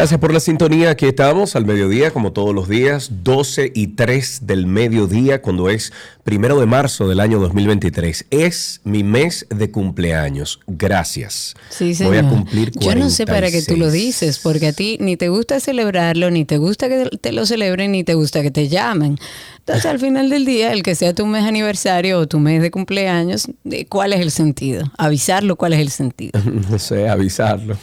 Gracias 0.00 0.18
por 0.18 0.32
la 0.32 0.40
sintonía. 0.40 0.88
Aquí 0.88 1.04
estamos 1.04 1.56
al 1.56 1.66
mediodía, 1.66 2.10
como 2.10 2.32
todos 2.32 2.54
los 2.54 2.70
días, 2.70 3.10
12 3.22 3.70
y 3.74 3.88
3 3.88 4.46
del 4.46 4.66
mediodía, 4.66 5.42
cuando 5.42 5.68
es 5.68 5.92
primero 6.24 6.58
de 6.58 6.64
marzo 6.64 7.06
del 7.06 7.20
año 7.20 7.38
2023. 7.38 8.24
Es 8.30 8.80
mi 8.84 9.04
mes 9.04 9.44
de 9.50 9.70
cumpleaños. 9.70 10.60
Gracias. 10.66 11.54
Sí, 11.68 11.94
señor. 11.94 12.14
Voy 12.14 12.24
a 12.24 12.30
cumplir 12.30 12.72
46. 12.72 12.94
Yo 12.94 12.98
no 12.98 13.10
sé 13.10 13.26
para 13.26 13.50
qué 13.50 13.60
tú 13.60 13.76
lo 13.76 13.90
dices, 13.90 14.38
porque 14.38 14.68
a 14.68 14.72
ti 14.72 14.96
ni 15.02 15.18
te 15.18 15.28
gusta 15.28 15.60
celebrarlo, 15.60 16.30
ni 16.30 16.46
te 16.46 16.56
gusta 16.56 16.88
que 16.88 17.10
te 17.20 17.32
lo 17.32 17.44
celebren, 17.44 17.92
ni 17.92 18.02
te 18.02 18.14
gusta 18.14 18.40
que 18.40 18.50
te 18.50 18.68
llamen. 18.68 19.18
Entonces, 19.58 19.84
al 19.84 19.98
final 19.98 20.30
del 20.30 20.46
día, 20.46 20.72
el 20.72 20.82
que 20.82 20.94
sea 20.94 21.14
tu 21.14 21.26
mes 21.26 21.44
aniversario 21.44 22.20
o 22.20 22.26
tu 22.26 22.38
mes 22.38 22.62
de 22.62 22.70
cumpleaños, 22.70 23.48
¿cuál 23.90 24.14
es 24.14 24.20
el 24.20 24.30
sentido? 24.30 24.90
Avisarlo, 24.96 25.56
¿cuál 25.56 25.74
es 25.74 25.80
el 25.80 25.90
sentido? 25.90 26.40
No 26.70 26.78
sé, 26.78 27.06
avisarlo. 27.06 27.76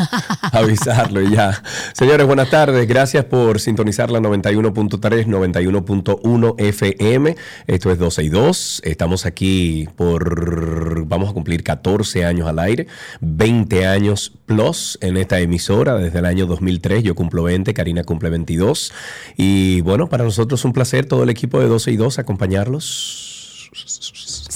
avisarlo 0.52 1.22
y 1.22 1.30
ya. 1.34 1.62
Señores, 1.92 2.26
buenas 2.26 2.50
tardes. 2.50 2.86
Gracias 2.86 3.24
por 3.24 3.60
sintonizar 3.60 4.10
la 4.10 4.20
91.3, 4.20 5.26
91.1 5.26 6.54
FM. 6.58 7.36
Esto 7.66 7.90
es 7.90 7.98
12 7.98 8.22
y 8.24 8.28
2. 8.28 8.82
Estamos 8.84 9.26
aquí 9.26 9.88
por, 9.96 11.06
vamos 11.06 11.30
a 11.30 11.32
cumplir 11.32 11.62
14 11.62 12.24
años 12.24 12.48
al 12.48 12.58
aire, 12.58 12.86
20 13.20 13.86
años 13.86 14.32
plus 14.46 14.98
en 15.00 15.16
esta 15.16 15.40
emisora 15.40 15.96
desde 15.96 16.18
el 16.18 16.26
año 16.26 16.46
2003. 16.46 17.02
Yo 17.02 17.14
cumplo 17.14 17.42
20, 17.44 17.74
Karina 17.74 18.04
cumple 18.04 18.30
22. 18.30 18.92
Y 19.36 19.80
bueno, 19.82 20.08
para 20.08 20.24
nosotros 20.24 20.60
es 20.60 20.64
un 20.64 20.72
placer 20.72 21.06
todo 21.06 21.22
el 21.22 21.30
equipo 21.30 21.60
de 21.60 21.66
12 21.66 21.92
y 21.92 21.96
2 21.96 22.18
acompañarlos. 22.18 23.70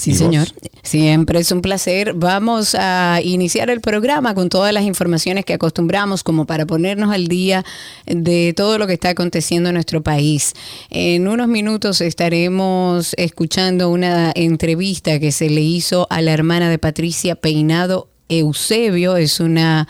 Sí, 0.07 0.13
señor. 0.13 0.47
Siempre 0.83 1.39
es 1.39 1.51
un 1.51 1.61
placer. 1.61 2.13
Vamos 2.13 2.75
a 2.79 3.19
iniciar 3.21 3.69
el 3.69 3.81
programa 3.81 4.33
con 4.33 4.47
todas 4.47 4.71
las 4.71 4.85
informaciones 4.85 5.43
que 5.43 5.53
acostumbramos 5.53 6.23
como 6.23 6.45
para 6.45 6.65
ponernos 6.65 7.13
al 7.13 7.27
día 7.27 7.65
de 8.05 8.53
todo 8.55 8.77
lo 8.77 8.87
que 8.87 8.93
está 8.93 9.09
aconteciendo 9.09 9.67
en 9.67 9.73
nuestro 9.73 10.01
país. 10.01 10.53
En 10.89 11.27
unos 11.27 11.49
minutos 11.49 11.99
estaremos 11.99 13.15
escuchando 13.17 13.89
una 13.89 14.31
entrevista 14.33 15.19
que 15.19 15.33
se 15.33 15.49
le 15.49 15.59
hizo 15.59 16.07
a 16.09 16.21
la 16.21 16.31
hermana 16.31 16.69
de 16.69 16.79
Patricia 16.79 17.35
Peinado 17.35 18.07
Eusebio. 18.29 19.17
Es 19.17 19.41
una 19.41 19.89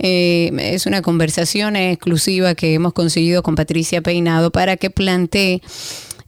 eh, 0.00 0.50
es 0.58 0.86
una 0.86 1.02
conversación 1.02 1.76
exclusiva 1.76 2.56
que 2.56 2.74
hemos 2.74 2.92
conseguido 2.94 3.44
con 3.44 3.54
Patricia 3.54 4.02
Peinado 4.02 4.50
para 4.50 4.76
que 4.76 4.90
plantee 4.90 5.62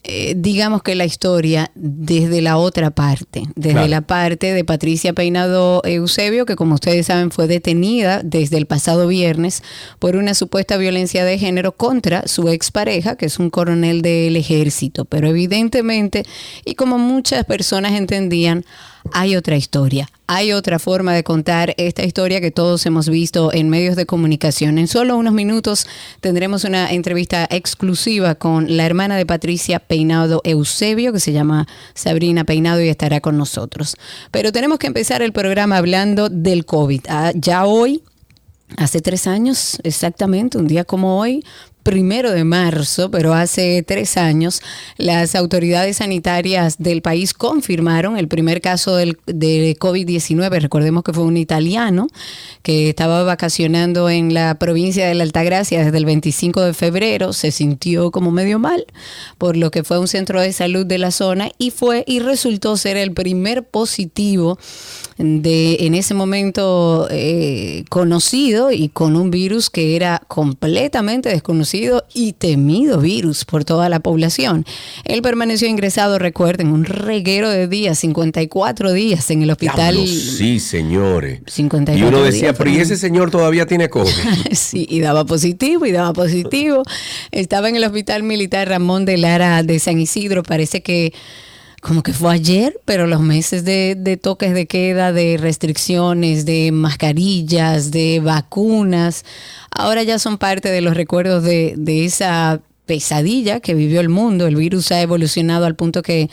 eh, 0.07 0.35
digamos 0.37 0.83
que 0.83 0.95
la 0.95 1.07
historia 1.07 1.71
desde 1.75 2.43
la 2.43 2.59
otra 2.59 2.91
parte, 2.91 3.45
desde 3.57 3.89
la 3.89 4.03
parte 4.03 4.53
de 4.53 4.63
Patricia 4.63 5.15
Peinado 5.15 5.81
Eusebio, 5.85 6.45
que 6.45 6.57
como 6.57 6.75
ustedes 6.75 7.07
saben 7.07 7.31
fue 7.31 7.47
detenida 7.47 8.21
desde 8.23 8.59
el 8.59 8.67
pasado 8.67 9.09
viernes 9.09 9.63
por 9.99 10.17
una 10.17 10.35
supuesta 10.35 10.77
violencia 10.77 11.25
de 11.25 11.39
género 11.39 11.73
contra 11.73 12.29
su 12.29 12.51
expareja, 12.51 13.17
que 13.17 13.25
es 13.25 13.39
un 13.39 13.49
coronel 13.49 14.03
del 14.03 14.37
ejército. 14.37 15.07
Pero 15.07 15.29
evidentemente, 15.29 16.25
y 16.67 16.75
como 16.75 16.99
muchas 16.99 17.47
personas 17.47 17.93
entendían, 17.93 18.67
hay 19.13 19.37
otra 19.37 19.57
historia, 19.57 20.11
hay 20.27 20.53
otra 20.53 20.79
forma 20.79 21.13
de 21.13 21.23
contar 21.23 21.75
esta 21.77 22.05
historia 22.05 22.41
que 22.41 22.51
todos 22.51 22.85
hemos 22.87 23.09
visto 23.09 23.53
en 23.53 23.69
medios 23.69 23.97
de 23.97 24.07
comunicación. 24.07 24.79
En 24.79 24.89
solo 24.89 25.17
unos 25.17 25.33
minutos 25.33 25.87
tendremos 26.21 26.65
una 26.65 26.91
entrevista 26.91 27.47
exclusiva 27.51 28.35
con 28.35 28.77
la 28.77 28.87
hermana 28.87 29.17
de 29.17 29.27
Patricia 29.27 29.79
Peinado 29.79 30.41
Eusebio, 30.45 31.13
que 31.13 31.21
se 31.21 31.33
llama 31.33 31.67
Sabrina 31.95 32.45
Peinado 32.45 32.81
y 32.83 32.89
estará 32.89 33.21
con 33.21 33.37
nosotros. 33.37 33.97
Pero 34.31 34.53
tenemos 34.53 34.79
que 34.79 34.87
empezar 34.87 35.23
el 35.23 35.33
programa 35.33 35.77
hablando 35.77 36.29
del 36.29 36.65
COVID. 36.65 37.03
Ah, 37.09 37.33
ya 37.35 37.67
hoy 37.67 38.03
Hace 38.77 39.01
tres 39.01 39.29
años, 39.29 39.79
exactamente, 39.85 40.59
un 40.59 40.67
día 40.67 40.85
como 40.85 41.21
hoy, 41.21 41.45
primero 41.85 42.33
de 42.33 42.45
marzo, 42.45 43.11
pero 43.11 43.35
hace 43.35 43.85
tres 43.87 44.17
años, 44.17 44.63
las 44.97 45.35
autoridades 45.35 45.99
sanitarias 45.99 46.79
del 46.79 47.03
país 47.03 47.35
confirmaron 47.35 48.17
el 48.17 48.27
primer 48.27 48.63
caso 48.63 48.97
del, 48.97 49.19
de 49.27 49.77
COVID-19. 49.79 50.61
Recordemos 50.61 51.05
que 51.05 51.13
fue 51.13 51.25
un 51.25 51.37
italiano 51.37 52.09
que 52.63 52.89
estaba 52.89 53.23
vacacionando 53.23 54.09
en 54.09 54.33
la 54.33 54.59
provincia 54.59 55.07
de 55.07 55.15
la 55.15 55.25
Altagracia 55.25 55.85
desde 55.85 55.99
el 55.99 56.07
25 56.07 56.63
de 56.63 56.75
febrero. 56.75 57.35
Se 57.35 57.51
sintió 57.51 58.11
como 58.11 58.31
medio 58.31 58.59
mal, 58.59 58.87
por 59.37 59.57
lo 59.57 59.71
que 59.71 59.85
fue 59.85 59.99
a 59.99 60.01
un 60.01 60.09
centro 60.09 60.41
de 60.41 60.55
salud 60.55 60.87
de 60.87 60.97
la 60.97 61.11
zona 61.11 61.51
y 61.59 61.71
fue 61.71 62.03
y 62.07 62.21
resultó 62.21 62.79
ser 62.79 62.97
el 62.97 63.13
primer 63.13 63.63
positivo 63.63 64.59
de 65.19 65.77
en 65.81 65.95
ese 65.95 66.15
momento 66.15 67.09
eh, 67.11 67.85
conocido 67.91 68.73
y 68.73 68.89
con 68.89 69.17
un 69.17 69.31
virus 69.31 69.69
que 69.71 69.97
era 69.97 70.23
completamente 70.29 71.29
desconocido 71.29 71.74
y 72.13 72.33
temido 72.35 73.01
virus 73.01 73.45
por 73.45 73.65
toda 73.65 73.89
la 73.89 74.01
población. 74.01 74.65
Él 75.05 75.23
permaneció 75.23 75.69
ingresado, 75.69 76.19
recuerden, 76.19 76.69
un 76.69 76.85
reguero 76.85 77.51
de 77.51 77.67
días, 77.67 77.99
54 77.99 78.93
días 78.93 79.31
en 79.31 79.43
el 79.43 79.51
hospital. 79.51 79.97
sí, 80.07 80.61
señores. 80.61 81.41
y 81.59 82.03
uno 82.03 82.23
decía, 82.23 82.53
pero 82.53 82.71
¿y 82.71 82.77
ese 82.77 82.97
señor 82.97 83.31
todavía 83.31 83.67
tiene 83.67 83.89
COVID? 83.89 84.11
sí, 84.53 84.87
y 84.89 85.01
daba 85.01 85.25
positivo, 85.25 85.87
y 85.87 85.93
daba 85.93 86.13
positivo. 86.13 86.83
Estaba 87.31 87.69
en 87.69 87.77
el 87.77 87.85
hospital 87.85 88.23
militar 88.23 88.69
Ramón 88.69 89.05
de 89.05 89.17
Lara 89.17 89.63
de 89.63 89.79
San 89.79 89.99
Isidro, 89.99 90.43
parece 90.43 90.83
que 90.83 91.13
como 91.85 92.03
que 92.03 92.15
fue 92.15 92.33
ayer, 92.33 92.81
pero 92.87 93.07
los 93.07 93.21
meses 93.21 93.63
de, 93.63 94.19
toques 94.21 94.55
de 94.55 94.67
queda, 94.67 95.13
de 95.13 95.37
restricciones, 95.37 96.47
de 96.47 96.73
mascarillas, 96.73 97.91
de 97.91 98.21
vacunas, 98.21 99.27
ahora 99.71 100.03
ya 100.03 100.19
son 100.19 100.39
parte 100.39 100.71
de 100.71 100.81
los 100.81 100.95
recuerdos 100.95 101.45
de, 101.45 101.75
de 101.77 102.07
esa 102.07 102.63
pesadilla 102.87 103.61
que 103.61 103.75
vivió 103.75 104.01
el 104.01 104.09
mundo. 104.09 104.47
El 104.47 104.57
virus 104.57 104.93
ha 104.93 105.03
evolucionado 105.03 105.67
al 105.67 105.75
punto 105.75 106.01
que 106.03 106.31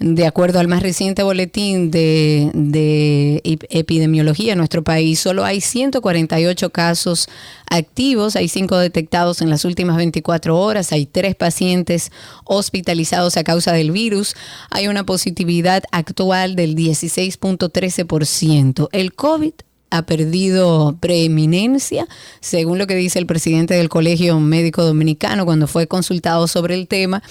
de 0.00 0.26
acuerdo 0.26 0.58
al 0.60 0.68
más 0.68 0.82
reciente 0.82 1.22
boletín 1.22 1.90
de, 1.90 3.40
epidemiología 3.70 4.52
en 4.52 4.58
nuestro 4.58 4.84
país, 4.84 5.18
solo 5.18 5.44
hay 5.44 5.60
148 5.60 6.70
casos 6.70 7.28
activos, 7.68 8.36
hay 8.36 8.48
5 8.48 8.78
detectados 8.78 9.42
en 9.42 9.50
las 9.50 9.64
últimas 9.64 9.96
24 9.96 10.56
horas, 10.56 10.92
hay 10.92 11.06
3 11.06 11.34
pacientes 11.34 12.12
hospitalizados 12.44 13.36
a 13.36 13.44
causa 13.44 13.72
del 13.72 13.90
virus, 13.90 14.36
hay 14.70 14.88
una 14.88 15.04
positividad 15.04 15.82
actual 15.90 16.54
del 16.54 16.76
16.13%. 16.76 18.88
El 18.92 19.14
COVID 19.14 19.52
ha 19.90 20.02
perdido 20.02 20.96
preeminencia, 21.00 22.06
según 22.40 22.78
lo 22.78 22.86
que 22.86 22.94
dice 22.94 23.18
el 23.18 23.26
presidente 23.26 23.74
del 23.74 23.88
Colegio 23.88 24.38
Médico 24.38 24.84
Dominicano 24.84 25.44
cuando 25.44 25.66
fue 25.66 25.86
consultado 25.86 26.46
sobre 26.46 26.74
el 26.74 26.88
tema. 26.88 27.22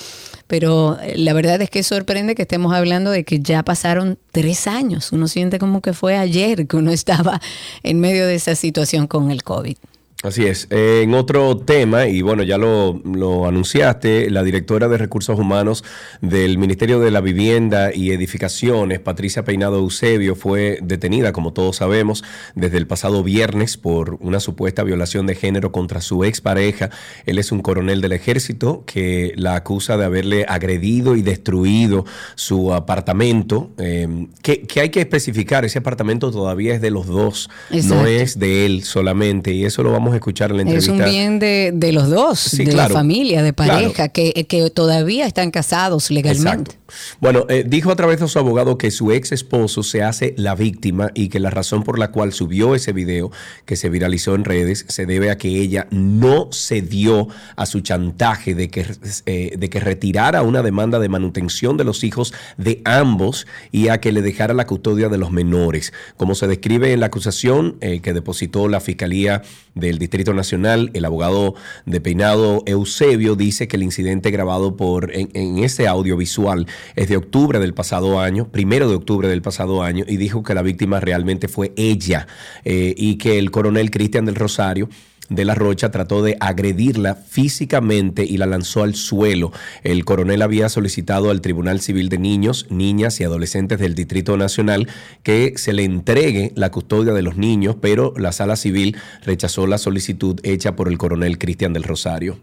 Pero 0.48 0.98
eh, 1.00 1.18
la 1.18 1.34
verdad 1.34 1.62
es 1.62 1.70
que 1.70 1.84
sorprende 1.84 2.36
que 2.36 2.44
estemos 2.44 2.74
hablando 2.74 3.12
de 3.12 3.24
que 3.24 3.40
ya 3.40 3.64
pasaron 3.64 4.18
tres 4.32 4.68
años. 4.68 5.12
Uno 5.12 5.28
siente 5.28 5.60
como 5.60 5.82
que 5.82 5.94
fue 5.94 6.18
ayer 6.18 6.68
que 6.68 6.78
uno 6.78 6.92
estaba 7.02 7.42
en 7.84 8.00
medio 8.00 8.26
de 8.26 8.36
esa 8.36 8.56
situación 8.56 9.08
con 9.08 9.32
el 9.32 9.44
COVID. 9.44 9.78
Así 10.24 10.48
es. 10.48 10.68
en 10.72 11.14
otro 11.14 11.58
tema, 11.58 12.08
y 12.08 12.24
bueno, 12.24 12.42
ya 12.42 12.58
lo, 12.58 13.00
anunciaste, 13.46 14.32
la 14.32 14.42
directora 14.42 14.88
de 14.88 14.98
Recursos 14.98 15.38
Humanos 15.38 15.84
del 16.22 16.58
Ministerio 16.58 17.00
de 17.00 17.12
la 17.12 17.22
Vivienda 17.22 17.94
y 17.94 18.10
Edificaciones, 18.10 19.00
Patricia 19.00 19.44
Peinado 19.44 19.78
Eusebio, 19.78 20.36
fue 20.36 20.80
detenida, 20.82 21.34
como 21.34 21.54
todos 21.54 21.76
sabemos, 21.76 22.24
desde 22.56 22.78
el 22.78 22.88
pasado 22.88 23.22
viernes 23.22 23.78
por 23.78 24.18
una 24.20 24.40
supuesta 24.40 24.84
violación 24.84 25.28
de 25.28 25.36
género 25.36 25.72
contra 25.72 26.02
su 26.02 26.24
expareja. 26.24 26.90
Él 27.28 27.38
es 27.38 27.52
un 27.52 27.62
coronel 27.62 28.02
del 28.02 28.14
ejército 28.14 28.84
que 28.88 29.34
la 29.36 29.56
acusa 29.56 29.98
de 29.98 30.06
haberle 30.06 30.46
agredido 30.50 31.16
y 31.16 31.22
destruido 31.22 32.06
su 32.34 32.74
apartamento. 32.74 33.70
Eh, 33.78 34.26
que, 34.42 34.66
hay 34.82 34.90
que 34.90 35.02
especificar, 35.02 35.64
ese 35.64 35.78
apartamento 35.78 36.32
todavía 36.32 36.74
es 36.74 36.82
de 36.82 36.90
los 36.90 37.06
dos, 37.06 37.52
no 37.70 38.08
es 38.08 38.40
de 38.40 38.66
él 38.66 38.84
solamente, 38.84 39.54
y 39.54 39.64
eso 39.64 39.84
lo 39.84 39.92
vamos 39.92 40.07
a 40.14 40.18
escuchar 40.18 40.52
en 40.52 40.58
la 40.58 40.62
entrevista. 40.64 40.94
Es 40.94 41.00
un 41.00 41.06
bien 41.06 41.40
de, 41.40 41.92
los 41.92 42.10
dos, 42.10 42.52
de 42.52 42.72
la 42.74 42.90
familia, 42.90 43.44
de 43.44 43.54
pareja, 43.54 44.10
que, 44.10 44.46
que, 44.48 44.70
todavía 44.70 45.26
están 45.26 45.52
casados 45.52 46.12
legalmente. 46.12 46.78
Bueno, 47.20 47.46
eh, 47.50 47.66
dijo 47.68 47.92
a 47.92 47.96
través 47.96 48.20
de 48.20 48.28
su 48.28 48.40
abogado 48.40 48.78
que 48.78 48.92
su 48.92 49.12
ex 49.12 49.32
esposo 49.32 49.84
se 49.84 50.04
hace 50.04 50.34
la 50.38 50.56
víctima 50.56 51.12
y 51.14 51.30
que 51.30 51.40
la 51.40 51.50
razón 51.50 51.84
por 51.84 52.00
la 52.00 52.12
cual 52.12 52.34
subió 52.34 52.76
ese 52.76 52.94
video 52.94 53.32
que 53.66 53.76
se 53.76 53.90
viralizó 53.90 54.36
en 54.36 54.46
redes 54.46 54.86
se 54.88 55.06
debe 55.06 55.30
a 55.30 55.38
que 55.38 55.50
ella 55.50 55.88
no 55.92 56.50
cedió 56.52 57.28
a 57.56 57.66
su 57.66 57.82
chantaje 57.82 58.56
de 58.56 58.70
que, 58.70 58.86
eh, 59.26 59.56
de 59.58 59.70
que 59.70 59.80
retirara 59.80 60.44
una 60.44 60.62
demanda 60.62 61.00
de 61.00 61.10
manutención 61.10 61.78
de 61.78 61.84
los 61.84 62.04
hijos 62.04 62.34
de 62.58 62.82
ambos 62.86 63.48
y 63.72 63.90
a 63.90 64.00
que 64.00 64.12
le 64.12 64.22
dejara 64.22 64.54
la 64.54 64.68
custodia 64.68 65.10
de 65.10 65.18
los 65.18 65.32
menores. 65.32 65.94
Como 66.16 66.36
se 66.36 66.48
describe 66.48 66.94
en 66.94 67.02
la 67.02 67.08
acusación 67.08 67.78
eh, 67.82 68.02
que 68.02 68.14
depositó 68.14 68.68
la 68.68 68.80
Fiscalía 68.80 69.42
del 69.76 69.97
Distrito 69.98 70.34
Nacional, 70.34 70.92
el 70.94 71.06
abogado 71.06 71.56
de 71.86 72.02
Peinado 72.02 72.64
Eusebio 72.66 73.36
dice 73.36 73.68
que 73.68 73.78
el 73.78 73.84
incidente 73.84 74.32
grabado 74.32 74.76
por 74.76 75.16
en, 75.16 75.30
en 75.34 75.60
ese 75.60 75.88
audiovisual 75.88 76.68
es 76.96 77.10
de 77.10 77.18
octubre 77.18 77.60
del 77.60 77.74
pasado 77.74 78.20
año, 78.20 78.50
primero 78.50 78.90
de 78.90 78.96
octubre 78.96 79.28
del 79.28 79.42
pasado 79.42 79.84
año, 79.84 80.06
y 80.08 80.18
dijo 80.18 80.44
que 80.44 80.54
la 80.54 80.62
víctima 80.62 81.00
realmente 81.00 81.48
fue 81.48 81.74
ella 81.76 82.28
eh, 82.64 82.94
y 82.98 83.18
que 83.18 83.40
el 83.40 83.52
coronel 83.52 83.92
Cristian 83.92 84.26
del 84.26 84.36
Rosario 84.36 84.90
de 85.30 85.46
la 85.46 85.56
Rocha 85.56 85.92
trató 85.92 86.22
de 86.22 86.38
agredirla 86.40 87.16
físicamente 87.16 88.24
y 88.24 88.38
la 88.38 88.46
lanzó 88.46 88.84
al 88.84 88.96
suelo. 88.96 89.52
El 89.84 90.06
coronel 90.06 90.42
había 90.42 90.70
solicitado 90.70 91.30
al 91.30 91.42
Tribunal 91.42 91.82
Civil 91.82 92.10
de 92.10 92.18
Niños, 92.18 92.68
Niñas 92.70 93.20
y 93.20 93.24
Adolescentes 93.24 93.80
del 93.80 93.96
Distrito 93.96 94.38
Nacional 94.38 94.88
que 95.24 95.54
se 95.58 95.74
le 95.74 95.84
entregue 95.84 96.52
la 96.56 96.72
custodia 96.72 97.14
de 97.14 97.22
los 97.22 97.38
niños, 97.38 97.76
pero 97.82 98.14
la 98.18 98.32
sala 98.32 98.56
civil 98.56 98.98
rechazó 99.24 99.68
la 99.68 99.78
solicitud 99.78 100.40
hecha 100.44 100.76
por 100.76 100.88
el 100.88 100.98
coronel 100.98 101.38
Cristian 101.38 101.74
del 101.74 101.84
Rosario. 101.84 102.38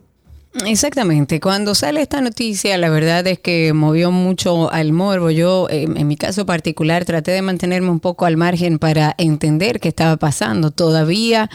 Exactamente. 0.66 1.40
Cuando 1.40 1.75
sale 1.75 2.00
esta 2.00 2.20
noticia, 2.20 2.78
la 2.78 2.88
verdad 2.88 3.26
es 3.26 3.40
que 3.40 3.72
movió 3.72 4.12
mucho 4.12 4.70
al 4.70 4.92
morbo. 4.92 5.30
Yo, 5.30 5.66
en 5.69 6.06
mi 6.06 6.16
caso 6.16 6.46
particular, 6.46 7.04
traté 7.04 7.32
de 7.32 7.42
mantenerme 7.42 7.90
un 7.90 7.98
poco 7.98 8.25
al 8.25 8.37
margen 8.37 8.78
para 8.78 9.16
entender 9.19 9.80
qué 9.80 9.88
estaba 9.88 10.16
pasando. 10.16 10.70
Todavía 10.70 11.50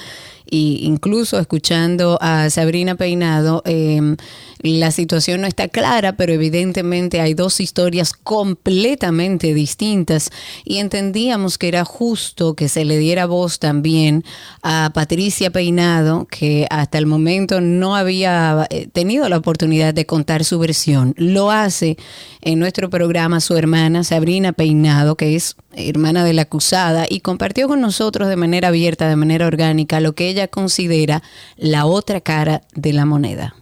y 0.49 0.81
incluso 0.83 1.39
escuchando 1.39 2.17
a 2.21 2.49
Sabrina 2.49 2.95
Peinado, 2.95 3.61
em, 3.65 4.17
la 4.61 4.91
situación 4.91 5.41
no 5.41 5.47
está 5.47 5.69
clara, 5.69 6.17
pero 6.17 6.33
evidentemente 6.33 7.21
hay 7.21 7.33
dos 7.33 7.61
historias 7.61 8.11
completamente 8.11 9.53
distintas 9.53 10.31
y 10.65 10.77
entendíamos 10.77 11.57
que 11.57 11.69
era 11.69 11.85
justo 11.85 12.55
que 12.55 12.67
se 12.67 12.83
le 12.83 12.97
diera 12.97 13.25
voz 13.25 13.59
también 13.59 14.25
a 14.61 14.91
Patricia 14.93 15.49
Peinado, 15.49 16.27
que 16.29 16.67
hasta 16.69 16.97
el 16.97 17.05
momento 17.05 17.61
no 17.61 17.95
había 17.95 18.67
eh, 18.69 18.87
tenido 18.91 19.29
la 19.29 19.37
oportunidad 19.37 19.93
de 19.93 20.05
contar 20.05 20.43
su 20.43 20.59
versión. 20.59 21.13
Lo 21.17 21.51
hace 21.51 21.97
en 22.41 22.59
nuestro 22.59 22.89
programa 22.89 23.39
su 23.39 23.55
hermana 23.55 24.03
Sabrina 24.03 24.51
Peinado, 24.51 25.15
que 25.15 25.35
es 25.35 25.55
hermana 25.79 26.23
de 26.23 26.33
la 26.33 26.43
acusada, 26.43 27.05
y 27.09 27.21
compartió 27.21 27.67
con 27.67 27.81
nosotros 27.81 28.29
de 28.29 28.35
manera 28.35 28.69
abierta, 28.69 29.07
de 29.07 29.15
manera 29.15 29.47
orgánica, 29.47 29.99
lo 29.99 30.13
que 30.13 30.29
ella 30.29 30.47
considera 30.47 31.23
la 31.57 31.85
otra 31.85 32.21
cara 32.21 32.61
de 32.75 32.93
la 32.93 33.05
moneda. 33.05 33.55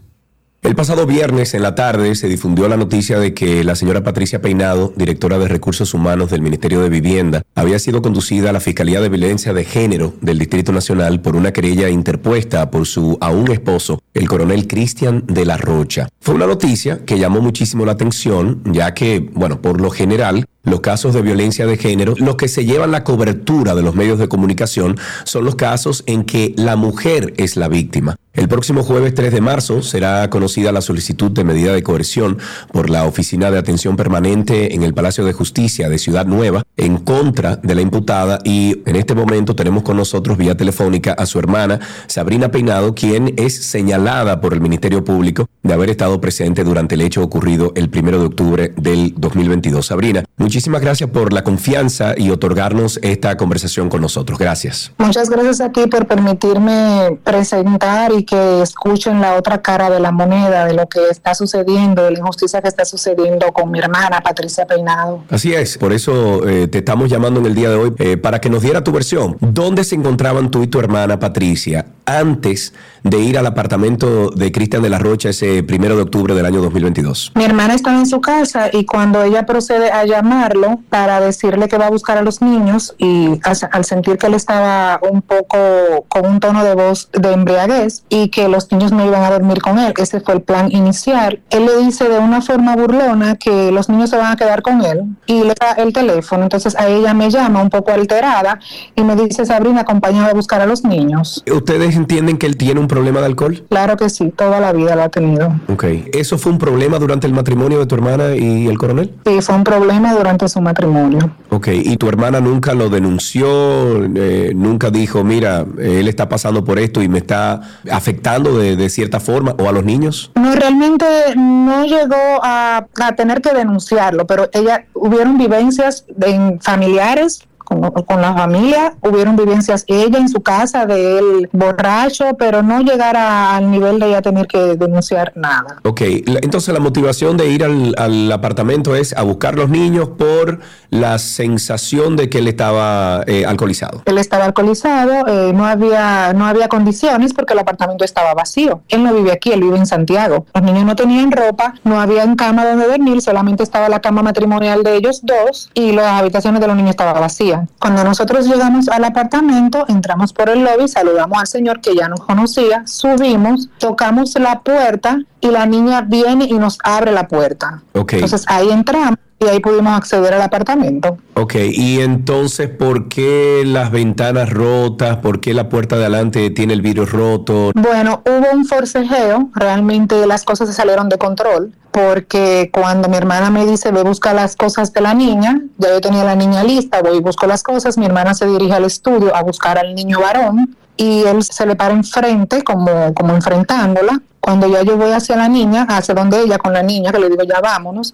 El 0.64 0.76
pasado 0.76 1.06
viernes 1.06 1.54
en 1.54 1.62
la 1.62 1.76
tarde 1.76 2.14
se 2.16 2.28
difundió 2.28 2.68
la 2.68 2.78
noticia 2.78 3.20
de 3.20 3.34
que 3.34 3.64
la 3.64 3.76
señora 3.76 4.04
Patricia 4.04 4.42
Peinado, 4.42 4.92
directora 4.98 5.38
de 5.38 5.48
Recursos 5.48 5.94
Humanos 5.94 6.32
del 6.32 6.42
Ministerio 6.42 6.82
de 6.82 6.90
Vivienda, 6.90 7.44
había 7.56 7.78
sido 7.80 8.02
conducida 8.02 8.50
a 8.50 8.54
la 8.54 8.60
Fiscalía 8.60 9.00
de 9.00 9.08
Violencia 9.08 9.54
de 9.54 9.64
Género 9.64 10.16
del 10.20 10.40
Distrito 10.40 10.74
Nacional 10.74 11.22
por 11.22 11.36
una 11.36 11.54
querella 11.54 11.90
interpuesta 11.90 12.70
por 12.72 12.88
su 12.88 13.18
aún 13.22 13.52
esposo, 13.52 14.02
el 14.14 14.28
coronel 14.28 14.68
Cristian 14.68 15.24
de 15.28 15.46
la 15.46 15.58
Rocha. 15.58 16.10
Fue 16.20 16.34
una 16.36 16.48
noticia 16.48 17.06
que 17.06 17.20
llamó 17.20 17.40
muchísimo 17.40 17.86
la 17.86 17.94
atención, 17.94 18.64
ya 18.66 18.94
que, 18.94 19.30
bueno, 19.34 19.62
por 19.62 19.80
lo 19.80 19.92
general, 19.92 20.48
los 20.68 20.82
casos 20.82 21.14
de 21.14 21.22
violencia 21.22 21.66
de 21.66 21.78
género, 21.78 22.14
los 22.18 22.36
que 22.36 22.48
se 22.48 22.66
llevan 22.66 22.92
la 22.92 23.04
cobertura 23.04 23.74
de 23.74 23.82
los 23.82 23.96
medios 23.96 24.20
de 24.20 24.28
comunicación 24.28 24.98
son 25.24 25.46
los 25.46 25.56
casos 25.56 26.04
en 26.08 26.24
que 26.24 26.54
la 26.58 26.76
mujer 26.76 27.34
es 27.38 27.56
la 27.56 27.68
víctima. 27.68 28.18
El 28.38 28.48
próximo 28.48 28.84
jueves 28.84 29.16
3 29.16 29.34
de 29.34 29.42
marzo 29.42 29.82
será 29.82 30.30
conocida 30.30 30.72
la 30.72 30.82
solicitud 30.82 31.32
de 31.32 31.44
medida 31.44 31.74
de 31.74 31.82
coerción 31.82 32.38
por 32.72 32.88
la 32.88 33.06
Oficina 33.06 33.50
de 33.50 33.58
Atención 33.58 33.96
Permanente 33.96 34.76
en 34.76 34.84
el 34.84 34.94
Palacio 34.94 35.26
de 35.26 35.34
Justicia 35.34 35.90
de 35.90 35.98
Ciudad 35.98 36.28
Nueva 36.28 36.62
en 36.76 36.98
contra 36.98 37.56
de 37.56 37.74
la 37.74 37.82
imputada 37.82 38.38
y 38.44 38.84
en 38.86 38.96
este 38.96 39.16
momento 39.16 39.56
tenemos 39.56 39.82
con 39.82 39.98
nosotros 39.98 40.38
vía 40.38 40.56
telefónica 40.56 41.14
a 41.14 41.26
su 41.26 41.40
hermana 41.40 41.80
Sabrina 42.06 42.52
Peinado, 42.52 42.94
quien 42.94 43.34
es 43.38 43.56
señalada 43.66 44.40
por 44.40 44.54
el 44.54 44.62
Ministerio 44.62 45.04
Público 45.04 45.48
de 45.64 45.74
haber 45.74 45.90
estado 45.90 46.22
presente 46.22 46.64
durante 46.64 46.94
el 46.94 47.02
hecho 47.02 47.24
ocurrido 47.24 47.74
el 47.76 47.90
1 47.92 48.20
de 48.20 48.26
octubre 48.26 48.74
del 48.78 49.16
2022. 49.18 49.84
Sabrina, 49.84 50.24
gracias 50.66 51.10
por 51.10 51.34
la 51.34 51.44
confianza 51.44 52.14
y 52.18 52.30
otorgarnos 52.30 53.00
esta 53.04 53.38
conversación 53.38 53.90
con 53.90 54.02
nosotros. 54.02 54.40
Gracias. 54.40 54.92
Muchas 54.98 55.30
gracias 55.30 55.62
a 55.62 55.72
ti 55.72 55.88
por 55.88 56.08
permitirme 56.08 57.18
presentar 57.24 58.12
y 58.12 58.24
que 58.24 58.62
escuchen 58.62 59.22
la 59.22 59.36
otra 59.36 59.62
cara 59.62 59.90
de 59.90 60.00
la 60.00 60.12
moneda, 60.12 60.66
de 60.66 60.74
lo 60.74 60.88
que 60.88 61.00
está 61.10 61.36
sucediendo, 61.36 62.04
de 62.04 62.12
la 62.12 62.20
injusticia 62.20 62.62
que 62.62 62.68
está 62.68 62.86
sucediendo 62.86 63.52
con 63.52 63.72
mi 63.72 63.80
hermana 63.80 64.22
Patricia 64.22 64.66
Peinado. 64.66 65.24
Así 65.30 65.54
es, 65.54 65.78
por 65.78 65.94
eso 65.94 66.48
eh, 66.48 66.68
te 66.68 66.80
estamos 66.80 67.10
llamando 67.10 67.40
en 67.40 67.46
el 67.46 67.56
día 67.56 67.70
de 67.70 67.76
hoy 67.76 67.94
eh, 67.98 68.18
para 68.18 68.40
que 68.40 68.50
nos 68.50 68.62
diera 68.62 68.84
tu 68.84 68.92
versión. 68.92 69.38
¿Dónde 69.40 69.84
se 69.84 69.96
encontraban 69.96 70.52
tú 70.52 70.64
y 70.64 70.68
tu 70.68 70.80
hermana 70.80 71.20
Patricia 71.20 71.86
antes 72.06 72.74
de 73.04 73.20
ir 73.20 73.38
al 73.38 73.46
apartamento 73.46 74.30
de 74.30 74.52
Cristian 74.52 74.82
de 74.82 74.90
la 74.90 74.98
Rocha 74.98 75.30
ese 75.30 75.64
primero 75.64 75.96
de 75.96 76.04
octubre 76.04 76.34
del 76.34 76.46
año 76.46 76.62
2022? 76.62 77.34
Mi 77.36 77.44
hermana 77.44 77.74
estaba 77.74 77.98
en 77.98 78.06
su 78.06 78.22
casa 78.22 78.70
y 78.72 78.86
cuando 78.86 79.24
ella 79.24 79.46
procede 79.46 79.92
a 79.92 80.06
llamarlo 80.48 80.80
para 80.90 81.20
decirle 81.20 81.68
que 81.68 81.78
va 81.78 81.88
a 81.88 81.90
buscar 81.90 82.18
a 82.18 82.22
los 82.22 82.42
niños 82.42 82.96
y 82.98 83.40
al 83.44 83.86
sentir 83.86 84.18
que 84.18 84.28
él 84.28 84.34
estaba 84.34 85.00
un 85.10 85.22
poco 85.22 86.06
con 86.08 86.26
un 86.26 86.40
tono 86.40 86.64
de 86.64 86.76
voz 86.76 87.10
de 87.12 87.32
embriaguez 87.32 88.04
y 88.10 88.30
que 88.30 88.48
los 88.48 88.72
niños 88.72 88.92
no 88.92 89.06
iban 89.06 89.24
a 89.24 89.32
dormir 89.32 89.62
con 89.62 89.80
él, 89.80 89.94
ese 89.98 90.22
fue 90.22 90.36
el 90.36 90.42
plan 90.42 90.72
inicial, 90.72 91.42
él 91.50 91.66
le 91.66 91.78
dice 91.78 92.08
de 92.08 92.20
una 92.20 92.42
forma 92.42 92.76
burlona 92.76 93.36
que 93.36 93.72
los 93.72 93.90
niños 93.90 94.10
se 94.10 94.18
van 94.18 94.32
a 94.32 94.36
quedar 94.36 94.62
con 94.62 94.84
él 94.84 95.04
y 95.26 95.44
le 95.44 95.54
da 95.60 95.72
el 95.78 95.94
teléfono. 95.94 96.44
Entonces 96.44 96.76
a 96.78 96.88
ella 96.88 97.14
me 97.14 97.30
llama 97.30 97.62
un 97.62 97.70
poco 97.70 97.92
alterada 97.92 98.60
y 98.96 99.02
me 99.04 99.16
dice, 99.16 99.46
Sabrina, 99.46 99.82
acompáñame 99.82 100.30
a 100.30 100.34
buscar 100.34 100.62
a 100.62 100.66
los 100.66 100.84
niños. 100.84 101.44
¿Ustedes 101.52 101.96
entienden 101.96 102.38
que 102.38 102.46
él 102.46 102.58
tiene 102.58 102.80
un 102.80 102.88
problema 102.88 103.20
de 103.20 103.26
alcohol? 103.28 103.66
Claro 103.70 103.98
que 103.98 104.10
sí, 104.10 104.32
toda 104.36 104.60
la 104.60 104.72
vida 104.74 104.96
lo 104.96 105.04
ha 105.04 105.10
tenido. 105.10 105.54
Ok. 105.68 105.84
¿Eso 106.14 106.38
fue 106.38 106.52
un 106.52 106.58
problema 106.58 107.00
durante 107.00 107.28
el 107.28 107.34
matrimonio 107.34 107.80
de 107.80 107.86
tu 107.86 107.96
hermana 107.96 108.36
y 108.36 108.68
el 108.68 108.78
coronel? 108.78 109.14
Sí, 109.26 109.42
fue 109.42 109.56
un 109.56 109.64
problema 109.64 110.14
durante 110.14 110.27
su 110.48 110.62
matrimonio. 110.62 111.32
Ok. 111.50 111.70
¿Y 111.72 111.98
tu 111.98 112.10
hermana 112.10 112.40
nunca 112.40 112.74
lo 112.74 112.90
denunció? 112.90 114.04
Eh, 114.16 114.52
¿Nunca 114.56 114.90
dijo, 114.90 115.24
mira, 115.24 115.66
él 115.80 116.08
está 116.08 116.28
pasando 116.28 116.64
por 116.64 116.80
esto 116.80 117.02
y 117.02 117.08
me 117.08 117.20
está 117.20 117.62
afectando 117.92 118.58
de, 118.58 118.90
cierta 118.90 119.20
forma 119.20 119.56
o 119.60 119.68
a 119.68 119.72
los 119.72 119.84
niños? 119.84 120.32
No, 120.36 120.56
realmente 120.56 121.06
no 121.36 121.86
llegó 121.86 122.40
a, 122.44 122.88
a 123.02 123.16
tener 123.16 123.42
que 123.42 123.54
denunciarlo, 123.54 124.26
pero 124.26 124.50
ella, 124.54 124.86
hubieron 124.94 125.38
vivencias 125.38 126.06
en 126.22 126.60
familiares 126.62 127.48
con, 127.68 128.22
la 128.22 128.34
familia, 128.34 128.94
hubieron 129.02 129.36
vivencias 129.36 129.84
ella 129.88 130.18
en 130.20 130.30
su 130.30 130.42
casa 130.42 130.86
de 130.86 131.20
él 131.20 131.50
borracho, 131.52 132.36
pero 132.38 132.64
no 132.64 132.82
llegar 132.82 133.18
al 133.18 133.70
nivel 133.70 134.00
de 134.00 134.08
ella 134.08 134.22
tener 134.22 134.48
que 134.48 134.76
denunciar 134.76 135.34
nada. 135.36 135.78
Ok, 135.84 136.02
entonces 136.42 136.74
la 136.74 136.80
motivación 136.80 137.36
de 137.36 137.48
ir 137.48 137.64
al, 137.64 138.32
apartamento 138.32 138.96
es 138.96 139.16
a 139.16 139.24
buscar 139.24 139.56
los 139.56 139.70
niños 139.70 140.10
por 140.18 140.60
la 140.90 141.18
sensación 141.18 142.16
de 142.16 142.30
que 142.30 142.38
él 142.38 142.48
estaba 142.48 143.24
eh, 143.28 143.46
alcoholizado. 143.46 144.04
Él 144.06 144.18
estaba 144.18 144.46
alcoholizado, 144.46 145.28
eh, 145.28 145.52
no, 145.54 145.66
había, 145.66 146.34
no 146.34 146.46
había 146.46 146.68
condiciones 146.68 147.34
porque 147.34 147.54
el 147.54 147.60
apartamento 147.60 148.06
estaba 148.06 148.34
vacío. 148.34 148.82
Él 148.90 149.04
no 149.04 149.14
vive 149.14 149.32
aquí, 149.32 149.52
él 149.52 149.62
vive 149.62 149.78
en 149.78 149.86
Santiago. 149.86 150.46
Los 150.54 150.64
niños 150.64 150.86
no 150.86 150.96
tenían 150.96 151.32
ropa, 151.32 151.74
no 151.84 152.00
había 152.00 152.24
cama 152.36 152.66
donde 152.66 152.88
dormir, 152.88 153.22
solamente 153.22 153.64
estaba 153.64 153.90
la 153.90 154.00
cama 154.00 154.22
matrimonial 154.22 154.84
de 154.84 154.96
ellos 154.96 155.22
dos 155.24 155.70
y 155.74 155.92
las 155.92 156.20
habitaciones 156.20 156.62
de 156.62 156.68
los 156.68 156.76
niños 156.76 156.92
estaban 156.92 157.20
vacías. 157.22 157.57
Cuando 157.80 158.04
nosotros 158.04 158.48
llegamos 158.48 158.88
al 158.90 159.04
apartamento, 159.04 159.86
entramos 159.88 160.34
por 160.34 160.50
el 160.50 160.64
lobby, 160.64 160.88
saludamos 160.88 161.40
al 161.40 161.48
señor 161.48 161.82
que 161.82 161.96
ya 161.96 162.08
nos 162.08 162.22
conocía, 162.22 162.84
subimos, 162.86 163.70
tocamos 163.78 164.36
la 164.40 164.62
puerta 164.62 165.20
y 165.42 165.48
la 165.48 165.66
niña 165.66 166.02
viene 166.02 166.46
y 166.46 166.54
nos 166.54 166.78
abre 166.84 167.12
la 167.12 167.28
puerta. 167.28 167.82
Entonces 167.94 168.46
ahí 168.48 168.70
entramos 168.70 169.18
y 169.40 169.46
ahí 169.46 169.60
pudimos 169.60 169.96
acceder 169.96 170.34
al 170.34 170.42
apartamento. 170.42 171.18
Ok, 171.36 171.56
y 171.72 172.00
entonces, 172.00 172.70
¿por 172.70 173.08
qué 173.08 173.64
las 173.66 173.92
ventanas 173.92 174.50
rotas? 174.50 175.18
¿Por 175.18 175.40
qué 175.40 175.54
la 175.54 175.70
puerta 175.70 175.96
de 175.96 176.06
adelante 176.06 176.50
tiene 176.50 176.74
el 176.74 176.82
vidrio 176.82 177.06
roto? 177.06 177.72
Bueno, 177.76 178.24
hubo 178.26 178.52
un 178.52 178.66
forcejeo, 178.66 179.50
realmente 179.54 180.26
las 180.26 180.44
cosas 180.44 180.70
se 180.70 180.74
salieron 180.74 181.10
de 181.10 181.18
control, 181.18 181.72
porque 181.92 182.70
cuando 182.74 183.10
mi 183.10 183.18
hermana 183.18 183.52
me 183.52 183.66
dice, 183.66 183.92
ve 183.92 184.04
busca 184.04 184.34
las 184.34 184.56
cosas 184.56 184.92
de 184.94 185.02
la 185.02 185.14
niña, 185.14 185.62
ya 185.78 185.90
yo 185.90 186.02
tenía 186.02 186.24
la 186.24 186.36
niña 186.36 186.64
lista, 186.64 187.02
voy 187.02 187.18
y 187.18 187.22
busco 187.22 187.46
las 187.46 187.62
cosas, 187.62 187.98
mi 187.98 188.06
hermana 188.06 188.34
se 188.34 188.48
dirige 188.48 188.74
al 188.74 188.86
estudio 188.86 189.36
a 189.36 189.44
buscar 189.44 189.78
al 189.78 189.94
niño 189.94 190.20
varón 190.20 190.76
y 190.98 191.24
él 191.24 191.44
se 191.44 191.66
le 191.66 191.76
para 191.76 191.94
enfrente 191.94 192.64
como, 192.64 193.14
como 193.14 193.34
enfrentándola. 193.34 194.22
Cuando 194.40 194.68
ya 194.68 194.82
yo 194.82 194.98
voy 194.98 195.12
hacia 195.12 195.36
la 195.36 195.50
niña, 195.50 195.86
hacia 195.90 196.16
donde 196.16 196.42
ella 196.42 196.58
con 196.58 196.74
la 196.74 196.82
niña, 196.82 197.12
que 197.12 197.20
le 197.20 197.30
digo 197.30 197.44
ya 197.44 197.60
vámonos, 197.62 198.14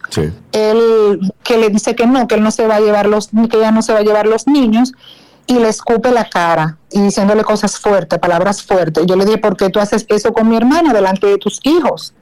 él 0.51 1.31
que 1.43 1.57
le 1.57 1.69
dice 1.69 1.95
que 1.95 2.07
no, 2.07 2.27
que 2.27 2.35
él 2.35 2.43
no 2.43 2.51
se 2.51 2.67
va 2.67 2.77
a 2.77 2.79
llevar 2.79 3.05
los, 3.05 3.29
que 3.49 3.57
ella 3.57 3.71
no 3.71 3.83
se 3.83 3.93
va 3.93 3.99
a 3.99 4.03
llevar 4.03 4.25
los 4.25 4.47
niños, 4.47 4.93
y 5.45 5.55
le 5.55 5.69
escupe 5.69 6.11
la 6.11 6.29
cara 6.29 6.77
y 6.89 7.01
diciéndole 7.01 7.43
cosas 7.43 7.77
fuertes, 7.77 8.17
palabras 8.19 8.63
fuertes. 8.63 9.05
Yo 9.05 9.15
le 9.15 9.25
dije, 9.25 9.37
¿por 9.37 9.57
qué 9.57 9.69
tú 9.69 9.79
haces 9.79 10.05
eso 10.09 10.31
con 10.33 10.47
mi 10.47 10.55
hermana 10.55 10.93
delante 10.93 11.27
de 11.27 11.37
tus 11.37 11.59
hijos? 11.63 12.13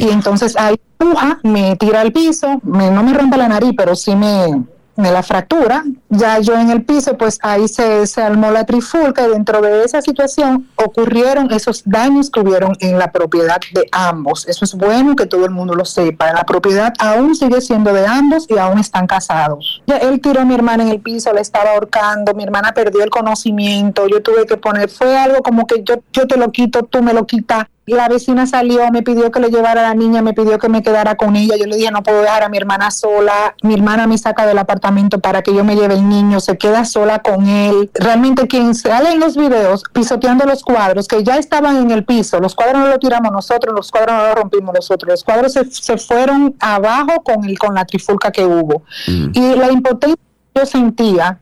Y 0.00 0.08
entonces 0.08 0.56
ahí 0.56 0.80
empuja, 0.98 1.38
me 1.42 1.76
tira 1.76 2.00
al 2.00 2.12
piso, 2.12 2.60
no 2.62 3.02
me 3.02 3.12
rompe 3.12 3.36
la 3.36 3.48
nariz, 3.48 3.72
pero 3.76 3.94
sí 3.94 4.16
me, 4.16 4.64
de 5.02 5.10
la 5.10 5.22
fractura. 5.22 5.84
Ya 6.08 6.38
yo 6.40 6.54
en 6.58 6.70
el 6.70 6.82
piso, 6.84 7.16
pues 7.16 7.38
ahí 7.42 7.68
se, 7.68 8.06
se 8.06 8.22
armó 8.22 8.50
la 8.50 8.64
trifulca 8.64 9.26
y 9.26 9.30
dentro 9.30 9.60
de 9.60 9.84
esa 9.84 10.02
situación 10.02 10.68
ocurrieron 10.76 11.52
esos 11.52 11.82
daños 11.84 12.30
que 12.30 12.40
hubieron 12.40 12.76
en 12.80 12.98
la 12.98 13.12
propiedad 13.12 13.60
de 13.72 13.86
ambos. 13.92 14.46
Eso 14.48 14.64
es 14.64 14.74
bueno 14.74 15.16
que 15.16 15.26
todo 15.26 15.44
el 15.44 15.50
mundo 15.50 15.74
lo 15.74 15.84
sepa. 15.84 16.32
La 16.32 16.44
propiedad 16.44 16.92
aún 16.98 17.34
sigue 17.34 17.60
siendo 17.60 17.92
de 17.92 18.06
ambos 18.06 18.46
y 18.48 18.58
aún 18.58 18.78
están 18.78 19.06
casados. 19.06 19.82
Ya 19.86 19.98
él 19.98 20.20
tiró 20.20 20.40
a 20.40 20.44
mi 20.44 20.54
hermana 20.54 20.82
en 20.82 20.90
el 20.90 21.00
piso, 21.00 21.32
le 21.32 21.40
estaba 21.40 21.72
ahorcando, 21.72 22.34
mi 22.34 22.44
hermana 22.44 22.72
perdió 22.72 23.02
el 23.02 23.10
conocimiento, 23.10 24.06
yo 24.08 24.22
tuve 24.22 24.46
que 24.46 24.56
poner, 24.56 24.88
fue 24.88 25.16
algo 25.16 25.42
como 25.42 25.66
que 25.66 25.82
yo, 25.82 25.96
yo 26.12 26.26
te 26.26 26.36
lo 26.36 26.50
quito, 26.52 26.84
tú 26.84 27.02
me 27.02 27.12
lo 27.12 27.26
quitas 27.26 27.66
la 27.86 28.08
vecina 28.08 28.46
salió, 28.46 28.90
me 28.90 29.02
pidió 29.02 29.30
que 29.30 29.40
le 29.40 29.48
llevara 29.48 29.80
a 29.80 29.88
la 29.88 29.94
niña, 29.94 30.22
me 30.22 30.32
pidió 30.32 30.58
que 30.58 30.68
me 30.68 30.82
quedara 30.82 31.16
con 31.16 31.36
ella. 31.36 31.56
Yo 31.56 31.66
le 31.66 31.76
dije, 31.76 31.90
no 31.90 32.02
puedo 32.02 32.22
dejar 32.22 32.42
a 32.42 32.48
mi 32.48 32.56
hermana 32.56 32.90
sola. 32.90 33.54
Mi 33.62 33.74
hermana 33.74 34.06
me 34.06 34.16
saca 34.18 34.46
del 34.46 34.58
apartamento 34.58 35.18
para 35.18 35.42
que 35.42 35.54
yo 35.54 35.64
me 35.64 35.74
lleve 35.74 35.94
el 35.94 36.08
niño, 36.08 36.40
se 36.40 36.56
queda 36.56 36.84
sola 36.84 37.20
con 37.20 37.46
él. 37.46 37.90
Realmente 37.94 38.46
quien 38.46 38.74
sale 38.74 39.12
en 39.12 39.20
los 39.20 39.36
videos 39.36 39.82
pisoteando 39.92 40.44
los 40.44 40.62
cuadros 40.62 41.08
que 41.08 41.24
ya 41.24 41.36
estaban 41.36 41.76
en 41.76 41.90
el 41.90 42.04
piso, 42.04 42.38
los 42.38 42.54
cuadros 42.54 42.78
no 42.78 42.86
los 42.86 43.00
tiramos 43.00 43.32
nosotros, 43.32 43.74
los 43.74 43.90
cuadros 43.90 44.14
no 44.14 44.26
los 44.26 44.34
rompimos 44.34 44.74
nosotros, 44.74 45.10
los 45.10 45.24
cuadros 45.24 45.52
se, 45.52 45.98
fueron 45.98 46.54
abajo 46.60 47.22
con, 47.24 47.44
el, 47.44 47.58
con 47.58 47.74
la 47.74 47.84
trifulca 47.84 48.30
que 48.30 48.44
hubo. 48.44 48.82
Mm. 49.08 49.30
Y 49.34 49.56
la 49.56 49.72
impotencia 49.72 50.16
que 50.54 50.60
yo 50.60 50.66
sentía 50.66 51.38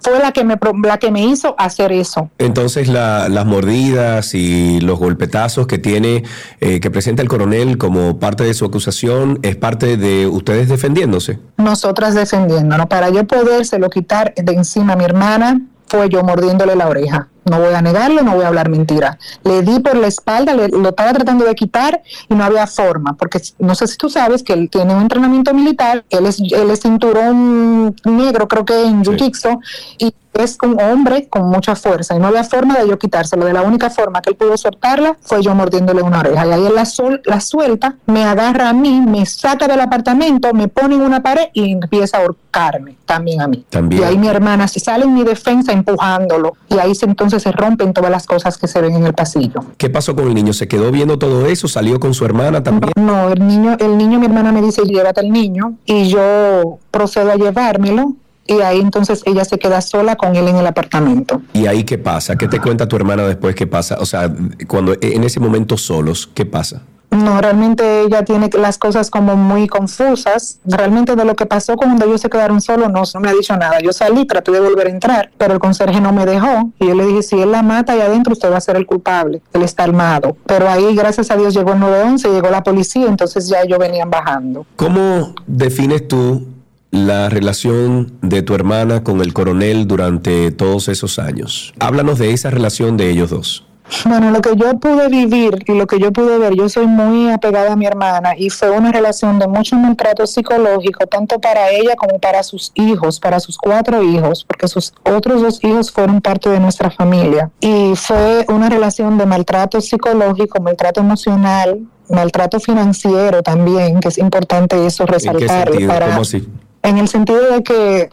fue 0.00 0.18
la 0.18 0.32
que 0.32 0.44
me 0.44 0.56
la 0.84 0.98
que 0.98 1.10
me 1.10 1.24
hizo 1.24 1.54
hacer 1.58 1.92
eso. 1.92 2.30
Entonces 2.38 2.88
las 2.88 3.46
mordidas 3.46 4.34
y 4.34 4.80
los 4.80 4.98
golpetazos 4.98 5.66
que 5.66 5.78
tiene 5.78 6.24
eh, 6.60 6.80
que 6.80 6.90
presenta 6.90 7.22
el 7.22 7.28
coronel 7.28 7.78
como 7.78 8.18
parte 8.18 8.44
de 8.44 8.54
su 8.54 8.64
acusación 8.64 9.38
es 9.42 9.56
parte 9.56 9.96
de 9.96 10.26
ustedes 10.26 10.68
defendiéndose. 10.68 11.38
Nosotras 11.56 12.14
defendiéndonos 12.14 12.86
para 12.86 13.10
yo 13.10 13.26
podérselo 13.26 13.90
quitar 13.90 14.34
de 14.34 14.52
encima 14.52 14.94
a 14.94 14.96
mi 14.96 15.04
hermana 15.04 15.60
fue 15.86 16.08
yo 16.08 16.22
mordiéndole 16.22 16.76
la 16.76 16.88
oreja. 16.88 17.28
No 17.44 17.60
voy 17.60 17.74
a 17.74 17.82
negarlo, 17.82 18.22
no 18.22 18.34
voy 18.34 18.44
a 18.44 18.48
hablar 18.48 18.68
mentira. 18.68 19.18
Le 19.44 19.62
di 19.62 19.80
por 19.80 19.96
la 19.96 20.06
espalda, 20.06 20.54
le, 20.54 20.68
lo 20.68 20.90
estaba 20.90 21.12
tratando 21.12 21.44
de 21.44 21.54
quitar 21.54 22.02
y 22.28 22.34
no 22.34 22.44
había 22.44 22.66
forma, 22.66 23.14
porque 23.14 23.40
no 23.58 23.74
sé 23.74 23.86
si 23.86 23.96
tú 23.96 24.10
sabes 24.10 24.42
que 24.42 24.52
él 24.52 24.68
tiene 24.70 24.94
un 24.94 25.02
entrenamiento 25.02 25.54
militar, 25.54 26.04
él 26.10 26.26
es, 26.26 26.40
él 26.40 26.70
es 26.70 26.80
cinturón 26.80 27.96
negro, 28.04 28.48
creo 28.48 28.64
que 28.64 28.84
en 28.84 29.02
Jiu-Jitsu, 29.02 29.58
y 29.98 30.14
es 30.38 30.56
un 30.62 30.80
hombre 30.80 31.28
con 31.28 31.48
mucha 31.48 31.74
fuerza 31.74 32.14
y 32.14 32.18
no 32.18 32.28
había 32.28 32.44
forma 32.44 32.78
de 32.78 32.88
yo 32.88 32.98
quitárselo. 32.98 33.44
De 33.44 33.52
la 33.52 33.62
única 33.62 33.90
forma 33.90 34.22
que 34.22 34.30
él 34.30 34.36
pudo 34.36 34.56
soltarla 34.56 35.16
fue 35.20 35.42
yo 35.42 35.54
mordiéndole 35.54 36.02
una 36.02 36.20
oreja. 36.20 36.46
Y 36.46 36.52
ahí 36.52 36.66
él 36.66 36.74
la, 36.74 36.84
sol, 36.84 37.20
la 37.24 37.40
suelta, 37.40 37.96
me 38.06 38.24
agarra 38.24 38.68
a 38.68 38.72
mí, 38.72 39.00
me 39.00 39.26
saca 39.26 39.66
del 39.66 39.80
apartamento, 39.80 40.52
me 40.54 40.68
pone 40.68 40.94
en 40.94 41.02
una 41.02 41.22
pared 41.22 41.48
y 41.52 41.72
empieza 41.72 42.18
a 42.18 42.20
ahorcarme 42.20 42.96
también 43.04 43.40
a 43.40 43.48
mí. 43.48 43.64
También. 43.68 44.02
Y 44.02 44.04
ahí 44.04 44.18
mi 44.18 44.28
hermana 44.28 44.68
se 44.68 44.80
sale 44.80 45.04
en 45.04 45.14
mi 45.14 45.24
defensa 45.24 45.72
empujándolo. 45.72 46.56
Y 46.68 46.78
ahí 46.78 46.94
se, 46.94 47.06
entonces 47.06 47.37
se 47.38 47.52
rompen 47.52 47.92
todas 47.92 48.10
las 48.10 48.26
cosas 48.26 48.58
que 48.58 48.66
se 48.66 48.80
ven 48.80 48.96
en 48.96 49.06
el 49.06 49.14
pasillo. 49.14 49.64
¿Qué 49.76 49.90
pasó 49.90 50.14
con 50.14 50.26
el 50.28 50.34
niño? 50.34 50.52
¿Se 50.52 50.68
quedó 50.68 50.90
viendo 50.90 51.18
todo 51.18 51.46
eso? 51.46 51.68
¿Salió 51.68 52.00
con 52.00 52.14
su 52.14 52.24
hermana 52.24 52.62
también? 52.62 52.92
No, 52.96 53.30
el 53.30 53.46
niño, 53.46 53.76
el 53.78 53.96
niño, 53.96 54.18
mi 54.18 54.26
hermana 54.26 54.52
me 54.52 54.62
dice, 54.62 54.82
llévate 54.82 55.20
al 55.20 55.30
niño. 55.30 55.74
Y 55.84 56.08
yo 56.08 56.78
procedo 56.90 57.30
a 57.30 57.36
llevármelo 57.36 58.14
y 58.48 58.62
ahí 58.62 58.80
entonces 58.80 59.22
ella 59.26 59.44
se 59.44 59.58
queda 59.58 59.80
sola 59.82 60.16
con 60.16 60.34
él 60.34 60.48
en 60.48 60.56
el 60.56 60.66
apartamento. 60.66 61.42
¿Y 61.52 61.66
ahí 61.66 61.84
qué 61.84 61.98
pasa? 61.98 62.36
¿Qué 62.36 62.48
te 62.48 62.58
cuenta 62.58 62.88
tu 62.88 62.96
hermana 62.96 63.26
después 63.26 63.54
qué 63.54 63.66
pasa? 63.66 63.98
O 64.00 64.06
sea, 64.06 64.32
cuando 64.66 64.96
en 65.00 65.22
ese 65.22 65.38
momento 65.38 65.76
solos, 65.76 66.30
¿qué 66.34 66.46
pasa? 66.46 66.82
No, 67.10 67.40
realmente 67.40 68.02
ella 68.02 68.24
tiene 68.24 68.50
las 68.58 68.78
cosas 68.78 69.10
como 69.10 69.36
muy 69.36 69.66
confusas. 69.66 70.60
Realmente 70.64 71.16
de 71.16 71.24
lo 71.24 71.36
que 71.36 71.46
pasó 71.46 71.76
cuando 71.76 72.04
ellos 72.04 72.20
se 72.20 72.28
quedaron 72.28 72.60
solos 72.60 72.90
no, 72.90 73.02
no 73.12 73.20
me 73.20 73.28
ha 73.28 73.32
dicho 73.32 73.56
nada. 73.56 73.80
Yo 73.80 73.92
salí, 73.92 74.26
traté 74.26 74.52
de 74.52 74.60
volver 74.60 74.88
a 74.88 74.90
entrar, 74.90 75.30
pero 75.38 75.54
el 75.54 75.60
conserje 75.60 76.00
no 76.00 76.12
me 76.12 76.26
dejó. 76.26 76.70
Y 76.78 76.86
yo 76.86 76.94
le 76.94 77.06
dije, 77.06 77.22
si 77.22 77.40
él 77.40 77.52
la 77.52 77.62
mata 77.62 77.94
ahí 77.94 78.00
adentro, 78.00 78.32
usted 78.32 78.50
va 78.50 78.58
a 78.58 78.60
ser 78.60 78.76
el 78.76 78.86
culpable. 78.86 79.42
Él 79.52 79.62
está 79.62 79.84
armado. 79.84 80.36
Pero 80.46 80.68
ahí, 80.68 80.94
gracias 80.94 81.30
a 81.30 81.36
Dios, 81.36 81.54
llegó 81.54 81.72
el 81.72 81.80
911, 81.80 82.30
llegó 82.30 82.50
la 82.50 82.62
policía, 82.62 83.06
entonces 83.06 83.48
ya 83.48 83.62
ellos 83.62 83.78
venían 83.78 84.10
bajando. 84.10 84.66
¿Cómo 84.76 85.34
defines 85.46 86.06
tú 86.08 86.46
la 86.90 87.28
relación 87.28 88.12
de 88.22 88.42
tu 88.42 88.54
hermana 88.54 89.04
con 89.04 89.20
el 89.20 89.32
coronel 89.32 89.86
durante 89.86 90.50
todos 90.50 90.88
esos 90.88 91.18
años. 91.18 91.74
Háblanos 91.80 92.18
de 92.18 92.32
esa 92.32 92.50
relación 92.50 92.96
de 92.96 93.10
ellos 93.10 93.30
dos. 93.30 93.67
Bueno, 94.04 94.30
lo 94.30 94.40
que 94.40 94.54
yo 94.56 94.78
pude 94.78 95.08
vivir 95.08 95.64
y 95.66 95.72
lo 95.72 95.86
que 95.86 95.98
yo 95.98 96.12
pude 96.12 96.38
ver, 96.38 96.54
yo 96.54 96.68
soy 96.68 96.86
muy 96.86 97.30
apegada 97.30 97.72
a 97.72 97.76
mi 97.76 97.86
hermana 97.86 98.34
y 98.36 98.50
fue 98.50 98.70
una 98.70 98.92
relación 98.92 99.38
de 99.38 99.48
mucho 99.48 99.76
maltrato 99.76 100.26
psicológico, 100.26 101.06
tanto 101.06 101.38
para 101.38 101.70
ella 101.70 101.96
como 101.96 102.18
para 102.18 102.42
sus 102.42 102.70
hijos, 102.74 103.18
para 103.18 103.40
sus 103.40 103.56
cuatro 103.56 104.02
hijos, 104.02 104.44
porque 104.44 104.68
sus 104.68 104.92
otros 105.04 105.42
dos 105.42 105.62
hijos 105.64 105.90
fueron 105.90 106.20
parte 106.20 106.50
de 106.50 106.60
nuestra 106.60 106.90
familia. 106.90 107.50
Y 107.60 107.94
fue 107.96 108.44
una 108.48 108.68
relación 108.68 109.18
de 109.18 109.26
maltrato 109.26 109.80
psicológico, 109.80 110.60
maltrato 110.60 111.00
emocional, 111.00 111.80
maltrato 112.08 112.60
financiero 112.60 113.42
también, 113.42 114.00
que 114.00 114.08
es 114.08 114.18
importante 114.18 114.86
eso 114.86 115.06
resaltar. 115.06 115.70
Para, 115.86 116.06
¿Cómo 116.06 116.22
así? 116.22 116.46
En 116.82 116.98
el 116.98 117.08
sentido 117.08 117.40
de 117.52 117.62
que 117.62 118.10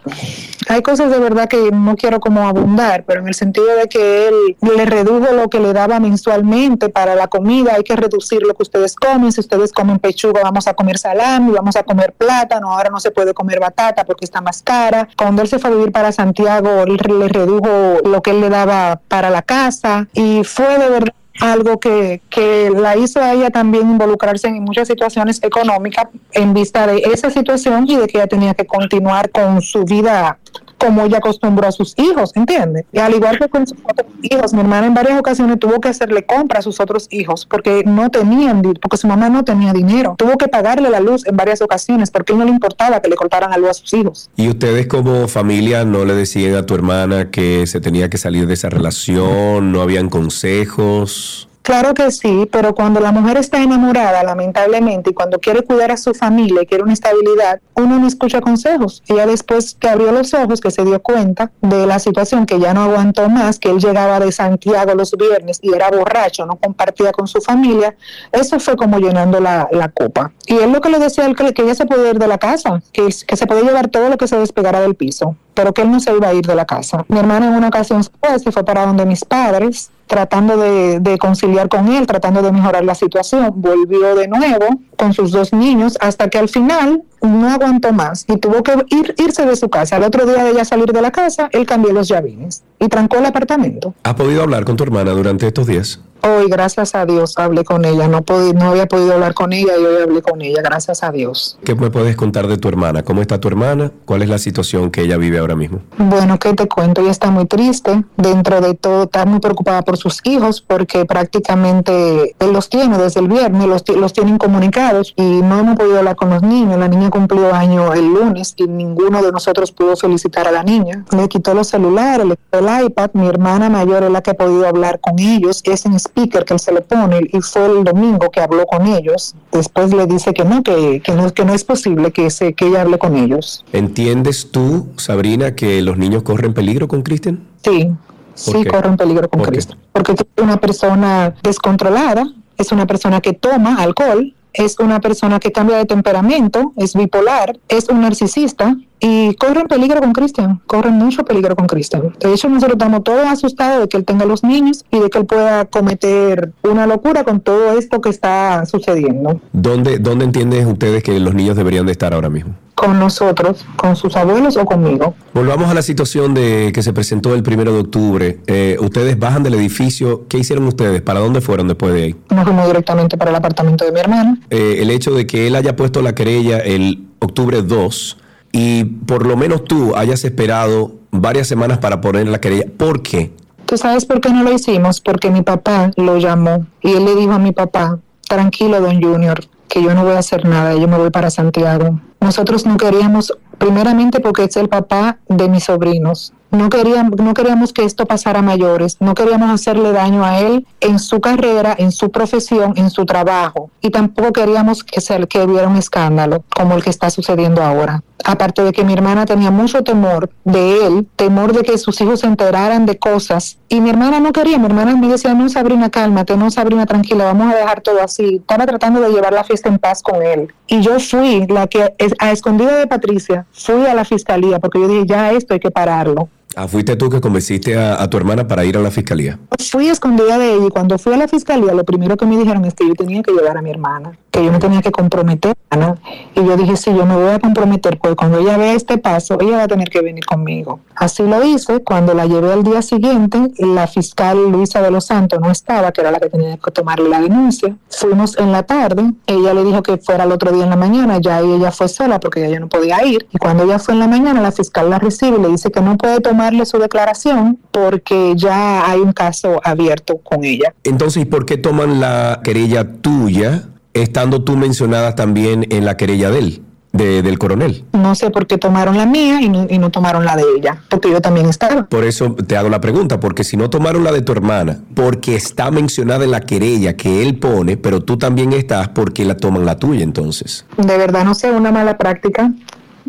hay 0.67 0.81
cosas 0.81 1.11
de 1.11 1.19
verdad 1.19 1.47
que 1.47 1.69
no 1.71 1.95
quiero 1.95 2.19
como 2.19 2.47
abundar, 2.47 3.03
pero 3.05 3.21
en 3.21 3.27
el 3.27 3.35
sentido 3.35 3.67
de 3.75 3.87
que 3.87 4.27
él 4.27 4.57
le 4.61 4.85
redujo 4.85 5.33
lo 5.33 5.47
que 5.49 5.59
le 5.59 5.73
daba 5.73 5.99
mensualmente 5.99 6.89
para 6.89 7.15
la 7.15 7.27
comida, 7.27 7.73
hay 7.75 7.83
que 7.83 7.95
reducir 7.95 8.41
lo 8.41 8.53
que 8.55 8.63
ustedes 8.63 8.95
comen, 8.95 9.31
si 9.31 9.41
ustedes 9.41 9.71
comen 9.71 9.99
pechuga 9.99 10.41
vamos 10.43 10.67
a 10.67 10.73
comer 10.73 10.97
salami, 10.97 11.51
vamos 11.51 11.75
a 11.75 11.83
comer 11.83 12.13
plátano, 12.13 12.71
ahora 12.71 12.89
no 12.89 12.99
se 12.99 13.11
puede 13.11 13.33
comer 13.33 13.59
batata 13.59 14.03
porque 14.05 14.25
está 14.25 14.41
más 14.41 14.63
cara. 14.63 15.07
Cuando 15.17 15.41
él 15.41 15.47
se 15.47 15.59
fue 15.59 15.69
a 15.69 15.73
vivir 15.73 15.91
para 15.91 16.11
Santiago, 16.11 16.83
él 16.83 16.97
le 17.19 17.27
redujo 17.27 17.99
lo 18.03 18.21
que 18.21 18.31
él 18.31 18.41
le 18.41 18.49
daba 18.49 18.99
para 19.07 19.29
la 19.29 19.41
casa 19.41 20.07
y 20.13 20.43
fue 20.43 20.77
de 20.77 20.89
verdad 20.89 21.13
algo 21.39 21.79
que, 21.79 22.21
que 22.29 22.69
la 22.69 22.95
hizo 22.97 23.19
a 23.19 23.33
ella 23.33 23.49
también 23.49 23.89
involucrarse 23.89 24.47
en 24.47 24.63
muchas 24.63 24.87
situaciones 24.87 25.41
económicas 25.43 26.07
en 26.31 26.53
vista 26.53 26.87
de 26.87 26.97
esa 26.97 27.29
situación 27.29 27.85
y 27.87 27.97
de 27.97 28.07
que 28.07 28.17
ella 28.17 28.27
tenía 28.27 28.53
que 28.53 28.65
continuar 28.65 29.29
con 29.29 29.61
su 29.61 29.83
vida 29.83 30.39
como 30.77 31.03
ella 31.03 31.17
acostumbró 31.17 31.67
a 31.67 31.71
sus 31.71 31.93
hijos, 31.97 32.31
¿entiendes? 32.35 32.85
Y 32.91 32.99
al 32.99 33.13
igual 33.13 33.39
que 33.39 33.47
con 33.49 33.67
sus 33.67 33.77
otros 33.83 34.11
hijos, 34.21 34.53
mi 34.53 34.61
hermana 34.61 34.87
en 34.87 34.93
varias 34.93 35.19
ocasiones 35.19 35.59
tuvo 35.59 35.79
que 35.79 35.89
hacerle 35.89 36.25
compra 36.25 36.59
a 36.59 36.61
sus 36.61 36.79
otros 36.79 37.07
hijos 37.11 37.45
porque 37.45 37.83
no 37.85 38.09
tenían, 38.09 38.61
porque 38.61 38.97
su 38.97 39.07
mamá 39.07 39.29
no 39.29 39.43
tenía 39.43 39.73
dinero. 39.73 40.15
Tuvo 40.17 40.37
que 40.37 40.47
pagarle 40.47 40.89
la 40.89 40.99
luz 40.99 41.25
en 41.25 41.35
varias 41.35 41.61
ocasiones 41.61 42.11
porque 42.11 42.33
no 42.33 42.43
le 42.43 42.51
importaba 42.51 43.01
que 43.01 43.09
le 43.09 43.15
cortaran 43.15 43.51
la 43.51 43.57
luz 43.57 43.69
a 43.69 43.73
sus 43.73 43.93
hijos. 43.93 44.29
¿Y 44.35 44.49
ustedes 44.49 44.87
como 44.87 45.27
familia 45.27 45.85
no 45.85 46.05
le 46.05 46.13
decían 46.13 46.55
a 46.55 46.65
tu 46.65 46.75
hermana 46.75 47.31
que 47.31 47.67
se 47.67 47.81
tenía 47.81 48.09
que 48.09 48.17
salir 48.17 48.47
de 48.47 48.53
esa 48.53 48.69
relación? 48.69 49.71
¿No 49.71 49.81
habían 49.81 50.09
consejos? 50.09 51.47
Claro 51.65 51.95
que 51.95 52.11
sí, 52.11 52.47
pero 52.51 52.75
cuando 52.75 52.99
la 52.99 53.11
mujer 53.11 53.37
está 53.37 53.59
enamorada, 53.59 54.23
lamentablemente, 54.23 55.09
y 55.09 55.13
cuando 55.15 55.39
quiere 55.39 55.63
cuidar 55.63 55.89
a 55.89 55.97
su 55.97 56.13
familia 56.13 56.61
y 56.61 56.67
quiere 56.67 56.83
una 56.83 56.93
estabilidad, 56.93 57.59
uno 57.73 57.97
no 57.97 58.05
escucha 58.05 58.39
consejos. 58.39 59.01
Ella 59.07 59.25
después 59.25 59.73
que 59.73 59.89
abrió 59.89 60.11
los 60.11 60.35
ojos, 60.35 60.61
que 60.61 60.69
se 60.69 60.85
dio 60.85 61.01
cuenta 61.01 61.51
de 61.61 61.87
la 61.87 61.97
situación, 61.97 62.45
que 62.45 62.59
ya 62.59 62.75
no 62.75 62.83
aguantó 62.83 63.29
más, 63.29 63.57
que 63.57 63.71
él 63.71 63.79
llegaba 63.79 64.19
de 64.19 64.31
Santiago 64.31 64.93
los 64.93 65.11
viernes 65.17 65.57
y 65.59 65.73
era 65.73 65.89
borracho, 65.89 66.45
no 66.45 66.55
compartía 66.57 67.11
con 67.11 67.27
su 67.27 67.41
familia, 67.41 67.95
eso 68.31 68.59
fue 68.59 68.75
como 68.75 68.99
llenando 68.99 69.39
la, 69.39 69.67
copa. 69.95 70.33
Y 70.45 70.57
él 70.57 70.71
lo 70.71 70.81
que 70.81 70.89
le 70.89 70.99
decía, 70.99 71.25
él, 71.25 71.35
que 71.35 71.63
ella 71.63 71.73
se 71.73 71.87
podía 71.87 72.11
ir 72.11 72.19
de 72.19 72.27
la 72.27 72.37
casa, 72.37 72.79
que, 72.93 73.07
que 73.25 73.35
se 73.35 73.47
podía 73.47 73.63
llevar 73.63 73.87
todo 73.87 74.09
lo 74.09 74.17
que 74.17 74.27
se 74.27 74.37
despegara 74.37 74.81
del 74.81 74.93
piso 74.93 75.35
pero 75.55 75.73
que 75.73 75.81
él 75.81 75.91
no 75.91 75.99
se 75.99 76.13
iba 76.15 76.27
a 76.27 76.33
ir 76.33 76.45
de 76.45 76.55
la 76.55 76.65
casa. 76.65 77.05
Mi 77.07 77.17
hermana 77.17 77.47
en 77.47 77.53
una 77.53 77.69
ocasión 77.69 78.03
se 78.03 78.51
fue 78.51 78.63
para 78.63 78.85
donde 78.85 79.05
mis 79.05 79.25
padres 79.25 79.89
tratando 80.07 80.57
de, 80.57 81.17
conciliar 81.17 81.69
con 81.69 81.91
él, 81.91 82.05
tratando 82.05 82.41
de 82.41 82.51
mejorar 82.51 82.83
la 82.83 82.95
situación. 82.95 83.53
Volvió 83.55 84.15
de 84.15 84.27
nuevo 84.27 84.65
con 84.97 85.13
sus 85.13 85.31
dos 85.31 85.53
niños 85.53 85.97
hasta 85.99 86.29
que 86.29 86.37
al 86.37 86.49
final 86.49 87.03
no 87.21 87.49
aguantó 87.49 87.91
más 87.91 88.25
y 88.27 88.37
tuvo 88.37 88.61
que 88.61 88.73
ir, 88.89 89.15
irse 89.17 89.45
de 89.45 89.55
su 89.55 89.69
casa. 89.69 89.95
Al 89.95 90.03
otro 90.03 90.25
día 90.25 90.43
de 90.43 90.51
ella 90.51 90.65
salir 90.65 90.91
de 90.91 91.01
la 91.01 91.11
casa, 91.11 91.49
él 91.51 91.65
cambió 91.65 91.91
los 91.91 92.07
llavines 92.07 92.63
y 92.79 92.87
trancó 92.87 93.17
el 93.17 93.25
apartamento. 93.25 93.93
¿Has 94.03 94.13
podido 94.13 94.43
hablar 94.43 94.65
con 94.65 94.75
tu 94.75 94.83
hermana 94.83 95.11
durante 95.11 95.47
estos 95.47 95.67
días? 95.67 95.99
Hoy, 96.21 96.47
gracias 96.49 96.95
a 96.95 97.05
Dios, 97.05 97.37
hablé 97.37 97.63
con 97.63 97.85
ella. 97.85 98.07
No, 98.07 98.23
no 98.55 98.69
había 98.69 98.87
podido 98.87 99.13
hablar 99.13 99.33
con 99.33 99.53
ella 99.53 99.73
y 99.79 99.83
hoy 99.83 100.01
hablé 100.01 100.21
con 100.21 100.41
ella, 100.41 100.61
gracias 100.63 101.03
a 101.03 101.11
Dios. 101.11 101.57
¿Qué 101.63 101.75
me 101.75 101.91
puedes 101.91 102.15
contar 102.15 102.47
de 102.47 102.57
tu 102.57 102.67
hermana? 102.67 103.03
¿Cómo 103.03 103.21
está 103.21 103.39
tu 103.39 103.47
hermana? 103.47 103.91
¿Cuál 104.05 104.23
es 104.23 104.29
la 104.29 104.37
situación 104.37 104.89
que 104.89 105.01
ella 105.01 105.17
vive 105.17 105.37
ahora 105.37 105.55
mismo? 105.55 105.81
Bueno, 105.97 106.39
¿qué 106.39 106.53
te 106.53 106.67
cuento? 106.67 107.01
Ella 107.01 107.11
está 107.11 107.29
muy 107.29 107.45
triste. 107.45 108.03
Dentro 108.17 108.61
de 108.61 108.73
todo, 108.73 109.03
está 109.03 109.25
muy 109.25 109.39
preocupada 109.39 109.83
por 109.83 109.97
sus 109.97 110.19
hijos 110.23 110.61
porque 110.61 111.05
prácticamente 111.05 112.35
él 112.39 112.53
los 112.53 112.69
tiene 112.69 112.97
desde 112.97 113.19
el 113.19 113.27
viernes, 113.27 113.67
los, 113.67 113.83
los 113.89 114.13
tienen 114.13 114.37
comunicados 114.37 115.13
y 115.15 115.41
no 115.41 115.59
hemos 115.59 115.75
podido 115.75 115.99
hablar 115.99 116.15
con 116.15 116.29
los 116.29 116.41
niños. 116.41 116.79
La 116.79 116.87
niña 116.87 117.09
cumplió 117.09 117.53
año 117.53 117.93
el 117.93 118.05
lunes 118.05 118.53
y 118.57 118.67
ninguno 118.67 119.21
de 119.21 119.31
nosotros 119.31 119.71
pudo 119.71 119.95
felicitar 119.95 120.47
a 120.47 120.51
la 120.51 120.63
niña. 120.63 121.05
Le 121.15 121.27
quitó 121.27 121.53
los 121.53 121.67
celulares, 121.67 122.25
le 122.25 122.35
quitó 122.35 122.59
el 122.59 122.85
iPad. 122.85 123.11
Mi 123.13 123.27
hermana 123.27 123.69
mayor 123.69 124.03
es 124.03 124.11
la 124.11 124.21
que 124.21 124.31
ha 124.31 124.35
podido 124.35 124.67
hablar 124.67 124.99
con 124.99 125.19
ellos. 125.19 125.61
Es 125.65 125.85
en 125.85 125.93
speaker 126.05 126.45
que 126.45 126.53
él 126.53 126.59
se 126.59 126.71
le 126.71 126.81
pone 126.81 127.19
y 127.31 127.41
fue 127.41 127.65
el 127.65 127.83
domingo 127.83 128.29
que 128.31 128.41
habló 128.41 128.65
con 128.65 128.87
ellos. 128.87 129.35
Después 129.51 129.93
le 129.93 130.05
dice 130.07 130.33
que 130.33 130.45
no, 130.45 130.63
que, 130.63 131.01
que 131.01 131.13
no, 131.13 131.33
que 131.33 131.45
no 131.45 131.53
es 131.53 131.63
posible 131.63 132.11
que, 132.11 132.29
se, 132.29 132.53
que 132.53 132.67
ella 132.67 132.81
hable 132.81 132.97
con 132.97 133.15
ellos. 133.15 133.65
¿Entiendes 133.73 134.51
tú, 134.51 134.87
Sabrina, 134.97 135.55
que 135.55 135.81
los 135.81 135.97
niños 135.97 136.23
corren 136.23 136.53
peligro 136.53 136.87
con 136.87 137.01
Cristian? 137.01 137.47
Sí, 137.63 137.91
sí 138.33 138.65
corren 138.65 138.97
peligro 138.97 139.29
con 139.29 139.41
Cristian. 139.41 139.77
Porque 139.91 140.13
es 140.13 140.19
una 140.41 140.57
persona 140.57 141.35
descontrolada, 141.43 142.25
es 142.57 142.71
una 142.71 142.85
persona 142.85 143.21
que 143.21 143.33
toma 143.33 143.81
alcohol, 143.81 144.33
es 144.53 144.79
una 144.79 145.01
persona 145.01 145.39
que 145.39 145.51
cambia 145.51 145.77
de 145.77 145.85
temperamento, 145.85 146.71
es 146.77 146.95
bipolar, 146.95 147.59
es 147.67 147.89
un 147.89 148.01
narcisista 148.01 148.75
y 148.99 149.35
corren 149.35 149.67
peligro 149.67 149.99
con 149.99 150.13
Cristian, 150.13 150.61
corren 150.67 150.93
mucho 150.93 151.23
peligro 151.25 151.55
con 151.55 151.67
Cristian. 151.67 152.13
De 152.19 152.33
hecho, 152.33 152.49
nosotros 152.49 152.73
estamos 152.73 153.03
todos 153.03 153.25
asustados 153.27 153.81
de 153.81 153.89
que 153.89 153.97
él 153.97 154.05
tenga 154.05 154.25
los 154.25 154.43
niños 154.43 154.85
y 154.91 154.99
de 154.99 155.09
que 155.09 155.19
él 155.19 155.25
pueda 155.25 155.65
cometer 155.65 156.51
una 156.63 156.87
locura 156.87 157.23
con 157.23 157.39
todo 157.39 157.77
esto 157.77 158.01
que 158.01 158.09
está 158.09 158.65
sucediendo. 158.65 159.41
¿Dónde, 159.53 159.99
dónde 159.99 160.25
entienden 160.25 160.67
ustedes 160.67 161.03
que 161.03 161.19
los 161.19 161.33
niños 161.33 161.55
deberían 161.55 161.85
de 161.85 161.91
estar 161.91 162.13
ahora 162.13 162.29
mismo? 162.29 162.53
Con 162.73 162.99
nosotros, 162.99 163.65
con 163.77 163.95
sus 163.95 164.17
abuelos 164.17 164.57
o 164.57 164.65
conmigo. 164.65 165.15
Volvamos 165.33 165.69
a 165.69 165.73
la 165.73 165.81
situación 165.81 166.33
de 166.33 166.71
que 166.73 166.83
se 166.83 166.91
presentó 166.91 167.33
el 167.33 167.41
primero 167.41 167.71
de 167.71 167.79
octubre. 167.79 168.39
Eh, 168.47 168.75
ustedes 168.81 169.17
bajan 169.17 169.43
del 169.43 169.53
edificio. 169.53 170.25
¿Qué 170.27 170.39
hicieron 170.39 170.67
ustedes? 170.67 171.01
¿Para 171.01 171.21
dónde 171.21 171.39
fueron 171.39 171.69
después 171.69 171.93
de 171.93 172.03
ahí? 172.03 172.15
Nos 172.31 172.43
fuimos 172.43 172.67
directamente 172.67 173.17
para 173.17 173.31
el 173.31 173.37
apartamento 173.37 173.85
de 173.85 173.93
mi 173.93 173.99
hermana. 173.99 174.37
Eh, 174.49 174.79
el 174.79 174.89
hecho 174.89 175.11
de 175.11 175.25
que 175.25 175.47
él 175.47 175.55
haya 175.55 175.77
puesto 175.77 176.01
la 176.01 176.15
querella 176.15 176.57
el 176.57 177.07
octubre 177.19 177.61
2 177.61 178.17
y 178.57 178.85
por 178.85 179.27
lo 179.27 179.35
menos 179.35 179.65
tú 179.65 179.97
hayas 179.97 180.23
esperado 180.23 180.93
varias 181.11 181.45
semanas 181.45 181.79
para 181.79 181.99
poner 181.99 182.29
la 182.29 182.39
querella. 182.39 182.67
¿Por 182.77 183.01
qué? 183.01 183.33
¿Tú 183.65 183.77
sabes 183.77 184.05
por 184.05 184.21
qué 184.21 184.29
no 184.29 184.43
lo 184.43 184.53
hicimos? 184.53 185.01
Porque 185.01 185.29
mi 185.29 185.41
papá 185.41 185.91
lo 185.97 186.17
llamó 186.17 186.65
y 186.81 186.93
él 186.93 187.03
le 187.03 187.15
dijo 187.15 187.33
a 187.33 187.39
mi 187.39 187.51
papá, 187.51 187.99
tranquilo, 188.29 188.79
don 188.79 189.01
Junior, 189.01 189.43
que 189.67 189.83
yo 189.83 189.93
no 189.93 190.05
voy 190.05 190.13
a 190.13 190.19
hacer 190.19 190.45
nada, 190.45 190.73
yo 190.73 190.87
me 190.87 190.97
voy 190.97 191.09
para 191.09 191.31
Santiago. 191.31 191.99
Nosotros 192.21 192.65
no 192.65 192.77
queríamos, 192.77 193.37
primeramente 193.57 194.21
porque 194.21 194.45
es 194.45 194.55
el 194.55 194.69
papá 194.69 195.17
de 195.27 195.49
mis 195.49 195.65
sobrinos, 195.65 196.31
no 196.51 196.69
queríamos, 196.69 197.19
no 197.19 197.33
queríamos 197.33 197.73
que 197.73 197.83
esto 197.83 198.05
pasara 198.05 198.39
a 198.39 198.41
mayores, 198.41 198.97
no 198.99 199.13
queríamos 199.13 199.49
hacerle 199.49 199.91
daño 199.91 200.23
a 200.23 200.39
él 200.39 200.65
en 200.79 200.99
su 200.99 201.19
carrera, 201.19 201.75
en 201.77 201.91
su 201.91 202.11
profesión, 202.11 202.73
en 202.77 202.89
su 202.89 203.05
trabajo. 203.05 203.69
Y 203.81 203.89
tampoco 203.89 204.31
queríamos 204.31 204.83
que, 204.83 205.01
se, 205.01 205.27
que 205.27 205.43
hubiera 205.43 205.67
un 205.67 205.75
escándalo 205.75 206.43
como 206.55 206.75
el 206.75 206.83
que 206.83 206.89
está 206.89 207.09
sucediendo 207.09 207.61
ahora. 207.61 208.01
Aparte 208.23 208.63
de 208.63 208.71
que 208.71 208.83
mi 208.83 208.93
hermana 208.93 209.25
tenía 209.25 209.51
mucho 209.51 209.83
temor 209.83 210.29
de 210.45 210.87
él, 210.87 211.07
temor 211.15 211.53
de 211.53 211.63
que 211.63 211.77
sus 211.77 211.99
hijos 212.01 212.21
se 212.21 212.27
enteraran 212.27 212.85
de 212.85 212.97
cosas. 212.97 213.59
Y 213.69 213.81
mi 213.81 213.89
hermana 213.89 214.19
no 214.19 214.31
quería, 214.31 214.57
mi 214.57 214.65
hermana 214.65 214.95
me 214.95 215.07
decía, 215.07 215.33
no 215.33 215.47
Sabrina, 215.49 215.89
cálmate, 215.89 216.35
no 216.37 216.49
Sabrina, 216.49 216.85
tranquila, 216.85 217.25
vamos 217.25 217.53
a 217.53 217.57
dejar 217.57 217.81
todo 217.81 218.01
así. 218.01 218.37
Estaba 218.37 218.65
tratando 218.65 219.01
de 219.01 219.09
llevar 219.09 219.33
la 219.33 219.43
fiesta 219.43 219.69
en 219.69 219.77
paz 219.77 220.01
con 220.01 220.23
él. 220.23 220.51
Y 220.67 220.81
yo 220.81 220.99
fui 220.99 221.45
la 221.47 221.67
que, 221.67 221.93
a 222.17 222.31
escondida 222.31 222.77
de 222.77 222.87
Patricia, 222.87 223.45
fui 223.51 223.85
a 223.85 223.93
la 223.93 224.05
fiscalía 224.05 224.59
porque 224.59 224.79
yo 224.79 224.87
dije, 224.87 225.05
ya 225.05 225.31
esto 225.31 225.53
hay 225.53 225.59
que 225.59 225.69
pararlo. 225.69 226.29
Ah, 226.55 226.67
fuiste 226.69 226.95
tú 226.95 227.09
que 227.09 227.19
convenciste 227.19 227.77
a, 227.77 228.09
tu 228.09 228.15
hermana 228.15 228.47
para 228.47 228.63
ir 228.63 228.77
a 228.77 228.81
la 228.81 228.89
fiscalía. 228.89 229.37
Fui 229.69 229.89
escondida 229.89 230.37
de 230.37 230.53
ella 230.53 230.67
y 230.67 230.69
cuando 230.69 230.97
fui 230.97 231.13
a 231.13 231.17
la 231.17 231.27
fiscalía 231.27 231.73
lo 231.73 231.83
primero 231.83 232.15
que 232.15 232.25
me 232.25 232.37
dijeron 232.37 232.63
es 232.63 232.73
que 232.73 232.87
yo 232.87 232.93
tenía 232.93 233.21
que 233.21 233.33
llevar 233.33 233.57
a 233.57 233.61
mi 233.61 233.71
hermana 233.71 234.17
que 234.35 234.43
yo 234.43 234.51
me 234.51 234.59
tenía 234.59 234.81
que 234.81 234.91
comprometer, 234.91 235.55
¿no? 235.77 235.97
Y 236.35 236.45
yo 236.45 236.57
dije, 236.57 236.75
sí, 236.75 236.93
yo 236.93 237.05
me 237.05 237.15
voy 237.15 237.29
a 237.29 237.39
comprometer, 237.39 237.97
pues 237.97 238.15
cuando 238.15 238.39
ella 238.39 238.57
vea 238.57 238.73
este 238.73 238.97
paso, 238.97 239.37
ella 239.39 239.57
va 239.57 239.63
a 239.63 239.67
tener 239.67 239.89
que 239.89 240.01
venir 240.01 240.25
conmigo. 240.25 240.81
Así 240.95 241.23
lo 241.23 241.41
hice, 241.43 241.81
cuando 241.83 242.13
la 242.13 242.25
llevé 242.25 242.51
al 242.51 242.63
día 242.63 242.81
siguiente, 242.81 243.39
la 243.59 243.87
fiscal 243.87 244.51
Luisa 244.51 244.81
de 244.81 244.91
los 244.91 245.05
Santos 245.05 245.39
no 245.39 245.51
estaba, 245.51 245.93
que 245.93 246.01
era 246.01 246.11
la 246.11 246.19
que 246.19 246.29
tenía 246.29 246.57
que 246.57 246.71
tomarle 246.71 247.07
la 247.07 247.21
denuncia. 247.21 247.77
Fuimos 247.89 248.37
en 248.37 248.51
la 248.51 248.63
tarde, 248.63 249.13
ella 249.25 249.53
le 249.53 249.63
dijo 249.63 249.81
que 249.81 249.97
fuera 249.97 250.25
el 250.25 250.31
otro 250.33 250.51
día 250.51 250.65
en 250.65 250.69
la 250.69 250.75
mañana, 250.75 251.17
ya 251.21 251.39
ella 251.39 251.71
fue 251.71 251.87
sola 251.87 252.19
porque 252.19 252.45
ella 252.45 252.59
no 252.59 252.67
podía 252.67 253.05
ir. 253.05 253.27
Y 253.31 253.37
cuando 253.37 253.63
ella 253.63 253.79
fue 253.79 253.93
en 253.93 254.01
la 254.01 254.07
mañana, 254.07 254.41
la 254.41 254.51
fiscal 254.51 254.89
la 254.89 254.99
recibe 254.99 255.37
y 255.37 255.41
le 255.41 255.47
dice 255.47 255.71
que 255.71 255.79
no 255.79 255.95
puede 255.95 256.19
tomarle 256.19 256.65
su 256.65 256.77
declaración 256.77 257.57
porque 257.71 258.33
ya 258.35 258.89
hay 258.89 258.99
un 258.99 259.13
caso 259.13 259.61
abierto 259.63 260.17
con 260.17 260.43
ella. 260.43 260.73
Entonces, 260.83 261.23
¿y 261.23 261.25
por 261.25 261.45
qué 261.45 261.57
toman 261.57 262.01
la 262.01 262.41
querella 262.43 262.85
tuya? 263.01 263.69
Estando 263.95 264.43
tú 264.43 264.55
mencionada 264.55 265.15
también 265.15 265.65
en 265.71 265.85
la 265.85 265.97
querella 265.97 266.29
de 266.29 266.39
él, 266.39 266.61
del 266.91 267.39
coronel. 267.39 267.83
No 267.93 268.13
sé 268.13 268.29
por 268.29 268.45
qué 268.45 268.57
tomaron 268.57 268.97
la 268.97 269.05
mía 269.05 269.41
y 269.41 269.49
no, 269.49 269.89
tomaron 269.89 270.23
la 270.23 270.35
de 270.35 270.43
ella, 270.57 270.81
porque 270.89 271.09
yo 271.09 271.21
también 271.21 271.47
estaba. 271.47 271.85
Por 271.85 272.03
eso 272.03 272.35
te 272.35 272.55
hago 272.55 272.69
la 272.69 272.79
pregunta, 272.79 273.19
porque 273.19 273.43
si 273.43 273.57
no 273.57 273.69
tomaron 273.69 274.03
la 274.03 274.11
de 274.11 274.21
tu 274.21 274.31
hermana, 274.31 274.79
porque 274.93 275.35
está 275.35 275.71
mencionada 275.71 276.25
en 276.25 276.31
la 276.31 276.41
querella 276.41 276.95
que 276.95 277.23
él 277.23 277.39
pone, 277.39 277.77
pero 277.77 278.01
tú 278.01 278.17
también 278.17 278.53
estás, 278.53 278.89
¿por 278.89 279.13
qué 279.13 279.25
la 279.25 279.37
toman 279.37 279.65
la 279.65 279.77
tuya 279.77 280.03
entonces? 280.03 280.65
De 280.77 280.97
verdad 280.97 281.25
no 281.25 281.33
sé, 281.33 281.51
una 281.51 281.71
mala 281.71 281.97
práctica 281.97 282.51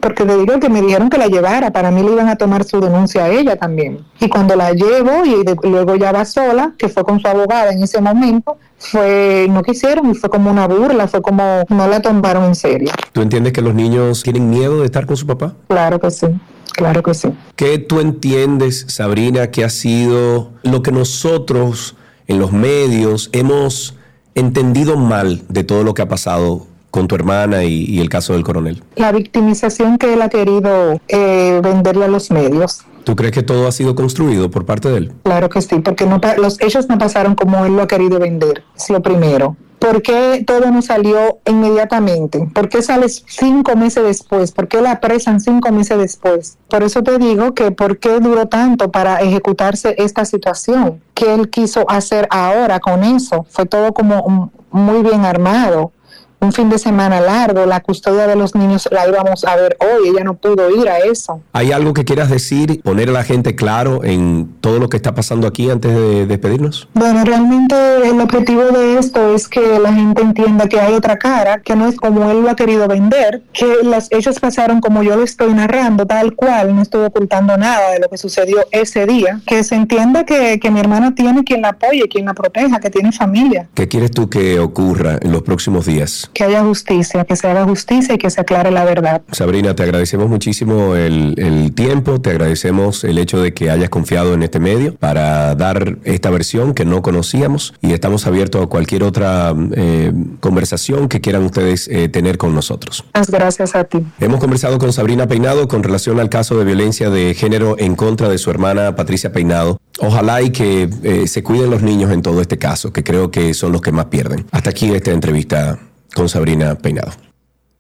porque 0.07 0.25
te 0.25 0.39
digo 0.39 0.61
que 0.61 0.69
me 0.69 0.81
dijeron 0.81 1.11
que 1.11 1.19
la 1.19 1.27
llevara, 1.27 1.73
para 1.73 1.91
mí 1.91 2.01
le 2.01 2.13
iban 2.13 2.29
a 2.29 2.37
tomar 2.37 2.63
su 2.63 2.79
denuncia 2.79 3.25
a 3.25 3.29
ella 3.29 3.57
también. 3.57 4.05
Y 4.21 4.29
cuando 4.29 4.55
la 4.55 4.71
llevo 4.71 5.25
y 5.25 5.43
luego 5.69 5.97
ya 5.97 6.13
va 6.13 6.25
sola, 6.25 6.75
que 6.79 6.89
fue 6.89 7.03
con 7.03 7.19
su 7.19 7.27
abogada 7.27 7.73
en 7.73 7.83
ese 7.83 8.01
momento, 8.01 8.57
fue, 8.79 9.49
no 9.51 9.65
quisieron 9.65 10.09
y 10.09 10.15
fue 10.15 10.31
como 10.31 10.49
una 10.49 10.69
burla, 10.69 11.09
fue 11.09 11.23
como, 11.23 11.65
no 11.69 11.89
la 11.89 12.01
tomaron 12.01 12.45
en 12.45 12.55
serio. 12.55 12.93
¿Tú 13.11 13.21
entiendes 13.21 13.53
que 13.53 13.63
los 13.63 13.75
niños 13.75 14.23
tienen 14.23 14.49
miedo 14.49 14.79
de 14.79 14.85
estar 14.85 15.07
con 15.07 15.17
su 15.17 15.27
papá? 15.27 15.55
Claro 15.67 15.99
que 15.99 16.13
sí. 16.13 16.29
Claro 16.71 17.03
que 17.03 17.13
sí. 17.13 17.29
¿Qué 17.57 17.79
tú 17.79 17.99
entiendes, 17.99 18.85
Sabrina, 18.87 19.51
que 19.51 19.65
ha 19.65 19.71
sido 19.71 20.53
lo 20.63 20.83
que 20.85 20.93
nosotros 20.93 21.97
en 22.29 22.39
los 22.39 22.53
medios 22.53 23.29
hemos 23.33 23.97
entendido 24.37 24.97
mal 24.97 25.43
de 25.49 25.65
todo 25.65 25.83
lo 25.83 25.95
que 25.95 26.03
ha 26.03 26.09
pasado 26.09 26.69
con 26.97 27.09
tu 27.09 27.15
hermana 27.15 27.63
y, 27.63 28.01
el 28.01 28.09
caso 28.09 28.33
del 28.33 28.43
coronel? 28.43 28.83
La 28.95 29.13
victimización 29.13 29.99
que 29.99 30.15
él 30.15 30.23
ha 30.23 30.31
querido 30.31 30.99
eh, 31.09 31.61
venderle 31.63 32.07
a 32.07 32.09
los 32.09 32.31
medios. 32.31 32.87
¿Tú 33.05 33.15
crees 33.15 33.33
que 33.33 33.43
todo 33.43 33.69
ha 33.69 33.73
sido 33.73 33.95
construido 33.95 34.51
por 34.51 34.65
parte 34.65 34.89
de 34.89 34.97
él? 34.97 35.13
Claro 35.23 35.51
que 35.51 35.61
sí, 35.61 35.81
porque 35.81 36.07
no, 36.07 36.19
los 36.39 36.59
hechos 36.61 36.89
no 36.89 36.97
pasaron 36.97 37.35
como 37.35 37.67
él 37.67 37.77
lo 37.77 37.83
ha 37.83 37.87
querido 37.87 38.19
vender, 38.19 38.65
es 38.75 38.89
lo 38.89 39.03
primero. 39.03 39.57
¿Por 39.79 40.01
qué 40.01 40.43
todo 40.47 40.71
no 40.71 40.81
salió 40.81 41.39
inmediatamente? 41.45 42.49
¿Por 42.55 42.71
qué 42.71 42.81
sale 42.81 43.11
cinco 43.11 43.77
meses 43.77 44.03
después? 44.03 44.51
¿Por 44.51 44.67
qué 44.67 44.81
la 44.81 44.93
apresan 44.93 45.39
cinco 45.39 45.71
meses 45.71 45.99
después? 45.99 46.57
Por 46.69 46.83
eso 46.83 47.03
te 47.03 47.19
digo 47.19 47.53
que 47.53 47.73
¿por 47.73 47.99
qué 47.99 48.21
duró 48.21 48.47
tanto 48.47 48.91
para 48.91 49.21
ejecutarse 49.21 49.95
esta 49.99 50.25
situación? 50.25 51.03
¿Qué 51.13 51.35
él 51.35 51.51
quiso 51.51 51.85
hacer 51.91 52.27
ahora 52.31 52.81
con 52.81 53.05
eso? 53.05 53.45
Fue 53.51 53.67
todo 53.67 53.93
como 53.93 54.51
muy 54.71 55.03
bien 55.03 55.25
armado 55.25 55.93
un 56.41 56.53
fin 56.53 56.69
de 56.69 56.79
semana 56.79 57.21
largo, 57.21 57.67
la 57.67 57.81
custodia 57.81 58.27
de 58.27 58.37
los 58.37 58.55
niños 58.55 58.89
la 58.91 59.09
íbamos 59.09 59.45
a 59.45 59.57
ver 59.57 59.77
hoy, 59.81 60.09
ella 60.09 60.25
no 60.25 60.35
pudo 60.35 60.71
ir 60.71 60.89
a 60.89 60.99
eso. 60.99 61.41
¿Hay 61.53 61.73
algo 61.73 61.93
que 61.93 62.05
quieras 62.05 62.31
decir, 62.31 62.81
poner 62.83 63.09
a 63.09 63.13
la 63.13 63.25
gente 63.25 63.55
claro 63.55 64.05
en 64.05 64.55
todo 64.61 64.79
lo 64.79 64.89
que 64.89 64.97
está 64.97 65.15
pasando 65.15 65.47
aquí 65.47 65.71
antes 65.71 65.95
de 65.95 66.27
despedirnos? 66.27 66.89
Bueno, 66.95 67.25
realmente 67.25 67.75
el 68.09 68.21
objetivo 68.21 68.63
de 68.65 68.99
esto 68.99 69.35
es 69.35 69.49
que 69.49 69.79
la 69.79 69.93
gente 69.93 70.23
entienda 70.23 70.69
que 70.69 70.81
hay 70.81 70.95
otra 70.95 71.19
cara, 71.19 71.61
que 71.61 71.75
no 71.75 71.89
es 71.89 71.97
como 71.97 72.31
él 72.31 72.43
lo 72.43 72.51
ha 72.51 72.57
querido 72.57 72.87
vender, 72.87 73.43
que 73.53 73.79
las 73.83 74.09
hechos 74.13 74.39
pasaron 74.39 74.81
como 74.81 75.03
yo 75.03 75.17
lo 75.17 75.23
estoy 75.23 75.53
narrando, 75.55 76.07
tal 76.07 76.35
cual, 76.35 76.75
no 76.75 76.83
estoy 76.83 77.07
ocultando 77.07 77.57
nada 77.57 77.93
de 77.93 78.01
lo 78.01 78.09
que 78.09 78.19
sucedió 78.19 78.59
ese 78.71 79.07
día, 79.07 79.41
que 79.47 79.65
se 79.65 79.75
entienda 79.75 80.25
que, 80.25 80.61
que 80.61 80.71
mi 80.71 80.81
hermana 80.81 81.15
tiene 81.15 81.45
quien 81.45 81.63
la 81.63 81.71
apoye, 81.71 82.09
quien 82.09 82.27
la 82.27 82.35
proteja, 82.35 82.79
que 82.79 82.91
tiene 82.91 83.13
familia. 83.13 83.69
¿Qué 83.75 83.89
quieres 83.89 84.11
tú 84.11 84.29
que 84.29 84.59
ocurra 84.59 85.19
en 85.21 85.33
los 85.33 85.43
próximos 85.43 85.87
días? 85.87 86.26
Que 86.33 86.45
haya 86.45 86.63
justicia, 86.63 87.25
que 87.25 87.37
se 87.37 87.49
haga 87.49 87.65
justicia 87.65 88.15
y 88.15 88.19
que 88.19 88.31
se 88.31 88.41
aclare 88.41 88.71
la 88.71 88.85
verdad. 88.85 89.23
Sabrina, 89.33 89.75
te 89.75 89.83
agradecemos 89.83 90.29
muchísimo 90.29 90.95
el, 90.95 91.73
tiempo, 91.75 92.21
te 92.21 92.31
agradecemos 92.31 93.05
el 93.05 93.19
hecho 93.19 93.41
de 93.41 93.53
que 93.53 93.71
hayas 93.71 93.91
confiado 93.91 94.35
en 94.35 94.43
este 94.43 94.61
medio 94.61 94.95
para 94.95 95.55
dar 95.55 95.99
esta 96.05 96.31
versión 96.31 96.75
que 96.75 96.85
no 96.85 97.03
conocíamos 97.03 97.75
y 97.81 97.93
estamos 97.93 98.27
abiertos 98.27 98.63
a 98.65 98.67
cualquier 98.67 99.03
otra 99.03 99.55
eh, 99.73 100.13
conversación 100.41 101.09
que 101.09 101.21
quieran 101.21 101.45
ustedes 101.45 101.89
eh, 101.89 102.09
tener 102.09 102.39
con 102.39 102.55
nosotros. 102.55 103.05
Muchas 103.15 103.31
gracias 103.31 103.75
a 103.75 103.85
ti. 103.85 103.99
Hemos 104.21 104.41
conversado 104.41 104.79
con 104.79 104.93
Sabrina 104.93 105.27
Peinado 105.27 105.69
con 105.69 105.83
relación 105.83 106.21
al 106.21 106.29
caso 106.29 106.59
de 106.59 106.65
violencia 106.65 107.11
de 107.11 107.35
género 107.35 107.77
en 107.79 107.97
contra 107.97 108.29
de 108.29 108.39
su 108.39 108.51
hermana 108.51 108.97
Patricia 108.97 109.33
Peinado. 109.33 109.79
Ojalá 109.99 110.43
y 110.43 110.51
que 110.51 110.89
eh, 111.03 111.27
se 111.27 111.43
cuiden 111.43 111.71
los 111.71 111.83
niños 111.83 112.11
en 112.13 112.23
todo 112.23 112.41
este 112.41 112.59
caso, 112.59 112.93
que 112.93 113.03
creo 113.03 113.31
que 113.31 113.55
son 113.55 113.73
los 113.73 113.81
que 113.81 113.93
más 113.93 114.07
pierden. 114.07 114.47
Hasta 114.51 114.71
aquí 114.71 114.93
esta 114.93 115.11
entrevista 115.11 115.79
con 116.17 116.31
Sabrina 116.31 116.75
Peinado. 116.77 117.13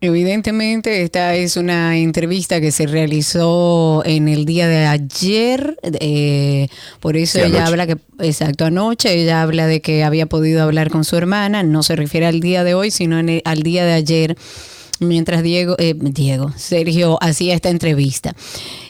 Evidentemente, 0.03 1.03
esta 1.03 1.35
es 1.35 1.57
una 1.57 1.96
entrevista 1.96 2.61
que 2.61 2.70
se 2.70 2.87
realizó 2.87 4.03
en 4.05 4.29
el 4.29 4.44
día 4.44 4.68
de 4.68 4.85
ayer, 4.85 5.79
eh, 5.83 6.68
por 7.01 7.16
eso 7.16 7.38
ella 7.38 7.66
habla 7.66 7.87
que, 7.87 7.96
exacto, 8.20 8.66
anoche, 8.66 9.14
ella 9.14 9.40
habla 9.40 9.66
de 9.66 9.81
que 9.81 10.05
había 10.05 10.27
podido 10.27 10.62
hablar 10.62 10.90
con 10.90 11.05
su 11.05 11.16
hermana, 11.16 11.62
no 11.62 11.83
se 11.83 11.96
refiere 11.96 12.27
al 12.27 12.40
día 12.40 12.62
de 12.62 12.75
hoy, 12.75 12.90
sino 12.90 13.16
al 13.16 13.62
día 13.62 13.87
de 13.87 13.94
ayer, 13.94 14.37
mientras 15.01 15.42
Diego, 15.42 15.75
eh, 15.79 15.94
Diego, 15.96 16.53
Sergio 16.57 17.16
hacía 17.22 17.55
esta 17.55 17.70
entrevista. 17.70 18.37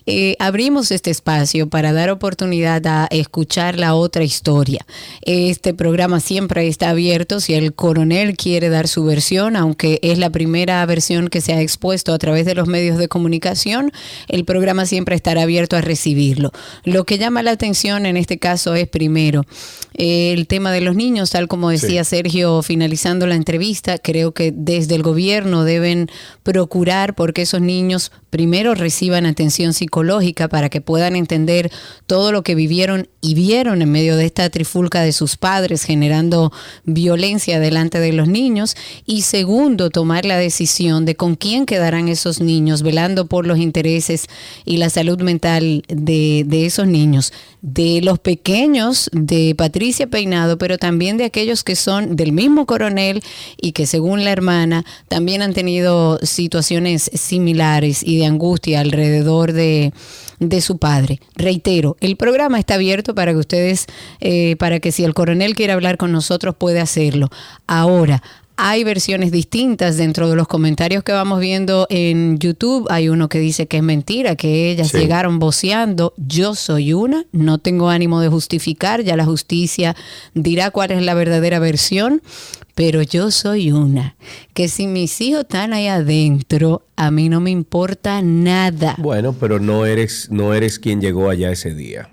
Eh, 0.09 0.37
abrimos 0.39 0.93
este 0.93 1.11
espacio 1.11 1.69
para 1.69 1.93
dar 1.93 2.11
oportunidad 2.11 2.87
a 2.87 3.09
escuchar 3.11 3.77
la 3.77 3.97
otra 3.97 4.23
historia. 4.23 4.87
Este 5.23 5.75
programa 5.75 6.21
siempre 6.21 6.69
está 6.69 6.91
abierto 6.91 7.41
si 7.41 7.55
el 7.55 7.75
coronel 7.75 8.37
quiere 8.37 8.69
dar 8.69 8.87
su 8.87 9.05
versión, 9.05 9.57
aunque 9.57 9.99
es 10.03 10.19
la 10.19 10.31
primera 10.31 10.87
versión 10.87 11.27
que 11.27 11.41
se 11.41 11.55
ha 11.55 11.61
expuesto 11.61 12.15
a 12.15 12.19
través 12.19 12.47
de 12.47 12.55
los 12.55 12.69
medios 12.69 12.99
de 12.99 13.09
comunicación, 13.09 13.91
el 14.29 14.45
programa 14.45 14.87
siempre 14.87 15.17
estará 15.17 15.43
abierto 15.43 15.77
a 15.77 15.81
recibirlo. 15.81 16.53
Lo 16.85 17.05
que 17.05 17.19
llama 17.19 17.43
la 17.43 17.51
atención 17.51 18.07
en 18.07 18.17
este 18.17 18.39
caso 18.39 18.77
es 18.77 18.87
primero 18.87 19.45
el 19.95 20.47
tema 20.47 20.71
de 20.71 20.83
los 20.83 20.95
niños, 20.95 21.31
tal 21.31 21.49
como 21.49 21.71
decía 21.71 22.05
Sergio 22.05 22.63
finalizando 22.63 23.27
la 23.27 23.35
entrevista, 23.35 23.99
creo 23.99 24.33
que 24.33 24.53
desde 24.55 24.95
el 24.95 25.03
gobierno 25.03 25.65
deben 25.65 26.11
procurar 26.45 27.15
porque 27.15 27.43
esos 27.43 27.61
niños 27.61 28.13
primero 28.31 28.75
reciban 28.75 29.27
atención 29.27 29.73
psicológica 29.73 29.96
para 30.51 30.69
que 30.69 30.81
puedan 30.81 31.17
entender 31.17 31.71
todo 32.07 32.31
lo 32.31 32.43
que 32.43 32.55
vivieron 32.55 33.09
y 33.23 33.35
vieron 33.35 33.81
en 33.81 33.91
medio 33.91 34.17
de 34.17 34.27
esta 34.27 34.51
trifulca 34.51 35.01
de 35.01 35.13
sus 35.13 35.37
padres 35.37 35.85
generando 35.85 36.53
violencia 36.85 37.59
delante 37.59 37.99
de 37.99 38.13
los 38.13 38.29
niños 38.29 38.77
y 39.07 39.23
segundo 39.23 39.91
tomar 39.91 40.25
la 40.25 40.37
decisión 40.37 41.07
de 41.07 41.17
con 41.17 41.35
quién 41.35 41.65
quedarán 41.65 42.09
esos 42.09 42.41
niños 42.41 42.83
velando 42.83 43.27
por 43.27 43.47
los 43.47 43.59
intereses 43.59 44.27
y 44.65 44.77
la 44.77 44.91
salud 44.91 45.21
mental 45.23 45.83
de, 45.89 46.45
de 46.47 46.67
esos 46.67 46.87
niños, 46.87 47.33
de 47.63 48.01
los 48.03 48.19
pequeños 48.19 49.09
de 49.13 49.55
Patricia 49.57 50.07
Peinado, 50.07 50.59
pero 50.59 50.77
también 50.77 51.17
de 51.17 51.25
aquellos 51.25 51.65
que 51.65 51.75
son 51.75 52.17
del 52.17 52.33
mismo 52.33 52.67
coronel 52.67 53.23
y 53.61 53.73
que 53.73 53.87
según 53.87 54.25
la 54.25 54.31
hermana 54.31 54.85
también 55.09 55.43
han 55.43 55.55
tenido 55.55 56.19
situaciones 56.23 57.11
similares 57.15 58.03
y 58.03 58.19
de 58.19 58.27
angustia 58.27 58.81
alrededor 58.81 59.53
de, 59.53 59.86
su 60.61 60.79
padre. 60.79 61.21
Reitero, 61.35 61.97
el 62.01 62.17
programa 62.17 62.59
está 62.59 62.75
abierto 62.75 63.15
para 63.15 63.33
que 63.33 63.39
ustedes, 63.39 63.87
eh, 64.21 64.57
para 64.57 64.81
que 64.81 64.93
si 64.93 65.05
el 65.05 65.15
coronel 65.15 65.55
quiere 65.55 65.73
hablar 65.73 65.97
con 65.97 66.13
nosotros 66.13 66.55
puede 66.57 66.81
hacerlo. 66.81 67.29
Ahora, 67.67 68.23
hay 68.57 68.85
versiones 68.85 69.31
distintas 69.31 69.97
dentro 69.97 70.31
de 70.31 70.37
los 70.37 70.49
comentarios 70.49 71.05
que 71.05 71.13
vamos 71.13 71.41
viendo 71.41 71.87
en 71.91 72.39
YouTube. 72.39 72.87
Hay 72.91 73.09
uno 73.09 73.29
que 73.29 73.39
dice 73.39 73.67
que 73.67 73.79
es 73.79 73.83
mentira, 73.83 74.37
que 74.37 74.71
ellas 74.71 74.93
llegaron 74.93 75.39
voceando. 75.39 76.15
Yo 76.17 76.55
soy 76.55 76.93
una, 76.93 77.27
no 77.33 77.59
tengo 77.59 77.91
ánimo 77.91 78.21
de 78.21 78.29
justificar, 78.29 79.03
ya 79.03 79.17
la 79.17 79.25
justicia 79.25 79.95
dirá 80.35 80.71
cuál 80.71 80.93
es 80.93 81.03
la 81.03 81.15
verdadera 81.15 81.59
versión, 81.59 82.23
pero 82.75 83.03
yo 83.03 83.31
soy 83.31 83.73
una. 83.73 84.17
Que 84.55 84.69
si 84.69 84.87
mis 84.87 85.21
hijos 85.21 85.43
están 85.43 85.73
ahí 85.73 85.89
adentro, 85.89 86.87
a 86.97 87.11
mí 87.11 87.29
no 87.29 87.41
me 87.41 87.51
importa 87.51 88.23
nada. 88.23 88.95
Bueno, 88.99 89.35
pero 89.39 89.61
no 89.61 89.85
eres, 89.85 90.29
no 90.31 90.55
eres 90.55 90.79
quien 90.79 91.01
llegó 91.01 91.29
allá 91.29 91.51
ese 91.51 91.75
día. 91.75 92.11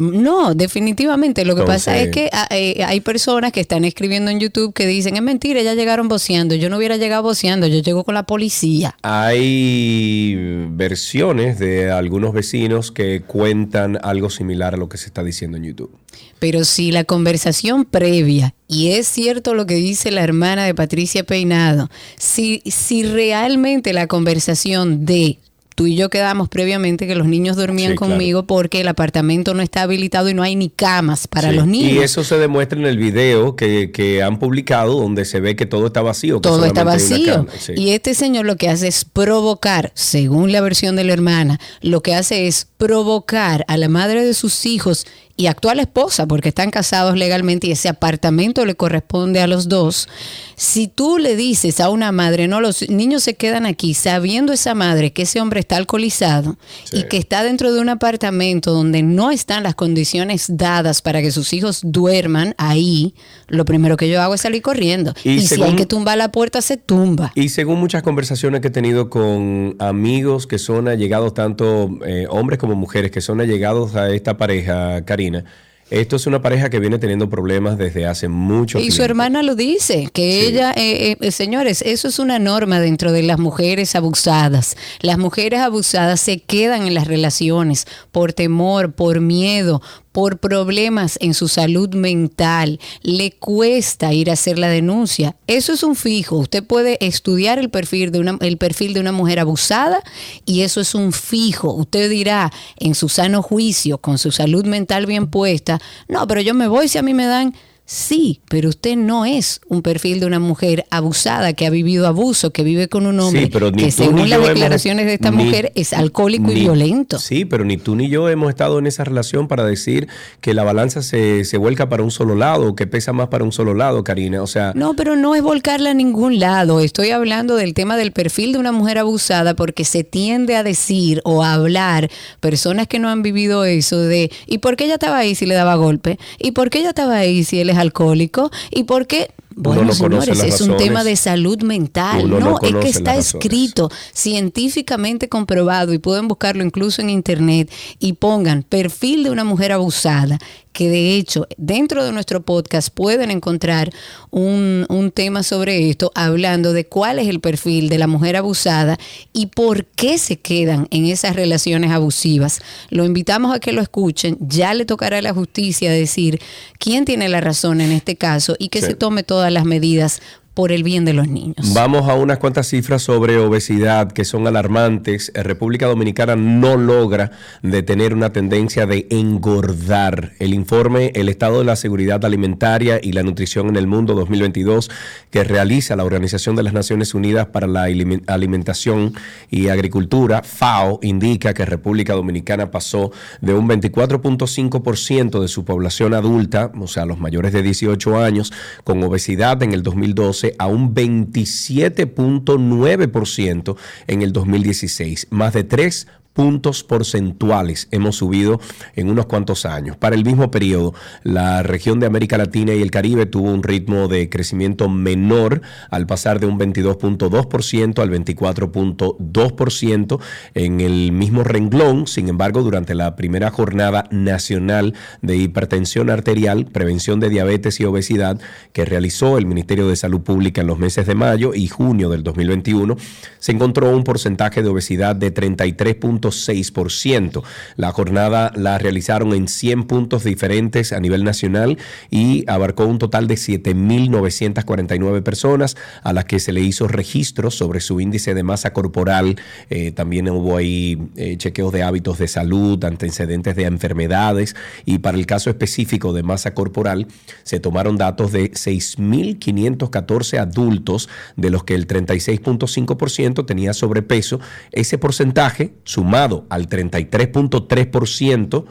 No, 0.00 0.54
definitivamente. 0.54 1.44
Lo 1.44 1.54
que 1.54 1.62
pasa 1.64 1.98
es 1.98 2.08
que 2.08 2.30
ah, 2.32 2.48
eh, 2.50 2.82
hay 2.86 3.00
personas 3.00 3.52
que 3.52 3.60
están 3.60 3.84
escribiendo 3.84 4.30
en 4.30 4.40
YouTube 4.40 4.72
que 4.72 4.86
dicen, 4.86 5.14
es 5.14 5.22
mentira, 5.22 5.60
ya 5.60 5.74
llegaron 5.74 6.08
boceando. 6.08 6.54
Yo 6.54 6.70
no 6.70 6.78
hubiera 6.78 6.96
llegado 6.96 7.22
boceando, 7.22 7.66
yo 7.66 7.80
llego 7.80 8.02
con 8.02 8.14
la 8.14 8.22
policía. 8.22 8.96
Hay 9.02 10.66
versiones 10.70 11.58
de 11.58 11.90
algunos 11.90 12.32
vecinos 12.32 12.90
que 12.90 13.20
cuentan 13.20 13.98
algo 14.02 14.30
similar 14.30 14.72
a 14.72 14.78
lo 14.78 14.88
que 14.88 14.96
se 14.96 15.06
está 15.06 15.22
diciendo 15.22 15.58
en 15.58 15.64
YouTube. 15.64 15.94
Pero 16.38 16.64
si 16.64 16.92
la 16.92 17.04
conversación 17.04 17.84
previa, 17.84 18.54
y 18.68 18.92
es 18.92 19.06
cierto 19.06 19.52
lo 19.52 19.66
que 19.66 19.74
dice 19.74 20.10
la 20.10 20.24
hermana 20.24 20.64
de 20.64 20.74
Patricia 20.74 21.24
Peinado, 21.24 21.90
si, 22.16 22.62
si 22.64 23.02
realmente 23.02 23.92
la 23.92 24.06
conversación 24.06 25.04
de 25.04 25.38
tú 25.80 25.86
y 25.86 25.96
yo 25.96 26.10
quedamos 26.10 26.50
previamente 26.50 27.06
que 27.06 27.14
los 27.14 27.26
niños 27.26 27.56
dormían 27.56 27.94
conmigo 27.94 28.42
porque 28.42 28.82
el 28.82 28.88
apartamento 28.88 29.54
no 29.54 29.62
está 29.62 29.80
habilitado 29.80 30.28
y 30.28 30.34
no 30.34 30.42
hay 30.42 30.54
ni 30.54 30.68
camas 30.68 31.26
para 31.26 31.52
los 31.52 31.66
niños. 31.66 31.92
Y 31.92 31.98
eso 32.00 32.22
se 32.22 32.36
demuestra 32.36 32.78
en 32.78 32.84
el 32.84 32.98
video 32.98 33.56
que, 33.56 34.22
han 34.22 34.38
publicado 34.38 35.00
donde 35.00 35.24
se 35.24 35.40
ve 35.40 35.56
que 35.56 35.64
todo 35.64 35.86
está 35.86 36.02
vacío. 36.02 36.42
todo 36.42 36.66
está 36.66 36.84
vacío. 36.84 37.46
Y 37.74 37.92
este 37.92 38.12
señor 38.12 38.44
lo 38.44 38.56
que 38.56 38.68
hace 38.68 38.88
es 38.88 39.06
provocar, 39.06 39.90
según 39.94 40.52
la 40.52 40.60
versión 40.60 40.96
de 40.96 41.04
la 41.04 41.14
hermana, 41.14 41.58
lo 41.80 42.02
que 42.02 42.14
hace 42.14 42.46
es 42.46 42.66
provocar 42.76 43.64
a 43.66 43.78
la 43.78 43.88
madre 43.88 44.22
de 44.22 44.34
sus 44.34 44.66
hijos 44.66 45.06
y 45.36 45.46
actual 45.46 45.80
esposa, 45.80 46.26
porque 46.26 46.50
están 46.50 46.70
casados 46.70 47.16
legalmente 47.16 47.66
y 47.66 47.72
ese 47.72 47.88
apartamento 47.88 48.64
le 48.64 48.74
corresponde 48.74 49.40
a 49.40 49.46
los 49.46 49.68
dos, 49.68 50.08
si 50.56 50.88
tú 50.88 51.16
le 51.16 51.36
dices 51.36 51.80
a 51.80 51.88
una 51.88 52.12
madre, 52.12 52.46
no, 52.46 52.60
los 52.60 52.88
niños 52.90 53.22
se 53.22 53.34
quedan 53.34 53.64
aquí, 53.64 53.94
sabiendo 53.94 54.52
esa 54.52 54.74
madre 54.74 55.12
que 55.12 55.22
ese 55.22 55.40
hombre 55.40 55.60
está 55.60 55.76
alcoholizado 55.76 56.58
y 56.92 57.04
que 57.04 57.16
está 57.16 57.42
dentro 57.42 57.72
de 57.72 57.80
un 57.80 57.88
apartamento 57.88 58.72
donde 58.72 59.02
no 59.02 59.30
están 59.30 59.62
las 59.62 59.74
condiciones 59.74 60.46
dadas 60.50 61.00
para 61.00 61.22
que 61.22 61.30
sus 61.30 61.52
hijos 61.54 61.80
duerman 61.82 62.54
ahí, 62.58 63.14
lo 63.48 63.64
primero 63.64 63.96
que 63.96 64.08
yo 64.08 64.20
hago 64.20 64.34
es 64.34 64.42
salir 64.42 64.60
corriendo. 64.60 65.14
Y, 65.24 65.40
si 65.40 65.62
hay 65.62 65.74
que 65.74 65.86
tumbar 65.86 66.18
la 66.18 66.30
puerta, 66.30 66.60
se 66.60 66.76
tumba. 66.76 67.32
Y 67.34 67.48
según 67.48 67.80
muchas 67.80 68.02
conversaciones 68.02 68.60
que 68.60 68.68
he 68.68 68.70
tenido 68.70 69.10
con 69.10 69.76
amigos 69.78 70.46
que 70.46 70.58
son 70.58 70.88
allegados, 70.88 71.34
tanto 71.34 71.90
eh, 72.06 72.26
hombres 72.28 72.58
como 72.58 72.74
mujeres, 72.74 73.10
que 73.10 73.20
son 73.20 73.40
allegados 73.40 73.96
a 73.96 74.10
esta 74.10 74.36
pareja, 74.36 75.04
Karina, 75.20 75.44
esto 75.90 76.16
es 76.16 76.26
una 76.26 76.40
pareja 76.40 76.70
que 76.70 76.78
viene 76.78 76.98
teniendo 76.98 77.28
problemas 77.28 77.76
desde 77.76 78.06
hace 78.06 78.28
mucho 78.28 78.78
tiempo. 78.78 78.94
Y 78.94 78.96
su 78.96 79.02
hermana 79.02 79.42
lo 79.42 79.54
dice, 79.54 80.08
que 80.12 80.46
ella, 80.46 80.72
eh, 80.74 81.16
eh, 81.20 81.30
señores, 81.30 81.82
eso 81.82 82.08
es 82.08 82.18
una 82.18 82.38
norma 82.38 82.80
dentro 82.80 83.12
de 83.12 83.22
las 83.22 83.38
mujeres 83.38 83.94
abusadas. 83.94 84.76
Las 85.00 85.18
mujeres 85.18 85.60
abusadas 85.60 86.20
se 86.20 86.38
quedan 86.38 86.86
en 86.86 86.94
las 86.94 87.06
relaciones 87.06 87.86
por 88.12 88.32
temor, 88.32 88.92
por 88.92 89.20
miedo, 89.20 89.82
por 90.12 90.38
problemas 90.38 91.18
en 91.20 91.34
su 91.34 91.48
salud 91.48 91.94
mental, 91.94 92.80
le 93.02 93.32
cuesta 93.32 94.12
ir 94.12 94.30
a 94.30 94.34
hacer 94.34 94.58
la 94.58 94.68
denuncia. 94.68 95.36
Eso 95.46 95.72
es 95.72 95.82
un 95.82 95.96
fijo. 95.96 96.36
Usted 96.36 96.64
puede 96.64 96.98
estudiar 97.04 97.58
el 97.58 97.70
perfil 97.70 98.10
de 98.10 98.20
una, 98.20 98.38
el 98.40 98.58
perfil 98.58 98.94
de 98.94 99.00
una 99.00 99.12
mujer 99.12 99.38
abusada 99.38 100.02
y 100.44 100.62
eso 100.62 100.80
es 100.80 100.94
un 100.94 101.12
fijo. 101.12 101.72
Usted 101.72 102.10
dirá 102.10 102.52
en 102.76 102.94
su 102.94 103.08
sano 103.08 103.42
juicio, 103.42 103.98
con 103.98 104.18
su 104.18 104.32
salud 104.32 104.64
mental 104.64 105.06
bien 105.06 105.28
puesta, 105.28 105.80
no, 106.08 106.26
pero 106.26 106.40
yo 106.40 106.54
me 106.54 106.68
voy 106.68 106.88
si 106.88 106.98
a 106.98 107.02
mí 107.02 107.14
me 107.14 107.26
dan 107.26 107.54
Sí, 107.92 108.40
pero 108.48 108.68
usted 108.68 108.94
no 108.94 109.24
es 109.24 109.60
un 109.66 109.82
perfil 109.82 110.20
de 110.20 110.26
una 110.26 110.38
mujer 110.38 110.86
abusada 110.90 111.54
que 111.54 111.66
ha 111.66 111.70
vivido 111.70 112.06
abuso, 112.06 112.52
que 112.52 112.62
vive 112.62 112.86
con 112.86 113.04
un 113.04 113.18
hombre 113.18 113.50
que 113.76 113.90
según 113.90 114.30
las 114.30 114.46
declaraciones 114.46 115.06
de 115.06 115.14
esta 115.14 115.32
mujer 115.32 115.72
es 115.74 115.92
alcohólico 115.92 116.52
y 116.52 116.54
violento. 116.54 117.18
Sí, 117.18 117.44
pero 117.44 117.64
ni 117.64 117.78
tú 117.78 117.96
ni 117.96 118.08
yo 118.08 118.28
hemos 118.28 118.48
estado 118.48 118.78
en 118.78 118.86
esa 118.86 119.02
relación 119.02 119.48
para 119.48 119.64
decir 119.64 120.06
que 120.40 120.54
la 120.54 120.62
balanza 120.62 121.02
se, 121.02 121.44
se 121.44 121.56
vuelca 121.56 121.88
para 121.88 122.04
un 122.04 122.12
solo 122.12 122.36
lado, 122.36 122.76
que 122.76 122.86
pesa 122.86 123.12
más 123.12 123.26
para 123.26 123.42
un 123.42 123.50
solo 123.50 123.74
lado, 123.74 124.04
Karina. 124.04 124.40
O 124.40 124.46
sea, 124.46 124.70
no, 124.76 124.94
pero 124.94 125.16
no 125.16 125.34
es 125.34 125.42
volcarla 125.42 125.90
a 125.90 125.94
ningún 125.94 126.38
lado. 126.38 126.78
Estoy 126.78 127.10
hablando 127.10 127.56
del 127.56 127.74
tema 127.74 127.96
del 127.96 128.12
perfil 128.12 128.52
de 128.52 128.60
una 128.60 128.70
mujer 128.70 128.98
abusada 128.98 129.54
porque 129.56 129.84
se 129.84 130.04
tiende 130.04 130.54
a 130.54 130.62
decir 130.62 131.22
o 131.24 131.42
a 131.42 131.54
hablar 131.54 132.08
personas 132.38 132.86
que 132.86 133.00
no 133.00 133.08
han 133.08 133.22
vivido 133.22 133.64
eso 133.64 133.98
de 133.98 134.30
¿y 134.46 134.58
por 134.58 134.76
qué 134.76 134.84
ella 134.84 134.94
estaba 134.94 135.18
ahí 135.18 135.34
si 135.34 135.44
le 135.44 135.56
daba 135.56 135.74
golpe? 135.74 136.20
¿Y 136.38 136.52
por 136.52 136.70
qué 136.70 136.78
ella 136.78 136.90
estaba 136.90 137.16
ahí 137.16 137.42
si 137.42 137.58
él 137.58 137.68
es 137.68 137.79
alcohólico 137.80 138.50
y 138.70 138.84
porque 138.84 139.30
bueno, 139.62 139.92
señores, 139.92 140.42
es 140.42 140.60
un 140.60 140.76
tema 140.76 141.04
de 141.04 141.16
salud 141.16 141.62
mental. 141.62 142.30
no, 142.30 142.56
es 142.62 142.74
que 142.76 142.88
está 142.88 143.16
escrito, 143.16 143.90
científicamente 144.14 145.28
comprobado, 145.28 145.92
y 145.92 145.98
pueden 145.98 146.28
buscarlo 146.28 146.64
incluso 146.64 147.02
en 147.02 147.10
internet, 147.10 147.70
y 147.98 148.14
pongan 148.14 148.62
perfil 148.62 149.24
de 149.24 149.30
una 149.30 149.44
mujer 149.44 149.72
abusada 149.72 150.38
que 150.72 150.88
de 150.88 151.16
hecho 151.16 151.46
dentro 151.56 152.04
de 152.04 152.12
nuestro 152.12 152.42
podcast 152.42 152.90
pueden 152.92 153.30
encontrar 153.30 153.90
un, 154.30 154.86
un, 154.88 155.10
tema 155.10 155.42
sobre 155.42 155.90
esto, 155.90 156.12
hablando 156.14 156.72
de 156.72 156.86
cuál 156.86 157.18
es 157.18 157.28
el 157.28 157.40
perfil 157.40 157.88
de 157.88 157.98
la 157.98 158.06
mujer 158.06 158.36
abusada 158.36 158.98
y 159.32 159.46
por 159.46 159.84
qué 159.84 160.18
se 160.18 160.38
quedan 160.38 160.86
en 160.90 161.06
esas 161.06 161.34
relaciones 161.34 161.90
abusivas. 161.90 162.60
Lo 162.90 163.04
invitamos 163.04 163.54
a 163.54 163.58
que 163.58 163.72
lo 163.72 163.82
escuchen, 163.82 164.36
ya 164.40 164.74
le 164.74 164.84
tocará 164.84 165.18
a 165.18 165.22
la 165.22 165.34
justicia 165.34 165.90
decir 165.90 166.40
quién 166.78 167.04
tiene 167.04 167.28
la 167.28 167.40
razón 167.40 167.80
en 167.80 167.92
este 167.92 168.16
caso 168.16 168.54
y 168.58 168.68
que 168.68 168.80
se 168.80 168.94
tome 168.94 169.22
todas 169.22 169.52
las 169.52 169.64
medidas 169.64 170.20
por 170.60 170.72
el 170.72 170.82
bien 170.82 171.06
de 171.06 171.14
los 171.14 171.26
niños. 171.26 171.72
Vamos 171.72 172.06
a 172.06 172.14
unas 172.14 172.36
cuantas 172.36 172.68
cifras 172.68 173.00
sobre 173.00 173.38
obesidad 173.38 174.12
que 174.12 174.26
son 174.26 174.46
alarmantes. 174.46 175.32
Eh, 175.34 175.42
República 175.42 175.86
Dominicana 175.86 176.36
no 176.36 176.76
logra 176.76 177.30
detener 177.62 178.12
una 178.12 178.34
tendencia 178.34 178.84
de 178.84 179.06
engordar. 179.08 180.32
El 180.38 180.52
informe 180.52 181.12
El 181.14 181.30
estado 181.30 181.60
de 181.60 181.64
la 181.64 181.76
seguridad 181.76 182.22
alimentaria 182.26 183.00
y 183.02 183.12
la 183.12 183.22
nutrición 183.22 183.70
en 183.70 183.76
el 183.76 183.86
mundo 183.86 184.12
2022 184.14 184.90
que 185.30 185.44
realiza 185.44 185.96
la 185.96 186.04
Organización 186.04 186.56
de 186.56 186.62
las 186.62 186.74
Naciones 186.74 187.14
Unidas 187.14 187.46
para 187.46 187.66
la 187.66 187.84
Alimentación 188.26 189.14
y 189.48 189.68
Agricultura, 189.68 190.42
FAO, 190.42 190.98
indica 191.00 191.54
que 191.54 191.64
República 191.64 192.12
Dominicana 192.12 192.70
pasó 192.70 193.12
de 193.40 193.54
un 193.54 193.66
24.5% 193.66 195.40
de 195.40 195.48
su 195.48 195.64
población 195.64 196.12
adulta, 196.12 196.70
o 196.78 196.86
sea, 196.86 197.06
los 197.06 197.18
mayores 197.18 197.54
de 197.54 197.62
18 197.62 198.18
años, 198.18 198.52
con 198.84 199.02
obesidad 199.02 199.62
en 199.62 199.72
el 199.72 199.82
2012 199.82 200.49
a 200.58 200.66
un 200.66 200.94
27.9% 200.94 203.76
en 204.06 204.22
el 204.22 204.32
2016, 204.32 205.26
más 205.30 205.54
de 205.54 205.64
3 205.64 206.06
puntos 206.32 206.84
porcentuales 206.84 207.88
hemos 207.90 208.16
subido 208.16 208.60
en 208.94 209.10
unos 209.10 209.26
cuantos 209.26 209.66
años. 209.66 209.96
Para 209.96 210.14
el 210.14 210.24
mismo 210.24 210.50
periodo, 210.50 210.94
la 211.22 211.62
región 211.62 212.00
de 212.00 212.06
América 212.06 212.38
Latina 212.38 212.74
y 212.74 212.82
el 212.82 212.90
Caribe 212.90 213.26
tuvo 213.26 213.52
un 213.52 213.62
ritmo 213.62 214.08
de 214.08 214.28
crecimiento 214.28 214.88
menor 214.88 215.62
al 215.90 216.06
pasar 216.06 216.40
de 216.40 216.46
un 216.46 216.58
22.2% 216.58 218.00
al 218.00 218.10
24.2% 218.10 220.20
en 220.54 220.80
el 220.80 221.12
mismo 221.12 221.44
renglón. 221.44 222.06
Sin 222.06 222.28
embargo, 222.28 222.62
durante 222.62 222.94
la 222.94 223.16
primera 223.16 223.50
jornada 223.50 224.08
nacional 224.10 224.94
de 225.22 225.36
hipertensión 225.36 226.10
arterial, 226.10 226.66
prevención 226.66 227.20
de 227.20 227.28
diabetes 227.28 227.80
y 227.80 227.84
obesidad 227.84 228.40
que 228.72 228.84
realizó 228.84 229.38
el 229.38 229.46
Ministerio 229.46 229.88
de 229.88 229.96
Salud 229.96 230.20
Pública 230.20 230.60
en 230.60 230.68
los 230.68 230.78
meses 230.78 231.06
de 231.06 231.14
mayo 231.14 231.54
y 231.54 231.68
junio 231.68 232.08
del 232.08 232.22
2021, 232.22 232.96
se 233.38 233.52
encontró 233.52 233.90
un 233.90 234.04
porcentaje 234.04 234.62
de 234.62 234.68
obesidad 234.68 235.16
de 235.16 235.30
33. 235.30 235.96
6%. 236.28 237.42
La 237.76 237.92
jornada 237.92 238.52
la 238.54 238.78
realizaron 238.78 239.32
en 239.34 239.48
100 239.48 239.84
puntos 239.84 240.24
diferentes 240.24 240.92
a 240.92 241.00
nivel 241.00 241.24
nacional 241.24 241.78
y 242.10 242.44
abarcó 242.48 242.84
un 242.86 242.98
total 242.98 243.26
de 243.26 243.34
7.949 243.34 245.22
personas 245.22 245.76
a 246.02 246.12
las 246.12 246.26
que 246.26 246.38
se 246.38 246.52
le 246.52 246.60
hizo 246.60 246.86
registro 246.86 247.50
sobre 247.50 247.80
su 247.80 248.00
índice 248.00 248.34
de 248.34 248.42
masa 248.42 248.72
corporal. 248.72 249.36
Eh, 249.70 249.92
también 249.92 250.28
hubo 250.28 250.56
ahí 250.56 250.98
eh, 251.16 251.36
chequeos 251.36 251.72
de 251.72 251.82
hábitos 251.82 252.18
de 252.18 252.28
salud, 252.28 252.84
antecedentes 252.84 253.56
de 253.56 253.64
enfermedades 253.64 254.54
y 254.84 254.98
para 254.98 255.16
el 255.16 255.26
caso 255.26 255.50
específico 255.50 256.12
de 256.12 256.22
masa 256.22 256.54
corporal 256.54 257.06
se 257.42 257.60
tomaron 257.60 257.96
datos 257.96 258.32
de 258.32 258.52
6.514 258.52 260.38
adultos 260.38 261.08
de 261.36 261.50
los 261.50 261.64
que 261.64 261.74
el 261.74 261.86
36.5% 261.86 263.46
tenía 263.46 263.72
sobrepeso. 263.72 264.40
Ese 264.72 264.98
porcentaje 264.98 265.74
sumado 265.84 266.09
al 266.14 266.68
33.3%, 266.68 268.64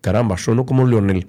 caramba, 0.00 0.38
sueno 0.38 0.66
como 0.66 0.86
Leonel, 0.86 1.26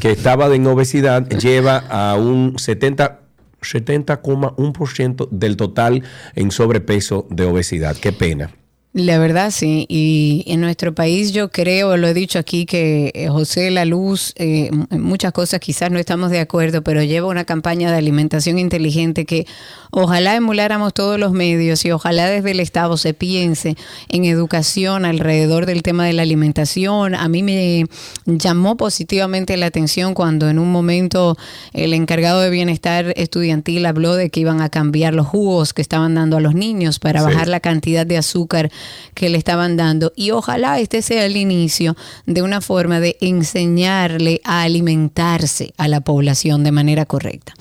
que 0.00 0.10
estaba 0.10 0.54
en 0.54 0.66
obesidad, 0.66 1.28
lleva 1.28 1.78
a 1.78 2.16
un 2.16 2.58
70 2.58 3.20
70,1% 3.64 5.28
del 5.30 5.56
total 5.56 6.02
en 6.34 6.50
sobrepeso 6.50 7.26
de 7.30 7.46
obesidad. 7.46 7.96
Qué 7.96 8.12
pena. 8.12 8.50
La 8.96 9.18
verdad, 9.18 9.50
sí. 9.50 9.86
Y 9.88 10.44
en 10.46 10.60
nuestro 10.60 10.94
país 10.94 11.32
yo 11.32 11.50
creo, 11.50 11.96
lo 11.96 12.06
he 12.06 12.14
dicho 12.14 12.38
aquí, 12.38 12.64
que 12.64 13.10
eh, 13.12 13.28
José 13.28 13.72
La 13.72 13.84
Luz, 13.84 14.32
eh, 14.36 14.70
en 14.88 15.02
muchas 15.02 15.32
cosas 15.32 15.58
quizás 15.58 15.90
no 15.90 15.98
estamos 15.98 16.30
de 16.30 16.38
acuerdo, 16.38 16.82
pero 16.82 17.02
lleva 17.02 17.26
una 17.26 17.44
campaña 17.44 17.90
de 17.90 17.96
alimentación 17.96 18.56
inteligente 18.56 19.24
que 19.24 19.48
ojalá 19.90 20.36
emuláramos 20.36 20.94
todos 20.94 21.18
los 21.18 21.32
medios 21.32 21.84
y 21.84 21.90
ojalá 21.90 22.28
desde 22.28 22.52
el 22.52 22.60
Estado 22.60 22.96
se 22.96 23.14
piense 23.14 23.76
en 24.08 24.26
educación 24.26 25.04
alrededor 25.04 25.66
del 25.66 25.82
tema 25.82 26.06
de 26.06 26.12
la 26.12 26.22
alimentación. 26.22 27.16
A 27.16 27.28
mí 27.28 27.42
me 27.42 27.86
llamó 28.26 28.76
positivamente 28.76 29.56
la 29.56 29.66
atención 29.66 30.14
cuando 30.14 30.48
en 30.48 30.60
un 30.60 30.70
momento 30.70 31.36
el 31.72 31.94
encargado 31.94 32.42
de 32.42 32.50
bienestar 32.50 33.12
estudiantil 33.16 33.86
habló 33.86 34.14
de 34.14 34.30
que 34.30 34.38
iban 34.38 34.60
a 34.60 34.68
cambiar 34.68 35.14
los 35.14 35.26
jugos 35.26 35.74
que 35.74 35.82
estaban 35.82 36.14
dando 36.14 36.36
a 36.36 36.40
los 36.40 36.54
niños 36.54 37.00
para 37.00 37.22
bajar 37.22 37.48
la 37.48 37.58
cantidad 37.58 38.06
de 38.06 38.18
azúcar 38.18 38.70
que 39.14 39.28
le 39.28 39.38
estaban 39.38 39.76
dando. 39.76 40.12
Y 40.16 40.30
ojalá 40.32 40.80
este 40.80 41.02
sea 41.02 41.24
el 41.24 41.36
inicio 41.36 41.96
de 42.26 42.42
una 42.42 42.60
forma 42.60 43.00
de 43.00 43.16
enseñarle 43.20 44.40
a 44.44 44.62
alimentarse 44.62 45.72
a 45.76 45.88
la 45.88 46.00
población 46.00 46.64
de 46.64 46.72
manera 46.72 47.06
correcta. 47.06 47.54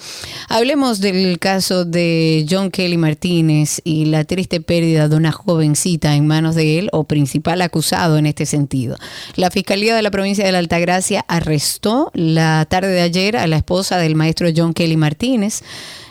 Hablemos 0.50 1.00
del 1.00 1.40
caso 1.40 1.86
de 1.86 2.46
John 2.50 2.72
Kelly 2.72 2.98
Martínez 2.98 3.82
y 3.84 4.06
la 4.06 4.24
triste 4.24 4.62
pérdida 4.62 5.08
de 5.08 5.16
una 5.16 5.32
jovencita 5.32 6.16
en 6.16 6.28
manos 6.28 6.56
de 6.56 6.80
él 6.80 6.90
o 6.92 7.06
principal 7.06 7.62
acusado 7.62 8.18
en 8.18 8.26
este 8.26 8.46
sentido. 8.46 8.98
La 9.36 9.52
Fiscalía 9.52 9.96
de 9.96 10.02
la 10.02 10.12
provincia 10.12 10.46
de 10.46 10.52
la 10.52 10.60
Altagracia 10.60 11.26
arrestó 11.28 12.12
la 12.14 12.66
tarde 12.70 12.90
de 12.90 13.02
ayer 13.02 13.38
a 13.38 13.48
la 13.48 13.58
esposa 13.58 13.98
del 13.98 14.16
maestro 14.16 14.50
John 14.56 14.74
Kelly 14.74 14.98
Martínez. 14.98 15.62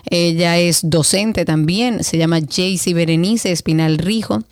Ella 0.09 0.59
es 0.59 0.81
docente 0.83 1.45
también, 1.45 2.05
se 2.05 2.19
llama 2.19 2.41
Jaycee 2.41 2.95
Berenice 2.95 3.53
Espinal 3.53 3.99
Rijo. 3.99 4.43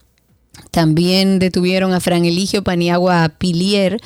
También 0.70 1.38
detuvieron 1.38 1.92
a 1.92 2.00
Fran 2.00 2.24
Eligio 2.24 2.62
Paniagua 2.62 3.28
Pilier, 3.38 4.00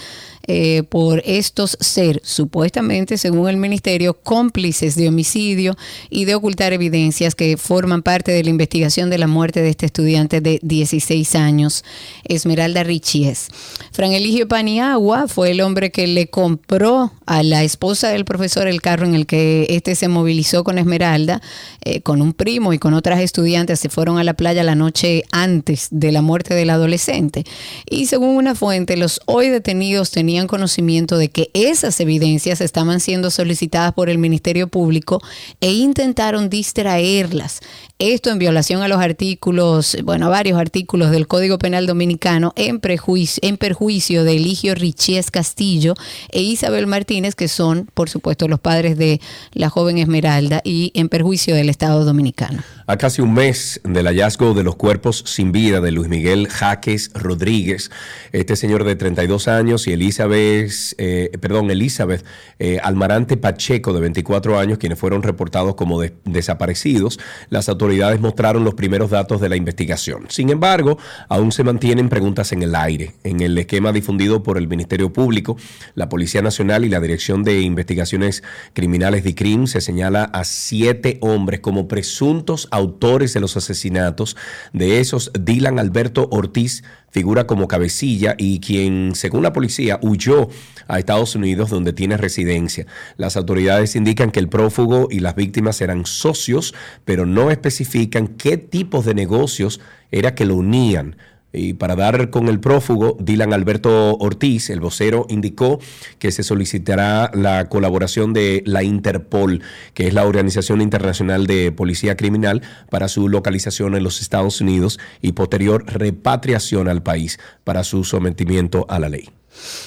eh, 0.47 0.83
por 0.89 1.23
estos 1.25 1.77
ser, 1.81 2.21
supuestamente, 2.23 3.17
según 3.17 3.49
el 3.49 3.57
ministerio, 3.57 4.15
cómplices 4.15 4.95
de 4.95 5.09
homicidio 5.09 5.77
y 6.11 6.27
de 6.27 6.35
ocultar 6.35 6.73
evidencias 6.73 7.35
que 7.35 7.57
forman 7.57 8.03
parte 8.03 8.33
de 8.33 8.45
la 8.45 8.51
investigación 8.51 9.09
de 9.09 9.19
la 9.19 9.27
muerte 9.27 9.63
de 9.63 9.71
este 9.71 9.87
estudiante 9.87 10.41
de 10.41 10.61
16 10.63 11.35
años, 11.35 11.85
Esmeralda 12.25 12.83
Richies. 12.83 13.49
Fran 13.93 14.13
Eligio 14.13 14.47
Paniagua 14.47 15.29
fue 15.29 15.53
el 15.53 15.61
hombre 15.63 15.91
que 15.91 16.07
le 16.07 16.29
compró 16.29 17.13
a 17.27 17.43
la 17.43 17.65
esposa 17.65 18.09
del 18.11 18.25
profesor 18.25 18.69
el 18.69 18.83
carro 18.83 19.07
en 19.07 19.15
el 19.15 19.27
que 19.27 19.67
este 19.71 19.95
se 19.95 20.09
movilizó 20.09 20.63
con 20.63 20.79
Esmeralda, 20.79 21.41
eh, 21.85 22.01
con 22.03 22.21
un 22.21 22.35
primo 22.35 22.73
y 22.73 22.79
con 22.79 22.93
otras 22.93 23.21
estudiantes, 23.21 23.81
se 23.81 23.89
fueron 23.89 24.19
a 24.19 24.25
la 24.25 24.35
playa 24.35 24.63
la 24.63 24.75
noche 24.75 25.25
antes 25.33 25.89
de 25.91 26.13
la 26.13 26.21
muerte 26.21 26.55
del 26.55 26.71
adolescente. 26.71 27.45
Y 27.89 28.07
según 28.07 28.37
una 28.37 28.55
fuente, 28.55 28.97
los 28.97 29.21
hoy 29.27 29.49
detenidos 29.49 30.11
tenían 30.11 30.34
conocimiento 30.47 31.17
de 31.17 31.29
que 31.31 31.51
esas 31.55 31.99
evidencias 32.01 32.61
estaban 32.61 33.01
siendo 33.01 33.31
solicitadas 33.31 33.93
por 33.93 34.09
el 34.09 34.19
Ministerio 34.19 34.69
Público 34.69 35.21
e 35.61 35.73
intentaron 35.73 36.51
distraerlas. 36.51 37.61
Esto 38.01 38.31
en 38.31 38.41
violación 38.41 38.83
a 38.83 38.89
los 38.89 38.99
artículos, 38.99 39.97
bueno, 40.03 40.27
a 40.27 40.29
varios 40.29 40.59
artículos 40.59 41.13
del 41.13 41.29
Código 41.29 41.59
Penal 41.59 41.87
Dominicano 41.87 42.53
en, 42.57 42.81
prejuicio, 42.81 43.39
en 43.47 43.57
perjuicio 43.57 44.25
de 44.25 44.35
Eligio 44.35 44.75
Richies 44.75 45.31
Castillo 45.31 45.95
e 46.33 46.43
Isabel 46.43 46.89
Martínez, 46.89 47.37
que 47.37 47.47
son, 47.47 47.89
por 47.95 48.11
supuesto, 48.11 48.49
los 48.49 48.59
padres 48.59 48.99
de 48.99 49.21
la 49.53 49.71
joven 49.71 49.99
Esmeralda 49.99 50.61
y 50.65 50.91
en 50.95 51.09
perjuicio 51.09 51.55
del 51.55 51.69
Estado 51.69 52.05
Dominicano. 52.05 52.65
A 52.89 52.97
casi 52.97 53.23
un 53.23 53.33
mes 53.33 53.81
del 53.85 54.07
hallazgo 54.07 54.55
de 54.55 54.65
los 54.65 54.75
cuerpos 54.75 55.23
sin 55.27 55.53
vida 55.53 55.81
de 55.81 55.93
Luis 55.93 56.09
Miguel 56.09 56.49
Jaques 56.49 57.13
Rodríguez, 57.15 57.93
este 58.33 58.57
señor 58.57 58.83
de 58.83 58.97
32 58.97 59.47
años 59.47 59.87
y 59.87 59.93
Elizabeth, 59.93 60.73
eh, 60.99 61.31
perdón, 61.41 61.71
Elizabeth 61.71 62.27
eh, 62.59 62.81
Almarante 62.83 63.37
Pacheco 63.37 63.93
de 63.93 64.01
24 64.01 64.59
años, 64.59 64.79
quienes 64.79 64.99
fueron 64.99 65.23
reportados 65.23 65.77
como 65.77 66.03
desaparecidos, 66.25 67.21
las 67.51 67.69
autoridades 67.69 67.84
mostraron 68.21 68.65
los 68.65 68.75
primeros 68.75 69.11
datos 69.11 69.41
de 69.41 69.49
la 69.49 69.57
investigación. 69.57 70.27
Sin 70.29 70.51
embargo, 70.51 70.99
aún 71.29 71.53
se 71.53 71.65
mantienen 71.65 72.09
preguntas 72.09 72.53
en 72.53 72.63
el 72.63 72.75
aire. 72.75 73.15
En 73.25 73.41
el 73.41 73.57
esquema 73.59 73.93
difundido 73.93 74.43
por 74.43 74.59
el 74.59 74.69
Ministerio 74.69 75.13
Público, 75.13 75.57
la 75.95 76.09
Policía 76.09 76.43
Nacional 76.43 76.85
y 76.85 76.89
la 76.89 77.01
Dirección 77.01 77.45
de 77.45 77.61
Investigaciones 77.61 78.43
Criminales 78.73 79.25
de 79.25 79.35
CRIM 79.35 79.67
se 79.67 79.81
señala 79.81 80.25
a 80.25 80.45
siete 80.45 81.19
hombres 81.21 81.61
como 81.61 81.89
presuntos 81.89 82.69
autores 82.71 83.35
de 83.35 83.41
los 83.41 83.57
asesinatos. 83.57 84.37
De 84.73 85.01
esos, 85.01 85.31
Dylan 85.39 85.79
Alberto 85.79 86.29
Ortiz 86.31 86.83
figura 87.15 87.47
como 87.47 87.69
cabecilla 87.69 88.35
y 88.37 88.59
quien, 88.59 89.13
según 89.15 89.45
la 89.45 89.53
policía, 89.53 90.01
huyó 90.03 90.49
a 90.89 90.99
Estados 90.99 91.37
Unidos 91.37 91.71
donde 91.71 91.93
tiene 91.93 92.17
residencia. 92.17 92.87
Las 93.17 93.37
autoridades 93.37 93.95
indican 93.95 94.33
que 94.33 94.41
el 94.41 94.49
prófugo 94.49 95.07
y 95.09 95.21
las 95.21 95.37
víctimas 95.37 95.81
eran 95.81 96.07
socios, 96.07 96.75
pero 97.05 97.25
no 97.25 97.53
especifican 97.53 98.27
qué 98.27 98.57
tipos 98.57 99.05
de 99.05 99.15
negocios 99.15 99.81
era 100.11 100.35
que 100.35 100.45
lo 100.45 100.57
unían. 100.57 101.15
Y 101.55 101.75
para 101.75 101.95
dar 101.95 102.31
con 102.31 102.49
el 102.49 102.59
prófugo, 102.59 103.17
Dylan 103.21 103.53
Alberto 103.53 104.17
Ortiz, 104.17 104.71
el 104.71 104.81
vocero, 104.81 105.25
indicó 105.29 105.79
que 106.19 106.33
se 106.33 106.43
solicitará 106.43 107.31
la 107.33 107.69
colaboración 107.69 108.33
de 108.33 108.63
la 108.67 108.83
Interpol, 108.83 109.63
que 109.95 110.09
es 110.09 110.15
la 110.15 110.27
Organización 110.27 110.81
Internacional 110.81 111.47
de 111.47 111.71
Policía 111.71 112.17
Criminal, 112.17 112.63
para 112.91 113.09
su 113.09 113.29
localización 113.29 113.95
en 113.95 114.03
los 114.03 114.21
Estados 114.21 114.61
Unidos 114.61 114.99
y 115.23 115.33
posterior 115.33 115.85
repatriación 115.87 116.89
al 116.89 117.03
país 117.03 117.39
para 117.63 117.85
su 117.85 118.03
sometimiento 118.03 118.85
a 118.89 118.99
la 118.99 119.09
ley. 119.09 119.31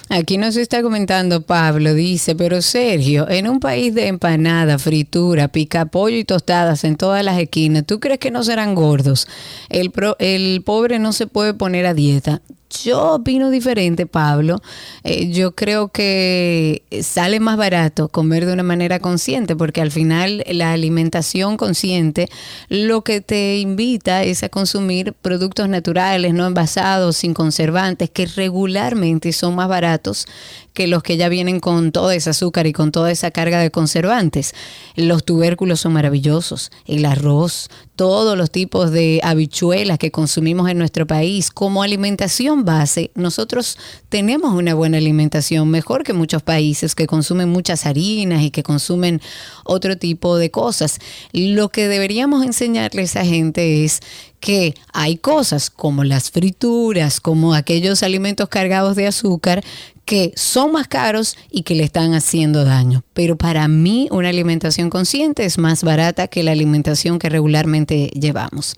Aquí 0.10 0.38
nos 0.38 0.56
está 0.56 0.82
comentando 0.82 1.41
Pablo, 1.41 1.93
dice, 1.93 2.36
pero 2.36 2.62
Sergio, 2.62 3.30
en 3.30 3.47
un 3.47 3.60
país 3.60 3.93
de 3.93 4.08
empanada, 4.08 4.80
fritura, 4.80 5.47
pica 5.49 5.86
pollo 5.86 6.17
y 6.17 6.23
tostadas 6.23 6.84
en 6.84 6.95
todas 6.95 7.23
las 7.23 7.39
esquinas, 7.39 7.86
¿tú 7.86 7.99
crees 7.99 8.19
que 8.19 8.32
no 8.32 8.43
serán 8.43 8.75
gordos? 8.75 9.27
El, 9.69 9.91
el 10.19 10.62
pobre 10.63 10.99
no 10.99 11.13
se 11.13 11.27
puede 11.27 11.53
poner 11.53 11.86
a 11.86 11.93
dieta. 11.93 12.41
Yo 12.69 13.13
opino 13.13 13.49
diferente, 13.49 14.06
Pablo. 14.08 14.62
Eh, 15.03 15.32
yo 15.32 15.56
creo 15.56 15.88
que 15.88 16.84
sale 17.01 17.39
más 17.39 17.56
barato 17.56 18.10
comer 18.10 18.45
de 18.45 18.53
una 18.53 18.63
manera 18.63 18.99
consciente, 18.99 19.56
porque 19.56 19.82
al 19.82 19.91
final 19.91 20.43
la 20.51 20.73
alimentación 20.73 21.56
consciente 21.56 22.27
lo 22.67 23.03
que 23.03 23.21
te 23.21 23.60
invita 23.60 24.23
es 24.23 24.43
a 24.43 24.49
consumir 24.49 25.13
productos 25.13 25.69
naturales, 25.69 26.34
no 26.34 26.45
envasados, 26.45 27.15
sin 27.17 27.34
conservantes, 27.34 28.10
que 28.10 28.25
regularmente 28.25 29.32
son 29.32 29.56
más 29.56 29.69
baratos 29.69 30.27
que 30.73 30.88
los 30.88 31.01
que 31.03 31.17
ya 31.17 31.30
vienen 31.30 31.60
con 31.60 31.91
todo 31.91 32.12
ese 32.12 32.30
azúcar 32.30 32.67
y 32.67 32.73
con 32.73 32.91
toda 32.91 33.12
esa 33.12 33.32
carga 33.32 33.60
de 33.60 33.71
conservantes. 33.71 34.53
Los 34.95 35.23
tubérculos 35.23 35.80
son 35.80 35.93
maravillosos, 35.93 36.71
el 36.86 37.06
arroz, 37.06 37.69
todos 37.97 38.38
los 38.38 38.51
tipos 38.51 38.91
de 38.91 39.19
habichuelas 39.23 39.97
que 39.97 40.12
consumimos 40.12 40.69
en 40.69 40.77
nuestro 40.77 41.07
país 41.07 41.51
como 41.51 41.81
alimentación 41.81 42.63
base, 42.63 43.12
nosotros 43.15 43.77
tenemos 44.07 44.53
una 44.53 44.75
buena 44.75 44.99
alimentación, 44.99 45.69
mejor 45.69 46.03
que 46.03 46.13
muchos 46.13 46.43
países 46.43 46.93
que 46.93 47.07
consumen 47.07 47.49
muchas 47.49 47.88
harinas 47.88 48.43
y 48.43 48.51
que 48.51 48.62
consumen 48.62 49.19
otro 49.65 49.97
tipo 49.97 50.38
de 50.38 50.51
cosas. 50.51 50.99
Lo 51.33 51.69
que 51.69 51.88
deberíamos 51.88 52.45
enseñarle 52.45 53.01
a 53.01 53.05
esa 53.05 53.25
gente 53.25 53.83
es 53.83 53.99
que 54.39 54.75
hay 54.93 55.17
cosas 55.17 55.71
como 55.71 56.03
las 56.03 56.29
frituras, 56.29 57.19
como 57.19 57.55
aquellos 57.55 58.03
alimentos 58.03 58.47
cargados 58.47 58.95
de 58.95 59.07
azúcar, 59.07 59.63
que 60.08 60.32
son 60.38 60.72
más 60.72 60.88
caros 60.88 61.38
y 61.52 61.63
que 61.63 61.76
le 61.76 61.84
están 61.84 62.13
haciendo 62.13 62.63
daño. 62.63 63.04
Pero 63.13 63.38
para 63.38 63.67
mí 63.67 64.08
una 64.10 64.30
alimentación 64.30 64.89
consciente 64.89 65.43
es 65.43 65.58
más 65.58 65.84
barata 65.84 66.30
que 66.30 66.43
la 66.43 66.54
alimentación 66.54 67.20
que 67.20 67.28
regularmente 67.28 68.10
llevamos. 68.13 68.78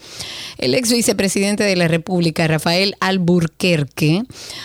El 0.58 0.74
ex 0.74 0.92
vicepresidente 0.92 1.64
de 1.64 1.76
la 1.76 1.88
República, 1.88 2.48
Rafael 2.48 2.96
Alburquerque, 3.00 4.24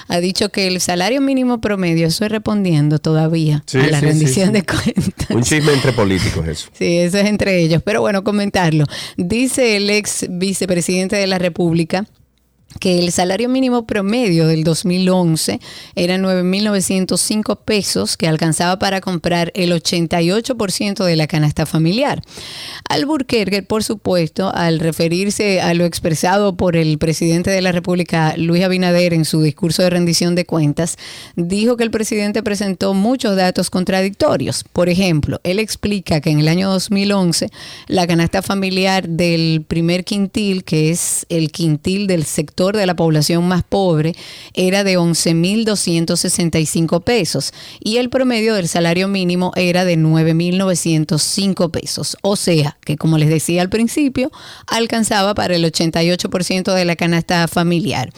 ha 0.08 0.20
dicho 0.20 0.48
que 0.48 0.66
el 0.66 0.80
salario 0.80 1.20
mínimo 1.20 1.60
promedio, 1.60 2.06
eso 2.06 2.24
es 2.24 2.30
respondiendo 2.30 2.98
todavía 2.98 3.62
a 3.74 3.86
la 3.88 4.00
rendición 4.00 4.54
de 4.54 4.64
cuentas. 4.64 5.28
Un 5.28 5.42
chisme 5.42 5.74
entre 5.74 5.92
políticos 5.92 6.48
eso. 6.48 6.70
Sí, 6.72 6.96
eso 6.96 7.18
es 7.18 7.26
entre 7.26 7.60
ellos. 7.60 7.82
Pero 7.84 8.00
bueno, 8.00 8.24
comentarlo. 8.24 8.86
Dice 9.18 9.76
el 9.76 9.90
ex 9.90 10.24
vicepresidente 10.30 11.16
de 11.16 11.26
la 11.26 11.38
República 11.38 12.06
que 12.80 12.98
el 12.98 13.12
salario 13.12 13.48
mínimo 13.48 13.86
promedio 13.86 14.46
del 14.46 14.64
2011 14.64 15.60
era 15.94 16.16
9.905 16.16 17.58
pesos 17.64 18.16
que 18.16 18.28
alcanzaba 18.28 18.78
para 18.78 19.00
comprar 19.00 19.52
el 19.54 19.72
88% 19.72 21.04
de 21.04 21.16
la 21.16 21.26
canasta 21.26 21.66
familiar. 21.66 22.22
Alburquerque, 22.88 23.62
por 23.62 23.84
supuesto, 23.84 24.52
al 24.54 24.80
referirse 24.80 25.60
a 25.60 25.74
lo 25.74 25.84
expresado 25.84 26.56
por 26.56 26.76
el 26.76 26.98
presidente 26.98 27.50
de 27.50 27.62
la 27.62 27.72
República, 27.72 28.34
Luis 28.36 28.64
Abinader, 28.64 29.14
en 29.14 29.24
su 29.24 29.42
discurso 29.42 29.82
de 29.82 29.90
rendición 29.90 30.34
de 30.34 30.44
cuentas, 30.44 30.96
dijo 31.36 31.76
que 31.76 31.84
el 31.84 31.90
presidente 31.90 32.42
presentó 32.42 32.94
muchos 32.94 33.36
datos 33.36 33.70
contradictorios. 33.70 34.64
Por 34.72 34.88
ejemplo, 34.88 35.40
él 35.44 35.58
explica 35.58 36.20
que 36.20 36.30
en 36.30 36.40
el 36.40 36.48
año 36.48 36.70
2011 36.70 37.50
la 37.86 38.06
canasta 38.06 38.42
familiar 38.42 39.08
del 39.08 39.64
primer 39.66 40.04
quintil, 40.04 40.64
que 40.64 40.90
es 40.90 41.26
el 41.28 41.50
quintil 41.50 42.06
del 42.06 42.24
sector 42.24 42.63
de 42.72 42.86
la 42.86 42.96
población 42.96 43.46
más 43.46 43.62
pobre 43.62 44.14
era 44.54 44.82
de 44.84 44.98
11.265 44.98 47.02
pesos 47.02 47.52
y 47.80 47.96
el 47.98 48.08
promedio 48.10 48.54
del 48.54 48.68
salario 48.68 49.08
mínimo 49.08 49.52
era 49.56 49.84
de 49.84 49.98
9.905 49.98 51.70
pesos. 51.70 52.16
O 52.22 52.36
sea, 52.36 52.78
que 52.84 52.96
como 52.96 53.18
les 53.18 53.28
decía 53.28 53.62
al 53.62 53.68
principio, 53.68 54.30
alcanzaba 54.66 55.34
para 55.34 55.54
el 55.54 55.64
88% 55.64 56.74
de 56.74 56.84
la 56.84 56.96
canasta 56.96 57.46
familiar. 57.48 58.10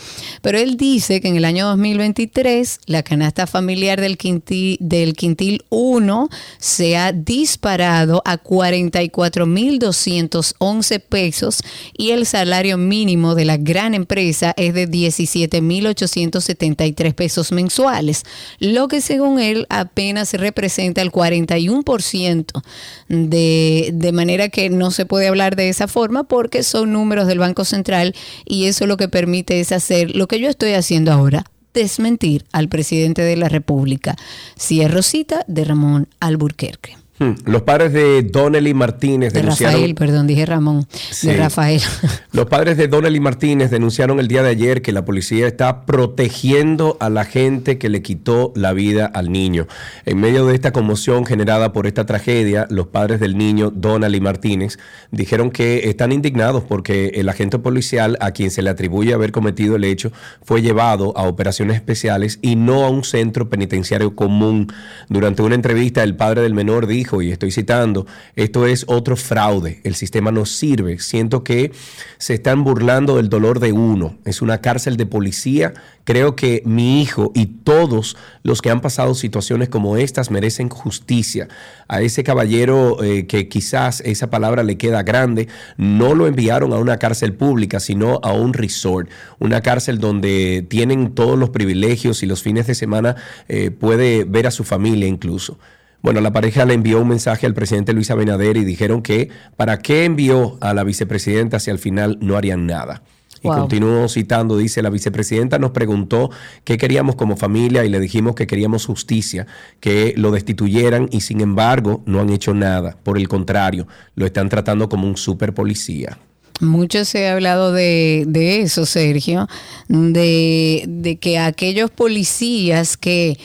Pero 0.42 0.58
él 0.58 0.76
dice 0.76 1.20
que 1.20 1.28
en 1.28 1.36
el 1.36 1.44
año 1.44 1.66
2023 1.66 2.80
la 2.86 3.02
canasta 3.02 3.46
familiar 3.46 4.00
del 4.00 4.16
quintil, 4.16 4.78
del 4.80 5.12
quintil 5.14 5.64
1 5.70 6.28
se 6.58 6.96
ha 6.96 7.12
disparado 7.12 8.22
a 8.24 8.42
44.211 8.42 11.00
pesos 11.00 11.60
y 11.96 12.10
el 12.10 12.26
salario 12.26 12.76
mínimo 12.78 13.34
de 13.34 13.44
la 13.44 13.56
gran 13.56 13.94
empresa 13.94 14.35
es 14.56 14.74
de 14.74 14.88
17.873 14.88 17.14
pesos 17.14 17.52
mensuales, 17.52 18.24
lo 18.58 18.88
que 18.88 19.00
según 19.00 19.38
él 19.40 19.66
apenas 19.68 20.32
representa 20.34 21.02
el 21.02 21.12
41%, 21.12 22.62
de, 23.08 23.90
de 23.92 24.12
manera 24.12 24.48
que 24.48 24.70
no 24.70 24.90
se 24.90 25.06
puede 25.06 25.28
hablar 25.28 25.56
de 25.56 25.68
esa 25.68 25.88
forma 25.88 26.24
porque 26.24 26.62
son 26.62 26.92
números 26.92 27.26
del 27.26 27.38
Banco 27.38 27.64
Central 27.64 28.14
y 28.44 28.66
eso 28.66 28.86
lo 28.86 28.96
que 28.96 29.08
permite 29.08 29.60
es 29.60 29.72
hacer 29.72 30.14
lo 30.14 30.28
que 30.28 30.40
yo 30.40 30.48
estoy 30.48 30.72
haciendo 30.72 31.12
ahora, 31.12 31.44
desmentir 31.74 32.44
al 32.52 32.68
presidente 32.68 33.22
de 33.22 33.36
la 33.36 33.48
República. 33.48 34.16
Cierro 34.58 35.02
cita 35.02 35.44
de 35.46 35.64
Ramón 35.64 36.08
Alburquerque. 36.20 36.96
Hmm. 37.18 37.32
Los 37.46 37.62
padres 37.62 37.94
de 37.94 38.22
Donnelly 38.22 38.74
Martínez 38.74 39.32
denunciaron. 39.32 39.76
Rafael, 39.76 39.94
perdón, 39.94 40.26
dije 40.26 40.44
Ramón. 40.44 40.86
De 41.22 41.34
Rafael. 41.34 41.80
Los 42.32 42.44
padres 42.46 42.76
de 42.76 42.88
Donnelly 42.88 43.20
Martínez 43.20 43.70
denunciaron 43.70 44.20
el 44.20 44.28
día 44.28 44.42
de 44.42 44.50
ayer 44.50 44.82
que 44.82 44.92
la 44.92 45.06
policía 45.06 45.46
está 45.46 45.86
protegiendo 45.86 46.98
a 47.00 47.08
la 47.08 47.24
gente 47.24 47.78
que 47.78 47.88
le 47.88 48.02
quitó 48.02 48.52
la 48.54 48.74
vida 48.74 49.06
al 49.06 49.32
niño. 49.32 49.66
En 50.04 50.18
medio 50.18 50.44
de 50.44 50.54
esta 50.54 50.72
conmoción 50.72 51.24
generada 51.24 51.72
por 51.72 51.86
esta 51.86 52.04
tragedia, 52.04 52.66
los 52.68 52.88
padres 52.88 53.18
del 53.18 53.38
niño 53.38 53.70
Donnelly 53.70 54.20
Martínez 54.20 54.78
dijeron 55.10 55.50
que 55.50 55.88
están 55.88 56.12
indignados 56.12 56.64
porque 56.64 57.12
el 57.14 57.30
agente 57.30 57.58
policial 57.58 58.18
a 58.20 58.32
quien 58.32 58.50
se 58.50 58.60
le 58.60 58.68
atribuye 58.68 59.14
haber 59.14 59.32
cometido 59.32 59.76
el 59.76 59.84
hecho 59.84 60.12
fue 60.42 60.60
llevado 60.60 61.16
a 61.16 61.22
operaciones 61.22 61.76
especiales 61.76 62.38
y 62.42 62.56
no 62.56 62.84
a 62.84 62.90
un 62.90 63.04
centro 63.04 63.48
penitenciario 63.48 64.14
común. 64.14 64.70
Durante 65.08 65.40
una 65.40 65.54
entrevista, 65.54 66.02
el 66.02 66.14
padre 66.14 66.42
del 66.42 66.52
menor 66.52 66.86
dijo 66.86 67.05
y 67.22 67.30
estoy 67.30 67.50
citando, 67.50 68.06
esto 68.34 68.66
es 68.66 68.84
otro 68.88 69.16
fraude, 69.16 69.80
el 69.84 69.94
sistema 69.94 70.32
no 70.32 70.44
sirve, 70.44 70.98
siento 70.98 71.44
que 71.44 71.72
se 72.18 72.34
están 72.34 72.64
burlando 72.64 73.16
del 73.16 73.28
dolor 73.28 73.60
de 73.60 73.72
uno, 73.72 74.16
es 74.24 74.42
una 74.42 74.60
cárcel 74.60 74.96
de 74.96 75.06
policía, 75.06 75.74
creo 76.04 76.36
que 76.36 76.62
mi 76.64 77.02
hijo 77.02 77.32
y 77.34 77.46
todos 77.46 78.16
los 78.42 78.62
que 78.62 78.70
han 78.70 78.80
pasado 78.80 79.14
situaciones 79.14 79.68
como 79.68 79.96
estas 79.96 80.30
merecen 80.30 80.68
justicia. 80.68 81.48
A 81.88 82.00
ese 82.00 82.24
caballero 82.24 83.02
eh, 83.02 83.26
que 83.26 83.48
quizás 83.48 84.00
esa 84.00 84.30
palabra 84.30 84.62
le 84.62 84.78
queda 84.78 85.02
grande, 85.02 85.48
no 85.76 86.14
lo 86.14 86.26
enviaron 86.26 86.72
a 86.72 86.76
una 86.76 86.98
cárcel 86.98 87.34
pública, 87.34 87.80
sino 87.80 88.20
a 88.22 88.32
un 88.32 88.52
resort, 88.52 89.08
una 89.38 89.60
cárcel 89.60 89.98
donde 89.98 90.66
tienen 90.68 91.14
todos 91.14 91.38
los 91.38 91.50
privilegios 91.50 92.22
y 92.22 92.26
los 92.26 92.42
fines 92.42 92.66
de 92.66 92.74
semana 92.74 93.16
eh, 93.48 93.70
puede 93.70 94.24
ver 94.24 94.46
a 94.46 94.50
su 94.50 94.64
familia 94.64 95.08
incluso. 95.08 95.58
Bueno, 96.02 96.20
la 96.20 96.32
pareja 96.32 96.64
le 96.64 96.74
envió 96.74 97.00
un 97.00 97.08
mensaje 97.08 97.46
al 97.46 97.54
presidente 97.54 97.92
Luis 97.92 98.10
Abinader 98.10 98.56
y 98.56 98.64
dijeron 98.64 99.02
que 99.02 99.28
para 99.56 99.78
qué 99.78 100.04
envió 100.04 100.56
a 100.60 100.74
la 100.74 100.84
vicepresidenta 100.84 101.58
si 101.58 101.70
al 101.70 101.78
final 101.78 102.18
no 102.20 102.36
harían 102.36 102.66
nada. 102.66 103.02
Y 103.42 103.48
continuó 103.48 104.08
citando, 104.08 104.56
dice, 104.56 104.82
la 104.82 104.90
vicepresidenta 104.90 105.58
nos 105.58 105.70
preguntó 105.70 106.30
qué 106.64 106.78
queríamos 106.78 107.14
como 107.14 107.36
familia 107.36 107.84
y 107.84 107.88
le 107.88 108.00
dijimos 108.00 108.34
que 108.34 108.46
queríamos 108.46 108.86
justicia, 108.86 109.46
que 109.78 110.14
lo 110.16 110.30
destituyeran 110.32 111.08
y 111.12 111.20
sin 111.20 111.40
embargo 111.40 112.02
no 112.06 112.20
han 112.20 112.30
hecho 112.30 112.54
nada. 112.54 112.96
Por 113.02 113.18
el 113.18 113.28
contrario, 113.28 113.86
lo 114.14 114.26
están 114.26 114.48
tratando 114.48 114.88
como 114.88 115.06
un 115.06 115.16
super 115.16 115.54
policía. 115.54 116.18
Mucho 116.60 117.04
se 117.04 117.28
ha 117.28 117.34
hablado 117.34 117.72
de, 117.72 118.24
de 118.26 118.62
eso, 118.62 118.86
Sergio, 118.86 119.46
de, 119.88 120.84
de 120.88 121.16
que 121.18 121.38
aquellos 121.38 121.90
policías 121.90 122.96
que 122.96 123.38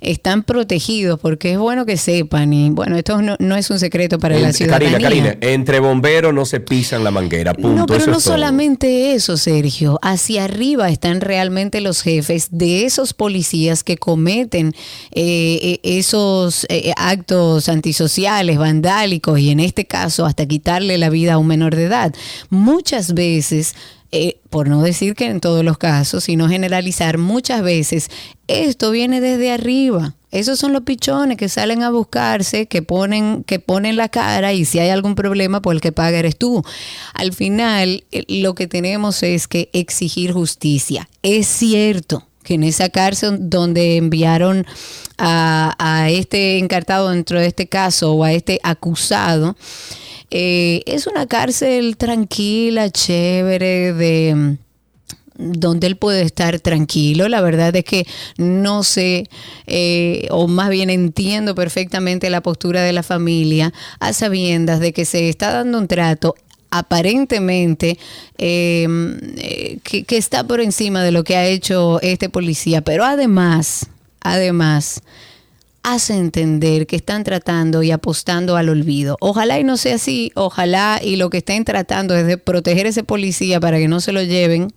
están 0.00 0.42
protegidos 0.42 1.18
porque 1.20 1.52
es 1.52 1.58
bueno 1.58 1.86
que 1.86 1.96
sepan 1.96 2.52
y 2.52 2.70
bueno, 2.70 2.96
esto 2.96 3.20
no, 3.20 3.56
es 3.56 3.70
un 3.70 3.78
secreto 3.78 4.18
para 4.18 4.38
la 4.38 4.52
ciudadanía. 4.52 4.92
Karina, 4.92 5.08
Karina, 5.08 5.38
entre 5.40 5.80
bomberos 5.80 6.32
no 6.34 6.44
se 6.44 6.60
pisan 6.60 7.04
la 7.04 7.10
manguera, 7.10 7.54
punto. 7.54 7.80
No, 7.80 7.86
pero 7.86 8.06
no 8.06 8.20
solamente 8.20 9.14
eso, 9.14 9.36
Sergio, 9.36 9.98
hacia 10.02 10.44
arriba 10.44 10.88
están 10.88 11.20
realmente 11.20 11.80
los 11.80 12.02
jefes 12.02 12.48
de 12.50 12.84
esos 12.84 13.12
policías 13.12 13.84
que 13.84 13.96
cometen 13.96 14.74
eh, 15.12 15.58
eh, 15.62 15.80
esos 15.82 16.66
eh, 16.68 16.92
actos 16.96 17.68
antisociales, 17.68 18.58
vandálicos 18.58 19.38
y 19.38 19.50
en 19.50 19.60
este 19.60 19.84
caso 19.84 20.26
hasta 20.26 20.46
quitarle 20.46 20.98
la 20.98 21.10
vida 21.10 21.34
a 21.34 21.38
un 21.38 21.46
menor 21.46 21.76
de 21.76 21.84
edad. 21.84 22.14
Muchas 22.48 23.14
veces 23.14 23.74
eh, 24.12 24.40
por 24.50 24.68
no 24.68 24.82
decir 24.82 25.14
que 25.14 25.26
en 25.26 25.40
todos 25.40 25.64
los 25.64 25.78
casos, 25.78 26.24
sino 26.24 26.48
generalizar, 26.48 27.16
muchas 27.16 27.62
veces 27.62 28.10
esto 28.48 28.90
viene 28.90 29.20
desde 29.20 29.52
arriba. 29.52 30.14
Esos 30.32 30.58
son 30.58 30.72
los 30.72 30.82
pichones 30.82 31.36
que 31.36 31.48
salen 31.48 31.82
a 31.82 31.90
buscarse, 31.90 32.66
que 32.66 32.82
ponen, 32.82 33.44
que 33.44 33.60
ponen 33.60 33.96
la 33.96 34.08
cara 34.08 34.52
y 34.52 34.64
si 34.64 34.80
hay 34.80 34.90
algún 34.90 35.14
problema, 35.14 35.62
pues 35.62 35.76
el 35.76 35.80
que 35.80 35.92
paga 35.92 36.18
eres 36.18 36.36
tú. 36.36 36.64
Al 37.14 37.32
final, 37.32 38.04
eh, 38.10 38.24
lo 38.28 38.54
que 38.54 38.66
tenemos 38.66 39.22
es 39.22 39.46
que 39.46 39.70
exigir 39.72 40.32
justicia. 40.32 41.08
Es 41.22 41.46
cierto 41.46 42.26
que 42.42 42.54
en 42.54 42.64
esa 42.64 42.88
cárcel 42.88 43.38
donde 43.40 43.96
enviaron 43.96 44.66
a, 45.18 45.76
a 45.78 46.10
este 46.10 46.58
encartado 46.58 47.10
dentro 47.10 47.38
de 47.38 47.46
este 47.46 47.68
caso 47.68 48.12
o 48.12 48.24
a 48.24 48.32
este 48.32 48.58
acusado, 48.64 49.56
eh, 50.30 50.82
es 50.86 51.06
una 51.06 51.26
cárcel 51.26 51.96
tranquila, 51.96 52.90
chévere, 52.90 53.92
de 53.92 54.56
donde 55.40 55.86
él 55.86 55.96
puede 55.96 56.22
estar 56.22 56.60
tranquilo. 56.60 57.28
La 57.28 57.40
verdad 57.40 57.74
es 57.74 57.84
que 57.84 58.06
no 58.36 58.82
sé, 58.82 59.28
eh, 59.66 60.28
o 60.30 60.46
más 60.48 60.70
bien 60.70 60.90
entiendo 60.90 61.54
perfectamente 61.54 62.30
la 62.30 62.42
postura 62.42 62.82
de 62.82 62.92
la 62.92 63.02
familia 63.02 63.72
a 63.98 64.12
sabiendas 64.12 64.80
de 64.80 64.92
que 64.92 65.04
se 65.04 65.28
está 65.28 65.52
dando 65.52 65.78
un 65.78 65.88
trato 65.88 66.34
aparentemente 66.70 67.98
em, 68.38 69.18
eh, 69.38 69.78
que, 69.82 70.04
que 70.04 70.16
está 70.16 70.44
por 70.44 70.60
encima 70.60 71.02
de 71.02 71.10
lo 71.10 71.24
que 71.24 71.36
ha 71.36 71.46
hecho 71.46 72.00
este 72.02 72.28
policía. 72.28 72.82
Pero 72.82 73.04
además, 73.04 73.86
además, 74.20 75.02
hace 75.82 76.14
entender 76.14 76.86
que 76.86 76.96
están 76.96 77.24
tratando 77.24 77.82
y 77.82 77.90
apostando 77.90 78.56
al 78.56 78.68
olvido. 78.68 79.16
Ojalá 79.20 79.58
y 79.58 79.64
no 79.64 79.76
sea 79.76 79.96
así, 79.96 80.30
ojalá 80.34 81.00
y 81.02 81.16
lo 81.16 81.30
que 81.30 81.38
estén 81.38 81.64
tratando 81.64 82.14
es 82.14 82.26
de 82.26 82.36
proteger 82.38 82.86
a 82.86 82.90
ese 82.90 83.02
policía 83.02 83.60
para 83.60 83.78
que 83.78 83.88
no 83.88 84.00
se 84.00 84.12
lo 84.12 84.22
lleven 84.22 84.72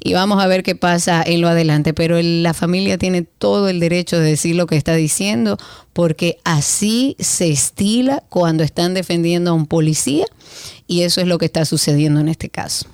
y 0.00 0.14
vamos 0.14 0.42
a 0.42 0.46
ver 0.46 0.62
qué 0.62 0.74
pasa 0.74 1.22
en 1.24 1.40
lo 1.40 1.48
adelante. 1.48 1.94
Pero 1.94 2.20
la 2.20 2.54
familia 2.54 2.98
tiene 2.98 3.22
todo 3.22 3.68
el 3.68 3.80
derecho 3.80 4.18
de 4.18 4.30
decir 4.30 4.56
lo 4.56 4.66
que 4.66 4.76
está 4.76 4.94
diciendo 4.94 5.58
porque 5.92 6.38
así 6.44 7.16
se 7.18 7.50
estila 7.50 8.22
cuando 8.28 8.64
están 8.64 8.94
defendiendo 8.94 9.50
a 9.50 9.54
un 9.54 9.66
policía 9.66 10.26
y 10.86 11.02
eso 11.02 11.20
es 11.20 11.26
lo 11.26 11.38
que 11.38 11.46
está 11.46 11.64
sucediendo 11.64 12.20
en 12.20 12.28
este 12.28 12.48
caso. 12.48 12.86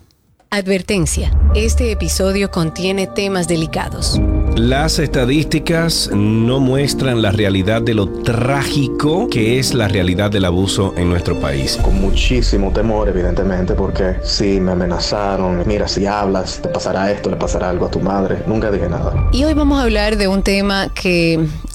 Advertencia, 0.51 1.33
este 1.57 1.91
episodio 1.91 2.53
contiene 2.53 3.09
temas 3.09 3.49
delicados. 3.49 4.21
Las 4.55 5.01
estadísticas 5.01 6.09
no 6.15 6.61
muestran 6.61 7.21
la 7.21 7.33
realidad 7.33 7.83
de 7.83 7.95
lo 7.95 8.09
trágico 8.09 9.29
que 9.29 9.59
es 9.59 9.75
la 9.75 9.89
realidad 9.89 10.31
del 10.31 10.45
abuso 10.45 10.95
en 10.97 11.11
nuestro 11.11 11.39
país. 11.41 11.77
Con 11.83 12.01
muchísimo 12.01 12.73
temor, 12.73 13.09
evidentemente, 13.09 13.75
porque 13.75 14.19
si 14.23 14.61
me 14.61 14.73
amenazaron, 14.73 15.65
mira, 15.67 15.89
si 15.89 16.07
hablas, 16.07 16.63
te 16.63 16.69
pasará 16.69 17.11
esto, 17.11 17.29
le 17.29 17.37
pasará 17.37 17.69
algo 17.69 17.87
a 17.87 17.91
tu 17.91 17.99
madre. 17.99 18.45
Nunca 18.47 18.71
dije 18.71 18.89
nada. 18.89 19.29
Y 19.33 19.43
hoy 19.43 19.53
vamos 19.53 19.81
a 19.81 19.83
hablar 19.83 20.17
de 20.17 20.29
un 20.29 20.45
tema 20.45 20.89
que 20.95 21.45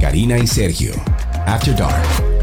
Karina 0.00 0.38
y 0.38 0.46
Sergio, 0.46 0.92
After 1.46 1.74
Dark. 1.74 2.35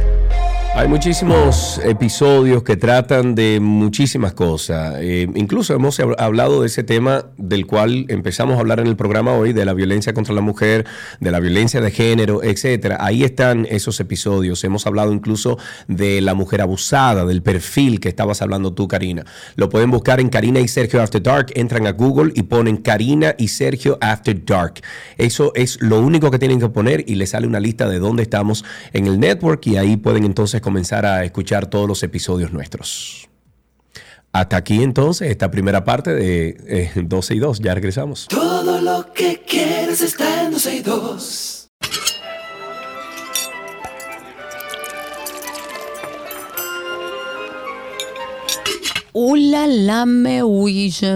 Hay 0.75 0.87
muchísimos 0.87 1.79
episodios 1.85 2.63
que 2.63 2.75
tratan 2.75 3.35
de 3.35 3.59
muchísimas 3.59 4.33
cosas. 4.33 4.95
Eh, 5.01 5.27
incluso 5.35 5.75
hemos 5.75 5.99
hablado 5.99 6.61
de 6.61 6.67
ese 6.67 6.81
tema 6.81 7.27
del 7.37 7.67
cual 7.67 8.07
empezamos 8.09 8.57
a 8.57 8.59
hablar 8.59 8.79
en 8.79 8.87
el 8.87 8.95
programa 8.95 9.33
hoy, 9.33 9.53
de 9.53 9.65
la 9.65 9.75
violencia 9.75 10.15
contra 10.15 10.33
la 10.33 10.41
mujer, 10.41 10.87
de 11.19 11.29
la 11.29 11.39
violencia 11.39 11.79
de 11.79 11.91
género, 11.91 12.41
etcétera. 12.43 12.97
Ahí 12.99 13.23
están 13.23 13.67
esos 13.69 13.99
episodios. 13.99 14.63
Hemos 14.63 14.87
hablado 14.87 15.13
incluso 15.13 15.59
de 15.87 16.21
la 16.21 16.33
mujer 16.33 16.59
abusada, 16.59 17.23
del 17.23 17.43
perfil 17.43 17.99
que 17.99 18.09
estabas 18.09 18.41
hablando 18.41 18.73
tú, 18.73 18.87
Karina. 18.87 19.25
Lo 19.55 19.69
pueden 19.69 19.91
buscar 19.91 20.19
en 20.19 20.29
Karina 20.29 20.59
y 20.59 20.67
Sergio 20.67 21.03
After 21.03 21.21
Dark. 21.21 21.51
Entran 21.53 21.85
a 21.85 21.91
Google 21.91 22.33
y 22.35 22.41
ponen 22.41 22.77
Karina 22.77 23.35
y 23.37 23.49
Sergio 23.49 23.99
After 24.01 24.43
Dark. 24.43 24.81
Eso 25.19 25.51
es 25.53 25.79
lo 25.81 26.01
único 26.01 26.31
que 26.31 26.39
tienen 26.39 26.59
que 26.59 26.69
poner 26.69 27.03
y 27.07 27.13
les 27.13 27.29
sale 27.29 27.45
una 27.45 27.59
lista 27.59 27.87
de 27.87 27.99
dónde 27.99 28.23
estamos 28.23 28.65
en 28.91 29.05
el 29.05 29.19
network 29.19 29.67
y 29.67 29.77
ahí 29.77 29.97
pueden 29.97 30.23
entonces 30.23 30.62
comenzar 30.63 31.05
a 31.05 31.23
escuchar 31.23 31.67
todos 31.67 31.87
los 31.87 32.01
episodios 32.01 32.51
nuestros. 32.51 33.29
Hasta 34.31 34.57
aquí 34.57 34.81
entonces 34.81 35.29
esta 35.29 35.51
primera 35.51 35.83
parte 35.83 36.11
de 36.11 36.91
12 36.95 37.33
eh, 37.33 37.37
y 37.37 37.39
2. 37.39 37.59
Ya 37.59 37.75
regresamos. 37.75 38.27
Todo 38.29 38.81
lo 38.81 39.13
que 39.13 39.43
quieres 39.47 40.01
está 40.01 40.45
en 40.45 40.51
12 40.51 40.75
y 40.75 40.79
2. 40.79 41.52
Ula 49.15 49.67
la 49.67 50.07
me 50.07 50.41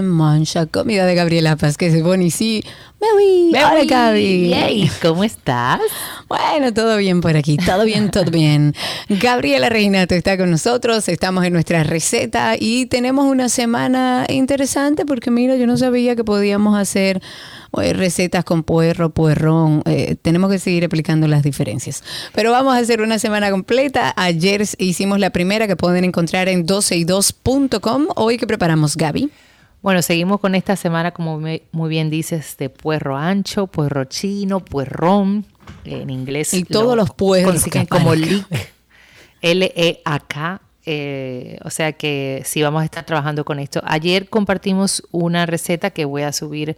mancha. 0.03 0.67
Comida 0.67 1.07
de 1.07 1.15
Gabriela 1.15 1.55
Paz, 1.55 1.77
que 1.77 1.89
se 1.89 2.03
pone 2.03 2.25
y 2.25 2.31
sí. 2.31 2.63
Me 3.01 3.07
voy. 3.11 3.49
Hola, 3.49 3.85
Gaby. 3.85 4.91
¿Cómo 5.01 5.23
estás? 5.23 5.81
Bueno, 6.27 6.71
todo 6.73 6.97
bien 6.97 7.21
por 7.21 7.35
aquí. 7.35 7.57
Todo 7.57 7.85
bien, 7.85 8.11
todo 8.11 8.29
bien. 8.29 8.75
Gabriela 9.09 9.69
Reinato 9.69 10.13
está 10.13 10.37
con 10.37 10.51
nosotros. 10.51 11.09
Estamos 11.09 11.43
en 11.45 11.53
nuestra 11.53 11.83
receta 11.83 12.55
y 12.59 12.85
tenemos 12.85 13.25
una 13.25 13.49
semana 13.49 14.27
interesante 14.29 15.03
porque, 15.03 15.31
mira, 15.31 15.55
yo 15.55 15.65
no 15.65 15.75
sabía 15.75 16.15
que 16.15 16.23
podíamos 16.23 16.77
hacer 16.77 17.19
recetas 17.73 18.43
con 18.43 18.63
puerro, 18.63 19.09
puerrón. 19.09 19.81
Eh, 19.85 20.15
tenemos 20.21 20.51
que 20.51 20.59
seguir 20.59 20.83
explicando 20.83 21.27
las 21.27 21.43
diferencias. 21.43 22.03
Pero 22.33 22.51
vamos 22.51 22.75
a 22.75 22.79
hacer 22.79 23.01
una 23.01 23.19
semana 23.19 23.51
completa. 23.51 24.13
Ayer 24.15 24.63
hicimos 24.77 25.19
la 25.19 25.29
primera 25.29 25.67
que 25.67 25.75
pueden 25.75 26.03
encontrar 26.03 26.49
en 26.49 26.65
12y2.com. 26.65 28.07
Hoy 28.15 28.37
que 28.37 28.47
preparamos, 28.47 28.95
Gaby. 28.95 29.31
Bueno, 29.81 30.01
seguimos 30.01 30.39
con 30.39 30.55
esta 30.55 30.75
semana, 30.75 31.11
como 31.11 31.39
muy 31.39 31.89
bien 31.89 32.09
dices, 32.09 32.57
de 32.57 32.69
puerro 32.69 33.15
ancho, 33.15 33.67
puerro 33.67 34.05
chino, 34.05 34.59
puerrón, 34.59 35.45
en 35.85 36.09
inglés. 36.09 36.53
Y 36.53 36.63
todos 36.63 36.95
los 36.95 37.11
puerros. 37.11 37.63
como 37.89 38.15
LEAK, 38.15 38.47
L-E-A-K, 39.41 40.61
eh, 40.89 41.59
o 41.63 41.69
sea 41.69 41.91
que 41.91 42.41
sí 42.45 42.61
vamos 42.61 42.81
a 42.81 42.85
estar 42.85 43.05
trabajando 43.05 43.45
con 43.45 43.59
esto. 43.59 43.81
Ayer 43.85 44.29
compartimos 44.29 45.03
una 45.11 45.45
receta 45.45 45.91
que 45.91 46.05
voy 46.05 46.23
a 46.23 46.31
subir 46.31 46.77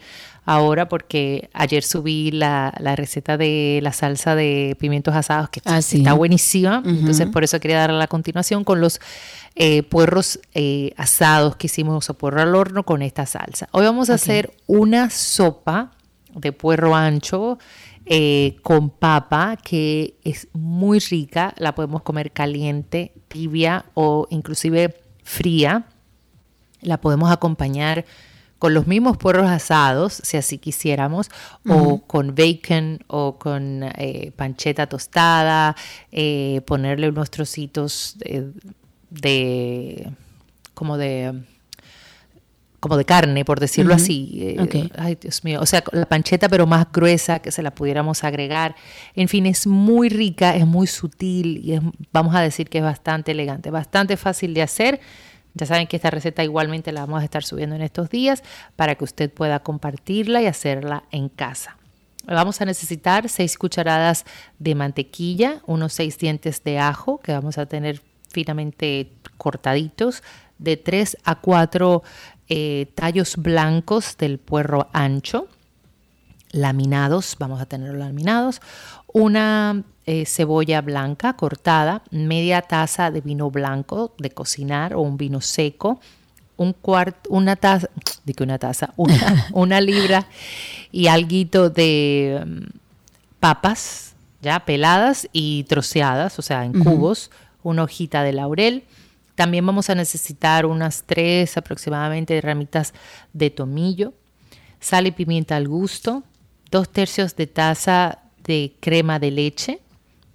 ahora 0.49 0.89
porque 0.89 1.47
ayer 1.53 1.83
subí 1.83 2.31
la, 2.31 2.71
receta 2.95 3.37
de 3.37 3.79
la 3.83 3.93
salsa 3.93 4.33
de 4.33 4.75
pimientos 4.79 5.13
asados 5.13 5.49
que 5.49 5.61
ah, 5.65 5.77
está 5.77 6.13
buenísima. 6.13 6.81
Entonces 6.83 7.27
por 7.27 7.43
eso 7.43 7.59
quería 7.59 7.77
darle 7.77 7.99
la 7.99 8.07
continuación 8.07 8.63
con 8.63 8.81
los 8.81 8.99
eh, 9.53 9.83
puerros 9.83 10.39
eh, 10.55 10.91
asados 10.97 11.55
que 11.55 11.67
hicimos 11.67 12.09
o 12.09 12.15
puerro 12.15 12.41
al 12.41 12.55
horno 12.55 12.83
con 12.83 13.03
esta 13.03 13.27
salsa. 13.27 13.69
Hoy 13.73 13.85
vamos 13.85 14.09
a 14.09 14.15
hacer 14.15 14.51
una 14.65 15.11
sopa 15.11 15.91
de 16.33 16.51
puerro 16.51 16.95
ancho 16.95 17.59
eh, 18.07 18.57
con 18.63 18.89
papa 18.89 19.55
que 19.63 20.15
es 20.23 20.47
muy 20.53 20.97
rica, 20.97 21.53
la 21.57 21.75
podemos 21.75 22.01
comer 22.01 22.31
caliente, 22.31 23.13
tibia 23.27 23.85
o 23.93 24.25
inclusive 24.31 24.95
fría. 25.23 25.85
La 26.81 26.99
podemos 27.01 27.31
acompañar 27.31 28.05
con 28.59 28.73
los 28.73 28.87
mismos 28.87 29.17
puerros 29.17 29.49
asados, 29.49 30.21
si 30.23 30.37
así 30.37 30.57
quisiéramos, 30.57 31.31
o 31.67 32.01
con 32.05 32.35
bacon 32.35 32.99
o 33.07 33.39
con 33.39 33.83
eh, 33.83 34.31
pancheta 34.35 34.87
tostada, 34.87 35.75
eh, 36.11 36.61
ponerle 36.65 37.09
unos 37.09 37.31
trocitos 37.31 38.17
de 39.09 40.11
como 40.73 40.97
de 40.97 41.41
como 42.79 42.95
de 42.95 43.05
carne, 43.05 43.43
por 43.43 43.59
decirlo 43.59 43.93
así. 43.93 44.37
Eh, 44.41 44.89
ay, 44.97 45.15
Dios 45.15 45.43
mío. 45.43 45.59
O 45.61 45.65
sea, 45.65 45.83
la 45.91 46.05
pancheta, 46.05 46.47
pero 46.47 46.65
más 46.65 46.87
gruesa, 46.91 47.39
que 47.39 47.51
se 47.51 47.61
la 47.61 47.71
pudiéramos 47.71 48.23
agregar. 48.23 48.75
En 49.15 49.27
fin, 49.27 49.45
es 49.45 49.67
muy 49.67 50.09
rica, 50.09 50.55
es 50.55 50.65
muy 50.65 50.87
sutil 50.87 51.57
y 51.57 51.77
vamos 52.13 52.35
a 52.35 52.41
decir 52.41 52.69
que 52.69 52.77
es 52.77 52.83
bastante 52.83 53.31
elegante, 53.31 53.69
bastante 53.69 54.15
fácil 54.15 54.53
de 54.53 54.61
hacer. 54.61 55.01
Ya 55.59 55.65
saben 55.65 55.87
que 55.87 55.97
esta 55.97 56.09
receta 56.09 56.41
igualmente 56.41 56.93
la 56.93 57.01
vamos 57.01 57.21
a 57.21 57.25
estar 57.25 57.43
subiendo 57.43 57.75
en 57.75 57.81
estos 57.81 58.09
días 58.09 58.43
para 58.77 58.95
que 58.95 59.03
usted 59.03 59.29
pueda 59.29 59.59
compartirla 59.59 60.41
y 60.41 60.45
hacerla 60.45 61.03
en 61.11 61.27
casa. 61.27 61.75
Vamos 62.25 62.61
a 62.61 62.65
necesitar 62.65 63.27
6 63.27 63.57
cucharadas 63.57 64.23
de 64.57 64.73
mantequilla, 64.73 65.61
unos 65.65 65.91
6 65.93 66.17
dientes 66.17 66.63
de 66.63 66.79
ajo 66.79 67.19
que 67.19 67.33
vamos 67.33 67.57
a 67.57 67.65
tener 67.65 68.01
finamente 68.29 69.11
cortaditos, 69.37 70.23
de 70.59 70.77
3 70.77 71.17
a 71.25 71.35
4 71.35 72.03
eh, 72.47 72.91
tallos 72.95 73.35
blancos 73.35 74.15
del 74.17 74.39
puerro 74.39 74.89
ancho, 74.93 75.47
laminados, 76.51 77.35
vamos 77.37 77.59
a 77.59 77.65
tener 77.65 77.95
laminados, 77.95 78.61
una 79.11 79.83
eh, 80.11 80.25
cebolla 80.25 80.81
blanca 80.81 81.33
cortada, 81.33 82.01
media 82.09 82.63
taza 82.63 83.11
de 83.11 83.21
vino 83.21 83.51
blanco 83.51 84.15
de 84.17 84.31
cocinar 84.31 84.95
o 84.95 85.01
un 85.01 85.17
vino 85.17 85.39
seco, 85.39 85.99
un 86.57 86.73
cuarto, 86.73 87.29
una 87.29 87.55
taza, 87.55 87.89
que 88.35 88.41
una 88.41 88.57
taza, 88.57 88.91
una, 88.97 89.81
libra 89.81 90.25
y 90.91 91.05
algo 91.05 91.69
de 91.69 92.43
mm, 92.43 92.65
papas, 93.39 94.15
ya 94.41 94.59
peladas 94.61 95.29
y 95.31 95.65
troceadas, 95.65 96.39
o 96.39 96.41
sea, 96.41 96.65
en 96.65 96.83
cubos, 96.83 97.29
una 97.61 97.83
hojita 97.83 98.23
de 98.23 98.33
laurel, 98.33 98.85
también 99.35 99.63
vamos 99.63 99.91
a 99.91 99.95
necesitar 99.95 100.65
unas 100.65 101.03
tres 101.03 101.55
aproximadamente 101.55 102.41
ramitas 102.41 102.95
de 103.33 103.51
tomillo, 103.51 104.13
sal 104.79 105.05
y 105.05 105.11
pimienta 105.11 105.55
al 105.55 105.67
gusto, 105.67 106.23
dos 106.71 106.89
tercios 106.89 107.35
de 107.35 107.45
taza 107.45 108.23
de 108.43 108.73
crema 108.79 109.19
de 109.19 109.29
leche. 109.29 109.79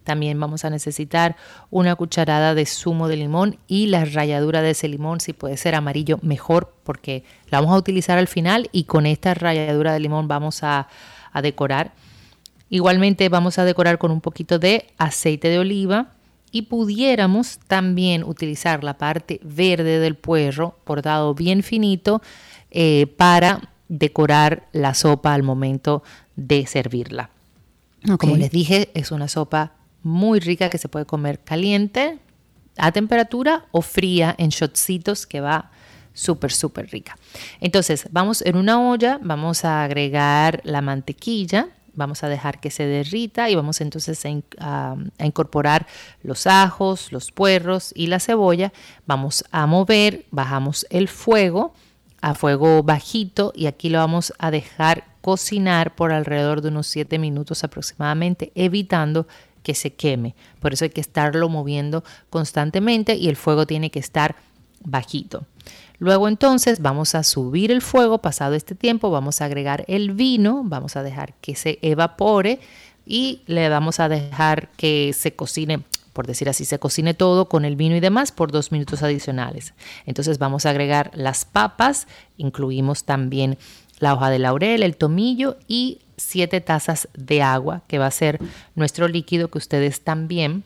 También 0.04 0.38
vamos 0.38 0.64
a 0.64 0.70
necesitar 0.70 1.36
una 1.70 1.96
cucharada 1.96 2.54
de 2.54 2.66
zumo 2.66 3.08
de 3.08 3.16
limón 3.16 3.58
y 3.66 3.86
la 3.86 4.04
ralladura 4.04 4.62
de 4.62 4.70
ese 4.70 4.86
limón, 4.86 5.20
si 5.20 5.32
puede 5.32 5.56
ser 5.56 5.74
amarillo, 5.74 6.18
mejor, 6.22 6.74
porque 6.84 7.24
la 7.48 7.60
vamos 7.60 7.74
a 7.74 7.78
utilizar 7.78 8.18
al 8.18 8.28
final 8.28 8.68
y 8.70 8.84
con 8.84 9.06
esta 9.06 9.34
ralladura 9.34 9.92
de 9.92 10.00
limón 10.00 10.28
vamos 10.28 10.62
a, 10.62 10.88
a 11.32 11.42
decorar. 11.42 11.92
Igualmente 12.70 13.28
vamos 13.28 13.58
a 13.58 13.64
decorar 13.64 13.98
con 13.98 14.10
un 14.10 14.20
poquito 14.20 14.58
de 14.58 14.86
aceite 14.98 15.48
de 15.48 15.58
oliva 15.58 16.08
y 16.54 16.62
pudiéramos 16.62 17.58
también 17.66 18.22
utilizar 18.22 18.84
la 18.84 18.96
parte 18.96 19.40
verde 19.42 19.98
del 19.98 20.14
puerro 20.14 20.78
cortado 20.84 21.34
bien 21.34 21.64
finito 21.64 22.22
eh, 22.70 23.08
para 23.16 23.70
decorar 23.88 24.68
la 24.72 24.94
sopa 24.94 25.34
al 25.34 25.42
momento 25.42 26.02
de 26.36 26.66
servirla. 26.66 27.30
Como 28.18 28.36
les 28.36 28.50
dije, 28.50 28.90
es 28.94 29.10
una 29.10 29.28
sopa 29.28 29.72
muy 30.04 30.38
rica 30.38 30.70
que 30.70 30.78
se 30.78 30.88
puede 30.88 31.06
comer 31.06 31.40
caliente, 31.40 32.20
a 32.76 32.92
temperatura 32.92 33.66
o 33.72 33.82
fría 33.82 34.34
en 34.38 34.50
shotcitos 34.50 35.26
que 35.26 35.40
va 35.40 35.70
súper, 36.12 36.52
súper 36.52 36.88
rica. 36.90 37.16
Entonces, 37.60 38.08
vamos 38.12 38.42
en 38.42 38.56
una 38.56 38.80
olla, 38.80 39.18
vamos 39.22 39.64
a 39.64 39.82
agregar 39.82 40.60
la 40.64 40.80
mantequilla, 40.80 41.68
vamos 41.94 42.22
a 42.22 42.28
dejar 42.28 42.60
que 42.60 42.70
se 42.70 42.86
derrita 42.86 43.50
y 43.50 43.54
vamos 43.54 43.80
entonces 43.80 44.22
a, 44.58 44.96
incorporar 45.18 45.86
los 46.22 46.46
ajos, 46.46 47.12
los 47.12 47.32
puerros 47.32 47.92
y 47.94 48.06
la 48.06 48.20
cebolla. 48.20 48.72
Vamos 49.06 49.44
a 49.50 49.66
mover, 49.66 50.24
bajamos 50.30 50.86
el 50.90 51.08
fuego 51.08 51.74
a 52.20 52.34
fuego 52.34 52.82
bajito 52.82 53.52
y 53.54 53.66
aquí 53.66 53.90
lo 53.90 53.98
vamos 53.98 54.32
a 54.38 54.50
dejar 54.50 55.04
cocinar 55.20 55.94
por 55.94 56.10
alrededor 56.10 56.62
de 56.62 56.68
unos 56.68 56.86
7 56.86 57.18
minutos 57.18 57.64
aproximadamente, 57.64 58.50
evitando 58.54 59.26
que 59.64 59.74
se 59.74 59.94
queme. 59.94 60.36
Por 60.60 60.72
eso 60.72 60.84
hay 60.84 60.90
que 60.90 61.00
estarlo 61.00 61.48
moviendo 61.48 62.04
constantemente 62.30 63.16
y 63.16 63.28
el 63.28 63.34
fuego 63.34 63.66
tiene 63.66 63.90
que 63.90 63.98
estar 63.98 64.36
bajito. 64.84 65.46
Luego 65.98 66.28
entonces 66.28 66.80
vamos 66.80 67.16
a 67.16 67.24
subir 67.24 67.72
el 67.72 67.82
fuego, 67.82 68.18
pasado 68.18 68.54
este 68.54 68.76
tiempo 68.76 69.10
vamos 69.10 69.40
a 69.40 69.46
agregar 69.46 69.84
el 69.88 70.12
vino, 70.12 70.62
vamos 70.64 70.96
a 70.96 71.02
dejar 71.02 71.34
que 71.40 71.56
se 71.56 71.78
evapore 71.82 72.60
y 73.06 73.42
le 73.46 73.68
vamos 73.68 73.98
a 73.98 74.08
dejar 74.08 74.68
que 74.76 75.12
se 75.12 75.34
cocine 75.34 75.82
por 76.14 76.28
decir 76.28 76.48
así, 76.48 76.64
se 76.64 76.78
cocine 76.78 77.12
todo 77.12 77.48
con 77.48 77.64
el 77.64 77.74
vino 77.74 77.96
y 77.96 78.00
demás 78.00 78.30
por 78.30 78.52
dos 78.52 78.70
minutos 78.70 79.02
adicionales. 79.02 79.74
Entonces 80.06 80.38
vamos 80.38 80.64
a 80.64 80.70
agregar 80.70 81.10
las 81.12 81.44
papas, 81.44 82.06
incluimos 82.36 83.02
también 83.02 83.58
la 83.98 84.14
hoja 84.14 84.30
de 84.30 84.38
laurel, 84.38 84.82
el 84.82 84.96
tomillo 84.96 85.56
y 85.68 86.00
siete 86.16 86.60
tazas 86.60 87.08
de 87.16 87.42
agua, 87.42 87.82
que 87.86 87.98
va 87.98 88.06
a 88.06 88.10
ser 88.10 88.40
nuestro 88.74 89.08
líquido 89.08 89.48
que 89.48 89.58
ustedes 89.58 90.00
también 90.00 90.64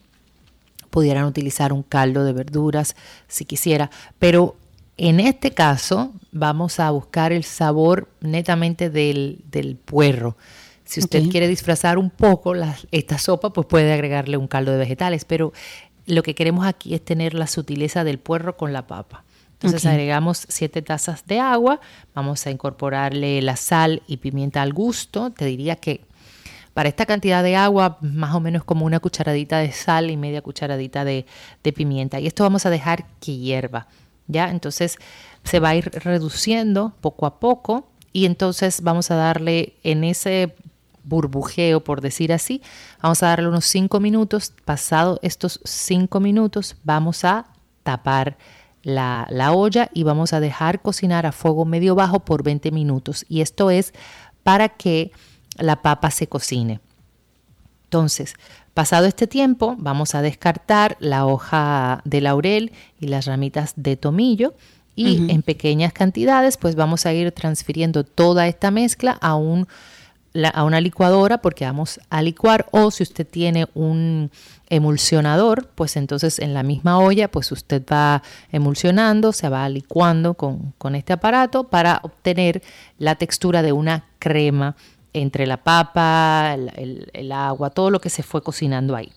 pudieran 0.91 1.24
utilizar 1.24 1.72
un 1.72 1.83
caldo 1.83 2.24
de 2.24 2.33
verduras 2.33 2.97
si 3.29 3.45
quisiera, 3.45 3.91
pero 4.18 4.57
en 4.97 5.20
este 5.20 5.53
caso 5.53 6.12
vamos 6.33 6.81
a 6.81 6.91
buscar 6.91 7.33
el 7.33 7.45
sabor 7.45 8.09
netamente 8.20 8.91
del, 8.91 9.39
del 9.51 9.76
puerro. 9.76 10.37
Si 10.85 11.01
usted 11.01 11.29
quiere 11.29 11.49
disfrazar 11.49 11.99
un 11.99 12.09
poco 12.09 12.55
esta 12.91 13.18
sopa, 13.18 13.53
pues 13.53 13.66
puede 13.66 13.93
agregarle 13.93 14.39
un 14.39 14.49
caldo 14.49 14.72
de 14.72 14.79
vegetales, 14.79 15.26
pero 15.26 15.53
lo 16.07 16.22
que 16.22 16.35
queremos 16.35 16.66
aquí 16.66 16.95
es 16.95 17.05
tener 17.05 17.35
la 17.35 17.47
sutileza 17.47 18.05
del 18.05 18.18
puerro 18.18 18.57
con 18.57 18.72
la 18.72 18.87
papa. 18.87 19.22
Entonces 19.61 19.87
agregamos 19.87 20.47
siete 20.49 20.83
tazas 20.83 21.27
de 21.27 21.41
agua, 21.41 21.81
vamos 22.15 22.47
a 22.47 22.51
incorporarle 22.51 23.43
la 23.43 23.57
sal 23.57 24.03
y 24.07 24.19
pimienta 24.19 24.63
al 24.63 24.73
gusto. 24.73 25.31
Te 25.31 25.45
diría 25.47 25.77
que 25.77 26.05
para 26.75 26.89
esta 26.89 27.07
cantidad 27.07 27.43
de 27.43 27.57
agua, 27.57 27.99
más 28.01 28.37
o 28.37 28.41
menos 28.41 28.63
como 28.63 28.87
una 28.87 29.01
cucharadita 29.01 29.59
de 29.59 29.73
sal 29.73 30.11
y 30.11 30.17
media 30.17 30.43
cucharadita 30.43 31.05
de, 31.05 31.27
de 31.65 31.73
pimienta. 31.73 32.21
Y 32.21 32.29
esto 32.29 32.45
vamos 32.45 32.67
a 32.67 32.71
dejar 32.71 33.07
que 33.21 33.37
hierva. 33.37 33.89
¿ya? 34.29 34.51
Entonces 34.51 34.97
se 35.43 35.59
va 35.59 35.71
a 35.71 35.75
ir 35.75 35.91
reduciendo 36.05 36.93
poco 37.01 37.27
a 37.27 37.41
poco 37.41 37.89
y 38.13 38.27
entonces 38.27 38.83
vamos 38.83 39.11
a 39.11 39.17
darle 39.17 39.75
en 39.83 40.05
ese 40.05 40.55
burbujeo, 41.03 41.83
por 41.83 42.01
decir 42.01 42.33
así. 42.33 42.63
Vamos 43.03 43.23
a 43.23 43.29
darle 43.29 43.49
unos 43.49 43.65
5 43.65 43.99
minutos. 43.99 44.53
Pasado 44.65 45.19
estos 45.23 45.61
5 45.65 46.21
minutos, 46.21 46.77
vamos 46.85 47.25
a 47.25 47.47
tapar 47.83 48.37
la, 48.89 49.26
la, 49.30 49.53
olla 49.53 49.91
y 49.93 50.03
vamos 50.03 50.32
a 50.32 50.41
dejar 50.41 50.80
cocinar 50.80 51.26
a 51.26 51.32
fuego 51.32 51.64
medio 51.64 51.95
bajo 51.95 52.20
por 52.20 52.43
20 52.43 52.70
minutos. 52.70 53.24
Y 53.28 53.41
esto 53.41 53.70
es 53.70 53.93
para 54.43 54.68
que 54.70 55.12
la 55.57 55.82
papa 55.82 56.11
se 56.11 56.26
cocine. 56.26 56.80
Entonces, 57.84 58.34
pasado 58.74 59.07
este 59.07 59.26
tiempo, 59.26 59.76
vamos 59.78 60.14
a 60.14 60.22
descartar 60.22 60.97
la 61.01 61.26
hoja 61.26 62.03
de 62.05 62.20
laurel 62.20 62.72
y 63.01 63.09
las 63.09 63.26
ramitas 63.26 63.72
de 63.76 63.97
tomillo 63.97 64.55
y 64.95 65.30
en 65.30 65.43
pequeñas 65.43 65.93
cantidades, 65.93 66.57
pues 66.57 66.74
vamos 66.74 67.07
a 67.07 67.12
ir 67.12 67.30
transfiriendo 67.30 68.03
toda 68.03 68.49
esta 68.49 68.72
mezcla 68.72 69.12
a 69.20 69.36
un 69.36 69.68
a 70.53 70.64
una 70.64 70.80
licuadora 70.80 71.39
porque 71.39 71.64
vamos 71.64 72.01
a 72.11 72.20
licuar 72.20 72.66
o 72.72 72.91
si 72.91 73.03
usted 73.03 73.26
tiene 73.26 73.66
un 73.74 74.30
emulsionador, 74.69 75.69
pues 75.75 75.97
entonces 75.97 76.39
en 76.39 76.55
la 76.55 76.62
misma 76.62 76.99
olla 76.99 77.31
pues 77.31 77.51
usted 77.53 77.83
va 77.91 78.23
emulsionando, 78.53 79.33
se 79.33 79.49
va 79.49 79.69
licuando 79.69 80.35
con, 80.35 80.95
este 80.95 81.12
aparato 81.12 81.64
para 81.64 82.01
obtener 82.03 82.62
la 82.99 83.14
textura 83.14 83.62
de 83.62 83.73
una 83.73 84.05
crema 84.19 84.77
entre 85.12 85.47
la 85.47 85.59
papa, 85.59 86.55
el, 86.55 87.11
el 87.12 87.33
agua, 87.33 87.71
todo 87.71 87.91
lo 87.91 88.01
que 88.01 88.11
se 88.11 88.23
fue 88.23 88.43
cocinando 88.43 88.95
ahí. 88.95 89.12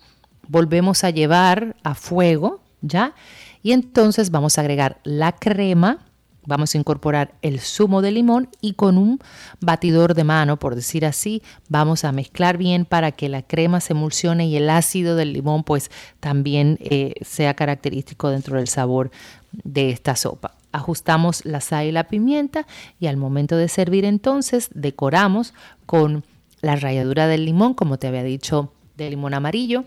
Volvemos 0.47 1.03
a 1.03 1.09
llevar 1.09 1.75
a 1.83 1.95
fuego, 1.95 2.61
¿ya? 2.81 3.13
Y 3.61 3.73
entonces 3.73 4.31
vamos 4.31 4.57
a 4.57 4.61
agregar 4.61 4.99
la 5.03 5.33
crema 5.33 5.99
Vamos 6.45 6.73
a 6.73 6.77
incorporar 6.77 7.33
el 7.41 7.59
zumo 7.59 8.01
de 8.01 8.11
limón 8.11 8.49
y 8.61 8.73
con 8.73 8.97
un 8.97 9.19
batidor 9.59 10.15
de 10.15 10.23
mano, 10.23 10.57
por 10.57 10.75
decir 10.75 11.05
así, 11.05 11.43
vamos 11.69 12.03
a 12.03 12.11
mezclar 12.11 12.57
bien 12.57 12.85
para 12.85 13.11
que 13.11 13.29
la 13.29 13.43
crema 13.43 13.79
se 13.79 13.93
emulsione 13.93 14.47
y 14.47 14.57
el 14.57 14.69
ácido 14.69 15.15
del 15.15 15.33
limón 15.33 15.63
pues 15.63 15.91
también 16.19 16.79
eh, 16.81 17.13
sea 17.21 17.53
característico 17.53 18.29
dentro 18.29 18.57
del 18.57 18.67
sabor 18.67 19.11
de 19.51 19.91
esta 19.91 20.15
sopa. 20.15 20.55
Ajustamos 20.71 21.45
la 21.45 21.61
sal 21.61 21.85
y 21.85 21.91
la 21.91 22.05
pimienta 22.05 22.65
y 22.99 23.07
al 23.07 23.17
momento 23.17 23.55
de 23.57 23.67
servir 23.67 24.05
entonces 24.05 24.69
decoramos 24.73 25.53
con 25.85 26.23
la 26.61 26.75
ralladura 26.75 27.27
del 27.27 27.45
limón, 27.45 27.73
como 27.73 27.97
te 27.97 28.07
había 28.07 28.23
dicho, 28.23 28.71
de 28.97 29.09
limón 29.09 29.33
amarillo, 29.33 29.83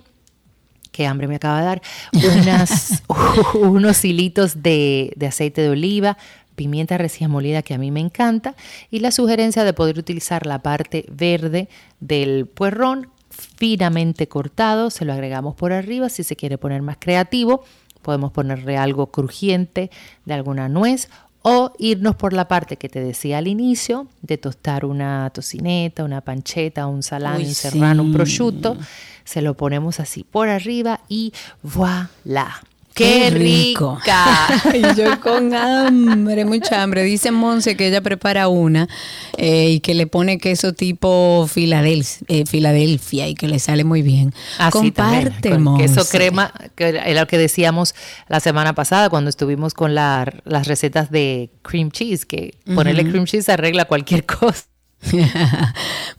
qué 0.94 1.06
hambre 1.06 1.26
me 1.26 1.36
acaba 1.36 1.58
de 1.58 1.66
dar, 1.66 1.82
unos 3.54 4.04
hilitos 4.04 4.62
de, 4.62 5.12
de, 5.16 5.26
aceite 5.26 5.62
de 5.62 5.70
oliva, 5.70 6.16
pimienta 6.54 6.98
recién 6.98 7.30
molida 7.30 7.62
que 7.62 7.74
a 7.74 7.78
mí 7.78 7.90
me 7.90 8.00
encanta 8.00 8.54
y 8.90 9.00
la 9.00 9.10
sugerencia 9.10 9.64
de 9.64 9.72
poder 9.72 9.98
utilizar 9.98 10.46
la 10.46 10.60
parte 10.60 11.06
verde 11.10 11.68
del 12.00 12.46
puerrón 12.46 13.08
finamente 13.30 14.28
cortado, 14.28 14.90
se 14.90 15.04
lo 15.04 15.12
agregamos 15.12 15.54
por 15.54 15.72
arriba 15.72 16.08
si 16.08 16.22
se 16.22 16.36
quiere 16.36 16.58
poner 16.58 16.82
más 16.82 16.96
creativo, 16.98 17.64
podemos 18.02 18.32
ponerle 18.32 18.76
algo 18.76 19.08
crujiente 19.08 19.90
de 20.24 20.34
alguna 20.34 20.68
nuez 20.68 21.08
o 21.42 21.72
irnos 21.78 22.16
por 22.16 22.32
la 22.32 22.48
parte 22.48 22.76
que 22.76 22.88
te 22.88 23.00
decía 23.00 23.38
al 23.38 23.48
inicio 23.48 24.06
de 24.22 24.38
tostar 24.38 24.84
una 24.84 25.28
tocineta, 25.30 26.04
una 26.04 26.22
pancheta, 26.22 26.86
un 26.86 27.02
salami, 27.02 27.44
un 27.44 27.54
serrano, 27.54 28.02
un 28.02 28.12
prosciutto, 28.12 28.76
se 29.24 29.42
lo 29.42 29.54
ponemos 29.54 30.00
así 30.00 30.24
por 30.24 30.48
arriba 30.48 31.00
y 31.08 31.32
voilà 31.62 32.62
¡Qué, 32.94 33.28
rico! 33.30 33.98
y 34.74 34.96
yo 34.96 35.20
con 35.20 35.52
hambre, 35.52 36.44
mucha 36.44 36.80
hambre. 36.80 37.02
Dice 37.02 37.32
Monse 37.32 37.76
que 37.76 37.88
ella 37.88 38.00
prepara 38.00 38.46
una 38.46 38.88
eh, 39.36 39.70
y 39.70 39.80
que 39.80 39.94
le 39.94 40.06
pone 40.06 40.38
queso 40.38 40.72
tipo 40.74 41.48
eh, 41.56 42.44
Filadelfia, 42.46 43.28
y 43.28 43.34
que 43.34 43.48
le 43.48 43.58
sale 43.58 43.82
muy 43.82 44.02
bien. 44.02 44.32
Así 44.58 44.70
Comparte, 44.70 45.58
Monse. 45.58 45.86
Queso 45.86 46.08
crema, 46.08 46.52
que 46.76 46.88
era 46.88 47.20
lo 47.20 47.26
que 47.26 47.36
decíamos 47.36 47.96
la 48.28 48.38
semana 48.38 48.74
pasada 48.74 49.10
cuando 49.10 49.28
estuvimos 49.28 49.74
con 49.74 49.94
las 49.96 50.28
recetas 50.66 51.10
de 51.10 51.50
cream 51.62 51.90
cheese, 51.90 52.24
que 52.24 52.58
ponerle 52.74 53.10
cream 53.10 53.24
cheese 53.24 53.48
arregla 53.48 53.86
cualquier 53.86 54.24
cosa. 54.26 54.66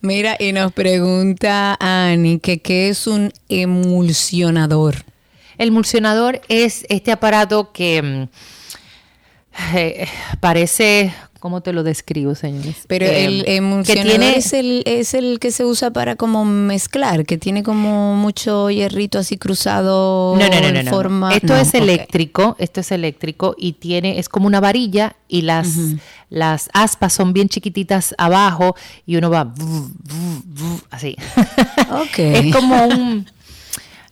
Mira, 0.01 0.35
y 0.39 0.51
nos 0.51 0.73
pregunta 0.73 1.77
Ani 1.79 2.39
que 2.39 2.61
qué 2.61 2.89
es 2.89 3.07
un 3.07 3.31
emulsionador. 3.47 4.95
El 5.57 5.69
emulsionador 5.69 6.41
es 6.47 6.85
este 6.89 7.11
aparato 7.11 7.71
que 7.71 8.01
mm, 8.01 9.75
eh, 9.75 10.07
parece 10.39 11.13
¿Cómo 11.45 11.61
te 11.61 11.73
lo 11.73 11.83
describo, 11.83 12.33
señores? 12.33 12.85
Pero 12.87 13.05
el 13.05 13.41
eh, 13.41 13.57
emulsionador 13.57 14.19
es, 14.19 14.51
el, 14.51 14.81
es 14.87 15.13
el 15.13 15.37
que 15.37 15.51
se 15.51 15.63
usa 15.63 15.91
para 15.91 16.15
como 16.15 16.43
mezclar, 16.43 17.23
que 17.23 17.37
tiene 17.37 17.61
como 17.61 18.15
mucho 18.15 18.71
hierrito 18.71 19.19
así 19.19 19.37
cruzado. 19.37 20.35
No, 20.35 20.49
no, 20.49 20.83
no, 20.83 20.89
Forma... 20.89 21.35
Esto 21.35 21.55
es 21.55 21.75
eléctrico, 21.75 22.55
esto 22.57 22.79
es 22.81 22.91
eléctrico 22.91 23.53
y 23.59 23.73
tiene, 23.73 24.17
es 24.17 24.27
como 24.27 24.47
una 24.47 24.59
varilla 24.59 25.17
y 25.27 25.43
las, 25.43 25.67
las 26.31 26.71
aspas 26.73 27.13
son 27.13 27.31
bien 27.31 27.47
chiquititas 27.47 28.15
abajo 28.17 28.75
y 29.05 29.17
uno 29.17 29.29
va 29.29 29.53
así. 30.89 31.15
Ok. 31.91 32.17
es 32.17 32.55
como 32.55 32.87
un, 32.87 33.27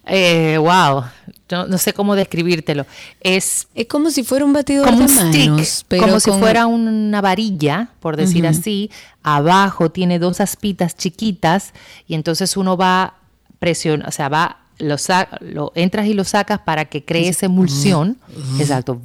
eh, 0.05 0.59
wow, 0.59 1.05
no, 1.49 1.77
sé 1.77 1.93
cómo 1.93 2.15
describírtelo. 2.15 2.85
Es, 3.21 3.67
es 3.75 3.87
como 3.87 4.09
si 4.09 4.23
fuera 4.23 4.45
un 4.45 4.53
batidor 4.53 4.85
como 4.85 4.99
de 4.99 5.07
manos, 5.07 5.85
como 5.89 6.19
si 6.19 6.31
fuera 6.31 6.67
una 6.67 7.21
varilla, 7.21 7.89
por 7.99 8.17
decir 8.17 8.47
así. 8.47 8.89
Abajo 9.21 9.91
tiene 9.91 10.19
dos 10.19 10.41
aspitas 10.41 10.95
chiquitas 10.95 11.73
y 12.07 12.15
entonces 12.15 12.57
uno 12.57 12.75
va 12.75 13.15
presión, 13.59 14.03
o 14.05 14.11
sea, 14.11 14.29
va 14.29 14.59
lo, 14.79 14.95
lo 15.41 15.71
entras 15.75 16.07
y 16.07 16.13
lo 16.13 16.23
sacas 16.23 16.59
para 16.59 16.85
que 16.85 17.05
cree 17.05 17.29
esa 17.29 17.45
emulsión. 17.45 18.17
Exacto. 18.59 18.99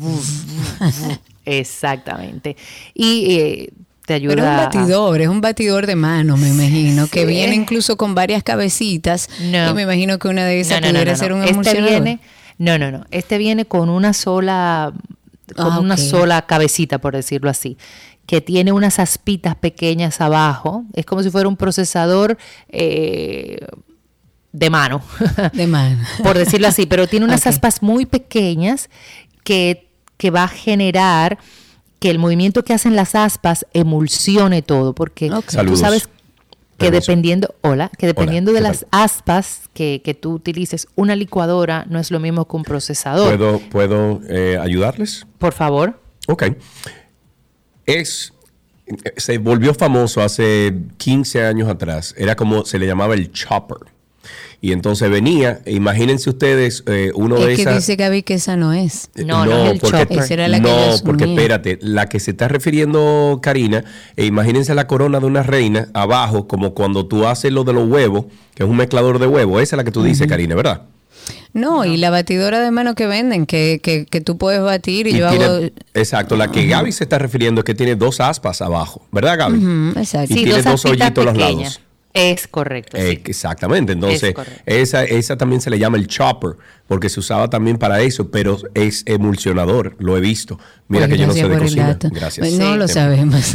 Exactamente. 1.45 2.57
Y 2.95 3.27
eh, 3.31 3.73
te 4.09 4.15
ayuda. 4.15 4.35
Pero 4.35 4.47
es 4.47 4.51
un 4.51 4.57
batidor, 4.57 5.21
es 5.21 5.29
un 5.29 5.41
batidor 5.43 5.87
de 5.87 5.95
mano, 5.95 6.39
me 6.39 6.49
imagino, 6.49 7.09
que 7.09 7.27
viene 7.27 7.55
incluso 7.55 7.99
con 7.99 8.15
varias 8.15 8.43
cabecitas. 8.43 9.29
No. 9.43 9.71
Y 9.71 9.75
me 9.75 9.83
imagino 9.83 10.19
que 10.19 10.29
una 10.29 10.47
de 10.47 10.61
esas 10.61 10.81
pudiera 10.81 11.15
ser 11.15 11.35
un 11.35 11.45
este 11.45 11.83
viene, 11.83 12.21
No, 12.57 12.79
no, 12.79 12.91
no. 12.91 13.05
Este 13.11 13.37
viene 13.37 13.67
con 13.67 13.91
una 13.91 14.15
sola, 14.15 14.95
con 15.55 15.73
ah, 15.73 15.81
una 15.81 15.99
sola 15.99 16.47
cabecita, 16.47 16.99
por 16.99 17.15
decirlo 17.15 17.51
así 17.51 17.77
que 18.27 18.43
tiene 18.43 18.73
unas 18.73 18.99
aspitas 18.99 19.57
pequeñas 19.57 20.21
abajo. 20.21 20.85
Es 20.93 21.07
como 21.07 21.23
si 21.23 21.31
fuera 21.31 21.49
un 21.49 21.57
procesador 21.57 22.37
eh, 22.69 23.59
de 24.53 24.69
mano. 24.69 25.01
De 25.55 25.67
mano. 25.67 25.99
por 26.23 26.37
decirlo 26.37 26.69
así, 26.69 26.85
pero 26.85 27.07
tiene 27.07 27.25
unas 27.25 27.47
aspas 27.47 27.83
muy 27.83 28.05
pequeñas 28.05 28.91
que, 29.45 29.89
que 30.19 30.31
va 30.31 30.45
a 30.45 30.49
generar 30.49 31.39
que 31.99 32.11
el 32.11 32.19
movimiento 32.19 32.65
que 32.65 32.75
hacen 32.75 32.97
las 32.97 33.15
aspas 33.15 33.67
emulsione 33.73 34.63
todo, 34.63 34.95
porque 34.95 35.31
tú 35.67 35.77
sabes 35.77 36.09
que 36.79 36.91
dependiendo, 36.93 37.55
hola, 37.63 37.91
que 37.99 38.07
dependiendo 38.07 38.53
de 38.53 38.61
las 38.61 38.87
aspas 38.93 39.63
que, 39.75 40.01
que, 40.05 40.15
tú 40.15 40.33
utilices, 40.33 40.87
una 40.95 41.17
licuadora 41.17 41.85
no 41.91 41.99
es 41.99 42.11
lo 42.11 42.21
mismo 42.21 42.47
que 42.47 42.57
un 42.57 42.63
procesador. 42.63 43.37
¿Puedo, 43.37 43.59
puedo 43.59 44.21
eh, 44.29 44.57
ayudarles? 44.61 45.27
Por 45.39 45.53
favor. 45.53 46.01
Ok. 46.29 46.45
Es, 47.85 48.33
se 49.17 49.39
volvió 49.39 49.75
famoso 49.75 50.23
hace 50.23 50.73
15 50.99 51.45
años 51.45 51.69
atrás. 51.69 52.15
Era 52.17 52.37
como 52.37 52.65
se 52.65 52.79
le 52.79 52.87
llamaba 52.87 53.15
el 53.15 53.33
chopper. 53.33 53.79
Y 54.61 54.73
entonces 54.73 55.09
venía, 55.09 55.61
imagínense 55.67 56.29
ustedes, 56.29 56.83
eh, 56.87 57.13
uno 57.15 57.37
de 57.37 57.53
esas. 57.53 57.67
que 57.67 57.75
dice 57.75 57.97
Gaby 57.97 58.23
que 58.25 58.35
esa 58.35 58.57
no 58.57 58.73
es. 58.73 59.09
Eh, 59.15 59.25
no, 59.25 59.47
no, 59.47 59.67
es 59.67 59.73
el 59.73 59.79
porque, 59.79 60.37
no, 60.61 60.71
porque 61.05 61.25
espérate, 61.25 61.79
la 61.81 62.09
que 62.09 62.19
se 62.19 62.33
está 62.33 62.49
refiriendo 62.49 63.39
Karina, 63.41 63.85
eh, 64.17 64.27
imagínense 64.27 64.75
la 64.75 64.89
corona 64.89 65.21
de 65.21 65.27
una 65.27 65.45
reina 65.45 65.89
abajo, 65.95 66.49
como 66.49 66.75
cuando 66.75 67.07
tú 67.07 67.29
haces 67.29 67.53
lo 67.53 67.63
de 67.63 67.73
los 67.73 67.89
huevos, 67.89 68.25
que 68.55 68.65
es 68.65 68.69
un 68.69 68.77
mezclador 68.77 69.21
de 69.21 69.29
huevos. 69.29 69.63
Esa 69.63 69.77
es 69.77 69.79
la 69.79 69.85
que 69.85 69.93
tú 69.93 70.03
dices, 70.03 70.27
Karina, 70.27 70.57
¿verdad? 70.57 70.83
No, 71.53 71.85
y 71.85 71.97
la 71.97 72.11
batidora 72.11 72.61
de 72.61 72.71
mano 72.71 72.95
que 72.95 73.07
venden, 73.07 73.47
que, 73.47 73.81
que, 73.83 74.07
que 74.07 74.21
tú 74.21 74.39
puedes 74.39 74.61
batir 74.61 75.07
y, 75.07 75.17
yo 75.17 75.29
hago... 75.29 75.61
Exacto, 75.95 76.37
la 76.37 76.51
que 76.51 76.67
Gaby 76.67 76.93
se 76.93 77.05
está 77.05 77.19
refiriendo 77.19 77.61
es 77.61 77.65
que 77.65 77.75
tiene 77.75 77.97
dos 77.97 78.21
aspas 78.21 78.61
abajo, 78.61 79.03
¿verdad 79.13 79.39
Gaby? 79.39 79.93
exacto. 79.97 80.35
Y 80.35 80.45
tiene 80.45 80.63
dos, 80.63 80.85
hoyitos 80.85 81.27
a 81.27 81.33
los 81.33 81.39
lados. 81.39 81.81
Es 82.19 82.49
correcto. 82.49 82.97
Exactamente. 82.97 83.93
Entonces, 83.93 84.35
esa, 84.67 85.05
esa 85.05 85.37
también 85.37 85.61
se 85.61 85.71
le 85.71 85.79
llama 85.79 85.97
el 85.97 86.07
chopper, 86.07 86.57
porque 86.89 87.11
se 87.11 87.21
usaba 87.21 87.51
también 87.51 87.77
para 87.77 88.01
eso, 88.01 88.31
pero 88.31 88.59
es 88.75 89.03
emulsionador, 89.07 89.95
lo 89.99 90.17
he 90.17 90.21
visto. 90.21 90.59
Mira 90.89 91.07
que 91.07 91.19
yo 91.19 91.27
no 91.27 91.35
sé 91.35 91.47
de 91.47 91.59
cocina. 91.59 91.99
Gracias. 92.01 92.51
no 92.53 92.77
lo 92.77 92.89
sabemos. 92.89 93.53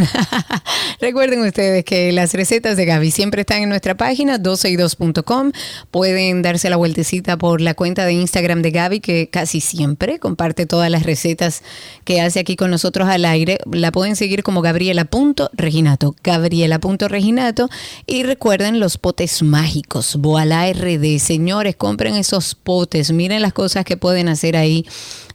Recuerden 1.01 1.41
ustedes 1.41 1.83
que 1.83 2.11
las 2.11 2.33
recetas 2.33 2.77
de 2.77 2.85
Gaby 2.85 3.09
siempre 3.09 3.41
están 3.41 3.63
en 3.63 3.69
nuestra 3.69 3.97
página 3.97 4.37
12y2.com. 4.37 5.51
Pueden 5.89 6.43
darse 6.43 6.69
la 6.69 6.75
vueltecita 6.75 7.35
por 7.35 7.59
la 7.59 7.73
cuenta 7.73 8.05
de 8.05 8.13
Instagram 8.13 8.61
de 8.61 8.69
Gaby, 8.69 8.99
que 8.99 9.29
casi 9.31 9.61
siempre 9.61 10.19
comparte 10.19 10.67
todas 10.67 10.91
las 10.91 11.03
recetas 11.03 11.63
que 12.03 12.21
hace 12.21 12.39
aquí 12.39 12.55
con 12.55 12.69
nosotros 12.69 13.09
al 13.09 13.25
aire. 13.25 13.57
La 13.71 13.91
pueden 13.91 14.15
seguir 14.15 14.43
como 14.43 14.61
gabriela.reginato. 14.61 16.15
Gabriela.reginato. 16.23 17.67
Y 18.05 18.21
recuerden 18.23 18.79
los 18.79 18.99
potes 18.99 19.41
mágicos. 19.41 20.17
Voila 20.17 20.71
RD. 20.71 21.17
Señores, 21.17 21.75
compren 21.75 22.13
esos 22.13 22.53
potes 22.53 23.11
miren 23.23 23.41
las 23.41 23.53
cosas 23.53 23.85
que 23.85 23.95
pueden 23.95 24.27
hacer 24.27 24.57
ahí 24.57 24.85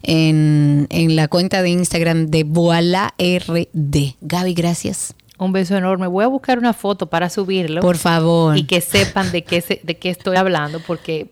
en, 0.03 0.87
la 1.15 1.27
cuenta 1.27 1.63
de 1.63 1.69
Instagram 1.69 2.27
de 2.27 2.43
Voila 2.43 3.15
RD. 3.17 4.15
Gaby, 4.21 4.53
gracias. 4.53 5.15
Un 5.39 5.53
beso 5.53 5.75
enorme. 5.75 6.05
Voy 6.05 6.23
a 6.23 6.27
buscar 6.27 6.59
una 6.59 6.73
foto 6.73 7.07
para 7.09 7.31
subirlo. 7.31 7.81
Por 7.81 7.97
favor. 7.97 8.55
Y 8.55 8.65
que 8.65 8.79
sepan 8.81 9.31
de 9.31 9.43
qué, 9.43 9.81
de 9.81 9.97
qué 9.97 10.11
estoy 10.11 10.37
hablando, 10.37 10.79
porque 10.85 11.31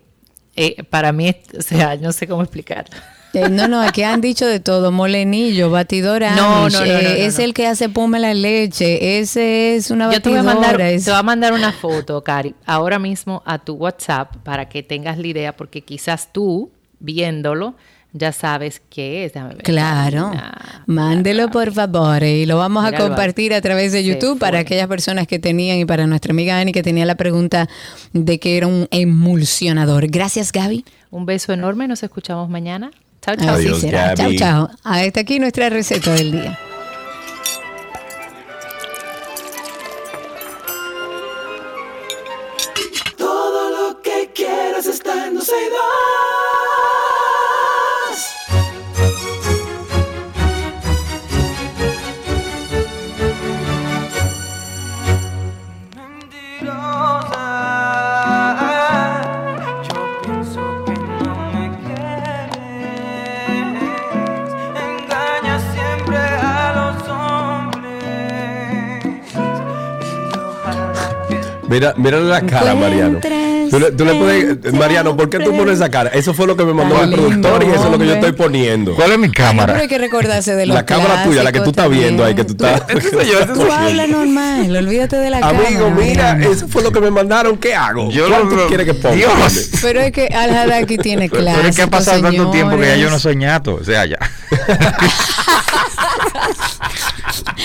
eh, 0.56 0.82
para 0.82 1.12
mí, 1.12 1.32
o 1.56 1.62
sea, 1.62 1.94
no 1.96 2.10
sé 2.10 2.26
cómo 2.26 2.42
explicar. 2.42 2.86
Eh, 3.34 3.48
no, 3.50 3.68
no, 3.68 3.80
aquí 3.80 4.02
han 4.02 4.20
dicho 4.20 4.46
de 4.46 4.58
todo, 4.58 4.90
molenillo, 4.90 5.70
batidora, 5.70 6.34
no, 6.34 6.70
no, 6.70 6.80
no, 6.80 6.84
eh, 6.84 7.26
es 7.26 7.38
el 7.38 7.52
que 7.52 7.66
hace 7.66 7.88
puma 7.88 8.18
la 8.18 8.32
leche, 8.32 9.18
ese 9.18 9.76
es 9.76 9.90
una 9.90 10.06
batidora. 10.06 10.18
Yo 10.18 10.22
te 10.22 10.30
voy, 10.30 10.38
a 10.38 10.54
mandar, 10.54 10.76
te 10.76 11.10
voy 11.10 11.20
a 11.20 11.22
mandar 11.22 11.52
una 11.52 11.72
foto, 11.72 12.24
Cari, 12.24 12.54
ahora 12.64 12.98
mismo 12.98 13.42
a 13.44 13.58
tu 13.58 13.74
WhatsApp 13.74 14.36
para 14.44 14.68
que 14.68 14.82
tengas 14.82 15.18
la 15.18 15.26
idea, 15.26 15.56
porque 15.56 15.82
quizás 15.82 16.32
tú, 16.32 16.70
viéndolo, 17.00 17.74
ya 18.12 18.32
sabes 18.32 18.80
qué 18.88 19.26
es. 19.26 19.32
Claro. 19.62 20.32
Mándelo 20.86 21.50
por 21.50 21.72
favor 21.72 22.22
y 22.22 22.46
lo 22.46 22.56
vamos 22.56 22.84
a 22.84 22.96
compartir 22.96 23.52
a 23.52 23.60
través 23.60 23.92
de 23.92 24.02
YouTube 24.02 24.38
para 24.38 24.60
aquellas 24.60 24.88
personas 24.88 25.26
que 25.26 25.38
tenían 25.38 25.78
y 25.78 25.84
para 25.84 26.06
nuestra 26.06 26.32
amiga 26.32 26.58
Ani 26.58 26.72
que 26.72 26.82
tenía 26.82 27.04
la 27.04 27.16
pregunta 27.16 27.68
de 28.14 28.40
que 28.40 28.56
era 28.56 28.66
un 28.66 28.88
emulsionador. 28.90 30.06
Gracias, 30.08 30.52
Gaby. 30.52 30.84
Un 31.10 31.26
beso 31.26 31.52
enorme, 31.52 31.86
nos 31.86 32.02
escuchamos 32.02 32.48
mañana. 32.48 32.90
Chao, 33.28 33.36
chao. 33.36 33.56
Así 33.56 33.80
será. 33.80 34.14
Chao, 34.14 34.32
chao. 34.38 34.70
Hasta 34.84 35.20
aquí 35.20 35.38
nuestra 35.38 35.68
receta 35.68 36.14
del 36.14 36.32
día. 36.32 36.58
Todo 43.18 43.70
lo 43.90 44.00
que 44.00 44.30
quieras 44.34 44.86
está 44.86 45.26
en 45.26 45.34
Mira, 71.68 71.94
mira 71.96 72.20
la 72.20 72.40
cara, 72.42 72.74
Mariano. 72.74 73.20
Tú 73.70 73.78
le, 73.78 74.14
puedes, 74.14 74.72
Mariano, 74.72 75.16
¿por 75.16 75.28
qué 75.28 75.38
tú 75.38 75.54
pones 75.54 75.74
esa 75.74 75.90
cara? 75.90 76.10
Eso 76.10 76.32
fue 76.32 76.46
lo 76.46 76.56
que 76.56 76.64
me 76.64 76.72
mandó 76.72 77.02
el 77.02 77.10
productor 77.10 77.64
y 77.64 77.70
eso 77.70 77.84
es 77.84 77.90
lo 77.90 77.98
que 77.98 78.06
yo 78.06 78.14
estoy 78.14 78.32
poniendo. 78.32 78.94
¿Cuál 78.94 79.12
es 79.12 79.18
mi 79.18 79.30
cámara? 79.30 79.76
hay 79.76 79.88
que 79.88 79.98
recordarse 79.98 80.54
de 80.54 80.66
La 80.66 80.86
cámara 80.86 81.24
tuya, 81.24 81.42
la 81.42 81.52
que 81.52 81.60
tú 81.60 81.70
estás 81.70 81.90
viendo 81.90 82.24
ahí, 82.24 82.34
que 82.34 82.44
tú 82.44 82.52
estás. 82.52 82.82
Tú 83.54 83.70
habla 83.70 84.06
normal, 84.06 84.74
olvídate 84.74 85.16
de 85.16 85.30
la 85.30 85.40
cámara. 85.40 85.68
Amigo, 85.68 85.90
mira, 85.90 86.38
eso 86.40 86.68
fue 86.68 86.82
lo 86.82 86.92
que 86.92 87.00
me 87.00 87.10
mandaron. 87.10 87.58
¿Qué 87.58 87.74
hago? 87.74 88.10
Yo 88.10 88.28
¿Cuánto 88.28 88.56
tú 88.56 88.68
quieres 88.68 88.86
que 88.86 88.94
ponga? 88.94 89.14
Dios. 89.14 89.70
Pero 89.82 90.00
es 90.00 90.12
que 90.12 90.28
Al 90.28 90.72
aquí 90.72 90.96
tiene 90.96 91.28
clase. 91.28 91.56
Pero 91.56 91.68
es 91.68 91.76
que 91.76 91.82
ha 91.82 91.86
pasado 91.88 92.22
tanto 92.22 92.50
tiempo 92.50 92.76
que 92.76 92.86
ya 92.86 92.96
yo 92.96 93.10
no 93.10 93.18
soy 93.18 93.36
ñato. 93.36 93.74
O 93.74 93.84
sea, 93.84 94.06
ya. 94.06 94.18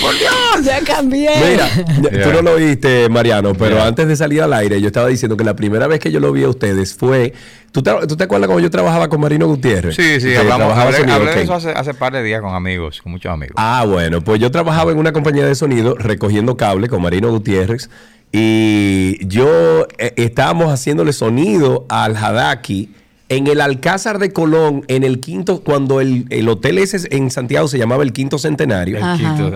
Por 0.04 0.18
Dios, 0.18 0.64
ya 0.64 0.80
cambié. 0.82 1.30
Mira, 1.50 2.24
tú 2.24 2.32
no 2.32 2.42
lo 2.42 2.52
oíste, 2.52 3.08
Mariano, 3.08 3.54
pero 3.54 3.82
antes 3.82 4.06
de 4.06 4.16
salir 4.16 4.42
al 4.42 4.52
aire, 4.52 4.80
yo 4.80 4.88
estaba 4.88 5.08
diciendo 5.08 5.36
que 5.36 5.44
la 5.44 5.56
primera 5.56 5.86
vez 5.86 6.00
que 6.00 6.12
yo 6.12 6.20
lo 6.20 6.32
vi 6.32 6.44
a 6.44 6.48
ustedes 6.48 6.94
fue. 6.94 7.32
¿Tú 7.72 7.82
te, 7.82 7.90
¿tú 8.06 8.16
te 8.16 8.24
acuerdas 8.24 8.46
cuando 8.46 8.62
yo 8.62 8.70
trabajaba 8.70 9.08
con 9.08 9.20
Marino 9.20 9.48
Gutiérrez? 9.48 9.96
Sí, 9.96 10.20
sí, 10.20 10.34
hablamos, 10.36 10.76
hablé, 10.78 11.04
de 11.04 11.42
eso 11.42 11.54
hace, 11.54 11.70
hace 11.70 11.92
par 11.92 12.12
de 12.12 12.22
días 12.22 12.40
con 12.40 12.54
amigos, 12.54 13.02
con 13.02 13.10
muchos 13.10 13.32
amigos. 13.32 13.54
Ah, 13.56 13.84
bueno, 13.88 14.20
pues 14.20 14.40
yo 14.40 14.50
trabajaba 14.50 14.92
en 14.92 14.98
una 14.98 15.12
compañía 15.12 15.44
de 15.44 15.56
sonido 15.56 15.96
recogiendo 15.96 16.56
cable 16.56 16.88
con 16.88 17.02
Marino 17.02 17.30
Gutiérrez 17.30 17.90
y 18.30 19.26
yo 19.26 19.86
eh, 19.98 20.12
estábamos 20.16 20.72
haciéndole 20.72 21.12
sonido 21.12 21.86
al 21.88 22.16
Hadaki 22.16 22.90
en 23.28 23.46
el 23.46 23.60
Alcázar 23.60 24.18
de 24.18 24.32
Colón, 24.32 24.84
en 24.88 25.02
el 25.02 25.20
quinto, 25.20 25.60
cuando 25.60 26.00
el, 26.00 26.48
hotel 26.48 26.78
ese 26.78 27.08
en 27.10 27.30
Santiago 27.30 27.68
se 27.68 27.78
llamaba 27.78 28.02
el 28.02 28.12
Quinto 28.12 28.38
Centenario, 28.38 28.98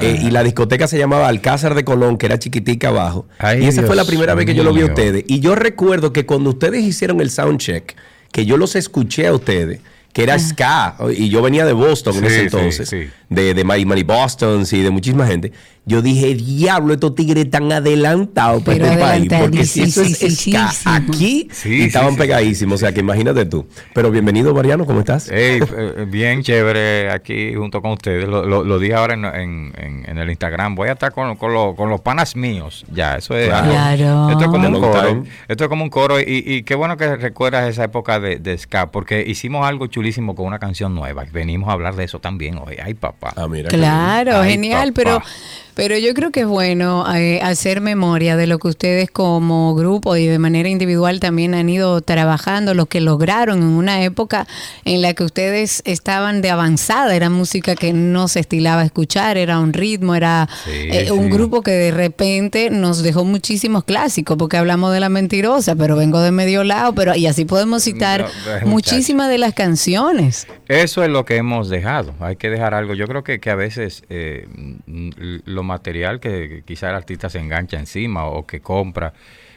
eh, 0.00 0.20
y 0.22 0.30
la 0.30 0.42
discoteca 0.42 0.88
se 0.88 0.98
llamaba 0.98 1.28
Alcázar 1.28 1.74
de 1.74 1.84
Colón, 1.84 2.16
que 2.16 2.26
era 2.26 2.38
chiquitica 2.38 2.88
abajo. 2.88 3.26
y 3.60 3.66
esa 3.66 3.82
fue 3.82 3.96
la 3.96 4.04
primera 4.04 4.34
vez 4.34 4.46
que 4.46 4.54
yo 4.54 4.64
lo 4.64 4.72
vi 4.72 4.82
a 4.82 4.86
ustedes. 4.86 5.24
Y 5.26 5.40
yo 5.40 5.54
recuerdo 5.54 6.12
que 6.12 6.24
cuando 6.24 6.50
ustedes 6.50 6.82
hicieron 6.82 7.20
el 7.20 7.30
soundcheck, 7.30 7.94
que 8.32 8.46
yo 8.46 8.56
los 8.56 8.74
escuché 8.74 9.26
a 9.26 9.34
ustedes, 9.34 9.80
que 10.12 10.22
era 10.22 10.38
ska, 10.38 10.96
y 11.14 11.28
yo 11.28 11.42
venía 11.42 11.66
de 11.66 11.74
Boston 11.74 12.16
en 12.16 12.24
ese 12.24 12.42
entonces, 12.44 12.90
de, 12.90 13.54
de 13.54 13.64
My 13.64 13.84
Money 13.84 14.02
Boston 14.02 14.64
y 14.70 14.80
de 14.80 14.90
muchísima 14.90 15.26
gente. 15.26 15.52
Yo 15.88 16.02
dije, 16.02 16.34
diablo, 16.34 16.92
estos 16.92 17.14
tigres 17.14 17.46
están 17.46 17.72
adelantados 17.72 18.62
para 18.62 18.76
este 18.76 18.98
país. 18.98 19.32
Porque 19.40 19.64
si 19.64 19.84
eso 19.84 20.02
es 20.02 20.46
aquí, 20.84 21.48
estaban 21.64 22.14
pegadísimos. 22.16 22.74
O 22.74 22.78
sea, 22.78 22.92
que 22.92 23.00
imagínate 23.00 23.46
tú. 23.46 23.66
Pero 23.94 24.10
bienvenido, 24.10 24.52
Mariano, 24.54 24.84
¿cómo 24.84 25.00
estás? 25.00 25.30
Eh, 25.30 25.60
eh, 25.60 26.06
bien 26.06 26.42
chévere 26.42 27.10
aquí 27.10 27.54
junto 27.54 27.80
con 27.80 27.92
ustedes. 27.92 28.28
Lo, 28.28 28.78
dije 28.78 28.94
ahora 28.94 29.14
en, 29.14 29.72
el 30.06 30.28
Instagram. 30.28 30.74
Voy 30.74 30.90
a 30.90 30.92
estar 30.92 31.10
con, 31.12 31.38
los 31.38 32.00
panas 32.02 32.36
míos. 32.36 32.84
Ya, 32.92 33.16
eso 33.16 33.34
es. 33.34 33.48
Claro. 33.48 34.28
Esto 34.28 34.44
es 34.44 34.50
como 34.50 34.68
un 34.68 34.80
coro. 34.80 35.24
Esto 35.48 35.64
es 35.64 35.68
como 35.70 35.84
un 35.84 35.90
coro. 35.90 36.20
Y, 36.20 36.64
qué 36.64 36.74
bueno 36.74 36.98
que 36.98 37.16
recuerdas 37.16 37.66
esa 37.66 37.84
época 37.84 38.20
de, 38.20 38.38
de, 38.38 38.58
ska, 38.58 38.90
porque 38.90 39.24
hicimos 39.26 39.66
algo 39.66 39.86
chulísimo 39.86 40.34
con 40.34 40.44
una 40.44 40.58
canción 40.58 40.94
nueva. 40.94 41.24
Venimos 41.32 41.70
a 41.70 41.72
hablar 41.72 41.96
de 41.96 42.04
eso 42.04 42.18
también 42.18 42.58
hoy. 42.58 42.76
Ay, 42.84 42.92
papá. 42.92 43.32
Ah, 43.36 43.48
claro, 43.70 44.44
genial, 44.44 44.92
pero 44.92 45.22
pero 45.78 45.96
yo 45.96 46.12
creo 46.12 46.32
que 46.32 46.40
es 46.40 46.46
bueno 46.48 47.04
eh, 47.14 47.40
hacer 47.40 47.80
memoria 47.80 48.36
de 48.36 48.48
lo 48.48 48.58
que 48.58 48.66
ustedes 48.66 49.12
como 49.12 49.76
grupo 49.76 50.16
y 50.16 50.26
de 50.26 50.40
manera 50.40 50.68
individual 50.68 51.20
también 51.20 51.54
han 51.54 51.68
ido 51.68 52.00
trabajando, 52.00 52.74
lo 52.74 52.86
que 52.86 53.00
lograron 53.00 53.58
en 53.58 53.68
una 53.68 54.02
época 54.02 54.48
en 54.84 55.02
la 55.02 55.14
que 55.14 55.22
ustedes 55.22 55.82
estaban 55.84 56.42
de 56.42 56.50
avanzada, 56.50 57.14
era 57.14 57.30
música 57.30 57.76
que 57.76 57.92
no 57.92 58.26
se 58.26 58.40
estilaba 58.40 58.82
escuchar, 58.82 59.36
era 59.36 59.60
un 59.60 59.72
ritmo, 59.72 60.16
era 60.16 60.48
eh, 60.66 61.12
un 61.12 61.30
grupo 61.30 61.62
que 61.62 61.70
de 61.70 61.92
repente 61.92 62.70
nos 62.70 63.04
dejó 63.04 63.24
muchísimos 63.24 63.84
clásicos, 63.84 64.36
porque 64.36 64.56
hablamos 64.56 64.92
de 64.92 64.98
la 64.98 65.10
mentirosa, 65.10 65.76
pero 65.76 65.94
vengo 65.94 66.20
de 66.20 66.32
medio 66.32 66.64
lado, 66.64 66.92
pero 66.92 67.14
y 67.14 67.28
así 67.28 67.44
podemos 67.44 67.84
citar 67.84 68.26
muchísimas 68.64 69.30
de 69.30 69.38
las 69.38 69.54
canciones. 69.54 70.48
Eso 70.66 71.04
es 71.04 71.08
lo 71.08 71.24
que 71.24 71.36
hemos 71.36 71.68
dejado, 71.68 72.16
hay 72.18 72.34
que 72.34 72.50
dejar 72.50 72.74
algo. 72.74 72.94
Yo 72.94 73.06
creo 73.06 73.22
que, 73.22 73.38
que 73.38 73.50
a 73.50 73.54
veces 73.54 74.02
eh, 74.08 74.48
lo 74.88 75.67
material 75.68 76.18
que 76.18 76.62
quizás 76.66 76.90
el 76.90 76.96
artista 76.96 77.30
se 77.30 77.38
engancha 77.38 77.78
encima 77.78 78.24
o 78.24 78.46
que 78.46 78.60
compra. 78.60 79.12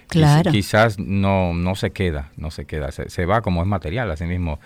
Claro. 0.07 0.51
Quizás 0.51 0.99
no, 0.99 1.53
no 1.53 1.75
se 1.75 1.91
queda, 1.91 2.31
no 2.35 2.51
se 2.51 2.65
queda, 2.65 2.91
se, 2.91 3.25
va 3.25 3.41
como 3.41 3.61
es 3.61 3.67
material, 3.67 4.11
así 4.11 4.25
mismo. 4.25 4.59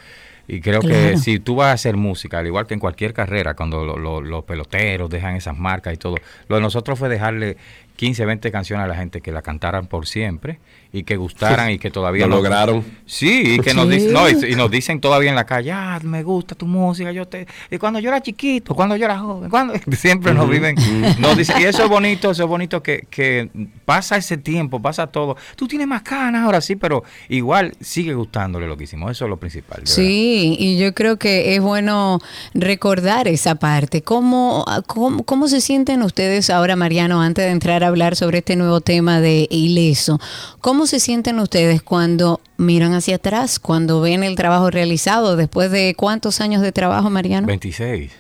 Y 0.48 0.60
creo 0.60 0.82
que 0.82 1.18
si 1.18 1.40
tú 1.40 1.56
vas 1.56 1.68
a 1.68 1.72
hacer 1.74 1.98
música, 1.98 2.40
al 2.40 2.48
igual 2.48 2.68
que 2.68 2.74
en 2.74 2.80
cualquier 2.80 3.14
carrera, 3.14 3.56
cuando 3.56 3.84
los 3.86 4.44
peloteros 4.44 5.10
dejan 5.10 5.36
esas 5.36 5.58
marcas 5.58 5.94
y 5.94 5.98
todo, 5.98 6.16
lo 6.48 6.56
de 6.56 6.62
nosotros 6.62 7.00
fue 7.00 7.10
dejarle 7.10 7.58
15, 7.96 8.26
20 8.26 8.52
canciones 8.52 8.86
a 8.86 8.88
la 8.88 8.96
gente 8.96 9.22
que 9.22 9.32
la 9.32 9.42
cantaran 9.42 9.88
por 9.88 10.08
siempre 10.08 10.60
y 10.96 11.04
que 11.04 11.18
gustaran 11.18 11.72
y 11.72 11.78
que 11.78 11.92
todavía 11.92 12.26
lo 12.26 12.38
lograron. 12.38 12.84
Sí, 13.06 13.56
y 13.56 13.60
que 13.60 13.74
nos 13.74 13.90
dicen, 13.90 14.14
no, 14.14 14.30
y, 14.30 14.56
nos 14.56 14.72
dicen 14.72 15.02
todavía 15.02 15.30
en 15.30 15.36
la 15.36 15.46
calle, 15.46 15.74
ah, 15.74 16.00
me 16.02 16.24
gusta 16.24 16.56
tu 16.56 16.66
música, 16.66 17.12
yo 17.12 17.28
te 17.28 17.46
y 17.70 17.78
cuando 17.78 18.00
yo 18.00 18.10
era 18.10 18.22
chiquito, 18.22 18.74
cuando 18.74 18.96
yo 18.96 19.04
era 19.04 19.20
joven, 19.20 19.50
cuando 19.50 19.74
siempre 19.92 20.34
nos 20.34 20.50
viven, 20.50 20.76
nos 21.20 21.36
dicen, 21.36 21.60
y 21.60 21.66
eso 21.66 21.84
es 21.84 21.90
bonito, 21.90 22.32
eso 22.32 22.44
es 22.44 22.50
bonito 22.50 22.82
que, 22.82 23.08
que 23.10 23.50
pasa 23.84 24.16
ese 24.16 24.38
tiempo, 24.38 24.82
pasa 24.82 25.08
todo. 25.08 25.36
Tú 25.58 25.68
tienes 25.68 25.86
más 25.86 26.02
ganas 26.02 26.46
ahora 26.46 26.62
sí, 26.62 26.78
pero 26.78 27.04
igual 27.28 27.74
sigue 27.82 28.14
gustándole 28.14 28.66
lo 28.66 28.78
que 28.78 28.86
hicimos, 28.86 29.12
eso 29.12 29.26
es 29.26 29.30
lo 29.30 29.38
principal. 29.38 29.82
Sí, 29.84 30.56
y 30.58 30.78
yo 30.78 30.94
creo 30.94 31.18
que 31.18 31.56
es 31.56 31.62
bueno 31.62 32.20
recordar 32.54 33.28
esa 33.28 33.56
parte. 33.56 34.02
¿Cómo, 34.02 34.66
cómo, 34.88 35.24
cómo 35.24 35.50
se 35.50 35.60
sienten 35.60 36.04
ustedes 36.04 36.50
ahora, 36.50 36.78
Mariano, 36.78 37.22
antes 37.22 37.44
de 37.44 37.52
entrar 37.52 37.84
a 37.84 37.88
hablar 37.88 38.16
sobre 38.16 38.38
este 38.38 38.56
nuevo 38.56 38.80
tema 38.80 39.20
de 39.20 39.48
Ileso? 39.52 40.22
¿Cómo 40.62 40.85
se 40.86 41.00
sienten 41.00 41.40
ustedes 41.40 41.82
cuando 41.82 42.42
miran 42.58 42.94
hacia 42.94 43.16
atrás, 43.16 43.60
cuando 43.60 44.02
ven 44.02 44.24
el 44.24 44.36
trabajo 44.36 44.70
realizado 44.72 45.36
después 45.36 45.72
de 45.72 45.96
cuántos 45.96 46.42
años 46.42 46.62
de 46.62 46.72
trabajo, 46.72 47.10
Mariano? 47.10 47.48
26. 47.48 48.12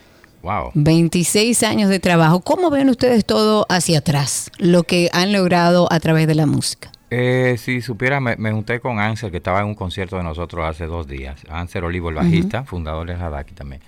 Wow. 0.42 0.72
26 0.76 1.64
años 1.64 1.90
de 1.90 2.00
trabajo. 2.00 2.42
¿Cómo 2.42 2.70
ven 2.70 2.90
ustedes 2.90 3.26
todo 3.26 3.66
hacia 3.68 4.00
atrás, 4.00 4.52
lo 4.60 4.84
que 4.84 5.10
han 5.12 5.34
logrado 5.34 5.88
a 5.92 6.00
través 6.00 6.28
de 6.28 6.36
la 6.36 6.46
música? 6.46 6.92
Eh, 7.10 7.56
si 7.58 7.82
supiera, 7.82 8.20
me, 8.20 8.36
junté 8.52 8.80
con 8.80 9.00
Ansel, 9.00 9.32
que 9.32 9.38
estaba 9.38 9.62
en 9.62 9.68
un 9.68 9.76
concierto 9.76 10.18
de 10.18 10.24
nosotros 10.24 10.66
hace 10.66 10.86
dos 10.86 11.08
días. 11.08 11.42
Ansel 11.50 11.84
Olivo, 11.86 12.10
el 12.10 12.16
bajista, 12.16 12.64
fundador 12.64 13.08
de 13.08 13.14
Hadaki 13.14 13.54
también. 13.54 13.82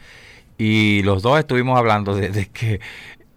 Y 0.57 1.03
los 1.03 1.21
dos 1.21 1.37
estuvimos 1.37 1.77
hablando 1.77 2.15
de, 2.15 2.47
que 2.47 2.79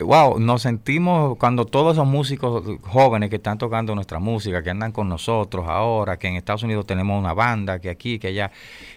wow, 0.03 0.39
nos 0.39 0.63
sentimos 0.63 1.37
cuando 1.39 1.67
todos 1.67 1.95
esos 1.95 2.07
músicos 2.07 2.65
jóvenes 2.83 3.31
que 3.31 3.37
están 3.37 3.59
tocando 3.59 3.95
nuestra 3.95 4.19
música, 4.19 4.63
que 4.63 4.71
andan 4.71 4.93
con 4.93 5.09
nosotros 5.09 5.67
ahora, 5.69 6.19
que 6.19 6.29
en 6.29 6.37
Estados 6.37 6.63
Unidos 6.63 6.87
tenemos 6.87 7.19
una 7.19 7.35
banda, 7.35 7.79
que 7.79 7.91
aquí, 7.91 8.19
que 8.19 8.29
allá, 8.29 8.51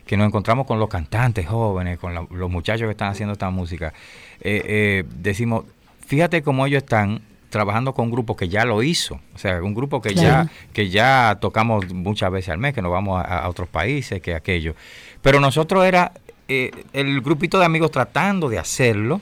que 0.05 0.17
nos 0.17 0.27
encontramos 0.27 0.65
con 0.65 0.79
los 0.79 0.89
cantantes 0.89 1.47
jóvenes, 1.47 1.99
con 1.99 2.13
los 2.13 2.49
muchachos 2.49 2.85
que 2.85 2.91
están 2.91 3.09
haciendo 3.09 3.33
esta 3.33 3.49
música, 3.49 3.93
eh, 4.41 4.61
eh, 4.65 5.03
decimos, 5.17 5.65
fíjate 6.05 6.41
cómo 6.41 6.65
ellos 6.65 6.83
están 6.83 7.21
trabajando 7.49 7.93
con 7.93 8.05
un 8.05 8.11
grupo 8.11 8.35
que 8.35 8.49
ya 8.49 8.65
lo 8.65 8.81
hizo, 8.81 9.19
o 9.35 9.37
sea, 9.37 9.61
un 9.61 9.75
grupo 9.75 10.01
que 10.01 10.15
ya 10.15 10.49
que 10.73 10.89
ya 10.89 11.37
tocamos 11.39 11.93
muchas 11.93 12.31
veces 12.31 12.49
al 12.49 12.57
mes, 12.57 12.73
que 12.73 12.81
nos 12.81 12.91
vamos 12.91 13.23
a, 13.23 13.47
otros 13.47 13.69
países, 13.69 14.21
que 14.21 14.33
aquello. 14.33 14.73
Pero 15.21 15.39
nosotros 15.39 15.85
era 15.85 16.13
eh, 16.47 16.71
el 16.93 17.21
grupito 17.21 17.59
de 17.59 17.65
amigos 17.65 17.91
tratando 17.91 18.49
de 18.49 18.57
hacerlo, 18.57 19.21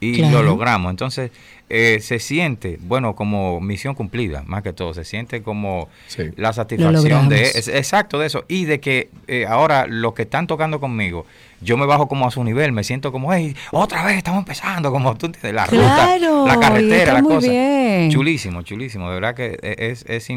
y 0.00 0.22
lo 0.30 0.42
logramos. 0.42 0.90
Entonces, 0.90 1.30
eh, 1.72 2.00
se 2.00 2.18
siente, 2.18 2.78
bueno, 2.80 3.14
como 3.14 3.60
misión 3.60 3.94
cumplida, 3.94 4.42
más 4.44 4.64
que 4.64 4.72
todo, 4.72 4.92
se 4.92 5.04
siente 5.04 5.40
como 5.42 5.88
la 6.36 6.52
satisfacción 6.52 7.28
de, 7.28 7.42
exacto, 7.44 8.18
de 8.18 8.26
eso, 8.26 8.44
y 8.48 8.64
de 8.64 8.80
que 8.80 9.08
eh, 9.28 9.46
ahora 9.46 9.86
los 9.86 10.14
que 10.14 10.22
están 10.22 10.48
tocando 10.48 10.80
conmigo, 10.80 11.26
yo 11.60 11.76
me 11.76 11.86
bajo 11.86 12.08
como 12.08 12.26
a 12.26 12.32
su 12.32 12.42
nivel, 12.42 12.72
me 12.72 12.82
siento 12.82 13.12
como, 13.12 13.32
hey, 13.32 13.54
otra 13.70 14.04
vez 14.04 14.16
estamos 14.16 14.40
empezando, 14.40 14.90
como 14.90 15.14
tú 15.16 15.26
entiendes, 15.26 15.54
la 15.54 15.66
ruta, 15.66 16.18
la 16.18 16.58
carretera, 16.58 17.12
la 17.12 17.22
cosa. 17.22 17.46
Chulísimo, 18.08 18.62
chulísimo, 18.62 19.08
de 19.08 19.14
verdad 19.14 19.34
que 19.36 19.56
es, 19.62 20.04
es 20.08 20.28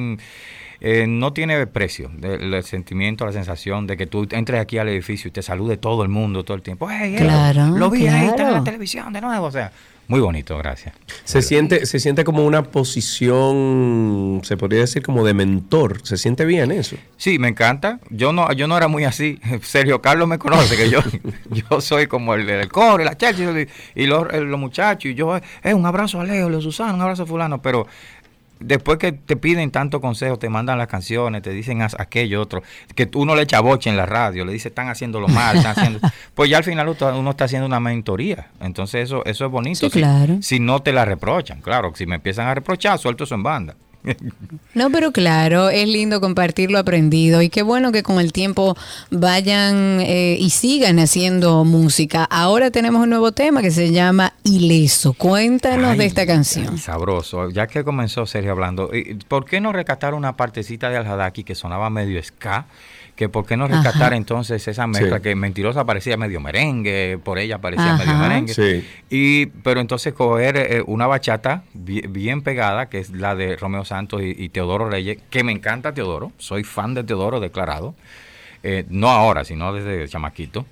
eh, 0.85 1.07
no 1.07 1.31
tiene 1.31 1.65
precio 1.65 2.11
el, 2.21 2.61
sentimiento, 2.63 3.25
la 3.25 3.31
sensación 3.31 3.87
de 3.87 3.95
que 3.95 4.05
tú 4.05 4.27
entres 4.31 4.59
aquí 4.59 4.77
al 4.77 4.89
edificio 4.89 5.29
y 5.29 5.31
te 5.31 5.41
salude 5.41 5.77
todo 5.77 6.03
el 6.03 6.09
mundo 6.09 6.43
todo 6.43 6.57
el 6.57 6.61
tiempo. 6.61 6.89
claro, 7.17 7.69
lo 7.77 7.89
vi 7.89 8.05
ahí, 8.07 8.27
está 8.27 8.49
en 8.49 8.53
la 8.53 8.63
televisión 8.65 9.13
de 9.13 9.21
nuevo. 9.21 9.45
O 9.45 9.51
sea, 9.51 9.71
muy 10.09 10.19
bonito, 10.19 10.57
gracias. 10.57 10.93
Se 11.23 11.41
siente, 11.41 11.85
se 11.85 12.01
siente 12.01 12.25
como 12.25 12.45
una 12.45 12.63
posición, 12.63 14.41
se 14.43 14.57
podría 14.57 14.81
decir 14.81 15.01
como 15.01 15.23
de 15.23 15.33
mentor. 15.33 16.01
¿Se 16.03 16.17
siente 16.17 16.43
bien 16.43 16.69
eso? 16.73 16.97
Sí, 17.15 17.39
me 17.39 17.47
encanta. 17.47 18.01
Yo 18.09 18.33
no, 18.33 18.51
yo 18.51 18.67
no 18.67 18.75
era 18.75 18.89
muy 18.89 19.05
así. 19.05 19.39
Sergio 19.61 20.01
Carlos 20.01 20.27
me 20.27 20.37
conoce, 20.37 20.75
que 20.75 20.89
yo, 20.89 20.99
yo 21.49 21.79
soy 21.79 22.07
como 22.07 22.35
el 22.35 22.45
del 22.45 22.67
core, 22.67 23.05
la 23.05 23.15
chacha 23.15 23.41
y 23.95 24.05
los, 24.05 24.33
los 24.33 24.59
muchachos. 24.59 25.05
Y 25.05 25.13
yo, 25.13 25.37
eh, 25.63 25.73
un 25.73 25.85
abrazo 25.85 26.19
a 26.19 26.25
Leo, 26.25 26.49
Leo 26.49 26.59
Susana, 26.59 26.93
un 26.93 27.01
abrazo 27.01 27.23
a 27.23 27.25
fulano. 27.25 27.61
Pero 27.61 27.87
después 28.63 28.97
que 28.97 29.11
te 29.11 29.35
piden 29.35 29.71
tanto 29.71 30.01
consejo, 30.01 30.37
te 30.37 30.49
mandan 30.49 30.77
las 30.77 30.87
canciones, 30.87 31.41
te 31.41 31.51
dicen 31.51 31.81
aquello, 31.81 32.41
otro, 32.41 32.63
que 32.95 33.09
uno 33.15 33.35
le 33.35 33.43
echa 33.43 33.59
boche 33.59 33.89
en 33.89 33.97
la 33.97 34.05
radio, 34.05 34.45
le 34.45 34.53
dice 34.53 34.69
están 34.69 34.89
haciéndolo 34.89 35.27
mal, 35.27 35.57
están 35.57 35.73
haciendo, 35.73 35.99
pues 36.33 36.49
ya 36.49 36.57
al 36.57 36.63
final 36.63 36.87
uno 36.87 37.29
está 37.29 37.45
haciendo 37.45 37.67
una 37.67 37.79
mentoría. 37.79 38.47
Entonces 38.61 39.03
eso, 39.05 39.23
eso 39.25 39.45
es 39.45 39.51
bonito. 39.51 39.89
claro. 39.89 40.37
si, 40.41 40.59
no 40.59 40.81
te 40.81 40.93
la 40.93 41.05
reprochan, 41.05 41.61
claro, 41.61 41.91
si 41.95 42.05
me 42.05 42.15
empiezan 42.15 42.47
a 42.47 42.53
reprochar, 42.53 42.97
suelto 42.99 43.25
eso 43.25 43.35
en 43.35 43.43
banda. 43.43 43.75
No, 44.73 44.89
pero 44.89 45.11
claro, 45.11 45.69
es 45.69 45.87
lindo 45.87 46.19
compartir 46.19 46.71
lo 46.71 46.79
aprendido 46.79 47.43
y 47.43 47.49
qué 47.49 47.61
bueno 47.61 47.91
que 47.91 48.01
con 48.01 48.19
el 48.19 48.33
tiempo 48.33 48.75
vayan 49.11 49.99
eh, 50.01 50.35
y 50.39 50.49
sigan 50.49 50.97
haciendo 50.97 51.63
música. 51.63 52.23
Ahora 52.23 52.71
tenemos 52.71 53.03
un 53.03 53.11
nuevo 53.11 53.33
tema 53.33 53.61
que 53.61 53.69
se 53.69 53.91
llama 53.91 54.33
Ileso. 54.43 55.13
Cuéntanos 55.13 55.95
de 55.97 56.05
esta 56.05 56.25
canción. 56.25 56.79
sabroso, 56.79 57.49
ya 57.49 57.67
que 57.67 57.83
comenzó 57.83 58.25
Sergio 58.25 58.51
hablando, 58.51 58.89
¿por 59.27 59.45
qué 59.45 59.61
no 59.61 59.71
rescatar 59.71 60.15
una 60.15 60.35
partecita 60.35 60.89
de 60.89 60.97
Al-Hadaki 60.97 61.43
que 61.43 61.53
sonaba 61.53 61.91
medio 61.91 62.21
ska? 62.23 62.65
Que 63.15 63.29
por 63.29 63.45
qué 63.45 63.57
no 63.57 63.67
rescatar 63.67 64.13
entonces 64.13 64.67
esa 64.67 64.87
mezcla 64.87 65.19
que 65.19 65.35
mentirosa 65.35 65.85
parecía 65.85 66.17
medio 66.17 66.39
merengue, 66.39 67.19
por 67.23 67.37
ella 67.37 67.59
parecía 67.59 67.95
medio 67.95 68.15
merengue. 68.15 68.83
Y, 69.09 69.47
pero 69.47 69.81
entonces 69.81 70.13
coger 70.13 70.57
eh, 70.57 70.83
una 70.85 71.05
bachata 71.05 71.63
bien, 71.73 72.41
pegada, 72.41 72.89
que 72.89 72.99
es 72.99 73.11
la 73.11 73.35
de 73.35 73.55
Romeo 73.55 73.85
Santos 73.85 74.21
y, 74.23 74.49
Teodoro 74.49 74.89
Reyes, 74.89 75.19
que 75.29 75.43
me 75.43 75.51
encanta 75.51 75.93
Teodoro, 75.93 76.31
soy 76.37 76.63
fan 76.63 76.93
de 76.95 77.03
Teodoro 77.03 77.39
declarado, 77.39 77.93
eh, 78.63 78.85
no 78.89 79.09
ahora, 79.09 79.43
sino 79.43 79.73
desde 79.73 80.07
chamaquito. 80.07 80.65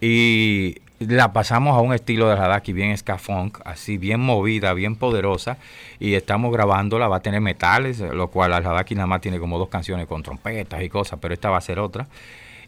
Y 0.00 0.76
la 1.08 1.32
pasamos 1.32 1.76
a 1.76 1.80
un 1.80 1.92
estilo 1.92 2.28
de 2.28 2.34
Hadaki 2.34 2.72
bien 2.72 2.96
ska 2.96 3.18
funk, 3.18 3.58
así 3.64 3.98
bien 3.98 4.20
movida, 4.20 4.72
bien 4.74 4.96
poderosa, 4.96 5.58
y 5.98 6.14
estamos 6.14 6.52
grabándola, 6.52 7.08
va 7.08 7.16
a 7.16 7.22
tener 7.22 7.40
metales, 7.40 8.00
lo 8.00 8.28
cual 8.28 8.52
al 8.52 8.64
Hadaki 8.66 8.94
nada 8.94 9.06
más 9.06 9.20
tiene 9.20 9.38
como 9.38 9.58
dos 9.58 9.68
canciones 9.68 10.06
con 10.06 10.22
trompetas 10.22 10.82
y 10.82 10.88
cosas, 10.88 11.18
pero 11.20 11.34
esta 11.34 11.50
va 11.50 11.58
a 11.58 11.60
ser 11.60 11.78
otra. 11.78 12.06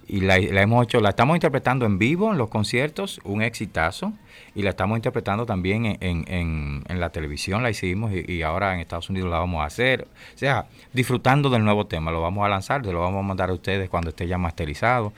Y 0.06 0.20
la, 0.20 0.36
hemos 0.36 0.84
hecho, 0.84 1.00
la 1.00 1.10
estamos 1.10 1.36
interpretando 1.36 1.86
en 1.86 1.98
vivo 1.98 2.30
en 2.30 2.38
los 2.38 2.48
conciertos, 2.48 3.20
un 3.24 3.42
exitazo, 3.42 4.12
y 4.54 4.62
la 4.62 4.70
estamos 4.70 4.98
interpretando 4.98 5.46
también 5.46 5.96
en, 6.00 6.84
la 6.88 7.10
televisión, 7.10 7.62
la 7.62 7.70
hicimos, 7.70 8.12
y, 8.12 8.42
ahora 8.42 8.74
en 8.74 8.80
Estados 8.80 9.08
Unidos 9.08 9.30
la 9.30 9.38
vamos 9.38 9.62
a 9.62 9.66
hacer. 9.66 10.06
O 10.34 10.38
sea, 10.38 10.66
disfrutando 10.92 11.48
del 11.48 11.64
nuevo 11.64 11.86
tema, 11.86 12.10
lo 12.10 12.20
vamos 12.20 12.44
a 12.44 12.48
lanzar, 12.48 12.84
lo 12.84 13.00
vamos 13.00 13.20
a 13.20 13.22
mandar 13.22 13.50
a 13.50 13.54
ustedes 13.54 13.88
cuando 13.88 14.10
esté 14.10 14.26
ya 14.26 14.36
masterizado. 14.36 15.12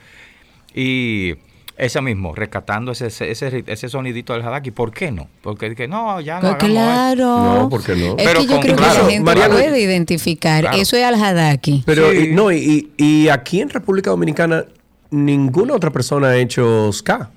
Y 0.73 1.35
Ese 1.79 2.01
mismo, 2.01 2.33
rescatando 2.33 2.91
ese, 2.91 3.05
ese, 3.05 3.29
ese, 3.29 3.63
ese 3.67 3.87
sonidito 3.89 4.33
del 4.33 4.41
Hadaki. 4.41 4.71
¿Por 4.71 4.91
qué 4.91 5.11
no? 5.11 5.27
Porque 5.43 5.75
que 5.75 5.87
no, 5.87 6.19
ya 6.21 6.39
no. 6.39 6.57
Pues 6.57 6.71
claro. 6.71 7.25
No, 7.43 7.69
¿por 7.69 7.83
qué 7.83 7.95
no? 7.95 8.15
Es 8.17 8.25
Pero 8.25 8.39
que 8.39 8.45
yo 8.47 8.51
con- 8.53 8.61
creo 8.61 8.75
que 8.75 8.81
claro, 8.81 9.03
la 9.03 9.09
gente 9.11 9.23
Mariano- 9.23 9.53
puede 9.53 9.79
identificar. 9.79 10.61
Claro. 10.61 10.77
Eso 10.77 10.97
es 10.97 11.03
al 11.03 11.15
hadaki. 11.23 11.83
Pero 11.85 12.09
Sí. 12.11 12.17
y- 12.31 12.33
no, 12.33 12.51
y, 12.51 12.89
y- 12.97 13.05
y 13.23 13.29
aquí 13.29 13.61
en 13.61 13.69
República 13.69 14.09
Dominicana 14.09 14.65
ninguna 15.11 15.75
otra 15.75 15.91
persona 15.91 16.29
ha 16.29 16.37
hecho 16.37 16.91
ska. 16.91 17.29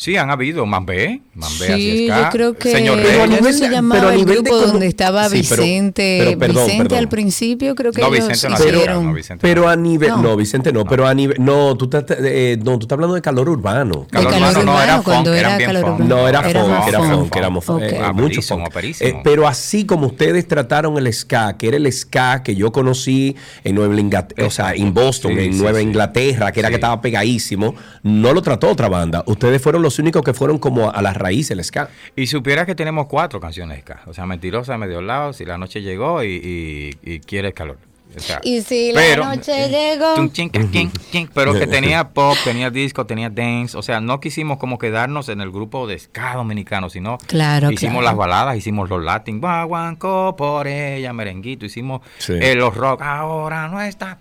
Sí, 0.00 0.16
han 0.16 0.30
habido 0.30 0.64
Mambé, 0.64 1.22
Mambé 1.34 1.66
Sí, 1.66 1.72
así 1.72 2.06
yo 2.06 2.28
creo 2.30 2.54
que 2.54 2.70
Señor 2.70 2.98
Pero 3.02 3.08
a 3.08 3.12
¿cómo 3.14 3.26
nivel 3.26 3.42
Reyes. 3.46 3.58
se 3.58 3.68
de- 3.68 3.74
llamaba 3.74 4.00
pero 4.00 4.08
a 4.10 4.14
el 4.14 4.18
nivel 4.20 4.34
de 4.36 4.40
grupo 4.42 4.56
como- 4.60 4.72
donde 4.72 4.86
estaba 4.86 5.28
Sí, 5.28 5.42
pero- 5.48 5.62
Vicente? 5.64 6.16
pero 6.24 6.38
perdón, 6.38 6.64
Vicente 6.66 6.84
perdón. 6.84 6.98
al 6.98 7.08
principio 7.08 7.74
creo 7.74 7.90
que 7.92 8.00
No, 8.02 8.06
ellos 8.14 8.28
Vicente 8.28 8.48
no 8.48 8.54
hicieron. 8.68 9.06
no, 9.06 9.12
Vicente 9.12 9.42
Pero 9.42 9.68
a 9.68 9.74
nivel, 9.74 10.10
no, 10.10 10.22
No. 10.22 10.36
Vicente 10.36 10.72
no, 10.72 10.84
pero 10.84 11.04
a 11.08 11.14
nivel, 11.14 11.36
no, 11.44 11.76
tú 11.76 11.86
estás, 11.86 12.04
eh, 12.16 12.56
no, 12.62 12.78
tú 12.78 12.84
estás 12.84 12.94
hablando 12.94 13.16
de 13.16 13.22
calor 13.22 13.48
urbano. 13.48 14.02
De 14.04 14.06
Calor 14.06 14.32
calor 14.34 14.48
urbano, 14.50 14.62
no, 14.64 14.70
urbano, 14.70 14.84
era 14.84 15.02
funk, 15.02 15.26
era 15.26 15.58
calor 15.58 15.84
urbano. 15.84 16.04
No, 16.04 16.28
era 16.28 16.48
Era 16.48 16.60
funk, 16.60 16.70
más 16.70 16.88
era 16.88 16.98
funk. 17.00 17.10
funk, 17.10 17.36
éramos 17.36 17.64
eh, 17.82 18.00
Ah, 18.00 18.12
mucho 18.12 18.40
funk. 18.40 18.68
Eh, 19.00 19.14
pero 19.24 19.48
así 19.48 19.84
como 19.84 20.06
ustedes 20.06 20.46
trataron 20.46 20.96
el 20.96 21.12
ska, 21.12 21.56
que 21.56 21.66
era 21.66 21.76
el 21.76 21.92
ska 21.92 22.44
que 22.44 22.54
yo 22.54 22.70
conocí 22.70 23.34
en 23.64 23.74
Nueva 23.74 23.98
Inglaterra, 23.98 24.46
o 24.46 24.50
sea, 24.52 24.74
en 24.74 24.94
Boston, 24.94 25.32
en 25.40 25.58
Nueva. 25.58 25.82
Inglaterra, 25.82 26.52
que 26.52 26.60
era 26.60 26.68
que 26.68 26.76
estaba 26.76 27.00
pegadísimo, 27.00 27.74
no 28.04 28.32
lo 28.32 28.42
trató 28.42 28.68
otra 28.70 28.88
banda. 28.88 29.24
Ustedes 29.26 29.60
fueron 29.60 29.82
los 29.82 29.87
únicos 29.98 30.22
que 30.22 30.34
fueron 30.34 30.58
como 30.58 30.90
a 30.90 31.00
la 31.02 31.14
raíz 31.14 31.48
del 31.48 31.62
ska. 31.62 31.88
Y 32.16 32.26
supiera 32.26 32.66
que 32.66 32.74
tenemos 32.74 33.06
cuatro 33.06 33.38
canciones 33.38 33.80
ska. 33.80 34.02
O 34.06 34.12
sea, 34.12 34.26
Mentirosa, 34.26 34.76
Medio 34.76 35.00
Lado, 35.00 35.32
Si 35.32 35.44
la 35.44 35.56
noche 35.56 35.82
llegó 35.82 36.24
y, 36.24 36.90
y, 37.02 37.14
y 37.14 37.52
calor. 37.52 37.78
O 38.16 38.20
sea, 38.20 38.40
Y 38.42 38.62
si 38.62 38.92
la 38.92 39.16
noche 39.16 39.68
llegó. 39.68 40.14
tum, 40.14 40.30
chin, 40.32 40.48
ca, 40.48 40.60
chin, 40.70 40.90
chin, 41.12 41.30
pero 41.34 41.52
que 41.52 41.66
tenía 41.66 42.08
pop, 42.08 42.36
tenía 42.42 42.70
disco, 42.70 43.06
tenía 43.06 43.28
dance. 43.30 43.76
O 43.76 43.82
sea, 43.82 44.00
no 44.00 44.18
quisimos 44.20 44.58
como 44.58 44.78
quedarnos 44.78 45.28
en 45.28 45.40
el 45.40 45.50
grupo 45.50 45.86
de 45.86 45.98
ska 45.98 46.34
dominicano, 46.34 46.88
sino 46.90 47.18
Claro, 47.26 47.70
hicimos 47.70 48.00
claro. 48.00 48.06
las 48.06 48.16
baladas, 48.16 48.56
hicimos 48.56 48.88
los 48.88 49.02
latin, 49.04 49.40
guaguancó 49.40 50.34
por 50.36 50.66
ella, 50.66 51.12
merenguito, 51.12 51.66
hicimos 51.66 52.00
Sí. 52.18 52.32
eh, 52.40 52.54
los 52.54 52.74
rock, 52.74 53.02
ahora 53.02 53.68
no 53.68 53.80
está, 53.80 54.18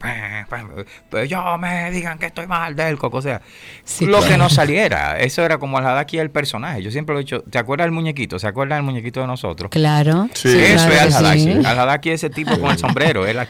pues 1.09 1.29
yo 1.29 1.57
me 1.57 1.91
digan 1.91 2.17
que 2.17 2.27
estoy 2.27 2.47
mal 2.47 2.75
del 2.75 2.97
coco, 2.97 3.17
o 3.17 3.21
sea, 3.21 3.41
Sí, 3.83 4.05
lo 4.05 4.17
claro. 4.17 4.31
que 4.33 4.37
nos 4.37 4.53
saliera, 4.53 5.19
eso 5.19 5.43
era 5.43 5.57
como 5.57 5.79
el 5.79 5.85
Hadaki 5.85 6.17
el 6.19 6.29
personaje, 6.29 6.81
yo 6.83 6.91
siempre 6.91 7.13
lo 7.13 7.19
he 7.19 7.23
dicho, 7.23 7.41
¿te 7.49 7.57
acuerdas 7.57 7.85
del 7.85 7.91
muñequito? 7.93 8.37
¿Se 8.39 8.47
acuerdan 8.47 8.79
del 8.79 8.85
muñequito 8.85 9.21
de 9.21 9.27
nosotros? 9.27 9.69
Claro. 9.71 10.27
Sí. 10.33 10.49
Eso 10.49 10.87
claro 10.87 10.93
es 10.93 10.99
que 10.99 11.15
al 11.17 11.25
Hadaki. 11.25 11.39
sí. 11.43 11.51
Al 11.65 11.79
Hadaki 11.79 12.09
es 12.11 12.23
ese 12.23 12.29
tipo 12.29 12.59
con 12.59 12.71
el 12.71 12.77
sombrero, 12.77 13.25
es 13.25 13.35
la 13.35 13.47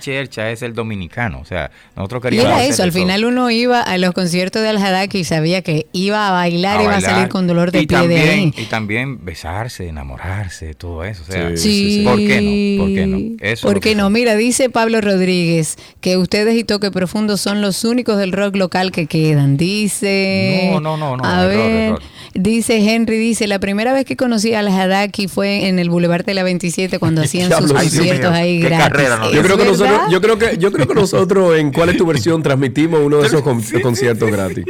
es 0.51 0.61
el 0.61 0.73
dominicano. 0.73 1.39
O 1.39 1.45
sea, 1.45 1.71
nosotros 1.95 2.19
Y 2.19 2.23
queríamos. 2.23 2.47
era 2.51 2.57
hacer 2.59 2.71
eso, 2.71 2.83
al 2.83 2.91
todo. 2.91 2.99
final 3.01 3.25
uno 3.25 3.49
iba 3.51 3.81
a 3.81 3.97
los 3.97 4.11
conciertos 4.13 4.61
de 4.61 4.69
Al 4.69 5.09
y 5.13 5.23
sabía 5.23 5.61
que 5.61 5.87
iba 5.93 6.27
a 6.27 6.31
bailar 6.31 6.81
y 6.81 6.83
iba 6.85 6.95
a 6.95 7.01
salir 7.01 7.27
con 7.29 7.47
dolor 7.47 7.71
de 7.71 7.81
y 7.81 7.87
pie 7.87 7.97
también, 7.97 8.21
de 8.25 8.29
ahí. 8.29 8.53
Y 8.57 8.65
también 8.65 9.23
besarse, 9.25 9.87
enamorarse, 9.87 10.73
todo 10.73 11.03
eso. 11.03 11.23
O 11.27 11.31
sea, 11.31 11.55
Sí, 11.57 11.97
Sí. 11.97 12.03
¿Por 12.05 12.17
qué 12.17 12.41
no? 12.77 12.83
¿Por 12.83 12.93
qué 12.93 13.07
no? 13.07 13.17
Eso 13.39 13.53
es 13.53 13.61
¿Por 13.61 13.73
lo 13.75 13.79
qué 13.81 13.89
que 13.91 13.95
no? 13.95 14.09
Mira, 14.09 14.35
dice 14.35 14.69
Pablo 14.69 15.01
Rodríguez 15.01 15.77
que 16.01 16.17
ustedes 16.17 16.55
y 16.57 16.63
Toque 16.63 16.91
Profundo 16.91 17.37
son 17.37 17.61
los 17.61 17.83
únicos 17.83 18.17
del 18.17 18.31
rock 18.31 18.55
local 18.55 18.91
que 18.91 19.05
quedan. 19.07 19.57
Dice. 19.57 20.69
No, 20.73 20.79
no, 20.79 20.97
no, 20.97 21.17
no, 21.17 21.23
A 21.25 21.43
error, 21.45 21.49
ver. 21.57 21.81
error. 21.83 22.01
Dice 22.33 22.77
Henry, 22.77 23.17
dice, 23.17 23.47
la 23.47 23.59
primera 23.59 23.93
vez 23.93 24.05
que 24.05 24.15
conocí 24.15 24.53
a 24.53 24.59
Al 24.59 24.67
Hadaki 24.67 25.27
fue 25.27 25.67
en 25.67 25.79
el 25.79 25.89
Boulevard 25.89 26.25
de 26.25 26.33
la 26.33 26.43
27 26.43 26.99
cuando 26.99 27.21
hacían 27.23 27.51
sus 27.51 27.71
conciertos 27.73 28.31
ahí 28.31 28.59
gratis. 28.59 28.85
carrera 28.87 29.19
Yo 29.31 29.39
¿Es 29.39 29.45
creo, 29.45 29.57
que 29.57 29.65
nosotros, 29.65 30.01
yo, 30.11 30.16
creo 30.21 30.37
que, 30.37 30.57
yo 30.57 30.71
creo 30.71 30.87
que 30.87 30.93
nosotros 30.95 31.57
en 31.57 31.71
¿Cuál 31.71 31.89
es 31.89 31.97
tu 31.97 32.05
versión? 32.05 32.41
transmitimos 32.43 32.99
uno 33.03 33.17
de 33.17 33.27
esos 33.27 33.41
con- 33.41 33.61
conciertos 33.81 34.31
gratis. 34.31 34.65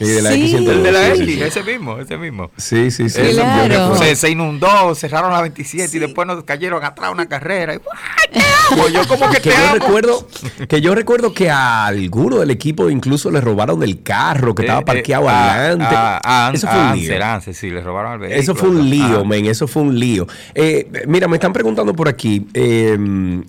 Y 0.00 0.04
de 0.06 0.22
la 0.22 0.30
Sí. 0.32 0.54
X102, 0.54 0.68
El 0.70 0.82
de 0.82 0.92
la 0.92 1.04
sí, 1.04 1.10
X, 1.10 1.18
sí, 1.26 1.34
sí. 1.34 1.42
ese 1.42 1.62
mismo, 1.64 1.98
ese 1.98 2.16
mismo. 2.16 2.50
Sí, 2.56 2.90
sí, 2.90 3.08
sí. 3.08 3.20
Claro. 3.32 3.96
Se, 3.96 4.14
se 4.16 4.30
inundó, 4.30 4.94
cerraron 4.94 5.32
la 5.32 5.40
27 5.42 5.96
y 5.96 6.00
después 6.00 6.26
nos 6.26 6.44
cayeron 6.44 6.84
atrás 6.84 7.10
una 7.12 7.26
carrera. 7.26 7.74
Y, 7.74 7.78
Pues 7.78 8.92
yo 8.92 9.06
como 9.08 9.28
que 9.30 9.36
que 9.40 9.50
te 9.50 9.56
yo 9.56 9.64
amo. 9.64 9.74
recuerdo 9.74 10.28
que 10.68 10.80
yo 10.80 10.94
recuerdo 10.94 11.32
que 11.32 11.50
a 11.50 11.86
alguno 11.86 12.38
del 12.38 12.50
equipo 12.50 12.90
incluso 12.90 13.30
le 13.30 13.40
robaron 13.40 13.82
el 13.82 14.02
carro 14.02 14.54
que 14.54 14.62
estaba 14.62 14.80
Eh, 14.80 14.82
eh, 14.82 14.86
parqueado 14.86 15.28
adelante. 15.28 15.84
a- 15.94 16.20
a- 16.48 16.52
eso 16.52 16.66
fue 16.68 16.78
a 16.80 16.92
un 16.92 16.98
lío. 16.98 17.24
Anser, 17.24 17.54
sí, 17.54 17.70
le 17.70 17.80
robaron 17.80 18.12
el 18.14 18.18
vehículo. 18.20 18.40
Eso 18.40 18.54
fue 18.54 18.68
un 18.68 18.88
lío, 18.88 19.24
men, 19.24 19.46
eso 19.46 19.66
fue 19.66 19.82
un 19.82 19.98
lío. 19.98 20.26
Eh, 20.54 20.86
mira, 21.06 21.26
me 21.28 21.36
están 21.36 21.52
preguntando 21.52 21.94
por 21.94 22.08
aquí, 22.08 22.46
eh, 22.54 22.96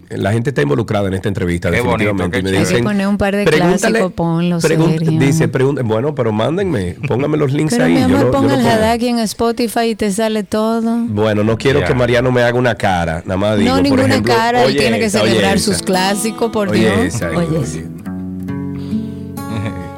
la 0.09 0.31
gente 0.31 0.49
está 0.49 0.61
involucrada 0.61 1.07
en 1.07 1.13
esta 1.13 1.27
entrevista, 1.27 1.69
Qué 1.69 1.75
definitivamente. 1.77 2.21
bonito, 2.23 2.39
y 2.39 2.43
me 2.43 2.49
qué 2.51 2.57
Hay 2.57 2.63
que 2.65 2.69
dicen, 2.71 2.83
poner 2.85 3.07
un 3.07 3.17
par 3.17 3.35
de 3.35 3.45
pregúntale- 3.45 3.99
clásicos, 3.99 4.13
ponlo. 4.13 4.57
Dice, 4.59 5.51
pregun- 5.51 5.83
bueno, 5.83 6.15
pero 6.15 6.31
mándenme, 6.39 6.95
pónganme 7.07 7.37
los 7.37 7.51
links 7.51 7.73
Pero 7.73 7.85
ahí. 7.85 7.93
mi 7.93 7.99
yo 7.99 8.05
amor, 8.05 8.19
yo 8.21 8.31
ponga 8.31 8.55
lo 8.55 8.61
el. 8.61 8.67
Hadaki 8.67 9.07
en 9.09 9.19
Spotify 9.19 9.89
y 9.91 9.95
te 9.95 10.11
sale 10.11 10.43
todo. 10.43 10.97
Bueno, 11.09 11.43
no 11.43 11.57
quiero 11.57 11.81
Ya. 11.81 11.87
que 11.87 11.93
Mariano 11.93 12.31
me 12.31 12.41
haga 12.43 12.57
una 12.57 12.75
cara, 12.75 13.21
nada 13.25 13.37
más 13.37 13.57
digo, 13.57 13.69
no, 13.69 13.75
por 13.75 13.83
ninguna 13.83 14.05
ejemplo, 14.05 14.33
cara, 14.33 14.61
él 14.63 14.67
oye 14.69 14.79
tiene 14.79 14.99
que 14.99 15.09
celebrar 15.09 15.57
esa. 15.57 15.65
sus 15.73 15.81
clásicos, 15.83 16.51
por 16.51 16.69
Oye 16.69 16.79
Dios. 16.79 17.15
esa, 17.15 17.29
Oye. 17.29 17.59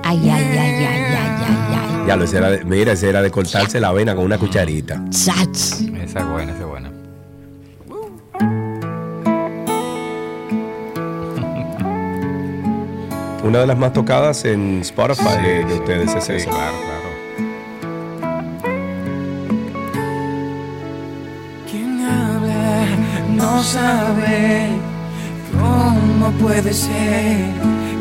Ay, 0.04 0.20
ay, 0.24 0.30
ay, 0.30 0.58
ay, 0.58 0.58
ay, 0.58 0.86
ay, 0.86 1.76
ay. 1.76 2.08
Ya 2.08 2.16
lo 2.16 2.24
ese 2.26 2.38
era 2.38 2.50
de- 2.50 2.66
mira, 2.66 2.92
ese 2.94 3.08
era 3.08 3.22
de 3.22 3.30
cortarse 3.32 3.80
la 3.80 3.92
vena 3.94 4.16
con 4.16 4.26
una 4.26 4.38
cucharita. 4.38 5.02
Chach. 5.10 5.48
Esa 5.48 5.80
es 6.20 6.26
buena, 6.28 6.52
esa 6.52 6.62
es 6.62 6.68
buena. 6.68 6.71
Una 13.44 13.60
de 13.60 13.68
las 13.68 13.78
más 13.78 13.92
tocadas 13.94 14.46
en 14.46 14.82
Spotify 14.82 15.36
de, 15.44 15.66
de 15.66 15.74
ustedes 15.76 16.14
es 16.16 16.24
Sí, 16.26 16.34
esa. 16.34 16.50
claro, 16.52 16.76
claro. 16.78 18.22
Quien 21.70 22.02
habla 22.06 22.86
no 23.30 23.64
sabe 23.64 24.68
cómo 25.60 26.32
puede 26.40 26.74
ser 26.74 27.52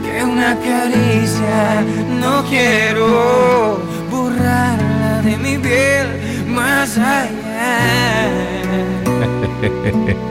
que 0.05 0.24
una 0.24 0.57
caricia 0.59 1.82
no 2.20 2.45
quiero 2.49 3.80
borrarla 4.11 5.22
de 5.22 5.36
mi 5.38 5.57
piel 5.59 6.47
más 6.49 6.99
allá. 6.99 8.28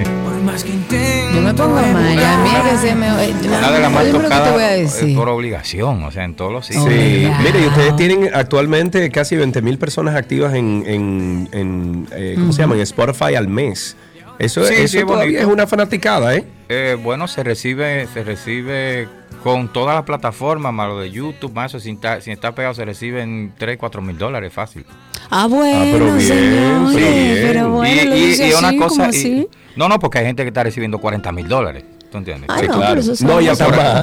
Por 0.50 0.54
más 0.54 0.64
que 0.64 0.70
intento. 0.72 1.36
Yo 1.36 1.42
me 1.42 1.54
pongo 1.54 1.76
mal, 1.76 1.96
a 1.96 2.38
mí 2.44 2.50
es 2.56 2.72
que 2.72 2.88
se 2.88 2.96
me... 2.96 3.08
Una 3.12 3.72
de 3.72 3.80
las 3.80 3.92
más 3.92 4.04
Oye, 4.04 4.12
pero 4.12 4.24
¿qué 4.24 4.30
te 4.30 4.36
tocadas 4.36 4.54
voy 4.54 4.64
a 4.64 4.68
decir? 4.70 5.16
por 5.16 5.30
obligación, 5.30 6.04
o 6.04 6.12
sea, 6.12 6.24
en 6.24 6.36
todos 6.36 6.52
los 6.52 6.66
Sí, 6.66 6.74
sitios. 6.74 7.34
Oh, 7.38 7.42
mire, 7.44 7.62
y 7.62 7.68
ustedes 7.68 7.96
tienen 7.96 8.30
actualmente 8.34 9.10
casi 9.12 9.36
20 9.36 9.62
mil 9.62 9.78
personas 9.78 10.16
activas 10.16 10.54
en, 10.56 10.84
en, 10.88 11.50
en, 11.52 12.08
eh, 12.12 12.34
¿cómo 12.38 12.52
se 12.54 12.62
llama? 12.62 12.76
En 12.76 12.82
Spotify 12.82 13.36
al 13.36 13.48
mes. 13.48 13.96
Eso, 14.40 14.66
Sí, 14.66 14.74
eso 14.76 14.88
sí, 14.88 14.98
es 15.00 15.06
todavía 15.06 15.26
bonito. 15.26 15.40
es 15.42 15.46
una 15.54 15.68
fanaticada, 15.68 16.36
¿eh? 16.36 16.46
Eh, 16.70 16.98
bueno, 17.02 17.28
se 17.28 17.44
recibe, 17.44 18.08
se 18.14 18.24
recibe 18.24 19.08
con 19.44 19.72
todas 19.72 19.96
las 19.96 20.04
plataformas, 20.04 20.74
más 20.74 20.88
lo 20.90 21.00
de 21.00 21.12
YouTube, 21.12 21.54
más 21.54 21.72
eso, 21.72 21.80
sin 21.80 21.96
estar, 21.96 22.22
sin 22.22 22.34
estar 22.34 22.54
pegado, 22.54 22.74
se 22.74 22.86
reciben 22.86 23.54
3, 23.58 23.78
4 23.78 24.02
mil 24.02 24.18
dólares 24.18 24.52
fácil. 24.54 24.86
Ah, 25.30 25.48
bueno, 25.48 25.86
pero 25.92 26.06
bien, 26.16 26.22
señores, 26.22 26.90
sí, 26.92 26.98
bien. 26.98 27.48
pero 27.48 27.70
bueno, 27.70 28.16
y, 28.16 28.20
y- 28.20 28.50
y 28.50 28.54
una 28.54 28.68
así, 28.70 28.78
cosa, 28.78 29.10
y- 29.16 29.48
no, 29.76 29.88
no, 29.88 30.00
porque 30.00 30.20
hay 30.20 30.26
gente 30.26 30.44
que 30.44 30.50
está 30.50 30.64
recibiendo 30.64 30.98
40 31.00 31.32
mil 31.32 31.48
dólares. 31.48 31.84
¿Tú 32.12 32.18
entiendes? 32.18 32.50
Ah, 32.52 32.58
Sí, 32.60 32.68
no, 32.68 32.74
claro. 32.74 33.00
eso 33.02 33.14
No, 33.28 33.40
ya 33.40 33.54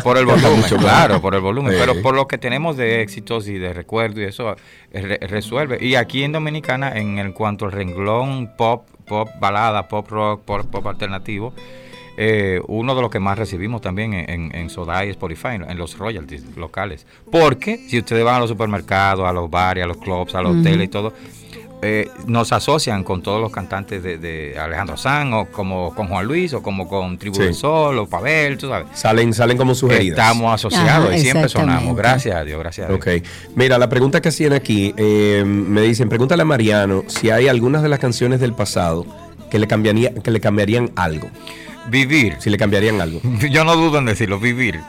por, 0.05 0.17
el 0.17 0.27
volumen, 0.27 0.63
claro, 0.79 1.21
por 1.21 1.35
el 1.35 1.41
volumen. 1.41 1.73
Sí. 1.73 1.79
Pero 1.81 2.01
por 2.03 2.15
lo 2.15 2.29
que 2.29 2.39
tenemos 2.39 2.77
de 2.77 3.03
éxitos 3.03 3.49
y 3.49 3.55
de 3.59 3.73
recuerdo 3.73 4.21
y 4.21 4.25
eso 4.27 4.55
re- 4.93 5.19
resuelve. 5.23 5.85
Y 5.85 5.97
aquí 5.97 6.23
en 6.23 6.31
Dominicana, 6.31 6.97
en 6.97 7.19
el 7.19 7.33
cuanto 7.35 7.65
al 7.65 7.73
renglón 7.73 8.53
pop, 8.57 8.87
pop 9.09 9.29
balada, 9.41 9.89
pop 9.89 10.09
rock, 10.09 10.43
pop, 10.45 10.67
pop 10.71 10.87
alternativo, 10.87 11.53
eh, 12.17 12.61
uno 12.67 12.95
de 12.95 13.03
los 13.03 13.11
que 13.11 13.21
más 13.21 13.39
recibimos 13.39 13.83
también 13.83 14.15
en, 14.15 14.31
en, 14.31 14.55
en 14.55 14.71
Soda 14.71 15.05
y 15.05 15.11
Spotify, 15.11 15.57
en, 15.69 15.77
los 15.77 15.99
royalties 15.99 16.57
locales. 16.57 17.07
Porque 17.31 17.79
si 17.89 17.99
ustedes 17.99 18.25
van 18.25 18.37
a 18.37 18.41
los 18.41 18.49
supermercados, 18.49 19.29
a 19.29 19.33
los 19.33 19.51
bares, 19.51 19.85
a 19.85 19.87
los 19.87 19.99
clubs, 19.99 20.35
a 20.35 20.43
los 20.43 20.57
hoteles 20.57 20.87
y 20.87 20.89
todo, 20.89 21.13
eh, 21.83 22.09
nos 22.27 22.53
asocian 22.53 23.05
con 23.05 23.23
todos 23.23 23.39
los 23.39 23.53
cantantes 23.53 24.03
de, 24.03 24.17
de 24.17 24.59
Alejandro 24.59 24.97
Sanz, 24.97 25.35
o 25.35 25.45
como 25.53 25.95
con 25.95 26.09
Juan 26.09 26.27
Luis, 26.27 26.55
o 26.55 26.63
como 26.63 26.89
con 26.89 27.19
Tribu 27.19 27.37
Sí. 27.37 27.43
del 27.43 27.55
Sol, 27.55 27.99
o 27.99 28.07
Pavel, 28.07 28.57
tú 28.57 28.69
sabes. 28.69 28.89
Salen, 28.95 29.35
salen 29.35 29.59
como 29.59 29.75
sugeridas. 29.75 30.19
Estamos 30.19 30.55
asociados 30.55 31.09
Ajá, 31.09 31.17
y 31.17 31.21
siempre 31.21 31.51
sonamos. 31.51 31.95
Gracias 31.95 32.35
a 32.35 32.45
Dios, 32.45 32.59
gracias 32.59 32.87
a 32.87 32.89
Dios. 32.89 32.99
Ok. 32.99 33.27
Mira, 33.55 33.77
la 33.77 33.91
pregunta 33.91 34.23
que 34.23 34.31
hacían 34.31 34.55
aquí, 34.55 34.95
eh, 34.97 35.45
me 35.47 35.83
dicen, 35.83 36.09
pregúntale 36.09 36.43
a 36.43 36.47
Mariano 36.47 37.05
si 37.09 37.29
hay 37.29 37.47
algunas 37.47 37.83
de 37.83 37.91
las 37.91 37.99
canciones 37.99 38.41
del 38.41 38.55
pasado 38.55 39.05
que 39.51 39.59
le, 39.59 39.67
cambiaría, 39.67 40.15
que 40.15 40.31
le 40.31 40.41
cambiarían 40.41 40.91
algo. 40.97 41.29
Vivir. 41.89 42.37
Si 42.39 42.51
le 42.51 42.59
cambiarían 42.59 43.01
algo. 43.01 43.21
Yo 43.51 43.65
no 43.65 43.77
dudo 43.77 43.99
en 43.99 44.07
decirlo, 44.07 44.39
vivir. 44.39 44.81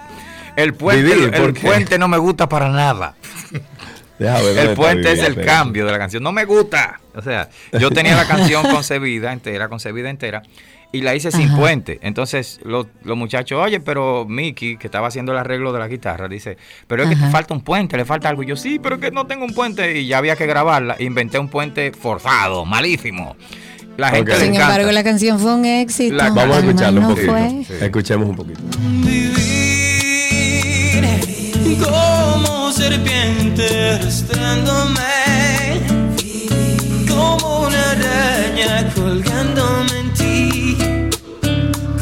El 0.55 0.73
puente, 0.73 1.03
Vivir, 1.03 1.33
el 1.33 1.53
puente 1.53 1.99
no 1.99 2.07
me 2.07 2.17
gusta 2.17 2.49
para 2.49 2.69
nada. 2.69 3.15
el 4.19 4.73
puente 4.73 5.11
es 5.11 5.19
el 5.19 5.45
cambio 5.45 5.85
de 5.85 5.91
la 5.91 5.99
canción. 5.99 6.23
No 6.23 6.31
me 6.31 6.45
gusta. 6.45 6.99
O 7.13 7.21
sea, 7.21 7.49
yo 7.79 7.91
tenía 7.91 8.15
la 8.15 8.27
canción 8.27 8.63
concebida 8.71 9.33
entera, 9.33 9.69
concebida 9.69 10.09
entera, 10.09 10.43
y 10.91 11.01
la 11.01 11.13
hice 11.15 11.31
sin 11.31 11.55
puente. 11.55 11.99
Entonces 12.01 12.59
los, 12.63 12.87
muchachos, 13.03 13.59
oye, 13.63 13.79
pero 13.79 14.25
Mickey, 14.27 14.77
que 14.77 14.87
estaba 14.87 15.07
haciendo 15.07 15.31
el 15.31 15.37
arreglo 15.37 15.73
de 15.73 15.79
la 15.79 15.87
guitarra, 15.87 16.27
dice, 16.27 16.57
pero 16.87 17.03
es 17.03 17.09
que 17.09 17.15
te 17.15 17.29
falta 17.29 17.53
un 17.53 17.61
puente, 17.61 17.97
le 17.97 18.05
falta 18.05 18.29
algo. 18.29 18.43
Y 18.43 18.47
yo, 18.47 18.55
sí, 18.55 18.79
pero 18.79 18.95
es 18.95 19.01
que 19.01 19.11
no 19.11 19.27
tengo 19.27 19.45
un 19.45 19.53
puente. 19.53 19.99
Y 19.99 20.07
ya 20.07 20.17
había 20.17 20.35
que 20.35 20.47
grabarla. 20.47 20.95
Inventé 20.99 21.37
un 21.37 21.49
puente 21.49 21.91
forzado, 21.91 22.65
malísimo. 22.65 23.35
La 23.97 24.09
gente 24.09 24.39
Sin 24.39 24.53
embargo, 24.53 24.91
la 24.91 25.03
canción 25.03 25.39
fue 25.39 25.55
un 25.55 25.65
éxito. 25.65 26.15
vamos 26.17 26.57
a 26.57 26.59
escucharlo 26.59 27.01
un 27.01 27.07
poquito. 27.07 27.35
Escuchemos 27.81 28.29
un 28.29 28.35
poquito. 28.35 28.61
como 31.83 32.71
serpiente 32.71 33.91
arrastrándome, 33.91 35.01
como 37.07 37.67
una 37.67 37.91
araña 37.91 38.93
colgándome 38.93 39.99
en 39.99 40.13
ti, 40.13 40.77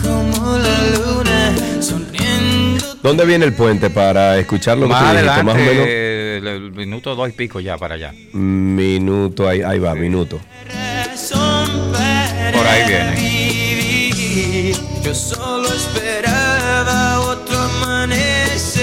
como 0.01 0.57
la 0.57 0.77
luna 0.97 1.81
sonriendo. 1.81 2.95
¿Dónde 3.01 3.25
viene 3.25 3.45
el 3.45 3.53
puente 3.53 3.89
para 3.89 4.37
escucharlo? 4.37 4.87
Más 4.87 5.01
adelante, 5.01 5.43
más 5.43 5.55
o 5.55 5.57
menos. 5.57 5.87
El 5.87 6.71
minuto 6.73 7.15
dos 7.15 7.29
y 7.29 7.31
pico 7.31 7.59
ya 7.59 7.77
para 7.77 7.95
allá. 7.95 8.13
Minuto, 8.33 9.47
ahí, 9.47 9.61
ahí 9.61 9.79
va, 9.79 9.95
minuto. 9.95 10.39
Por 12.53 12.67
ahí 12.67 12.83
viene. 12.87 13.35
Yo 15.03 15.13
solo 15.13 15.67
esperaba 15.67 17.19
otro 17.19 17.59
amanecer 17.59 18.73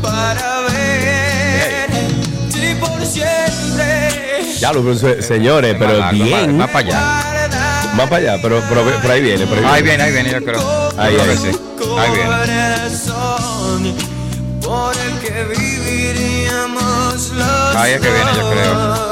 para 0.00 0.60
ver 0.68 1.90
si 2.50 2.74
por 2.74 3.04
siempre. 3.06 4.44
Ya 4.60 4.72
lo 4.72 4.94
señores, 4.94 5.74
pero 5.78 6.10
bien. 6.12 6.56
Más, 6.56 6.70
para 6.70 6.86
allá. 6.86 7.00
Más 7.94 8.08
para 8.08 8.16
allá, 8.32 8.38
pero, 8.42 8.62
pero, 8.68 8.84
por 9.00 9.10
ahí 9.10 9.22
viene. 9.22 9.46
Por 9.46 9.58
ahí, 9.64 9.82
viene. 9.82 10.02
ahí 10.02 10.12
viene, 10.12 10.30
yo 10.30 10.44
creo. 10.44 10.90
Ahí, 10.98 11.16
ahí. 11.16 11.36
Sí. 11.36 11.50
ahí 11.98 12.10
viene. 12.12 12.32
Por 14.60 14.94
el 14.96 15.18
que 15.18 15.44
viviríamos 15.44 17.30
los 17.30 17.76
Ahí 17.76 17.92
es 17.92 18.00
que 18.00 18.10
viene, 18.10 18.30
yo 18.36 18.50
creo. 18.50 19.11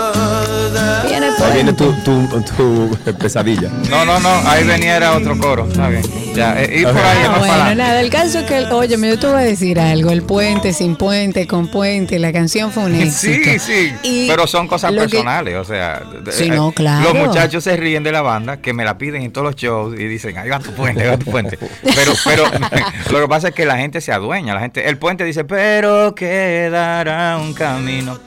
Viene 1.62 1.74
tu, 1.74 1.92
tu, 1.92 2.26
tu, 2.56 3.12
pesadilla. 3.18 3.68
No, 3.90 4.06
no, 4.06 4.18
no, 4.18 4.30
ahí 4.48 4.64
venía 4.64 4.96
era 4.96 5.14
otro 5.14 5.36
coro, 5.36 5.68
está 5.68 5.90
bien. 5.90 6.02
Ya, 6.34 6.62
eh, 6.62 6.80
y 6.80 6.84
por 6.84 6.96
ahí 6.96 7.18
no, 7.24 7.38
bueno, 7.38 7.74
nada, 7.74 8.00
el 8.00 8.10
caso 8.10 8.40
es 8.40 8.44
que, 8.44 8.64
oye, 8.66 8.96
yo 8.96 9.18
te 9.18 9.26
voy 9.26 9.36
a 9.36 9.44
decir 9.44 9.80
algo, 9.80 10.10
el 10.10 10.22
puente, 10.22 10.72
sin 10.72 10.96
puente, 10.96 11.46
con 11.46 11.68
puente, 11.68 12.18
la 12.18 12.32
canción 12.32 12.70
fue 12.70 12.84
un 12.84 12.94
éxito. 12.94 13.50
Sí, 13.58 13.92
sí, 14.02 14.26
pero 14.28 14.46
son 14.46 14.68
cosas 14.68 14.92
personales, 14.92 15.56
o 15.56 15.64
sea. 15.64 16.02
Sí, 16.30 16.48
no, 16.50 16.70
eh, 16.70 16.74
claro. 16.74 17.12
Los 17.12 17.26
muchachos 17.26 17.64
se 17.64 17.76
ríen 17.76 18.02
de 18.02 18.12
la 18.12 18.22
banda, 18.22 18.58
que 18.58 18.72
me 18.72 18.84
la 18.84 18.96
piden 18.98 19.22
en 19.22 19.32
todos 19.32 19.46
los 19.46 19.56
shows 19.56 19.98
y 19.98 20.04
dicen, 20.04 20.36
ahí 20.38 20.48
va 20.48 20.60
tu 20.60 20.72
puente, 20.72 21.02
ahí 21.02 21.08
va 21.08 21.18
tu 21.18 21.30
puente. 21.30 21.58
Pero, 21.94 22.12
pero 22.24 22.44
lo 23.10 23.20
que 23.20 23.28
pasa 23.28 23.48
es 23.48 23.54
que 23.54 23.64
la 23.64 23.76
gente 23.76 24.00
se 24.00 24.12
adueña, 24.12 24.54
la 24.54 24.60
gente, 24.60 24.88
el 24.88 24.96
puente 24.96 25.24
dice, 25.24 25.44
pero 25.44 26.14
quedará 26.14 27.38
un 27.38 27.52
camino. 27.52 28.18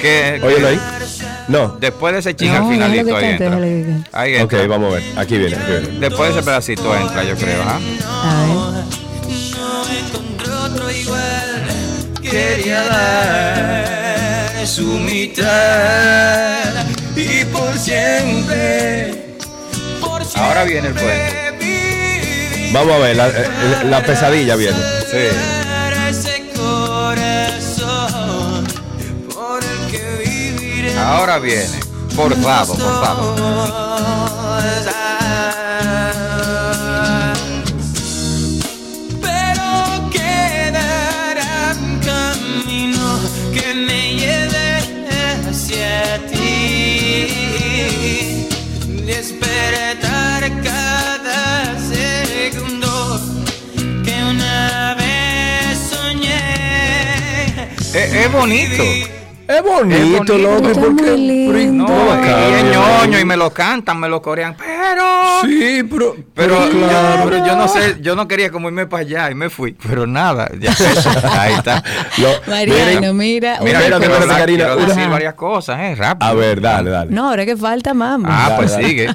Que, 0.00 0.40
Óyelo 0.42 0.68
ahí. 0.68 0.80
No. 1.48 1.68
Después 1.80 2.12
de 2.14 2.20
ese 2.20 2.34
ching 2.34 2.50
al 2.50 2.68
finalito 2.68 3.16
ahí 3.16 3.24
entra. 3.26 3.58
Ahí 4.12 4.34
entra. 4.36 4.62
Ok, 4.62 4.68
vamos 4.68 4.92
a 4.92 4.96
ver. 4.96 5.02
Aquí 5.16 5.38
viene, 5.38 5.56
aquí 5.56 5.70
viene. 5.70 5.98
Después 5.98 6.32
de 6.32 6.40
ese 6.40 6.44
pedacito 6.44 6.96
entra, 6.96 7.24
yo 7.30 7.36
creo. 7.36 7.62
¿ah? 7.62 7.78
A 8.24 8.44
ver. 8.46 8.84
Quería 12.22 12.82
dar 12.84 14.66
su 14.66 14.86
mitad 14.86 15.48
y 17.16 17.44
por 17.46 17.76
siempre, 17.78 19.34
por 20.00 20.24
siempre 20.24 20.42
Ahora 20.42 20.64
viene 20.64 20.88
el 20.88 20.94
puente. 20.94 22.70
Vamos 22.72 22.94
a 22.94 22.98
ver, 22.98 23.16
la, 23.16 23.28
la, 23.28 23.84
la 23.84 24.02
pesadilla 24.04 24.56
viene. 24.56 24.78
Sí. 25.10 25.28
Ahora 30.98 31.38
viene. 31.38 31.80
Forzado, 32.14 32.74
forzado. 32.74 33.34
Pero 33.36 35.09
es 57.94 58.32
bonito. 58.32 59.19
Es 59.50 59.62
bonito, 59.64 60.38
loco. 60.38 60.70
Porque, 60.72 61.16
no, 61.72 61.86
y 62.24 62.54
es 62.54 62.64
ñoño 62.64 63.18
y 63.18 63.24
me 63.24 63.36
lo 63.36 63.50
cantan, 63.50 63.98
me 63.98 64.08
lo 64.08 64.22
corean, 64.22 64.56
pero. 64.56 65.02
Sí, 65.42 65.82
pero. 65.90 66.16
Pero, 66.34 66.70
yo, 66.70 67.24
pero 67.24 67.46
yo 67.46 67.56
no 67.56 67.66
sé, 67.66 67.96
yo 68.00 68.14
no 68.14 68.28
quería 68.28 68.50
como 68.50 68.68
irme 68.68 68.86
para 68.86 69.02
allá 69.02 69.30
y 69.30 69.34
me 69.34 69.50
fui, 69.50 69.72
pero 69.72 70.06
nada, 70.06 70.50
ya 70.58 70.72
ahí 71.32 71.54
está. 71.54 71.82
Mariano, 72.46 73.12
mira. 73.12 73.58
Mira, 73.60 73.80
mira, 73.80 73.98
quiero, 73.98 74.14
hablar, 74.16 74.46
quiero 74.46 74.76
decir 74.76 75.08
varias 75.08 75.34
cosas, 75.34 75.80
eh, 75.80 75.94
rápido. 75.96 76.30
A 76.30 76.34
ver, 76.34 76.60
dale, 76.60 76.90
dale. 76.90 77.10
No, 77.10 77.30
ahora 77.30 77.44
que 77.44 77.56
falta 77.56 77.92
más. 77.92 78.20
Ah, 78.24 78.54
pues 78.56 78.72
sigue. 78.72 79.08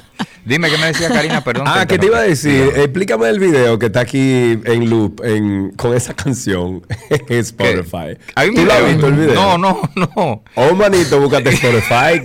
Dime 0.46 0.70
qué 0.70 0.78
me 0.78 0.86
decía 0.86 1.08
Karina, 1.08 1.42
perdón. 1.42 1.64
Ah, 1.66 1.86
¿qué 1.88 1.98
te 1.98 2.06
iba 2.06 2.18
a 2.18 2.22
decir? 2.22 2.70
Explícame 2.76 3.28
el 3.28 3.40
video 3.40 3.80
que 3.80 3.86
está 3.86 4.00
aquí 4.00 4.60
en 4.64 4.88
loop 4.88 5.20
en, 5.24 5.72
con 5.72 5.92
esa 5.92 6.14
canción 6.14 6.86
en 7.10 7.38
Spotify. 7.38 8.16
¿Hay 8.36 8.54
¿Tú 8.54 8.64
lo 8.64 8.72
has 8.72 8.86
visto 8.86 9.08
el 9.08 9.14
video? 9.14 9.34
No, 9.34 9.58
no, 9.58 9.90
no. 9.96 10.25
Oh, 10.54 10.74
manito, 10.74 11.20
búscate 11.20 11.50
Spotify. 11.52 12.20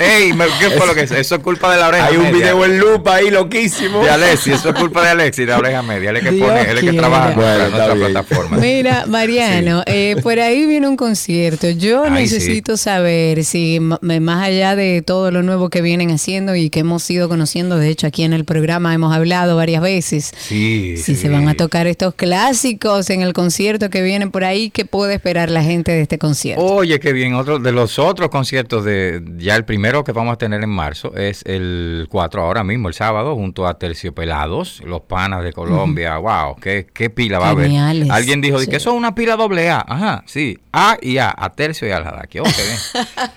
Ey, 0.00 0.32
¿qué 0.58 0.70
fue 0.70 0.86
lo 0.86 0.94
que 0.94 1.02
es? 1.02 1.10
Eso 1.10 1.34
es 1.34 1.42
culpa 1.42 1.70
de 1.74 1.78
la 1.78 1.88
oreja 1.88 2.06
Hay 2.06 2.16
un 2.16 2.32
video 2.32 2.64
en 2.64 2.78
loop 2.78 3.06
ahí 3.06 3.30
loquísimo. 3.30 4.02
De 4.02 4.08
Alexi, 4.08 4.52
eso 4.52 4.70
es 4.70 4.74
culpa 4.74 5.02
de 5.02 5.10
Alexi, 5.10 5.42
de 5.42 5.48
la 5.48 5.58
oreja 5.58 5.82
media. 5.82 6.08
Él 6.08 6.16
es 6.16 6.22
que 6.22 6.32
pone, 6.32 6.62
él 6.62 6.78
es 6.78 6.84
que 6.84 6.92
trabaja 6.94 7.32
bueno, 7.32 7.64
en 7.66 7.70
nuestra 7.70 7.94
plataforma. 7.94 8.56
Mira, 8.56 9.04
Mariano, 9.06 9.82
eh, 9.84 10.16
por 10.22 10.40
ahí 10.40 10.64
viene 10.64 10.88
un 10.88 10.96
concierto. 10.96 11.68
Yo 11.68 12.08
necesito 12.08 12.78
saber 12.78 13.44
si 13.44 13.78
más 13.78 14.42
allá 14.42 14.74
de 14.74 15.02
todo 15.02 15.30
lo 15.30 15.42
nuevo 15.42 15.68
que 15.68 15.82
viene 15.82 16.10
haciendo 16.10 16.56
y 16.56 16.70
que 16.70 16.80
hemos 16.80 17.08
ido 17.10 17.28
conociendo. 17.28 17.76
De 17.76 17.90
hecho, 17.90 18.06
aquí 18.06 18.22
en 18.22 18.32
el 18.32 18.46
programa 18.46 18.94
hemos 18.94 19.14
hablado 19.14 19.54
varias 19.56 19.82
veces. 19.82 20.32
Sí. 20.34 20.96
Si 20.96 21.14
se 21.14 21.28
van 21.28 21.46
a 21.46 21.54
tocar 21.54 21.86
estos 21.86 22.14
clásicos 22.14 23.10
en 23.10 23.20
el 23.20 23.34
concierto 23.34 23.90
que 23.90 24.00
viene 24.00 24.28
por 24.28 24.44
ahí, 24.44 24.70
¿qué 24.70 24.86
puede 24.86 25.14
esperar 25.14 25.50
la 25.50 25.62
gente 25.62 25.92
de 25.92 26.00
este 26.00 26.16
concierto? 26.16 26.64
Oye, 26.64 26.98
qué 27.00 27.12
bien. 27.12 27.34
Otro 27.34 27.58
de 27.58 27.72
los 27.72 27.98
otros 27.98 28.30
conciertos 28.30 28.82
de 28.86 29.22
ya 29.36 29.56
el 29.56 29.66
primero 29.90 30.04
que 30.04 30.12
vamos 30.12 30.34
a 30.34 30.36
tener 30.36 30.62
en 30.62 30.70
marzo 30.70 31.16
es 31.16 31.42
el 31.44 32.06
4 32.08 32.42
ahora 32.42 32.62
mismo, 32.62 32.86
el 32.86 32.94
sábado, 32.94 33.34
junto 33.34 33.66
a 33.66 33.76
Terciopelados, 33.76 34.82
los 34.84 35.00
panas 35.00 35.42
de 35.42 35.52
Colombia. 35.52 36.16
Wow, 36.18 36.54
qué, 36.60 36.86
qué 36.94 37.10
pila 37.10 37.40
va 37.40 37.48
a 37.48 37.50
haber. 37.50 37.72
Alguien 38.08 38.40
dijo 38.40 38.58
que 38.58 38.76
eso 38.76 38.90
es 38.90 38.96
una 38.96 39.16
pila 39.16 39.34
doble 39.34 39.68
A. 39.68 39.84
Ajá, 39.84 40.22
sí. 40.26 40.56
A 40.72 40.96
y 41.02 41.18
A, 41.18 41.34
a 41.36 41.50
tercio 41.50 41.88
y 41.88 41.90
a 41.90 41.98
la 41.98 42.28
oh, 42.40 42.44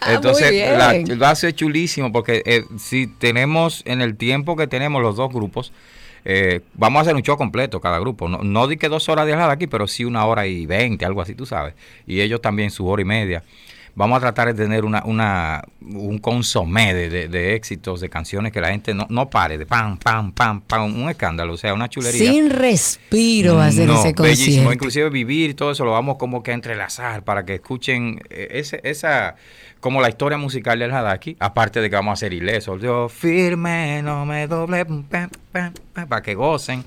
Entonces, 0.08 0.78
la, 0.78 0.94
lo 0.94 1.26
hace 1.26 1.54
chulísimo 1.54 2.12
porque 2.12 2.44
eh, 2.46 2.66
si 2.78 3.08
tenemos 3.08 3.82
en 3.88 4.04
el 4.04 4.16
tiempo 4.16 4.56
que 4.56 4.68
tenemos 4.68 5.02
los 5.02 5.16
dos 5.16 5.34
grupos, 5.34 5.74
eh, 6.24 6.62
vamos 6.76 7.00
a 7.00 7.02
hacer 7.02 7.16
un 7.16 7.24
show 7.24 7.36
completo 7.36 7.82
cada 7.82 7.98
grupo. 7.98 8.30
No, 8.30 8.44
no 8.44 8.68
di 8.68 8.78
que 8.78 8.90
dos 8.90 9.10
horas 9.10 9.26
de 9.26 9.34
aquí, 9.34 9.66
pero 9.66 9.88
sí 9.88 10.06
una 10.06 10.24
hora 10.28 10.46
y 10.46 10.68
veinte, 10.68 11.04
algo 11.04 11.24
así, 11.24 11.34
tú 11.34 11.48
sabes. 11.48 11.74
Y 12.06 12.22
ellos 12.22 12.42
también 12.42 12.70
su 12.70 12.88
hora 12.88 13.02
y 13.02 13.06
media. 13.06 13.44
Vamos 13.96 14.18
a 14.18 14.22
tratar 14.22 14.48
de 14.48 14.64
tener 14.64 14.86
una, 14.86 15.04
una, 15.06 15.64
un 15.82 16.18
consomé 16.18 16.94
de, 16.96 17.28
de, 17.28 17.56
éxitos, 17.56 18.02
de 18.02 18.10
canciones 18.10 18.52
que 18.52 18.60
la 18.60 18.70
gente 18.70 18.94
no, 18.96 19.06
no 19.10 19.30
pare, 19.30 19.60
de 19.60 19.68
pam, 19.68 19.98
pam, 19.98 20.32
pam, 20.32 20.62
pam, 20.62 21.00
un 21.00 21.10
escándalo, 21.10 21.54
o 21.54 21.58
sea, 21.58 21.76
una 21.76 21.88
chulería. 21.90 22.32
Sin 22.32 22.50
respiro 22.50 23.62
hacer 23.62 23.90
ese 23.90 24.16
concierto. 24.16 24.24
Bellísimo, 24.24 24.74
inclusive 24.74 25.10
vivir 25.10 25.56
todo 25.56 25.72
eso 25.72 25.86
lo 25.86 25.92
vamos 25.92 26.18
como 26.18 26.42
que 26.42 26.52
a 26.52 26.54
entrelazar 26.56 27.24
para 27.24 27.46
que 27.46 27.56
escuchen 27.56 28.20
eh, 28.30 28.48
ese, 28.52 28.82
esa 28.84 29.36
como 29.84 30.02
la 30.02 30.08
historia 30.08 30.38
musical 30.38 30.80
del 30.80 30.92
Hadaki, 30.92 31.36
aparte 31.40 31.82
de 31.82 31.90
que 31.90 31.96
vamos 31.98 32.12
a 32.12 32.14
hacer 32.14 32.32
ilesos, 32.32 32.82
yo 32.82 33.10
firme, 33.10 34.02
no 34.02 34.26
me 34.26 34.48
doble, 34.48 34.86
para 35.94 36.22
que 36.22 36.36
gocen. 36.36 36.86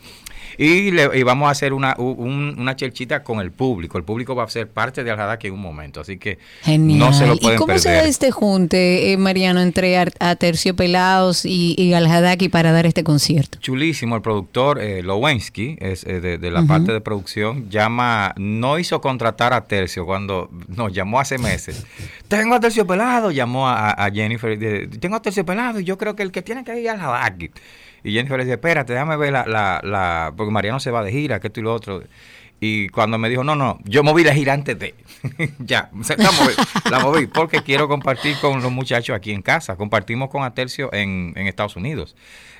Y, 0.58 0.90
le, 0.90 1.24
vamos 1.24 1.48
a 1.48 1.50
hacer 1.50 1.72
una, 1.72 1.94
una 1.98 2.76
chelchita 2.76 3.22
con 3.22 3.40
el 3.40 3.52
público. 3.52 3.98
El 3.98 4.04
público 4.04 4.34
va 4.34 4.44
a 4.44 4.48
ser 4.48 4.68
parte 4.68 5.04
de 5.04 5.10
Aljadaki 5.10 5.48
en 5.48 5.54
un 5.54 5.60
momento, 5.60 6.00
así 6.00 6.18
que 6.18 6.38
no 6.66 7.12
se 7.12 7.26
lo 7.26 7.36
pueden 7.36 7.56
¿Y 7.56 7.58
cómo 7.58 7.78
se 7.78 7.90
da 7.90 8.04
este 8.04 8.30
junte, 8.30 9.12
eh, 9.12 9.16
Mariano, 9.16 9.60
entre 9.60 9.96
Aterciopelados 9.96 11.44
y, 11.44 11.74
y 11.78 11.94
Aljadaki 11.94 12.48
para 12.48 12.72
dar 12.72 12.86
este 12.86 13.04
concierto? 13.04 13.58
Chulísimo, 13.60 14.16
el 14.16 14.22
productor 14.22 14.80
eh, 14.80 15.02
Lowensky, 15.02 15.76
es, 15.80 16.04
eh, 16.04 16.20
de, 16.20 16.50
la 16.50 16.62
parte 16.64 16.92
de 16.92 17.00
producción, 17.00 17.68
llama, 17.70 18.34
no 18.36 18.78
hizo 18.78 19.00
contratar 19.00 19.52
a 19.52 19.66
Tercio 19.66 20.06
cuando 20.06 20.50
nos 20.68 20.92
llamó 20.92 21.20
hace 21.20 21.38
meses. 21.38 21.84
Tengo 22.28 22.54
a 22.54 22.60
Terciopelado, 22.60 23.30
llamó 23.30 23.68
a, 23.68 24.10
Jennifer, 24.12 24.58
tengo 24.98 25.16
a 25.16 25.22
Terciopelado 25.22 25.80
y 25.80 25.84
yo 25.84 25.96
creo 25.96 26.16
que 26.16 26.22
el 26.24 26.32
que 26.32 26.42
tiene 26.42 26.64
que 26.64 26.80
ir 26.80 26.88
a 26.88 26.94
Aljadaki. 26.94 27.50
Y 28.06 28.12
Jennifer 28.12 28.38
le 28.38 28.44
dice, 28.44 28.54
espérate, 28.54 28.92
déjame 28.92 29.16
ver 29.16 29.32
la, 29.32 29.44
la, 29.46 29.80
la, 29.82 30.32
porque 30.36 30.52
Mariano 30.52 30.78
se 30.78 30.92
va 30.92 31.02
de 31.02 31.10
gira, 31.10 31.40
que 31.40 31.48
esto 31.48 31.58
y 31.58 31.64
lo 31.64 31.74
otro. 31.74 32.04
Y 32.60 32.88
cuando 32.90 33.18
me 33.18 33.28
dijo, 33.28 33.42
no, 33.42 33.56
no, 33.56 33.80
yo 33.82 34.04
moví 34.04 34.22
la 34.22 34.32
gira 34.32 34.52
antes 34.52 34.78
de. 34.78 34.94
ya, 35.58 35.90
la 36.16 36.30
moví, 36.30 36.52
la 36.88 37.00
moví, 37.00 37.26
porque 37.26 37.64
quiero 37.64 37.88
compartir 37.88 38.36
con 38.40 38.62
los 38.62 38.70
muchachos 38.70 39.16
aquí 39.16 39.32
en 39.32 39.42
casa. 39.42 39.74
Compartimos 39.74 40.30
con 40.30 40.44
Atercio 40.44 40.88
en, 40.92 41.32
en 41.34 41.48
Estados 41.48 41.74
Unidos, 41.74 42.14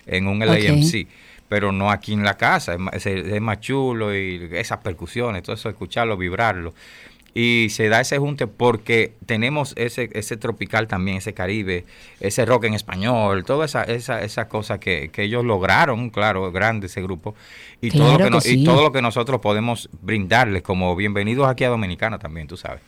en 0.07 0.27
un 0.27 0.41
LAMC. 0.41 1.07
Pero 1.49 1.71
no 1.71 1.93
aquí 1.93 2.13
en 2.13 2.25
la 2.25 2.37
casa, 2.37 2.77
es, 2.93 3.07
es 3.07 3.41
más 3.41 3.61
chulo 3.61 4.13
y 4.13 4.49
esas 4.51 4.79
percusiones, 4.79 5.45
todo 5.45 5.55
eso, 5.55 5.69
escucharlo, 5.69 6.17
vibrarlo 6.17 6.75
y 7.39 7.69
se 7.69 7.91
da 7.91 8.01
ese 8.01 8.17
junte 8.17 8.47
porque 8.47 9.13
tenemos 9.27 9.75
ese, 9.77 10.09
ese 10.15 10.39
tropical 10.39 10.89
también, 10.89 11.19
ese 11.19 11.35
caribe, 11.35 11.85
ese 12.19 12.47
rock 12.47 12.65
en 12.65 12.73
español, 12.73 13.45
toda 13.45 13.67
esa, 13.67 13.83
esa, 13.83 14.23
esa 14.23 14.49
cosa 14.49 14.81
que, 14.81 15.11
que 15.13 15.25
ellos 15.25 15.45
lograron, 15.45 16.09
claro, 16.09 16.51
grande 16.51 16.87
ese 16.87 17.03
grupo, 17.03 17.35
y, 17.83 17.91
todo 17.91 18.19
lo 18.19 18.41
que, 18.41 18.51
y 18.51 18.65
todo 18.65 18.81
lo 18.81 18.91
que 18.91 19.03
nosotros 19.03 19.43
podemos 19.43 19.91
brindarles 20.01 20.63
como 20.63 20.97
bienvenidos 20.97 21.47
aquí 21.47 21.65
a 21.65 21.69
Dominicana 21.69 22.19
también, 22.19 22.47
tú 22.47 22.57
sabes. 22.57 22.81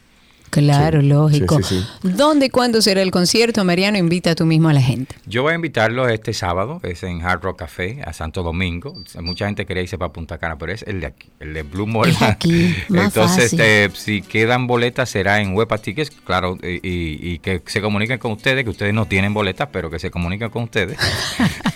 Claro, 0.50 1.02
lógico. 1.02 1.60
¿Dónde 2.02 2.46
y 2.46 2.50
cuándo 2.50 2.82
será 2.82 3.02
el 3.02 3.10
concierto? 3.10 3.64
Mariano, 3.64 3.98
invita 3.98 4.34
tú 4.34 4.46
mismo 4.46 4.68
a 4.68 4.72
la 4.72 4.80
gente. 4.80 5.14
Yo 5.26 5.42
voy 5.42 5.52
a 5.52 5.54
invitarlo 5.54 6.08
este 6.08 6.32
sábado, 6.32 6.80
es 6.82 7.02
en 7.02 7.22
Hard 7.22 7.42
Rock 7.42 7.58
Café, 7.58 8.02
a 8.04 8.12
Santo 8.12 8.42
Domingo. 8.42 8.94
Mucha 9.20 9.46
gente 9.46 9.66
quería 9.66 9.82
irse 9.82 9.98
para 9.98 10.12
Punta 10.12 10.38
Cana, 10.38 10.56
pero 10.58 10.72
es 10.72 10.82
el 10.82 11.00
de 11.00 11.06
aquí, 11.06 11.28
el 11.40 11.54
de 11.54 11.62
Blue 11.62 11.86
Mall. 11.86 12.14
aquí, 12.20 12.74
Entonces, 12.88 13.52
este, 13.52 13.90
si 13.94 14.22
quedan 14.22 14.66
boletas, 14.66 15.10
será 15.10 15.40
en 15.40 15.54
Huepa 15.54 15.78
Tickets, 15.78 16.10
claro, 16.10 16.58
y, 16.62 17.38
que 17.38 17.62
se 17.66 17.80
comuniquen 17.80 18.18
con 18.18 18.32
ustedes, 18.32 18.64
que 18.64 18.70
ustedes 18.70 18.94
no 18.94 19.06
tienen 19.06 19.34
boletas, 19.34 19.68
pero 19.72 19.90
que 19.90 19.98
se 19.98 20.10
comuniquen 20.10 20.50
con 20.50 20.64
ustedes. 20.64 20.98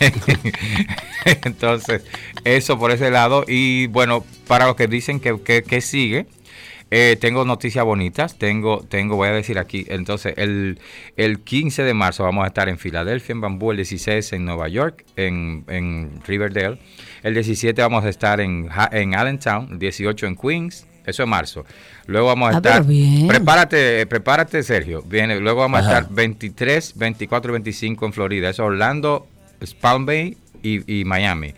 Entonces, 1.24 2.02
eso 2.44 2.78
por 2.78 2.90
ese 2.90 3.10
lado. 3.10 3.44
Y 3.46 3.86
bueno, 3.88 4.24
para 4.46 4.66
los 4.66 4.76
que 4.76 4.86
dicen 4.86 5.20
que, 5.20 5.62
que 5.62 5.80
sigue, 5.80 6.26
eh, 6.94 7.16
tengo 7.18 7.46
noticias 7.46 7.82
bonitas, 7.86 8.36
tengo, 8.36 8.82
tengo, 8.86 9.16
voy 9.16 9.28
a 9.28 9.32
decir 9.32 9.58
aquí, 9.58 9.86
entonces 9.88 10.34
el, 10.36 10.78
el 11.16 11.40
15 11.40 11.84
de 11.84 11.94
marzo 11.94 12.22
vamos 12.22 12.44
a 12.44 12.48
estar 12.48 12.68
en 12.68 12.76
Filadelfia, 12.76 13.32
en 13.32 13.40
Bambú, 13.40 13.70
el 13.70 13.78
16 13.78 14.34
en 14.34 14.44
Nueva 14.44 14.68
York, 14.68 15.06
en, 15.16 15.64
en 15.68 16.20
Riverdale, 16.26 16.78
el 17.22 17.32
17 17.32 17.80
vamos 17.80 18.04
a 18.04 18.10
estar 18.10 18.42
en, 18.42 18.68
en 18.90 19.14
Allentown, 19.14 19.68
el 19.72 19.78
18 19.78 20.26
en 20.26 20.36
Queens, 20.36 20.86
eso 21.06 21.22
es 21.22 21.28
marzo. 21.30 21.64
Luego 22.04 22.26
vamos 22.26 22.50
a 22.50 22.56
ah, 22.56 22.56
estar. 22.58 22.84
Prepárate, 23.26 24.06
prepárate, 24.06 24.62
Sergio. 24.62 25.02
Viene. 25.02 25.40
Luego 25.40 25.60
vamos 25.60 25.80
a 25.80 25.82
estar 25.82 26.08
23, 26.10 26.92
24 26.94 27.50
y 27.50 27.52
25 27.52 28.06
en 28.06 28.12
Florida. 28.12 28.50
Eso 28.50 28.66
Orlando, 28.66 29.26
Palm 29.80 30.04
Bay 30.04 30.36
y, 30.62 31.04
Miami. 31.04 31.54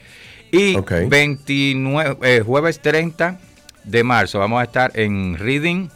Y 0.52 0.76
29, 1.08 2.18
eh, 2.22 2.42
jueves 2.46 2.80
30 2.80 3.38
de 3.84 4.04
marzo 4.04 4.38
vamos 4.38 4.60
a 4.60 4.64
estar 4.64 4.90
en 4.94 5.36
Reading. 5.38 5.88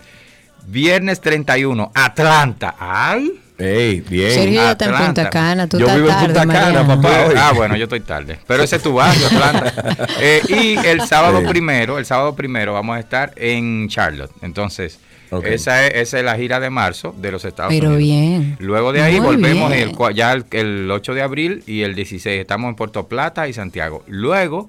Viernes 0.66 1.20
31, 1.20 1.93
Atlanta. 1.95 2.74
¡Ay! 2.78 3.41
Ey, 3.59 4.03
bien. 4.03 4.30
Sergio 4.32 4.70
está 4.70 4.84
en 4.84 5.07
Punta 5.07 5.30
Cana, 5.30 5.66
tú 5.66 5.78
yo 5.78 5.86
estás 5.86 5.97
vivo 5.97 6.11
en 6.11 6.26
Punta 6.26 6.47
Cana, 6.47 6.86
papá. 6.86 7.28
Ah, 7.36 7.53
bueno, 7.53 7.74
yo 7.76 7.84
estoy 7.84 8.01
tarde. 8.01 8.39
Pero 8.47 8.62
ese 8.62 8.76
es 8.76 8.82
tu 8.82 8.95
barrio, 8.95 9.26
Atlanta. 9.26 10.07
Eh, 10.20 10.43
y 10.49 10.86
el 10.86 11.01
sábado 11.03 11.43
primero, 11.49 11.99
el 11.99 12.05
sábado 12.05 12.34
primero 12.36 12.72
vamos 12.72 12.97
a 12.97 13.01
estar 13.01 13.32
en 13.36 13.89
Charlotte. 13.89 14.30
Entonces, 14.43 15.01
esa, 15.45 15.86
es, 15.86 15.95
esa 15.95 16.18
es 16.18 16.24
la 16.24 16.36
gira 16.36 16.61
de 16.61 16.70
marzo 16.70 17.14
de 17.18 17.32
los 17.32 17.45
Estados 17.45 17.72
Pero 17.72 17.91
Unidos. 17.91 18.03
bien. 18.03 18.57
Luego 18.61 18.93
de 18.93 19.03
ahí 19.03 19.18
volvemos 19.18 19.72
el, 19.72 19.93
ya 20.14 20.32
el, 20.32 20.45
el 20.53 20.91
8 20.91 21.14
de 21.14 21.22
abril 21.22 21.62
y 21.66 21.82
el 21.82 21.95
16 21.95 22.41
estamos 22.41 22.68
en 22.68 22.76
Puerto 22.76 23.09
Plata 23.09 23.49
y 23.49 23.53
Santiago. 23.53 24.05
Luego 24.07 24.68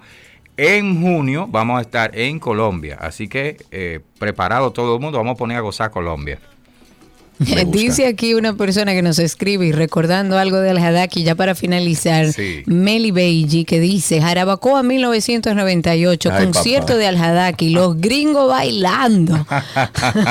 en 0.60 1.02
junio 1.02 1.48
vamos 1.50 1.80
a 1.80 1.82
estar 1.82 2.18
en 2.18 2.40
Colombia, 2.40 2.98
así 3.00 3.28
que 3.28 3.58
eh, 3.72 4.00
preparado 4.18 4.72
todo 4.72 4.96
el 4.96 5.02
mundo, 5.02 5.18
vamos 5.18 5.36
a 5.36 5.38
poner 5.38 5.58
a 5.58 5.62
gozar 5.62 5.90
Colombia. 5.92 6.40
Dice 7.68 8.06
aquí 8.06 8.34
una 8.34 8.54
persona 8.54 8.92
que 8.92 9.02
nos 9.02 9.18
escribe 9.18 9.66
y 9.66 9.72
recordando 9.72 10.38
algo 10.38 10.58
de 10.58 10.72
Al-Hadaki, 10.72 11.24
ya 11.24 11.36
para 11.36 11.56
finalizar, 11.56 12.28
Meli 12.66 13.12
Beiji, 13.12 13.64
que 13.64 13.80
dice, 13.80 14.22
Jarabacoa 14.22 14.84
1998, 14.84 16.32
concierto 16.32 16.98
de 16.98 17.08
Al-Hadaki, 17.08 17.70
los 17.70 17.96
gringos 17.96 18.50
bailando. 18.50 19.34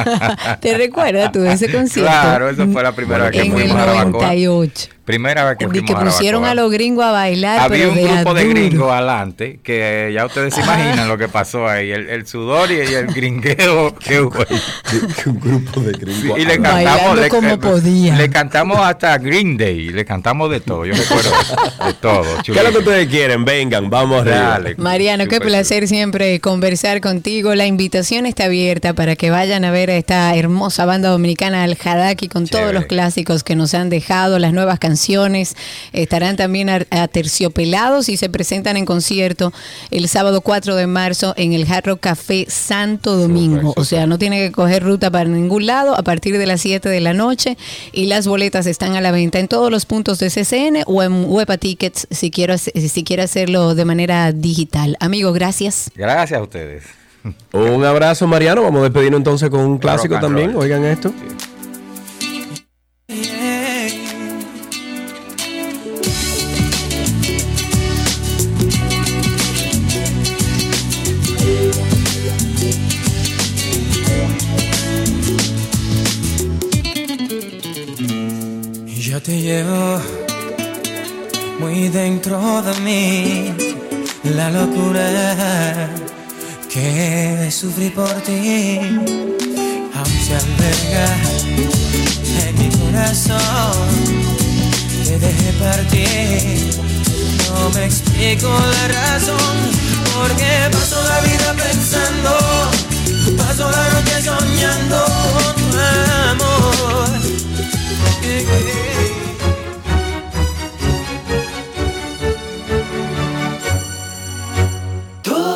¿Te 0.61 0.77
recuerdas 0.77 1.33
tú 1.33 1.41
de 1.41 1.55
ese 1.55 1.73
concierto? 1.73 2.11
Claro, 2.11 2.51
esa 2.51 2.67
fue 2.67 2.83
la 2.83 2.93
primera 2.93 3.31
vez 3.31 3.43
que 3.43 3.51
fuimos 3.51 3.73
a 3.73 3.79
Jarabacoa. 3.79 4.27
98. 4.27 4.98
Primera 5.09 5.43
vez 5.43 5.57
que 5.57 5.67
fuimos 5.67 5.89
que 5.89 6.05
pusieron 6.05 6.45
a, 6.45 6.55
los 6.55 6.71
gringos 6.71 7.03
a 7.03 7.13
bailar. 7.13 7.61
Había 7.61 7.89
un 7.89 7.95
grupo 7.95 8.35
de 8.35 8.45
gringos 8.47 8.93
adelante 8.93 9.59
que 9.63 10.13
ya 10.15 10.27
ustedes 10.27 10.53
se 10.53 10.61
imaginan 10.61 11.09
lo 11.09 11.17
que 11.17 11.29
pasó 11.29 11.67
ahí. 11.67 11.91
El, 11.91 12.27
sudor 12.27 12.71
y, 12.71 12.81
el 12.81 13.07
gringueo 13.07 13.95
que 13.95 14.21
hubo 14.21 14.37
un 15.25 15.41
grupo 15.41 15.81
de 15.81 15.93
gringos. 15.93 16.39
y 16.39 16.45
le 16.45 16.61
cantamos, 16.61 17.19
le, 17.21 17.29
como 17.31 17.59
podía. 17.59 18.17
le 18.17 18.29
cantamos 18.29 18.81
hasta 18.81 19.17
Green 19.17 19.57
Day. 19.57 19.89
Le 19.89 20.05
cantamos 20.05 20.51
de 20.51 20.61
todo. 20.61 20.85
Yo 20.85 20.93
recuerdo 20.93 21.31
de 21.87 21.95
todo. 21.95 22.43
¿Qué 22.45 22.53
es 22.53 22.63
lo 22.63 22.71
que 22.71 22.79
ustedes 22.79 23.09
quieren? 23.09 23.47
Vengan, 23.47 23.89
vamos 23.89 24.27
a 24.27 24.61
Mariano, 24.77 25.27
qué 25.27 25.41
placer 25.41 25.89
siempre 25.89 26.39
conversar 26.41 27.01
contigo. 27.01 27.55
La 27.55 27.65
invitación 27.65 28.27
está 28.27 28.45
abierta 28.45 28.93
para 28.93 29.17
que 29.17 29.31
vayan 29.31 29.65
a 29.65 29.71
ver 29.71 29.89
a 29.91 29.97
esta 29.97 30.37
hermosa 30.37 30.85
banda 30.85 31.09
dominicana 31.09 31.65
Al 31.65 31.79
Hadaki 31.83 32.29
con 32.29 32.47
todos 32.47 32.75
los 32.75 32.85
clásicos 32.85 33.43
que 33.43 33.57
nos 33.57 33.73
han 33.73 33.89
dejado, 33.89 34.39
las 34.39 34.53
nuevas 34.53 34.79
canciones 34.79 34.98
Estarán 35.93 36.37
también 36.37 36.69
aterciopelados 36.69 38.09
y 38.09 38.17
se 38.17 38.29
presentan 38.29 38.77
en 38.77 38.85
concierto 38.85 39.53
el 39.91 40.09
sábado 40.09 40.41
4 40.41 40.77
de 40.77 40.87
marzo 40.87 41.35
en 41.37 41.53
el 41.53 41.67
Jarro 41.67 41.97
Café 41.97 42.47
Santo 42.49 43.17
Domingo. 43.17 43.73
O 43.77 43.85
sea, 43.85 44.07
no 44.07 44.19
tiene 44.19 44.39
que 44.39 44.53
coger 44.53 44.83
ruta 44.83 45.11
para 45.11 45.29
ningún 45.29 45.67
lado 45.67 45.97
a 45.97 46.03
partir 46.03 46.39
de 46.39 46.47
las 46.47 46.61
7 46.61 46.89
de 46.89 47.01
la 47.01 47.15
noche 47.15 47.57
y 47.93 48.07
las 48.07 48.27
boletas 48.27 48.67
están 48.67 48.97
a 48.97 49.01
la 49.01 49.11
venta 49.11 49.39
en 49.39 49.49
todos 49.49 49.71
los 49.71 49.87
puntos 49.87 50.19
de 50.19 50.31
CCN 50.31 50.83
o 50.87 51.03
en 51.03 51.25
Huepa 51.27 51.59
Tickets 51.59 52.07
si 52.11 52.31
quiero 52.31 52.57
si 52.59 53.05
quiere 53.05 53.23
hacerlo 53.23 53.75
de 53.75 53.85
manera 53.85 54.33
digital. 54.33 54.97
Amigo, 55.01 55.33
gracias. 55.33 55.91
Gracias 55.95 56.39
a 56.39 56.43
ustedes. 56.43 56.85
Un 57.53 57.85
abrazo, 57.85 58.27
Mariano. 58.27 58.63
Vamos 58.63 58.81
a 58.81 58.85
despedirnos 58.85 59.19
entonces 59.19 59.51
con 59.51 59.61
un 59.61 59.79
clásico 59.79 60.19
también. 60.21 60.55
Oigan 60.57 60.85
esto. 60.85 61.11
te 61.11 61.58
muy 81.59 81.89
dentro 81.89 82.63
de 82.63 82.81
mí 82.81 83.53
la 84.23 84.51
locura 84.51 85.89
que 86.73 87.51
sufrí 87.51 87.91
por 87.91 88.13
ti. 88.23 88.79
Aún 89.97 90.19
se 90.27 90.35
alberga 90.43 91.07
en 92.47 92.59
mi 92.59 92.69
corazón, 92.77 93.89
te 95.05 95.19
dejé 95.19 95.53
partir. 95.65 96.81
No 97.49 97.71
me 97.71 97.87
explico 97.87 98.49
la 98.49 98.89
razón, 98.89 99.55
porque 100.17 100.51
paso 100.71 101.03
la 101.03 101.21
vida 101.21 101.55
pensando, 101.65 102.31
paso 103.37 103.71
la 103.71 103.85
noche 103.95 104.23
soñando 104.23 104.99
con 105.35 105.55
tu 105.71 105.79
amor. 106.31 106.69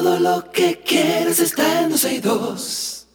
Todo 0.03 0.19
lo 0.19 0.51
que 0.51 0.81
quieres 0.85 1.39
está 1.39 1.83
en 1.83 1.91
12 1.91 2.15
y 2.15 2.19
2. 2.19 3.09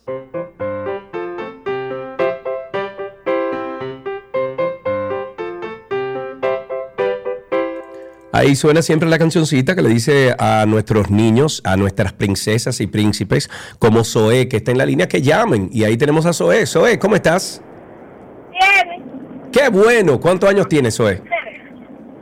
Ahí 8.32 8.56
suena 8.56 8.82
siempre 8.82 9.10
la 9.10 9.20
cancioncita 9.20 9.76
que 9.76 9.82
le 9.82 9.90
dice 9.90 10.34
a 10.40 10.66
nuestros 10.66 11.10
niños, 11.10 11.62
a 11.66 11.76
nuestras 11.76 12.14
princesas 12.14 12.80
y 12.80 12.88
príncipes, 12.88 13.50
como 13.80 14.06
Zoe, 14.06 14.48
que 14.48 14.56
está 14.56 14.72
en 14.72 14.78
la 14.78 14.86
línea, 14.86 15.10
que 15.10 15.22
llamen. 15.22 15.70
Y 15.74 15.84
ahí 15.84 15.98
tenemos 15.98 16.26
a 16.26 16.32
Zoe. 16.32 16.66
Zoe, 16.66 16.98
¿cómo 16.98 17.18
estás? 17.18 17.62
Bien. 18.50 19.04
Qué 19.52 19.68
bueno. 19.68 20.22
¿Cuántos 20.22 20.50
años 20.50 20.70
tienes, 20.70 20.96
Zoe? 20.96 21.22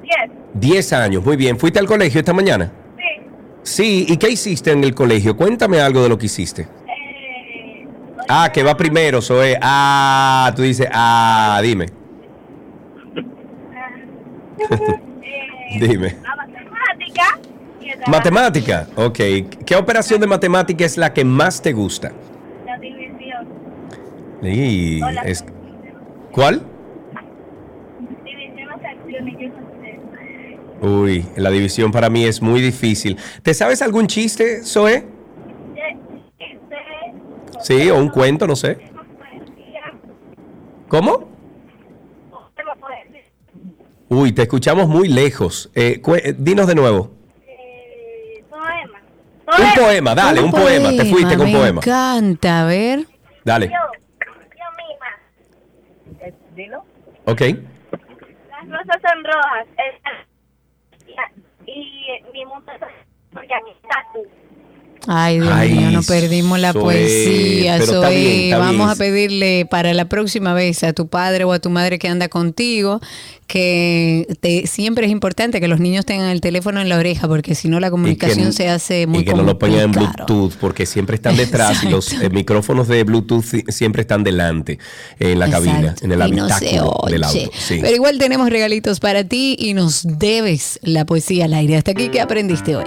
Diez. 0.02 0.32
Diez 0.56 0.92
años. 0.92 1.24
Muy 1.24 1.36
bien. 1.36 1.60
¿Fuiste 1.60 1.78
al 1.78 1.86
colegio 1.86 2.20
esta 2.20 2.34
mañana? 2.34 2.72
Sí. 3.66 4.06
¿Y 4.08 4.18
qué 4.18 4.30
hiciste 4.30 4.72
en 4.72 4.84
el 4.84 4.94
colegio? 4.94 5.36
Cuéntame 5.36 5.80
algo 5.82 6.04
de 6.04 6.10
lo 6.10 6.18
que 6.18 6.28
hiciste. 6.28 6.62
Eh, 6.64 7.88
Ah, 8.30 8.50
que 8.52 8.64
va 8.64 8.76
primero, 8.78 9.22
Zoe. 9.22 9.58
Ah, 9.62 10.52
tú 10.56 10.62
dices, 10.64 10.88
ah, 10.92 11.60
dime. 11.64 11.86
dime. 15.80 16.16
la 16.24 16.36
matemática. 16.36 17.40
y 17.82 17.90
el 17.90 18.00
Matemática, 18.08 18.88
ok. 18.96 19.20
¿Qué 19.66 19.76
operación 19.76 20.22
de 20.22 20.28
matemática 20.28 20.86
es 20.86 20.98
la 20.98 21.14
que 21.14 21.24
más 21.26 21.62
te 21.62 21.74
gusta? 21.74 22.12
La 22.66 22.78
división. 22.78 23.48
Y 24.44 25.02
es- 25.26 25.46
¿Cuál? 26.32 26.62
División 28.24 28.70
o 28.72 28.80
sección 28.82 29.28
y 29.30 29.32
yo 29.34 29.50
no 29.50 29.56
sé. 29.82 30.00
Uy, 30.82 31.26
la 31.36 31.50
división 31.50 31.92
para 31.92 32.10
mí 32.10 32.26
es 32.26 32.42
muy 32.42 32.62
difícil. 32.62 33.18
¿Te 33.42 33.54
sabes 33.54 33.82
algún 33.82 34.08
chiste, 34.08 34.64
Zoe? 34.64 35.06
Sí, 37.62 37.90
o 37.90 37.98
un 37.98 38.10
cuento, 38.10 38.46
no 38.46 38.56
sé. 38.56 38.78
¿Cómo? 40.88 41.30
Uy, 44.08 44.32
te 44.34 44.44
escuchamos 44.44 44.88
muy 44.88 45.08
lejos. 45.08 45.72
Eh, 45.74 46.00
eh, 46.24 46.36
dinos 46.38 46.68
de 46.68 46.76
nuevo. 46.76 47.12
poema. 48.50 49.00
Un 49.58 49.84
poema, 49.84 50.16
dale, 50.16 50.42
un, 50.42 50.52
poema. 50.52 50.90
Te 50.92 51.06
fuiste 51.06 51.36
con 51.38 51.52
me 51.52 51.58
poema. 51.58 51.82
encanta, 51.82 52.62
a 52.62 52.66
ver. 52.66 53.00
Dale. 53.44 53.68
Yo 53.68 53.74
misma. 54.78 56.26
Eh, 56.28 56.34
Dilo. 56.56 56.84
Ok. 57.26 57.42
Las 57.42 58.70
rosas 58.70 59.02
son 59.02 59.24
rojas. 59.24 59.68
el- 59.78 60.25
y 62.06 62.32
mi 62.32 62.46
mundo 62.46 62.72
porque 63.34 63.54
tú. 64.14 64.45
Ay, 65.08 65.40
Dios 65.40 65.52
Ay, 65.54 65.72
mío, 65.74 65.92
no 65.92 66.02
perdimos 66.04 66.60
la 66.60 66.74
poesía, 66.74 67.78
está 67.78 68.10
bien, 68.10 68.42
está 68.46 68.58
Vamos 68.58 68.76
bien. 68.78 68.90
a 68.90 68.96
pedirle 68.96 69.68
para 69.70 69.94
la 69.94 70.06
próxima 70.10 70.54
vez 70.54 70.84
a 70.84 70.94
tu 70.94 71.08
padre 71.08 71.44
o 71.44 71.52
a 71.54 71.60
tu 71.60 71.70
madre 71.70 72.00
que 72.00 72.08
anda 72.08 72.28
contigo 72.28 73.02
que 73.48 74.26
te- 74.42 74.66
siempre 74.66 75.06
es 75.06 75.12
importante 75.12 75.62
que 75.62 75.68
los 75.68 75.80
niños 75.80 76.04
tengan 76.06 76.30
el 76.30 76.42
teléfono 76.42 76.82
en 76.82 76.90
la 76.90 76.98
oreja 76.98 77.28
porque 77.28 77.54
si 77.54 77.68
no 77.70 77.80
la 77.80 77.92
comunicación 77.92 78.54
se 78.54 78.70
hace 78.70 79.06
muy 79.06 79.20
y 79.22 79.26
que 79.26 79.34
no 79.36 79.44
lo 79.44 79.60
pongan 79.60 79.80
en. 79.82 79.92
Bluetooth 79.92 80.54
porque 80.60 80.88
siempre 80.88 81.16
están 81.18 81.38
detrás 81.38 81.84
y 81.84 81.90
los 81.90 82.12
eh, 82.14 82.30
micrófonos 82.32 82.88
de 82.88 83.04
Bluetooth 83.04 83.44
si- 83.44 83.64
siempre 83.70 84.02
están 84.02 84.24
delante 84.24 84.80
en 85.20 85.38
la 85.38 85.50
cabina, 85.50 85.94
en 86.02 86.12
el 86.12 86.28
Y 86.28 86.32
no 86.32 86.46
habitáculo 86.46 86.98
del 87.08 87.24
auto. 87.24 87.52
Sí. 87.56 87.78
Pero 87.82 87.96
igual 87.96 88.18
tenemos 88.18 88.50
regalitos 88.50 89.00
para 89.00 89.24
ti 89.24 89.56
y 89.60 89.76
nos 89.76 90.02
debes 90.18 90.80
la 90.82 91.06
poesía 91.06 91.46
al 91.46 91.54
aire. 91.54 91.78
Hasta 91.78 91.92
aquí, 91.92 92.10
¿qué 92.10 92.22
aprendiste 92.22 92.76
hoy? 92.76 92.86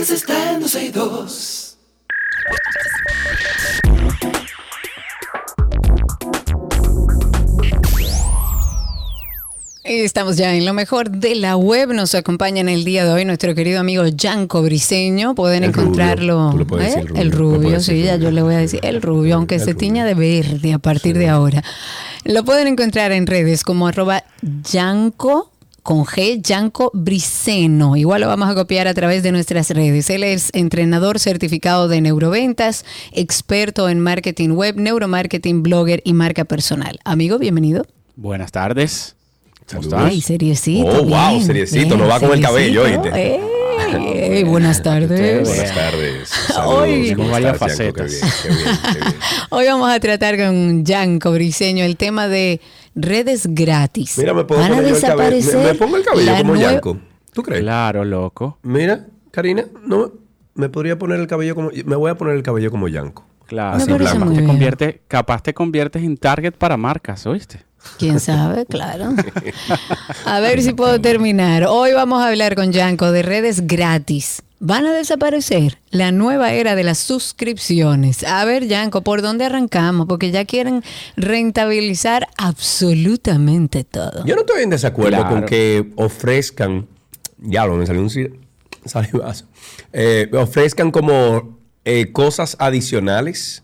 Que 0.00 0.06
quieres 0.06 0.22
está 0.22 0.52
en 0.52 0.60
12 0.60 0.84
y 0.84 0.88
2. 0.90 1.66
Estamos 9.82 10.36
ya 10.36 10.54
en 10.54 10.64
lo 10.64 10.72
mejor 10.72 11.10
de 11.10 11.34
la 11.34 11.56
web. 11.56 11.92
Nos 11.92 12.14
acompaña 12.14 12.60
en 12.60 12.68
el 12.68 12.84
día 12.84 13.04
de 13.04 13.12
hoy 13.12 13.24
nuestro 13.24 13.54
querido 13.54 13.80
amigo 13.80 14.06
Yanko 14.06 14.62
Briseño. 14.62 15.34
Pueden 15.34 15.64
El 15.64 15.72
rubio. 15.72 15.82
encontrarlo. 15.82 16.50
Tú 16.52 16.58
le 16.58 16.64
puedes 16.64 16.96
¿eh? 16.96 17.00
decir 17.00 17.10
rubio. 17.10 17.20
El 17.22 17.32
rubio, 17.32 17.80
sí, 17.80 17.92
decir 17.94 18.04
ya 18.04 18.12
rubio. 18.14 18.24
yo 18.28 18.30
le 18.30 18.42
voy 18.42 18.54
a 18.54 18.58
decir 18.58 18.80
el 18.82 19.02
rubio, 19.02 19.34
aunque 19.34 19.56
El 19.56 19.60
se 19.60 19.66
rubio. 19.72 19.78
tiña 19.78 20.04
de 20.06 20.14
verde 20.14 20.72
a 20.72 20.78
partir 20.78 21.18
de 21.18 21.28
ahora. 21.28 21.62
Lo 22.24 22.44
pueden 22.44 22.68
encontrar 22.68 23.12
en 23.12 23.26
redes 23.26 23.64
como 23.64 23.88
arroba 23.88 24.24
Yanko 24.70 25.50
con 25.82 26.04
G, 26.04 26.40
Yanko 26.42 26.90
Briceno. 26.94 27.96
Igual 27.96 28.20
lo 28.22 28.28
vamos 28.28 28.48
a 28.48 28.54
copiar 28.54 28.86
a 28.88 28.94
través 28.94 29.22
de 29.22 29.32
nuestras 29.32 29.70
redes. 29.70 30.10
Él 30.10 30.24
es 30.24 30.50
entrenador 30.52 31.18
certificado 31.18 31.88
de 31.88 32.00
neuroventas, 32.00 32.84
experto 33.12 33.88
en 33.88 34.00
marketing 34.00 34.50
web, 34.50 34.76
neuromarketing, 34.76 35.62
blogger 35.62 36.02
y 36.04 36.12
marca 36.12 36.44
personal. 36.44 36.98
Amigo, 37.04 37.38
bienvenido. 37.38 37.86
Buenas 38.16 38.52
tardes. 38.52 39.16
¿Cómo 39.68 39.82
estás? 39.82 40.04
Ay, 40.04 40.20
seriecito. 40.20 40.88
Oh, 40.88 41.04
wow, 41.04 41.40
seriecito, 41.40 41.86
bien, 41.86 41.98
no 41.98 42.06
va 42.08 42.18
con 42.20 42.32
el 42.32 42.40
cabello. 42.40 42.82
¿oíste? 42.82 43.10
Ey, 43.14 43.40
ey, 44.38 44.44
buenas 44.44 44.82
tardes. 44.82 45.48
Buenas 45.48 45.74
tardes. 45.74 46.30
Hoy- 46.66 47.08
Saludos. 47.14 47.16
¿Cómo 47.16 47.22
Con 47.22 47.30
varias 47.32 47.54
estás, 47.54 47.78
Yanko? 47.78 47.94
Qué 47.94 48.02
facetas. 48.02 48.20
bien, 48.20 48.32
qué 48.42 48.48
bien, 48.64 48.78
qué 48.94 48.98
bien. 49.00 49.14
Hoy 49.50 49.66
vamos 49.66 49.90
a 49.90 50.00
tratar 50.00 50.36
con 50.36 50.84
Yanko 50.84 51.30
Briseño 51.32 51.84
el 51.84 51.96
tema 51.96 52.26
de 52.28 52.60
redes 53.02 53.46
gratis. 53.48 54.16
Mira, 54.18 54.34
me 54.34 54.44
puedo 54.44 54.60
Van 54.60 54.72
a 54.72 54.76
poner 54.76 54.90
yo 54.90 54.96
el 54.96 55.02
cabello. 55.02 55.18
Me, 55.18 55.24
desaparecer 55.24 55.72
me 55.72 55.74
pongo 55.78 55.96
el 55.96 56.04
cabello 56.04 56.32
la 56.32 56.38
como 56.38 56.56
Yanko. 56.56 56.98
¿Tú 57.32 57.42
crees? 57.42 57.62
Claro, 57.62 58.04
loco. 58.04 58.58
Mira, 58.62 59.06
Karina, 59.30 59.64
no 59.84 60.12
me 60.54 60.68
podría 60.68 60.98
poner 60.98 61.20
el 61.20 61.26
cabello 61.26 61.54
como 61.54 61.70
me 61.70 61.96
voy 61.96 62.10
a 62.10 62.14
poner 62.16 62.36
el 62.36 62.42
cabello 62.42 62.70
como 62.70 62.88
Yanko. 62.88 63.24
Claro. 63.46 63.84
Me 63.84 63.94
Así 64.06 64.18
muy 64.18 64.36
Te 64.36 64.44
convierte, 64.44 65.02
capaz 65.08 65.42
te 65.42 65.54
conviertes 65.54 66.02
en 66.02 66.16
target 66.16 66.54
para 66.54 66.76
marcas, 66.76 67.26
¿oíste? 67.26 67.64
¿Quién 67.98 68.20
sabe? 68.20 68.66
Claro. 68.70 69.14
A 70.24 70.40
ver 70.40 70.62
si 70.62 70.72
puedo 70.72 71.00
terminar. 71.00 71.64
Hoy 71.66 71.92
vamos 71.92 72.22
a 72.22 72.28
hablar 72.28 72.54
con 72.54 72.72
Yanko 72.72 73.10
de 73.10 73.22
redes 73.22 73.66
gratis. 73.66 74.42
Van 74.62 74.84
a 74.84 74.92
desaparecer 74.92 75.78
la 75.90 76.12
nueva 76.12 76.52
era 76.52 76.74
de 76.74 76.84
las 76.84 76.98
suscripciones. 76.98 78.24
A 78.24 78.44
ver, 78.44 78.66
Yanko, 78.68 79.00
¿por 79.02 79.22
dónde 79.22 79.46
arrancamos? 79.46 80.06
Porque 80.06 80.30
ya 80.30 80.44
quieren 80.44 80.82
rentabilizar 81.16 82.28
absolutamente 82.36 83.84
todo. 83.84 84.22
Yo 84.26 84.34
no 84.34 84.42
estoy 84.42 84.62
en 84.62 84.68
desacuerdo 84.70 85.16
Claro. 85.16 85.30
con 85.34 85.46
que 85.46 85.90
ofrezcan, 85.96 86.86
ya 87.38 87.64
lo 87.64 87.76
me 87.76 87.86
salió 87.86 88.02
un 88.02 88.10
salivazo, 88.84 89.46
Eh, 89.94 90.30
ofrezcan 90.34 90.90
como 90.90 91.58
eh, 91.86 92.12
cosas 92.12 92.56
adicionales 92.58 93.62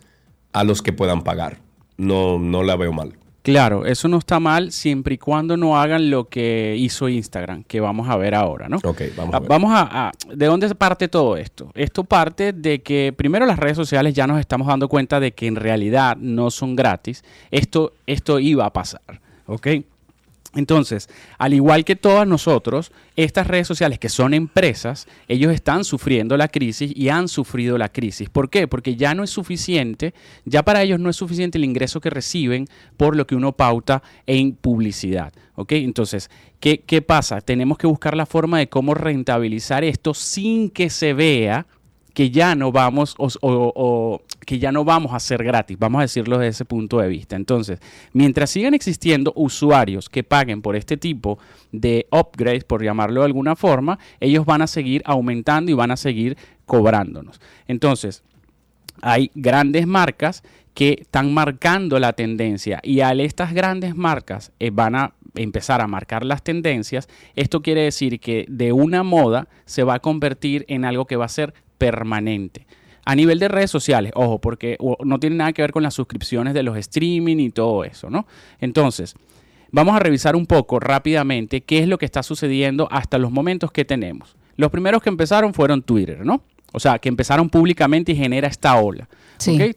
a 0.55 0.65
los 0.65 0.81
que 0.81 0.95
puedan 0.95 1.23
pagar. 1.25 1.59
No, 1.99 2.39
no 2.39 2.63
la 2.63 2.75
veo 2.77 2.93
mal. 2.95 3.19
Claro, 3.53 3.87
eso 3.87 4.09
no 4.09 4.19
está 4.19 4.41
mal 4.41 4.73
siempre 4.73 5.15
y 5.15 5.19
cuando 5.19 5.57
no 5.57 5.79
hagan 5.79 6.11
lo 6.11 6.25
que 6.29 6.75
hizo 6.79 7.09
Instagram, 7.09 7.65
que 7.65 7.81
vamos 7.81 8.09
a 8.09 8.17
ver 8.17 8.35
ahora, 8.35 8.69
¿no? 8.69 8.77
Ok, 8.85 9.03
vamos 9.17 9.35
Ah, 9.35 9.37
a 9.37 9.41
ver. 9.41 9.49
Vamos 9.49 9.73
a, 9.73 10.09
a- 10.09 10.13
¿De 10.35 10.47
dónde 10.47 10.75
parte 10.75 11.09
todo 11.09 11.37
esto? 11.37 11.71
Esto 11.75 12.05
parte 12.05 12.53
de 12.53 12.83
que 12.83 13.15
primero 13.17 13.47
las 13.47 13.59
redes 13.59 13.77
sociales 13.77 14.15
ya 14.15 14.27
nos 14.27 14.41
estamos 14.41 14.67
dando 14.69 14.89
cuenta 14.89 15.21
de 15.21 15.33
que 15.33 15.47
en 15.47 15.57
realidad 15.57 16.17
no 16.19 16.51
son 16.51 16.77
gratis. 16.77 17.25
Esto, 17.51 17.93
esto 18.07 18.39
iba 18.39 18.67
a 18.67 18.73
pasar, 18.73 19.21
¿ok? 19.47 19.67
Entonces, 20.57 21.09
al 21.39 21.53
igual 21.53 21.85
que 21.85 21.97
todas 21.97 22.27
nosotros, 22.27 22.91
estas 23.15 23.47
redes 23.47 23.69
sociales 23.69 23.99
que 23.99 24.09
son 24.09 24.33
empresas, 24.35 25.07
ellos 25.29 25.53
están 25.53 25.85
sufriendo 25.85 26.37
la 26.37 26.49
crisis 26.49 26.93
y 26.95 27.11
han 27.11 27.29
sufrido 27.29 27.77
la 27.77 27.91
crisis. 27.91 28.31
¿Por 28.31 28.49
qué? 28.49 28.67
Porque 28.67 28.97
ya 28.97 29.15
no 29.15 29.23
es 29.23 29.31
suficiente, 29.31 30.15
ya 30.47 30.63
para 30.63 30.83
ellos 30.83 30.99
no 30.99 31.11
es 31.11 31.17
suficiente 31.17 31.59
el 31.59 31.65
ingreso 31.65 32.01
que 32.01 32.11
reciben 32.11 32.67
por 32.97 33.17
lo 33.17 33.27
que 33.27 33.37
uno 33.37 33.53
pauta 33.53 34.03
en 34.27 34.53
publicidad. 34.53 35.33
¿Ok? 35.55 35.73
Entonces, 35.73 36.31
¿qué, 36.59 36.81
qué 36.81 37.03
pasa? 37.03 37.41
Tenemos 37.41 37.79
que 37.79 37.87
buscar 37.87 38.17
la 38.17 38.27
forma 38.27 38.59
de 38.59 38.69
cómo 38.69 38.95
rentabilizar 38.95 39.85
esto 39.85 40.15
sin 40.15 40.71
que 40.71 40.91
se 40.91 41.13
vea 41.13 41.67
que 42.17 42.31
ya 42.31 42.55
no 42.55 42.73
vamos 42.73 43.15
o, 43.19 44.23
que 44.47 44.59
ya 44.59 44.73
no 44.73 44.87
vamos 44.87 45.13
a 45.13 45.21
ser 45.21 45.45
gratis, 45.45 45.79
vamos 45.79 45.99
a 45.99 46.03
decirlo 46.03 46.39
desde 46.39 46.49
ese 46.49 46.65
punto 46.65 46.99
de 46.99 47.09
vista. 47.09 47.37
Entonces, 47.37 47.79
mientras 48.15 48.49
sigan 48.49 48.73
existiendo 48.73 49.35
usuarios 49.37 50.09
que 50.09 50.25
paguen 50.25 50.63
por 50.63 50.77
este 50.77 50.97
tipo 50.97 51.39
de 51.73 52.07
upgrades, 52.11 52.65
por 52.65 52.83
llamarlo 52.83 53.21
de 53.21 53.27
alguna 53.27 53.55
forma, 53.55 53.99
ellos 54.19 54.47
van 54.47 54.63
a 54.63 54.67
seguir 54.67 55.03
aumentando 55.05 55.71
y 55.71 55.75
van 55.75 55.91
a 55.91 55.99
seguir 55.99 56.39
cobrándonos. 56.65 57.39
Entonces, 57.69 58.23
hay 59.03 59.31
grandes 59.35 59.87
marcas 59.87 60.43
que 60.73 61.01
están 61.03 61.35
marcando 61.35 61.99
la 61.99 62.15
tendencia 62.15 62.81
y 62.83 63.01
al 63.01 63.21
estas 63.21 63.53
grandes 63.53 63.95
marcas 63.95 64.53
eh, 64.59 64.71
van 64.71 64.95
a 64.95 65.13
empezar 65.35 65.83
a 65.83 65.87
marcar 65.87 66.25
las 66.25 66.43
tendencias, 66.43 67.09
esto 67.35 67.61
quiere 67.61 67.83
decir 67.83 68.21
que 68.21 68.47
de 68.49 68.73
una 68.73 69.03
moda 69.03 69.49
se 69.67 69.83
va 69.83 69.95
a 69.95 69.99
convertir 69.99 70.65
en 70.69 70.87
algo 70.87 71.07
que 71.07 71.17
va 71.17 71.27
a 71.27 71.29
ser 71.29 71.53
permanente. 71.79 72.67
A 73.05 73.15
nivel 73.15 73.39
de 73.39 73.49
redes 73.49 73.71
sociales, 73.71 74.13
ojo, 74.17 74.41
porque 74.41 74.77
no 75.05 75.21
tiene 75.21 75.37
nada 75.37 75.53
que 75.53 75.63
ver 75.63 75.71
con 75.71 75.85
las 75.85 75.95
suscripciones 75.95 76.55
de 76.55 76.65
los 76.65 76.77
streaming 76.77 77.37
y 77.37 77.51
todo 77.51 77.85
eso, 77.85 78.11
¿no? 78.11 78.27
Entonces, 78.61 79.15
vamos 79.71 79.95
a 79.95 80.01
revisar 80.01 80.35
un 80.35 80.47
poco 80.47 80.81
rápidamente 80.81 81.61
qué 81.61 81.79
es 81.79 81.89
lo 81.89 81.99
que 81.99 82.05
está 82.05 82.25
sucediendo 82.25 82.89
hasta 82.91 83.19
los 83.19 83.31
momentos 83.31 83.71
que 83.71 83.85
tenemos. 83.85 84.37
Los 84.57 84.71
primeros 84.71 85.03
que 85.03 85.09
empezaron 85.09 85.55
fueron 85.55 85.83
Twitter, 85.83 86.25
¿no? 86.25 86.43
O 86.73 86.81
sea, 86.81 86.99
que 86.99 87.09
empezaron 87.09 87.49
públicamente 87.49 88.13
y 88.13 88.17
genera 88.17 88.49
esta 88.49 88.77
ola. 88.77 89.09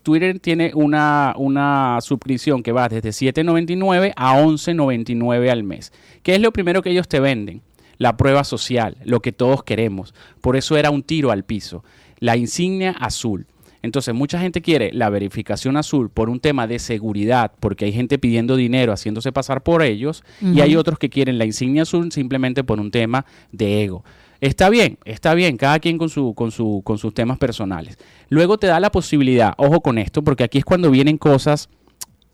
Twitter 0.01 0.39
tiene 0.39 0.71
una, 0.73 1.33
una 1.37 1.99
suscripción 2.01 2.63
que 2.63 2.71
va 2.71 2.89
desde 2.89 3.09
7.99 3.09 4.13
a 4.15 4.41
11.99 4.41 5.49
al 5.49 5.63
mes. 5.63 5.93
¿Qué 6.23 6.35
es 6.35 6.41
lo 6.41 6.51
primero 6.51 6.81
que 6.81 6.89
ellos 6.89 7.07
te 7.07 7.19
venden? 7.19 7.61
La 7.99 8.17
prueba 8.17 8.43
social, 8.43 8.97
lo 9.05 9.21
que 9.21 9.31
todos 9.31 9.63
queremos. 9.63 10.15
Por 10.41 10.55
eso 10.55 10.75
era 10.75 10.89
un 10.89 11.03
tiro 11.03 11.29
al 11.29 11.43
piso. 11.43 11.83
La 12.17 12.35
insignia 12.35 12.95
azul. 12.99 13.45
Entonces, 13.81 14.13
mucha 14.13 14.39
gente 14.39 14.61
quiere 14.61 14.91
la 14.91 15.09
verificación 15.09 15.77
azul 15.77 16.09
por 16.09 16.29
un 16.29 16.39
tema 16.39 16.67
de 16.67 16.79
seguridad, 16.79 17.51
porque 17.59 17.85
hay 17.85 17.93
gente 17.93 18.17
pidiendo 18.17 18.55
dinero, 18.55 18.91
haciéndose 18.91 19.31
pasar 19.31 19.63
por 19.63 19.83
ellos, 19.83 20.23
y 20.41 20.59
hay 20.61 20.75
otros 20.75 20.99
que 20.99 21.09
quieren 21.09 21.37
la 21.37 21.45
insignia 21.45 21.83
azul 21.83 22.11
simplemente 22.11 22.63
por 22.63 22.79
un 22.79 22.91
tema 22.91 23.25
de 23.51 23.83
ego. 23.83 24.03
Está 24.41 24.69
bien, 24.69 24.97
está 25.05 25.33
bien, 25.33 25.57
cada 25.57 25.79
quien 25.79 25.97
con, 25.97 26.09
su, 26.09 26.33
con, 26.33 26.51
su, 26.51 26.81
con 26.83 26.97
sus 26.97 27.13
temas 27.13 27.37
personales. 27.37 27.97
Luego 28.29 28.57
te 28.57 28.67
da 28.67 28.79
la 28.79 28.91
posibilidad, 28.91 29.53
ojo 29.57 29.81
con 29.81 29.97
esto, 29.97 30.23
porque 30.23 30.43
aquí 30.43 30.57
es 30.57 30.65
cuando 30.65 30.91
vienen 30.91 31.17
cosas 31.17 31.69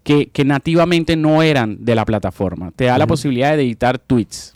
que, 0.03 0.27
que 0.27 0.45
nativamente 0.45 1.15
no 1.15 1.41
eran 1.41 1.83
de 1.83 1.95
la 1.95 2.05
plataforma. 2.05 2.71
Te 2.71 2.85
da 2.85 2.97
la 2.97 3.07
posibilidad 3.07 3.55
de 3.55 3.63
editar 3.63 3.97
tweets. 3.97 4.54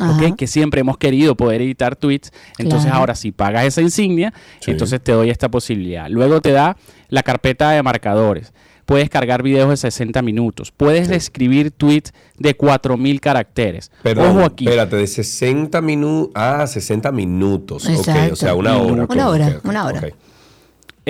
Ajá. 0.00 0.26
¿ok? 0.26 0.36
Que 0.36 0.46
siempre 0.46 0.80
hemos 0.80 0.98
querido 0.98 1.36
poder 1.36 1.62
editar 1.62 1.96
tweets. 1.96 2.32
Entonces 2.58 2.86
Claro. 2.86 3.00
ahora 3.00 3.14
si 3.14 3.32
pagas 3.32 3.64
esa 3.64 3.80
insignia, 3.82 4.32
Sí. 4.60 4.70
entonces 4.70 5.00
te 5.02 5.12
doy 5.12 5.30
esta 5.30 5.48
posibilidad. 5.50 6.08
Luego 6.08 6.40
te 6.40 6.52
da 6.52 6.76
la 7.08 7.22
carpeta 7.22 7.70
de 7.70 7.82
marcadores. 7.82 8.52
Puedes 8.86 9.10
cargar 9.10 9.42
videos 9.42 9.68
de 9.68 9.76
60 9.76 10.22
minutos. 10.22 10.72
Puedes 10.74 11.10
escribir 11.10 11.70
tweets 11.70 12.14
de 12.38 12.54
4000 12.56 13.20
caracteres. 13.20 13.90
Perdón, 14.02 14.38
Ojo 14.38 14.46
aquí. 14.46 14.64
espérate, 14.64 14.96
de 14.96 15.06
60 15.06 15.82
minutos. 15.82 16.32
Ah, 16.34 16.66
60 16.66 17.12
minutos. 17.12 17.84
Ok, 17.84 17.90
o 17.90 17.94
Exacto. 17.98 18.36
sea, 18.36 18.54
una 18.54 18.78
hora. 18.78 19.06
Una 19.10 19.28
hora, 19.28 19.60
una 19.64 19.84
hora. 19.84 20.00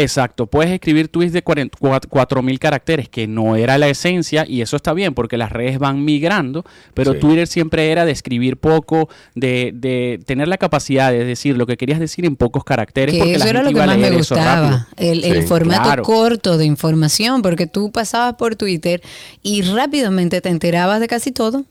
Exacto, 0.01 0.47
puedes 0.47 0.71
escribir 0.71 1.09
tweets 1.09 1.33
de 1.33 1.43
4000 1.43 2.59
caracteres, 2.61 3.09
que 3.09 3.27
no 3.27 3.57
era 3.57 3.79
la 3.79 3.89
esencia, 3.89 4.45
y 4.47 4.61
eso 4.63 4.77
está 4.77 4.93
bien 4.93 5.13
porque 5.13 5.37
las 5.37 5.51
redes 5.51 5.81
van 5.81 6.05
migrando, 6.05 6.65
pero 6.95 7.15
Sí. 7.15 7.19
Twitter 7.19 7.49
siempre 7.49 7.91
era 7.91 8.05
de 8.05 8.13
escribir 8.13 8.59
poco, 8.59 9.09
de, 9.35 9.73
de 9.75 10.21
tener 10.25 10.47
la 10.47 10.57
capacidad 10.57 11.11
de 11.11 11.25
decir 11.25 11.57
lo 11.57 11.67
que 11.67 11.77
querías 11.77 11.99
decir 11.99 12.25
en 12.27 12.37
pocos 12.37 12.63
caracteres. 12.63 13.13
Que 13.13 13.19
porque 13.19 13.33
la 13.33 13.37
eso 13.39 13.49
era 13.49 13.59
gente 13.65 13.73
lo 13.73 13.81
que 13.81 13.87
más 13.87 13.99
me 13.99 14.11
gustaba, 14.17 14.87
el, 14.97 15.25
el 15.25 15.43
formato 15.43 15.83
Claro. 15.83 16.03
corto 16.05 16.59
de 16.59 16.65
información, 16.65 17.43
porque 17.43 17.67
tú 17.67 17.91
pasabas 17.91 18.35
por 18.35 18.55
Twitter 18.55 19.03
y 19.43 19.63
rápidamente 19.63 20.41
te 20.41 20.49
enterabas 20.49 21.01
de 21.01 21.09
casi 21.09 21.33
todo. 21.33 21.65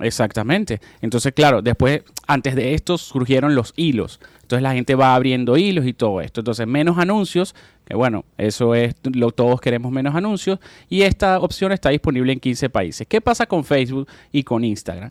Exactamente. 0.00 0.80
Entonces, 1.00 1.32
claro, 1.32 1.62
después, 1.62 2.02
antes 2.26 2.56
de 2.56 2.74
esto 2.74 2.98
surgieron 2.98 3.54
los 3.54 3.72
hilos. 3.76 4.18
Entonces 4.44 4.62
la 4.62 4.74
gente 4.74 4.94
va 4.94 5.14
abriendo 5.14 5.56
hilos 5.56 5.86
y 5.86 5.94
todo 5.94 6.20
esto. 6.20 6.42
Entonces, 6.42 6.66
menos 6.66 6.98
anuncios, 6.98 7.54
que 7.86 7.94
bueno, 7.94 8.26
eso 8.36 8.74
es, 8.74 8.94
lo, 9.02 9.30
todos 9.30 9.58
queremos 9.60 9.90
menos 9.90 10.14
anuncios. 10.14 10.58
Y 10.90 11.02
esta 11.02 11.40
opción 11.40 11.72
está 11.72 11.88
disponible 11.88 12.32
en 12.32 12.40
15 12.40 12.68
países. 12.68 13.06
¿Qué 13.06 13.22
pasa 13.22 13.46
con 13.46 13.64
Facebook 13.64 14.06
y 14.32 14.42
con 14.42 14.62
Instagram? 14.62 15.10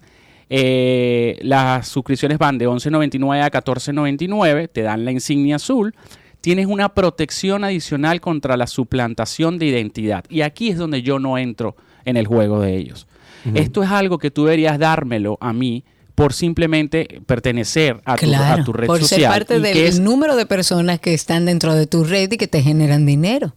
Eh, 0.49 1.39
las 1.41 1.87
suscripciones 1.87 2.37
van 2.37 2.59
de 2.59 2.67
11.99 2.67 3.41
a 3.41 3.49
14.99, 3.49 4.69
te 4.71 4.83
dan 4.83 5.03
la 5.03 5.11
insignia 5.11 5.55
azul. 5.55 5.95
Tienes 6.39 6.67
una 6.67 6.89
protección 6.89 7.63
adicional 7.63 8.21
contra 8.21 8.55
la 8.55 8.67
suplantación 8.67 9.57
de 9.57 9.65
identidad. 9.65 10.25
Y 10.29 10.41
aquí 10.41 10.69
es 10.69 10.77
donde 10.77 11.01
yo 11.01 11.17
no 11.17 11.39
entro 11.39 11.75
en 12.05 12.17
el 12.17 12.27
juego 12.27 12.61
de 12.61 12.77
ellos. 12.77 13.07
Esto 13.55 13.81
es 13.83 13.89
algo 13.89 14.19
que 14.19 14.31
tú 14.31 14.45
deberías 14.45 14.77
dármelo 14.77 15.37
a 15.41 15.51
mí 15.53 15.83
por 16.15 16.33
simplemente 16.33 17.21
pertenecer 17.25 18.01
a 18.05 18.15
tu, 18.15 18.25
a 18.25 18.27
Claro, 18.29 18.63
tu 18.63 18.73
red 18.73 18.87
por 18.87 18.99
social. 18.99 19.19
ser 19.21 19.29
parte 19.29 19.59
del 19.59 19.77
es- 19.77 19.99
número 19.99 20.35
de 20.35 20.45
personas 20.45 20.99
que 20.99 21.13
están 21.13 21.45
dentro 21.45 21.73
de 21.73 21.87
tu 21.87 22.03
red 22.03 22.31
y 22.31 22.37
que 22.37 22.47
te 22.47 22.61
generan 22.61 23.05
dinero. 23.05 23.55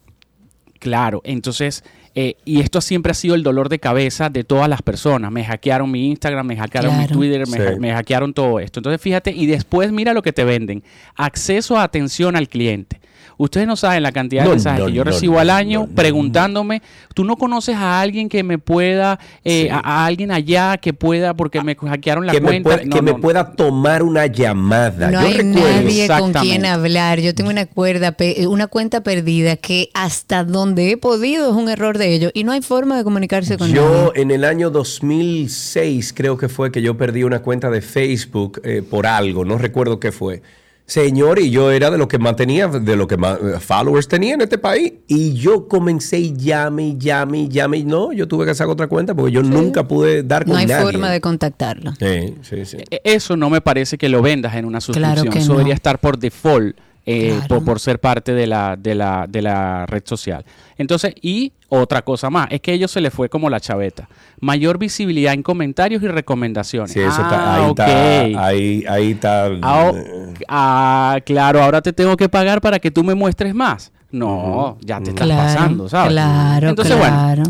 Claro, 0.79 1.21
entonces, 1.25 1.85
eh, 2.15 2.37
y 2.45 2.61
esto 2.61 2.81
siempre 2.81 3.11
ha 3.11 3.15
sido 3.15 3.35
el 3.35 3.43
dolor 3.43 3.69
de 3.69 3.79
cabeza 3.79 4.29
de 4.29 4.45
todas 4.45 4.69
las 4.69 4.83
personas. 4.83 5.33
Me 5.33 5.45
hackearon 5.45 5.91
mi 5.91 6.09
Instagram, 6.09 6.47
me 6.47 6.57
hackearon 6.57 6.99
mi. 6.99 7.07
Twitter, 7.07 7.47
me, 7.49 7.57
Sí. 7.57 7.63
ha- 7.63 7.77
me 7.79 7.93
hackearon 7.93 8.33
todo 8.35 8.61
esto. 8.61 8.81
Entonces, 8.81 9.01
fíjate, 9.01 9.33
y 9.33 9.47
después 9.47 9.91
mira 9.93 10.13
lo 10.15 10.23
que 10.23 10.33
te 10.33 10.45
venden. 10.45 10.83
Acceso 11.15 11.79
a 11.79 11.83
atención 11.83 12.37
al 12.37 12.49
cliente. 12.49 13.01
Ustedes 13.39 13.67
no 13.67 13.77
saben 13.77 14.03
la 14.03 14.13
cantidad 14.13 14.43
de 14.43 14.49
No, 14.49 14.55
mensajes 14.55 14.81
no, 14.81 14.87
que 14.87 14.93
yo 14.93 15.05
no, 15.05 15.11
recibo 15.11 15.35
no, 15.35 15.41
al 15.41 15.51
año 15.51 15.87
preguntándome, 15.95 16.81
¿tú 17.15 17.25
no 17.25 17.37
conoces 17.37 17.77
a 17.77 18.01
alguien 18.01 18.29
que 18.29 18.43
me 18.43 18.59
pueda, 18.59 19.19
eh, 19.45 19.65
Sí. 19.65 19.69
a, 19.69 19.79
a 19.85 20.07
alguien 20.07 20.31
allá 20.31 20.79
que 20.79 20.93
pueda, 20.95 21.35
porque 21.35 21.61
me 21.63 21.75
hackearon 21.75 22.27
la 22.27 22.33
que 22.33 22.41
me, 22.41 22.47
cuenta? 22.49 22.71
pueda, 22.71 22.85
No, 22.85 22.97
que 22.97 23.03
me 23.03 23.15
pueda 23.15 23.53
tomar 23.53 24.03
una 24.03 24.27
llamada. 24.27 25.11
No 25.11 25.21
Yo 25.21 25.27
hay 25.27 25.35
recuerdo. 25.35 25.83
nadie 25.83 26.09
con 26.19 26.33
quien 26.33 26.65
hablar. 26.67 27.21
Yo 27.21 27.35
tengo 27.35 27.51
una 27.51 27.67
cuerda, 27.67 28.13
pe- 28.13 28.47
una 28.47 28.67
cuenta 28.69 29.03
perdida 29.03 29.57
que 29.57 29.91
hasta 29.95 30.43
donde 30.45 30.91
he 30.93 30.97
podido 30.97 31.51
es 31.51 31.57
un 31.57 31.69
error 31.69 31.99
de 31.99 32.15
ellos 32.15 32.31
y 32.35 32.45
no 32.45 32.53
hay 32.53 32.63
forma 32.63 32.97
de 32.97 33.05
comunicarse 33.05 33.59
con 33.59 33.71
Yo 33.71 34.07
nadie. 34.07 34.23
en 34.23 34.31
el 34.31 34.45
año 34.45 34.71
2006 34.71 36.13
creo 36.15 36.37
que 36.37 36.49
fue 36.49 36.71
que 36.73 36.83
yo 36.83 36.97
perdí 36.97 37.23
una 37.23 37.41
cuenta 37.41 37.71
de 37.71 37.81
Facebook 37.83 38.61
eh, 38.65 38.83
por 38.89 39.07
algo, 39.07 39.45
no 39.45 39.59
recuerdo 39.59 40.01
qué 40.01 40.13
fue. 40.13 40.43
Señor, 40.89 41.41
y 41.41 41.51
yo 41.51 41.73
era 41.73 41.91
de 41.91 41.99
lo 41.99 42.07
que 42.07 42.17
mantenía, 42.19 42.69
de 42.69 42.95
lo 42.97 43.09
que 43.09 43.17
más 43.17 43.39
eh, 43.41 43.59
followers 43.59 44.07
tenía 44.07 44.35
en 44.35 44.41
este 44.43 44.57
país. 44.57 44.93
Y 45.09 45.35
yo 45.35 45.67
comencé 45.67 46.19
y 46.21 46.33
llame, 46.37 46.89
y 46.91 46.97
llame, 46.99 47.39
y 47.41 47.49
llame. 47.49 47.79
Y 47.79 47.85
no, 47.85 48.13
yo 48.13 48.29
tuve 48.29 48.47
que 48.47 48.55
sacar 48.55 48.71
otra 48.73 48.87
cuenta 48.87 49.13
porque 49.13 49.33
yo 49.33 49.43
nunca 49.43 49.89
pude 49.89 50.23
dar 50.23 50.45
con 50.45 50.53
No 50.53 50.59
hay 50.61 50.67
nadie. 50.67 50.85
forma 50.93 51.11
de 51.11 51.21
contactarlo. 51.21 51.93
Sí, 51.99 52.35
sí, 52.43 52.65
sí. 52.65 52.77
E- 52.89 53.01
Eso 53.03 53.37
no 53.37 53.51
me 53.51 53.61
parece 53.61 53.99
que 53.99 54.09
lo 54.09 54.23
vendas 54.23 54.55
en 54.55 54.65
una 54.65 54.79
Claro 54.79 54.93
suscripción. 55.17 55.33
que 55.33 55.39
Eso 55.41 55.49
no. 55.53 55.59
debería 55.59 55.75
estar 55.75 55.99
por 55.99 56.19
default. 56.19 56.77
Eh, 57.07 57.31
Claro. 57.39 57.47
por, 57.49 57.65
por 57.65 57.81
ser 57.81 58.01
parte 58.01 58.33
de 58.35 58.47
la, 58.47 58.77
de, 58.77 58.95
la, 58.97 59.27
de 59.29 59.41
la 59.43 59.87
red 59.87 60.03
social. 60.05 60.45
Entonces, 60.77 61.15
y 61.23 61.53
otra 61.69 62.03
cosa 62.03 62.31
más, 62.31 62.49
es 62.51 62.61
que 62.61 62.73
a 62.73 62.75
ellos 62.75 62.91
se 62.91 63.01
les 63.01 63.13
fue 63.15 63.29
como 63.29 63.49
la 63.49 63.61
chaveta. 63.61 64.09
Mayor 64.41 64.77
visibilidad 64.79 65.33
en 65.33 65.43
comentarios 65.43 66.03
y 66.03 66.09
recomendaciones. 66.09 66.93
Sí, 66.93 67.01
eso 67.01 67.23
está, 67.23 67.55
Ah, 67.55 67.55
ahí 67.57 67.71
ok. 67.71 67.79
está, 67.81 68.47
ahí, 68.47 68.85
ahí 68.89 69.11
está. 69.13 69.45
Ah, 69.63 69.93
eh, 69.95 70.35
ah, 70.49 71.19
claro, 71.25 71.63
ahora 71.63 71.81
te 71.81 71.93
tengo 71.93 72.17
que 72.17 72.29
pagar 72.29 72.61
para 72.61 72.79
que 72.79 72.91
tú 72.91 73.03
me 73.05 73.15
muestres 73.15 73.55
más. 73.55 73.93
No, 74.11 74.79
ya 74.81 75.01
te 75.01 75.11
estás 75.11 75.27
Claro, 75.27 75.43
pasando, 75.43 75.89
¿sabes? 75.89 76.13
claro, 76.13 76.69
Entonces, 76.71 76.97
bueno, 76.99 77.17
claro. 77.17 77.43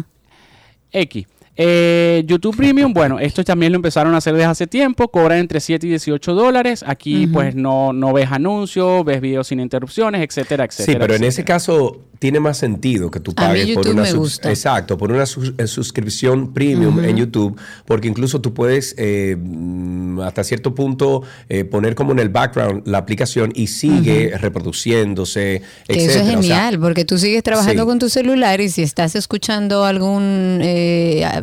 X. 0.93 1.27
Eh, 1.57 2.23
YouTube 2.27 2.57
Premium, 2.57 2.93
bueno, 2.93 3.19
esto 3.19 3.43
también 3.45 3.73
lo 3.73 3.77
empezaron 3.77 4.15
a 4.15 4.19
hacer 4.19 4.35
desde 4.35 4.47
hace 4.47 4.67
tiempo, 4.67 5.09
cobran 5.09 5.39
entre 5.39 5.61
7 5.61 5.87
y 5.87 5.91
18 5.91 6.35
dólares. 6.35 6.85
Aquí 6.87 7.27
pues 7.27 7.55
no, 7.55 7.93
no 7.93 8.13
ves 8.13 8.29
anuncios, 8.31 9.05
ves 9.05 9.21
videos 9.21 9.47
sin 9.49 9.61
interrupciones, 9.61 10.23
etcétera, 10.23 10.65
etcétera. 10.65 10.93
Sí, 10.93 10.99
pero 11.01 11.15
en 11.15 11.25
ese 11.25 11.45
caso 11.45 12.03
tiene 12.19 12.41
más 12.41 12.57
sentido 12.57 13.11
que 13.11 13.21
tú 13.21 13.33
A 13.37 13.43
mí 13.53 13.61
pagues 13.61 13.75
por 13.75 13.89
una 13.89 14.03
me 14.03 14.09
sus- 14.09 14.19
gusta. 14.19 14.49
exacto, 14.49 14.97
por 14.97 15.13
una 15.13 15.27
sus- 15.27 15.53
eh, 15.59 15.67
suscripción 15.67 16.55
premium 16.55 16.99
en 17.05 17.17
YouTube, 17.19 17.59
porque 17.85 18.09
incluso 18.09 18.41
tú 18.41 18.55
puedes 18.55 18.95
eh, 18.97 19.37
mm, 19.39 20.21
hasta 20.21 20.43
cierto 20.43 20.75
punto 20.75 21.23
eh, 21.51 21.65
poner 21.65 21.95
como 21.95 22.13
en 22.13 22.19
el 22.21 22.31
background 22.31 22.87
la 22.87 22.99
aplicación 22.99 23.53
y 23.55 23.67
sigue 23.67 24.33
reproduciéndose, 24.39 25.63
Que 25.87 25.95
etcétera. 25.95 26.03
eso 26.13 26.19
es 26.21 26.25
O 26.39 26.43
sea, 26.43 26.57
genial, 26.57 26.81
porque 26.81 27.05
tú 27.05 27.19
sigues 27.19 27.43
trabajando 27.43 27.83
sí. 27.83 27.87
con 27.87 27.99
tu 27.99 28.09
celular 28.09 28.61
y 28.63 28.71
si 28.71 28.83
estás 28.83 29.15
escuchando 29.15 29.85
algún 29.85 30.61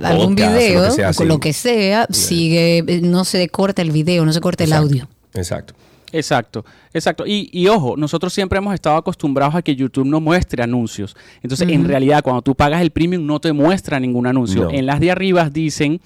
algún 0.05 0.35
video, 0.35 0.81
lo 0.83 0.89
que 0.89 0.91
sea, 0.95 1.09
o 1.09 1.13
con 1.13 1.27
lo 1.27 1.39
que 1.39 1.53
sea, 1.53 2.07
sigue, 2.09 2.77
eh, 2.79 3.01
no 3.03 3.25
se 3.25 3.47
corta 3.49 3.81
el 3.81 3.91
video, 3.91 4.25
no 4.25 4.33
se 4.33 4.41
corta 4.41 4.63
el 4.63 4.73
audio. 4.73 5.07
Exacto. 5.33 5.73
Exacto, 6.15 6.63
exacto. 6.93 7.25
Y, 7.25 7.49
y 7.51 7.67
ojo, 7.69 7.97
nosotros 7.97 8.31
siempre 8.31 8.59
hemos 8.59 8.75
estado 8.75 8.97
acostumbrados 8.97 9.55
a 9.55 9.63
que 9.63 9.75
YouTube 9.75 10.05
no 10.05 10.21
muestre 10.21 10.61
anuncios. 10.61 11.15
Entonces, 11.41 11.67
en 11.67 11.85
realidad, 11.87 12.21
cuando 12.21 12.43
tú 12.43 12.53
pagas 12.53 12.81
el 12.83 12.91
premium, 12.91 13.25
no 13.25 13.39
te 13.39 13.51
muestra 13.51 13.99
ningún 13.99 14.27
anuncio. 14.27 14.65
No. 14.65 14.69
En 14.69 14.85
las 14.85 14.99
de 14.99 15.09
arriba 15.09 15.49
dicen 15.49 15.99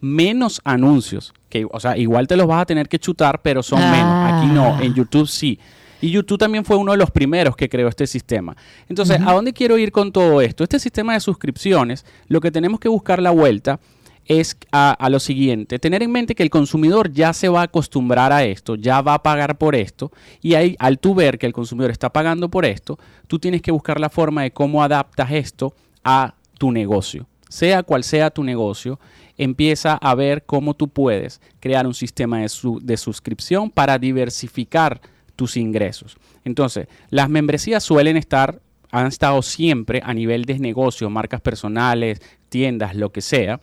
menos 0.00 0.60
anuncios. 0.64 1.34
Que, 1.48 1.66
o 1.68 1.80
sea, 1.80 1.96
igual 1.96 2.28
te 2.28 2.36
los 2.36 2.46
vas 2.46 2.62
a 2.62 2.66
tener 2.66 2.88
que 2.88 3.00
chutar, 3.00 3.40
pero 3.42 3.62
son 3.64 3.80
Ah. 3.82 3.90
menos. 3.90 4.32
Aquí 4.44 4.54
no, 4.54 4.80
en 4.80 4.94
YouTube 4.94 5.26
sí. 5.26 5.58
Y 6.00 6.10
YouTube 6.10 6.38
también 6.38 6.64
fue 6.64 6.76
uno 6.76 6.92
de 6.92 6.98
los 6.98 7.10
primeros 7.10 7.56
que 7.56 7.68
creó 7.68 7.88
este 7.88 8.06
sistema. 8.06 8.56
Entonces, 8.88 9.18
¿a 9.24 9.32
dónde 9.32 9.52
quiero 9.52 9.78
ir 9.78 9.90
con 9.92 10.12
todo 10.12 10.40
esto? 10.40 10.62
Este 10.62 10.78
sistema 10.78 11.14
de 11.14 11.20
suscripciones, 11.20 12.04
lo 12.28 12.40
que 12.40 12.50
tenemos 12.50 12.78
que 12.80 12.88
buscar 12.88 13.20
la 13.20 13.30
vuelta 13.30 13.80
es 14.26 14.58
a, 14.72 14.90
a 14.92 15.08
lo 15.08 15.20
siguiente, 15.20 15.78
tener 15.78 16.02
en 16.02 16.12
mente 16.12 16.34
que 16.34 16.42
el 16.42 16.50
consumidor 16.50 17.10
ya 17.10 17.32
se 17.32 17.48
va 17.48 17.60
a 17.60 17.64
acostumbrar 17.64 18.30
a 18.30 18.44
esto, 18.44 18.74
ya 18.74 19.00
va 19.00 19.14
a 19.14 19.22
pagar 19.22 19.56
por 19.56 19.74
esto, 19.74 20.12
y 20.42 20.52
ahí, 20.52 20.76
al 20.78 20.98
tú 20.98 21.14
ver 21.14 21.38
que 21.38 21.46
el 21.46 21.54
consumidor 21.54 21.90
está 21.90 22.10
pagando 22.12 22.50
por 22.50 22.66
esto, 22.66 22.98
tú 23.26 23.38
tienes 23.38 23.62
que 23.62 23.70
buscar 23.70 23.98
la 23.98 24.10
forma 24.10 24.42
de 24.42 24.50
cómo 24.50 24.82
adaptas 24.82 25.30
esto 25.32 25.74
a 26.04 26.34
tu 26.58 26.70
negocio. 26.70 27.26
Sea 27.48 27.82
cual 27.82 28.04
sea 28.04 28.30
tu 28.30 28.44
negocio, 28.44 29.00
empieza 29.38 29.94
a 29.94 30.14
ver 30.14 30.44
cómo 30.44 30.74
tú 30.74 30.88
puedes 30.88 31.40
crear 31.58 31.86
un 31.86 31.94
sistema 31.94 32.40
de, 32.40 32.50
su- 32.50 32.80
de 32.82 32.98
suscripción 32.98 33.70
para 33.70 33.98
diversificar 33.98 35.00
tus 35.38 35.56
ingresos. 35.56 36.16
Entonces, 36.44 36.88
las 37.10 37.30
membresías 37.30 37.84
suelen 37.84 38.16
estar, 38.16 38.60
han 38.90 39.06
estado 39.06 39.40
siempre 39.42 40.02
a 40.04 40.12
nivel 40.12 40.44
de 40.44 40.58
negocio, 40.58 41.08
marcas 41.10 41.40
personales, 41.40 42.20
tiendas, 42.48 42.96
lo 42.96 43.12
que 43.12 43.20
sea, 43.20 43.60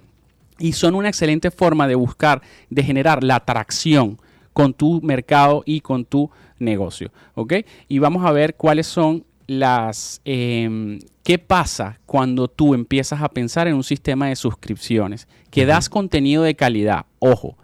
y 0.58 0.72
son 0.72 0.96
una 0.96 1.10
excelente 1.10 1.52
forma 1.52 1.86
de 1.86 1.96
buscar, 1.96 2.42
de 2.70 2.82
generar 2.82 3.26
la 3.26 3.36
atracción 3.36 4.18
con 4.54 4.74
tu 4.74 5.02
mercado 5.02 5.64
y 5.66 5.82
con 5.82 6.06
tu 6.06 6.32
negocio. 6.60 7.12
¿Ok? 7.34 7.56
Y 7.90 8.00
vamos 8.00 8.26
a 8.26 8.32
ver 8.32 8.56
cuáles 8.56 8.88
son 8.88 9.26
las... 9.46 10.22
Em, 10.24 11.00
¿Qué 11.24 11.40
pasa 11.40 12.00
cuando 12.06 12.48
tú 12.48 12.74
empiezas 12.74 13.22
a 13.22 13.28
pensar 13.28 13.68
en 13.68 13.74
un 13.74 13.84
sistema 13.84 14.30
de 14.30 14.38
suscripciones? 14.38 15.28
Que 15.52 15.66
das 15.66 15.90
contenido 15.90 16.44
de 16.44 16.56
calidad. 16.56 17.08
Ojo, 17.20 17.58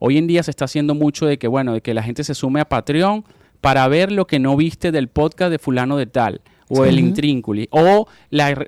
hoy 0.00 0.18
en 0.18 0.26
día 0.26 0.42
se 0.42 0.50
está 0.50 0.64
haciendo 0.64 0.96
mucho 0.96 1.26
de 1.26 1.38
que, 1.38 1.46
bueno, 1.46 1.74
de 1.74 1.80
que 1.80 1.94
la 1.94 2.02
gente 2.02 2.24
se 2.24 2.34
sume 2.34 2.60
a 2.60 2.68
Patreon 2.68 3.24
para 3.62 3.86
ver 3.88 4.12
lo 4.12 4.26
que 4.26 4.40
no 4.40 4.56
viste 4.56 4.90
del 4.90 5.08
podcast 5.08 5.50
de 5.50 5.58
fulano 5.58 5.96
de 5.96 6.06
tal 6.06 6.42
o 6.68 6.84
el 6.84 6.98
intrínculo 6.98 7.62
o 7.70 8.08
la, 8.30 8.64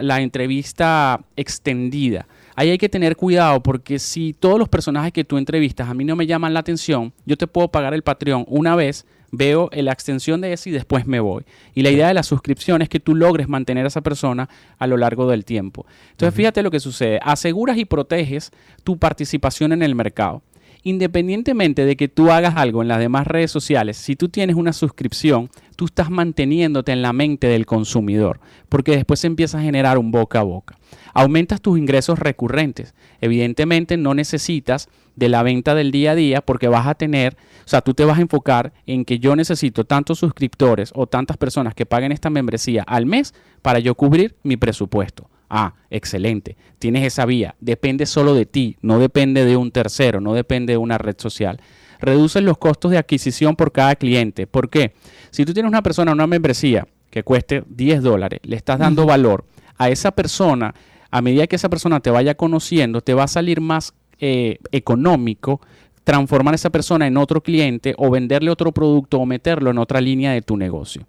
la, 0.00 0.20
entrevista 0.20 1.20
extendida. 1.36 2.28
Ahí 2.54 2.70
hay 2.70 2.78
que 2.78 2.88
tener 2.88 3.16
cuidado 3.16 3.62
porque 3.62 3.98
si 3.98 4.34
todos 4.34 4.58
los 4.58 4.68
personajes 4.68 5.12
que 5.12 5.24
tú 5.24 5.36
entrevistas 5.36 5.88
a 5.88 5.94
mí 5.94 6.04
no 6.04 6.16
me 6.16 6.26
llaman 6.26 6.54
la 6.54 6.60
atención, 6.60 7.12
yo 7.24 7.36
te 7.36 7.46
puedo 7.46 7.68
pagar 7.68 7.92
el 7.92 8.02
Patreon 8.02 8.44
una 8.46 8.76
vez, 8.76 9.04
veo 9.32 9.68
la 9.72 9.92
extensión 9.92 10.40
de 10.40 10.52
ese 10.52 10.70
y 10.70 10.72
después 10.72 11.06
me 11.06 11.18
voy. 11.18 11.44
Y 11.74 11.82
la 11.82 11.90
idea 11.90 12.08
de 12.08 12.14
la 12.14 12.22
suscripción 12.22 12.82
es 12.82 12.88
que 12.88 13.00
tú 13.00 13.16
logres 13.16 13.48
mantener 13.48 13.84
a 13.84 13.88
esa 13.88 14.02
persona 14.02 14.48
a 14.78 14.86
lo 14.86 14.96
largo 14.96 15.28
del 15.28 15.44
tiempo. 15.44 15.86
Entonces, 16.12 16.34
fíjate 16.36 16.62
lo 16.62 16.70
que 16.70 16.78
sucede. 16.78 17.18
Aseguras 17.22 17.78
y 17.78 17.84
proteges 17.84 18.52
tu 18.84 18.96
participación 18.96 19.72
en 19.72 19.82
el 19.82 19.96
mercado 19.96 20.42
independientemente 20.86 21.84
de 21.84 21.96
que 21.96 22.06
tú 22.06 22.30
hagas 22.30 22.54
algo 22.54 22.80
en 22.80 22.86
las 22.86 23.00
demás 23.00 23.26
redes 23.26 23.50
sociales, 23.50 23.96
si 23.96 24.14
tú 24.14 24.28
tienes 24.28 24.54
una 24.54 24.72
suscripción, 24.72 25.50
tú 25.74 25.86
estás 25.86 26.10
manteniéndote 26.10 26.92
en 26.92 27.02
la 27.02 27.12
mente 27.12 27.48
del 27.48 27.66
consumidor, 27.66 28.38
porque 28.68 28.92
después 28.92 29.24
empieza 29.24 29.58
a 29.58 29.62
generar 29.62 29.98
un 29.98 30.12
boca 30.12 30.38
a 30.38 30.44
boca. 30.44 30.78
Aumentas 31.12 31.60
tus 31.60 31.76
ingresos 31.76 32.20
recurrentes. 32.20 32.94
Evidentemente 33.20 33.96
no 33.96 34.14
necesitas 34.14 34.88
de 35.16 35.28
la 35.28 35.42
venta 35.42 35.74
del 35.74 35.90
día 35.90 36.12
a 36.12 36.14
día 36.14 36.40
porque 36.40 36.68
vas 36.68 36.86
a 36.86 36.94
tener, 36.94 37.36
o 37.64 37.68
sea, 37.68 37.80
tú 37.80 37.92
te 37.92 38.04
vas 38.04 38.18
a 38.18 38.22
enfocar 38.22 38.72
en 38.86 39.04
que 39.04 39.18
yo 39.18 39.34
necesito 39.34 39.82
tantos 39.82 40.20
suscriptores 40.20 40.92
o 40.94 41.08
tantas 41.08 41.36
personas 41.36 41.74
que 41.74 41.84
paguen 41.84 42.12
esta 42.12 42.30
membresía 42.30 42.84
al 42.84 43.06
mes 43.06 43.34
para 43.60 43.80
yo 43.80 43.96
cubrir 43.96 44.36
mi 44.44 44.56
presupuesto. 44.56 45.28
Ah, 45.48 45.74
excelente. 45.90 46.56
Tienes 46.78 47.04
esa 47.04 47.24
vía. 47.24 47.54
Depende 47.60 48.06
solo 48.06 48.34
de 48.34 48.46
ti, 48.46 48.76
no 48.82 48.98
depende 48.98 49.44
de 49.44 49.56
un 49.56 49.70
tercero, 49.70 50.20
no 50.20 50.34
depende 50.34 50.72
de 50.74 50.76
una 50.78 50.98
red 50.98 51.16
social. 51.18 51.60
Reduces 52.00 52.42
los 52.42 52.58
costos 52.58 52.90
de 52.90 52.98
adquisición 52.98 53.56
por 53.56 53.72
cada 53.72 53.94
cliente. 53.96 54.46
¿Por 54.46 54.68
qué? 54.68 54.92
Si 55.30 55.44
tú 55.44 55.54
tienes 55.54 55.70
una 55.70 55.82
persona, 55.82 56.12
una 56.12 56.26
membresía 56.26 56.86
que 57.10 57.22
cueste 57.22 57.64
10 57.68 58.02
dólares, 58.02 58.40
le 58.42 58.56
estás 58.56 58.78
dando 58.78 59.06
valor 59.06 59.44
a 59.78 59.88
esa 59.88 60.10
persona, 60.10 60.74
a 61.10 61.22
medida 61.22 61.46
que 61.46 61.56
esa 61.56 61.68
persona 61.68 62.00
te 62.00 62.10
vaya 62.10 62.34
conociendo, 62.34 63.00
te 63.00 63.14
va 63.14 63.24
a 63.24 63.28
salir 63.28 63.60
más 63.60 63.94
eh, 64.18 64.58
económico 64.72 65.60
transformar 66.06 66.54
a 66.54 66.56
esa 66.56 66.70
persona 66.70 67.06
en 67.08 67.16
otro 67.16 67.42
cliente 67.42 67.92
o 67.98 68.10
venderle 68.10 68.50
otro 68.50 68.70
producto 68.70 69.18
o 69.18 69.26
meterlo 69.26 69.70
en 69.70 69.78
otra 69.78 70.00
línea 70.00 70.32
de 70.32 70.40
tu 70.40 70.56
negocio. 70.56 71.04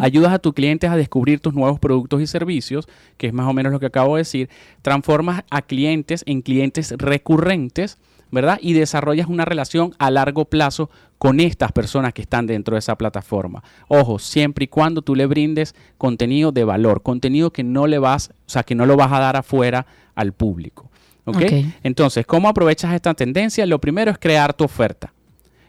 Ayudas 0.00 0.32
a 0.32 0.38
tus 0.38 0.52
clientes 0.52 0.90
a 0.90 0.96
descubrir 0.96 1.40
tus 1.40 1.54
nuevos 1.54 1.78
productos 1.78 2.20
y 2.20 2.26
servicios, 2.26 2.86
que 3.16 3.28
es 3.28 3.32
más 3.32 3.48
o 3.48 3.52
menos 3.52 3.72
lo 3.72 3.80
que 3.80 3.86
acabo 3.86 4.16
de 4.16 4.20
decir. 4.20 4.50
Transformas 4.82 5.44
a 5.50 5.62
clientes 5.62 6.22
en 6.26 6.42
clientes 6.42 6.92
recurrentes, 6.98 7.98
¿verdad? 8.30 8.58
Y 8.60 8.74
desarrollas 8.74 9.28
una 9.28 9.44
relación 9.44 9.94
a 9.98 10.10
largo 10.10 10.44
plazo 10.44 10.90
con 11.18 11.40
estas 11.40 11.72
personas 11.72 12.12
que 12.12 12.22
están 12.22 12.46
dentro 12.46 12.74
de 12.74 12.80
esa 12.80 12.96
plataforma. 12.96 13.62
Ojo, 13.88 14.18
siempre 14.18 14.64
y 14.64 14.68
cuando 14.68 15.00
tú 15.00 15.14
le 15.14 15.24
brindes 15.24 15.74
contenido 15.96 16.52
de 16.52 16.64
valor, 16.64 17.02
contenido 17.02 17.50
que 17.50 17.64
no 17.64 17.86
le 17.86 17.98
vas, 17.98 18.30
o 18.46 18.50
sea, 18.50 18.64
que 18.64 18.74
no 18.74 18.84
lo 18.84 18.96
vas 18.96 19.12
a 19.12 19.20
dar 19.20 19.36
afuera 19.36 19.86
al 20.14 20.32
público. 20.32 20.90
Entonces, 21.82 22.26
¿cómo 22.26 22.48
aprovechas 22.48 22.92
esta 22.92 23.14
tendencia? 23.14 23.64
Lo 23.64 23.80
primero 23.80 24.10
es 24.10 24.18
crear 24.18 24.52
tu 24.52 24.64
oferta. 24.64 25.14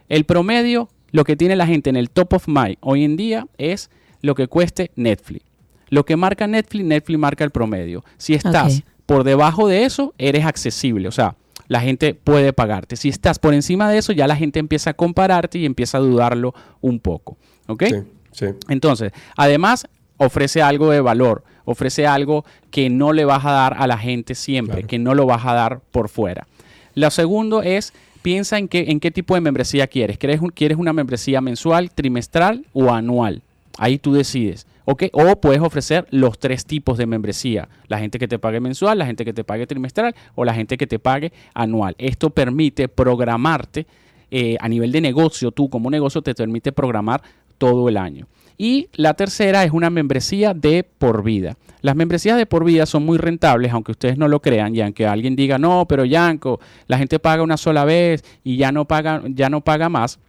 El 0.10 0.26
promedio 0.26 0.90
lo 1.16 1.24
que 1.24 1.38
tiene 1.38 1.56
la 1.56 1.66
gente 1.66 1.90
en 1.90 1.96
el 1.96 2.10
top 2.10 2.34
of 2.34 2.48
mind 2.50 2.76
hoy 2.82 3.06
en 3.06 3.16
día 3.16 3.48
es 3.58 3.90
lo 4.20 4.36
que 4.36 4.50
cueste 4.50 4.92
Netflix. 4.98 5.46
Lo 5.88 6.04
que 6.04 6.18
marca 6.18 6.46
Netflix, 6.46 6.84
Netflix 6.84 7.18
marca 7.18 7.46
el 7.46 7.52
promedio. 7.52 8.04
Si 8.18 8.34
estás 8.34 8.84
por 9.06 9.24
debajo 9.24 9.70
de 9.70 9.86
eso, 9.86 10.14
eres 10.18 10.44
accesible. 10.44 11.08
O 11.08 11.14
sea, 11.14 11.38
la 11.70 11.80
gente 11.80 12.16
puede 12.16 12.52
pagarte. 12.52 12.98
Si 12.98 13.08
estás 13.08 13.40
por 13.40 13.54
encima 13.54 13.90
de 13.90 14.00
eso, 14.00 14.12
ya 14.12 14.28
la 14.28 14.36
gente 14.36 14.60
empieza 14.60 14.90
a 14.90 14.94
compararte 14.94 15.58
y 15.58 15.66
empieza 15.66 16.00
a 16.00 16.02
dudarlo 16.02 16.54
un 16.82 17.00
poco. 17.00 17.38
¿Ok? 17.68 17.84
Sí, 17.86 17.96
sí. 18.34 18.46
Entonces, 18.68 19.14
además, 19.38 19.88
ofrece 20.18 20.62
algo 20.62 20.90
de 20.90 21.00
valor. 21.00 21.46
Ofrece 21.64 22.06
algo 22.08 22.44
que 22.72 22.90
no 22.90 23.14
le 23.14 23.24
vas 23.24 23.46
a 23.46 23.52
dar 23.52 23.76
a 23.80 23.88
la 23.88 23.98
gente 23.98 24.36
siempre, 24.36 24.84
que 24.84 25.00
no 25.00 25.16
lo 25.16 25.26
vas 25.26 25.46
a 25.46 25.54
dar 25.54 25.80
por 25.80 26.10
fuera. 26.10 26.46
Lo 26.94 27.10
segundo 27.10 27.62
es 27.62 27.94
piensa 28.26 28.58
en 28.58 28.68
qué, 28.68 28.86
en 28.88 29.00
qué 29.00 29.12
tipo 29.12 29.36
de 29.36 29.42
membresía 29.42 29.86
quieres. 29.86 30.18
¿Quieres, 30.18 30.42
¿Quieres 30.56 30.80
una 30.80 30.94
membresía 30.94 31.42
mensual, 31.42 31.92
trimestral 31.92 32.66
o 32.74 32.92
anual? 32.92 33.44
Ahí 33.78 34.00
tú 34.00 34.14
decides. 34.14 34.66
O 34.84 34.96
puedes 35.36 35.62
ofrecer 35.62 36.08
los 36.10 36.40
tres 36.40 36.66
tipos 36.66 36.98
de 36.98 37.06
membresía. 37.06 37.70
La 37.88 38.00
gente 38.00 38.18
que 38.18 38.28
te 38.28 38.40
pague 38.40 38.60
mensual, 38.60 38.98
la 38.98 39.06
gente 39.06 39.26
que 39.26 39.34
te 39.34 39.44
pague 39.44 39.68
trimestral 39.68 40.16
o 40.34 40.44
la 40.44 40.56
gente 40.56 40.76
que 40.76 40.88
te 40.88 40.98
pague 40.98 41.34
anual. 41.54 41.94
Esto 42.00 42.32
permite 42.32 42.88
programarte 42.88 43.86
eh, 44.32 44.58
a 44.60 44.70
nivel 44.70 44.92
de 44.92 45.02
negocio. 45.02 45.52
Tú 45.52 45.70
como 45.70 45.92
negocio 45.92 46.24
te 46.24 46.34
permite 46.34 46.72
programar 46.72 47.22
todo 47.60 47.90
el 47.90 47.98
año. 47.98 48.26
Y 48.58 48.90
la 48.94 49.14
tercera 49.14 49.64
es 49.64 49.72
una 49.72 49.90
membresía 49.90 50.54
de 50.54 50.84
por 50.84 51.24
vida. 51.24 51.58
Las 51.82 51.96
membresías 51.96 52.38
de 52.38 52.46
por 52.46 52.64
vida 52.64 52.86
son 52.86 53.06
muy 53.06 53.18
rentables, 53.18 53.72
aunque 53.72 53.92
ustedes 53.92 54.18
no 54.18 54.28
lo 54.28 54.42
crean, 54.42 54.76
y 54.76 54.82
aunque 54.82 55.06
alguien 55.06 55.36
diga, 55.36 55.58
no, 55.58 55.86
pero 55.88 56.06
Yanko, 56.06 56.60
la 56.88 56.98
gente 56.98 57.20
paga 57.20 57.44
una 57.44 57.58
sola 57.58 57.86
vez 57.86 58.24
y 58.44 58.58
ya 58.58 58.72
no 58.72 58.86
paga, 58.86 59.22
ya 59.28 59.50
no 59.50 59.62
paga 59.62 59.90
más. 59.90 60.20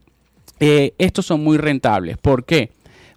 Eh, 0.61 0.95
estos 0.99 1.27
son 1.27 1.45
muy 1.45 1.57
rentables. 1.59 2.19
¿Por 2.19 2.45
qué? 2.45 2.71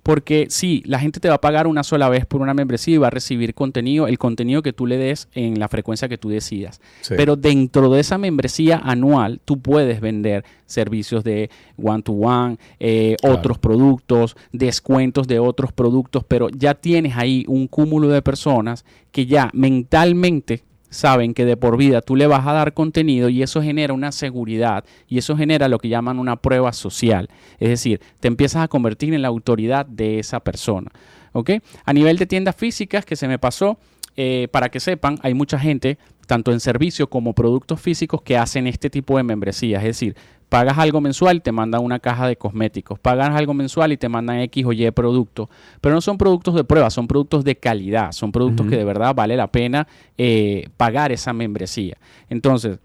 Porque 0.04 0.48
sí, 0.50 0.84
la 0.86 1.00
gente 1.00 1.20
te 1.20 1.30
va 1.30 1.36
a 1.36 1.42
pagar 1.42 1.68
una 1.68 1.84
sola 1.84 2.10
vez 2.10 2.26
por 2.26 2.42
una 2.42 2.54
membresía 2.54 2.96
y 2.96 2.98
va 2.98 3.08
a 3.08 3.12
recibir 3.12 3.54
contenido, 3.54 4.08
el 4.08 4.18
contenido 4.18 4.62
que 4.62 4.74
tú 4.74 4.86
le 4.86 4.98
des 4.98 5.28
en 5.34 5.60
la 5.60 5.68
frecuencia 5.68 6.08
que 6.08 6.18
tú 6.18 6.30
decidas. 6.30 6.82
Pero 7.10 7.36
dentro 7.36 7.90
de 7.90 8.00
esa 8.00 8.18
membresía 8.18 8.82
anual, 8.84 9.40
tú 9.46 9.60
puedes 9.60 10.02
vender 10.02 10.46
servicios 10.66 11.24
de 11.24 11.50
one-to-one, 11.82 12.58
eh, 12.80 13.16
otros 13.24 13.58
productos, 13.58 14.36
descuentos 14.52 15.28
de 15.28 15.40
otros 15.40 15.72
productos, 15.74 16.24
pero 16.28 16.50
ya 16.50 16.76
tienes 16.76 17.18
ahí 17.18 17.44
un 17.48 17.68
cúmulo 17.68 18.08
de 18.10 18.22
personas 18.22 18.86
que 19.12 19.26
ya 19.26 19.50
mentalmente 19.54 20.64
saben 20.90 21.34
que 21.34 21.46
de 21.46 21.58
por 21.58 21.78
vida 21.78 22.02
tú 22.02 22.16
le 22.16 22.28
vas 22.28 22.46
a 22.48 22.54
dar 22.54 22.74
contenido 22.74 23.30
y 23.30 23.44
eso 23.44 23.62
genera 23.62 23.94
una 23.94 24.12
seguridad 24.12 24.86
y 25.08 25.18
eso 25.18 25.38
genera 25.38 25.68
lo 25.68 25.80
que 25.80 25.90
llaman 25.90 26.20
una 26.20 26.38
prueba 26.38 26.74
social. 26.74 27.30
Es 27.60 27.70
decir, 27.70 28.02
te 28.20 28.28
empiezas 28.28 28.64
a 28.64 28.68
convertir 28.68 29.14
en 29.14 29.22
la 29.22 29.28
autoridad 29.28 29.86
de 29.86 30.20
esa 30.20 30.40
persona. 30.40 30.92
¿Ok? 31.32 31.52
A 31.86 31.94
nivel 31.94 32.18
de 32.18 32.26
tiendas 32.26 32.56
físicas, 32.56 33.06
que 33.06 33.16
se 33.16 33.28
me 33.28 33.38
pasó, 33.38 33.78
eh, 34.16 34.48
para 34.52 34.70
que 34.70 34.80
sepan, 34.80 35.20
hay 35.22 35.34
mucha 35.34 35.60
gente, 35.60 35.98
tanto 36.26 36.52
en 36.52 36.60
servicio 36.60 37.10
como 37.10 37.34
productos 37.34 37.80
físicos, 37.80 38.22
que 38.24 38.38
hacen 38.38 38.68
este 38.68 38.90
tipo 38.90 39.16
de 39.18 39.24
membresías. 39.24 39.82
Es 39.84 39.90
decir, 39.90 40.16
pagas 40.50 40.78
algo 40.78 41.00
mensual 41.00 41.38
y 41.38 41.40
te 41.40 41.52
mandan 41.52 41.84
una 41.84 42.00
caja 42.00 42.28
de 42.28 42.36
cosméticos, 42.36 43.00
pagas 43.00 43.30
algo 43.36 43.54
mensual 43.54 43.92
y 43.92 43.98
te 43.98 44.10
mandan 44.10 44.40
X 44.40 44.66
o 44.66 44.74
Y 44.74 44.90
productos, 44.92 45.48
pero 45.80 45.96
no 45.96 46.02
son 46.02 46.18
productos 46.18 46.56
de 46.56 46.64
prueba, 46.64 46.90
son 46.90 47.08
productos 47.08 47.44
de 47.44 47.56
calidad, 47.56 48.12
son 48.12 48.32
productos 48.32 48.68
que 48.68 48.76
de 48.76 48.84
verdad 48.84 49.14
vale 49.14 49.38
la 49.38 49.48
pena 49.48 49.88
eh, 50.18 50.68
pagar 50.76 51.12
esa 51.12 51.32
membresía. 51.34 51.98
Entonces, 52.30 52.80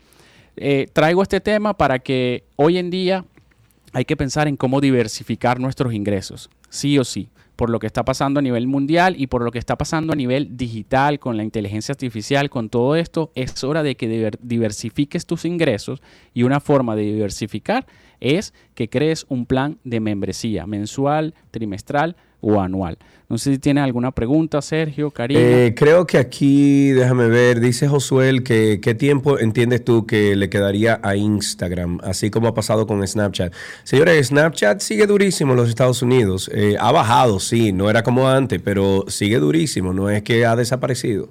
eh, 0.57 0.87
traigo 0.93 1.23
este 1.23 1.41
tema 1.41 1.75
para 1.75 1.99
que 1.99 2.45
hoy 2.57 2.79
en 2.79 2.91
día 2.91 3.25
hay 3.93 4.05
que 4.05 4.17
pensar 4.17 4.47
en 4.47 4.57
cómo 4.57 4.81
diversificar 4.81 5.59
nuestros 5.59 5.95
ingresos, 5.95 6.51
sí 6.69 6.99
o 6.99 7.05
sí 7.05 7.29
por 7.57 7.71
lo 7.71 7.79
que 7.79 7.87
está 7.87 8.05
pasando 8.05 8.41
a 8.41 8.43
nivel 8.43 8.67
mundial 8.67 9.15
y 9.19 9.27
por 9.27 9.43
lo 9.43 9.51
que 9.51 9.59
está 9.59 9.77
pasando 9.77 10.13
a 10.13 10.17
nivel 10.17 10.57
digital 10.57 11.19
con 11.19 11.37
la 11.37 11.45
inteligencia 11.45 11.93
artificial, 11.93 12.51
con 12.51 12.69
todo 12.69 12.97
esto, 12.97 13.31
es 13.35 13.63
hora 13.65 13.83
de 13.83 13.97
que 13.97 14.33
diversifiques 14.41 15.27
tus 15.27 15.45
ingresos 15.45 16.03
y 16.33 16.43
una 16.43 16.61
forma 16.61 16.97
de 16.97 17.03
diversificar 17.03 17.87
es 18.21 18.55
que 18.75 18.89
crees 18.89 19.27
un 19.29 19.47
plan 19.47 19.79
de 19.85 20.01
membresía 20.01 20.67
mensual, 20.67 21.35
trimestral 21.51 22.17
o 22.45 22.61
anual. 22.61 22.99
No 23.29 23.39
sé 23.39 23.53
si 23.55 23.59
tiene 23.59 23.81
alguna 23.81 24.13
pregunta, 24.13 24.61
Sergio, 24.61 25.11
Karina. 25.11 25.41
Eh, 25.41 25.75
creo 25.75 26.07
que 26.07 26.19
aquí, 26.19 26.91
déjame 26.91 27.29
ver, 27.29 27.59
dice 27.59 27.89
Josuel 27.89 28.43
que 28.43 28.81
qué 28.83 28.95
tiempo 28.95 29.39
entiendes 29.39 29.83
tú 29.83 30.07
que 30.07 30.37
le 30.37 30.51
quedaría 30.51 31.01
a 31.03 31.17
Instagram, 31.17 32.01
así 32.05 32.31
como 32.31 32.49
ha 32.49 32.55
pasado 32.55 32.87
con 32.87 33.05
Snapchat. 33.07 33.53
Señores, 33.83 34.29
Snapchat 34.29 34.81
sigue 34.81 35.07
durísimo 35.07 35.53
en 35.53 35.57
los 35.57 35.71
Estados 35.71 36.03
Unidos. 36.03 36.51
Eh, 36.53 36.77
ha 36.79 36.93
bajado, 36.93 37.41
sí, 37.41 37.73
no 37.73 37.89
era 37.89 38.03
como 38.03 38.29
antes, 38.29 38.61
pero 38.63 39.07
sigue 39.09 39.39
durísimo, 39.39 39.95
no 39.95 40.11
es 40.11 40.23
que 40.23 40.45
ha 40.45 40.55
desaparecido. 40.55 41.31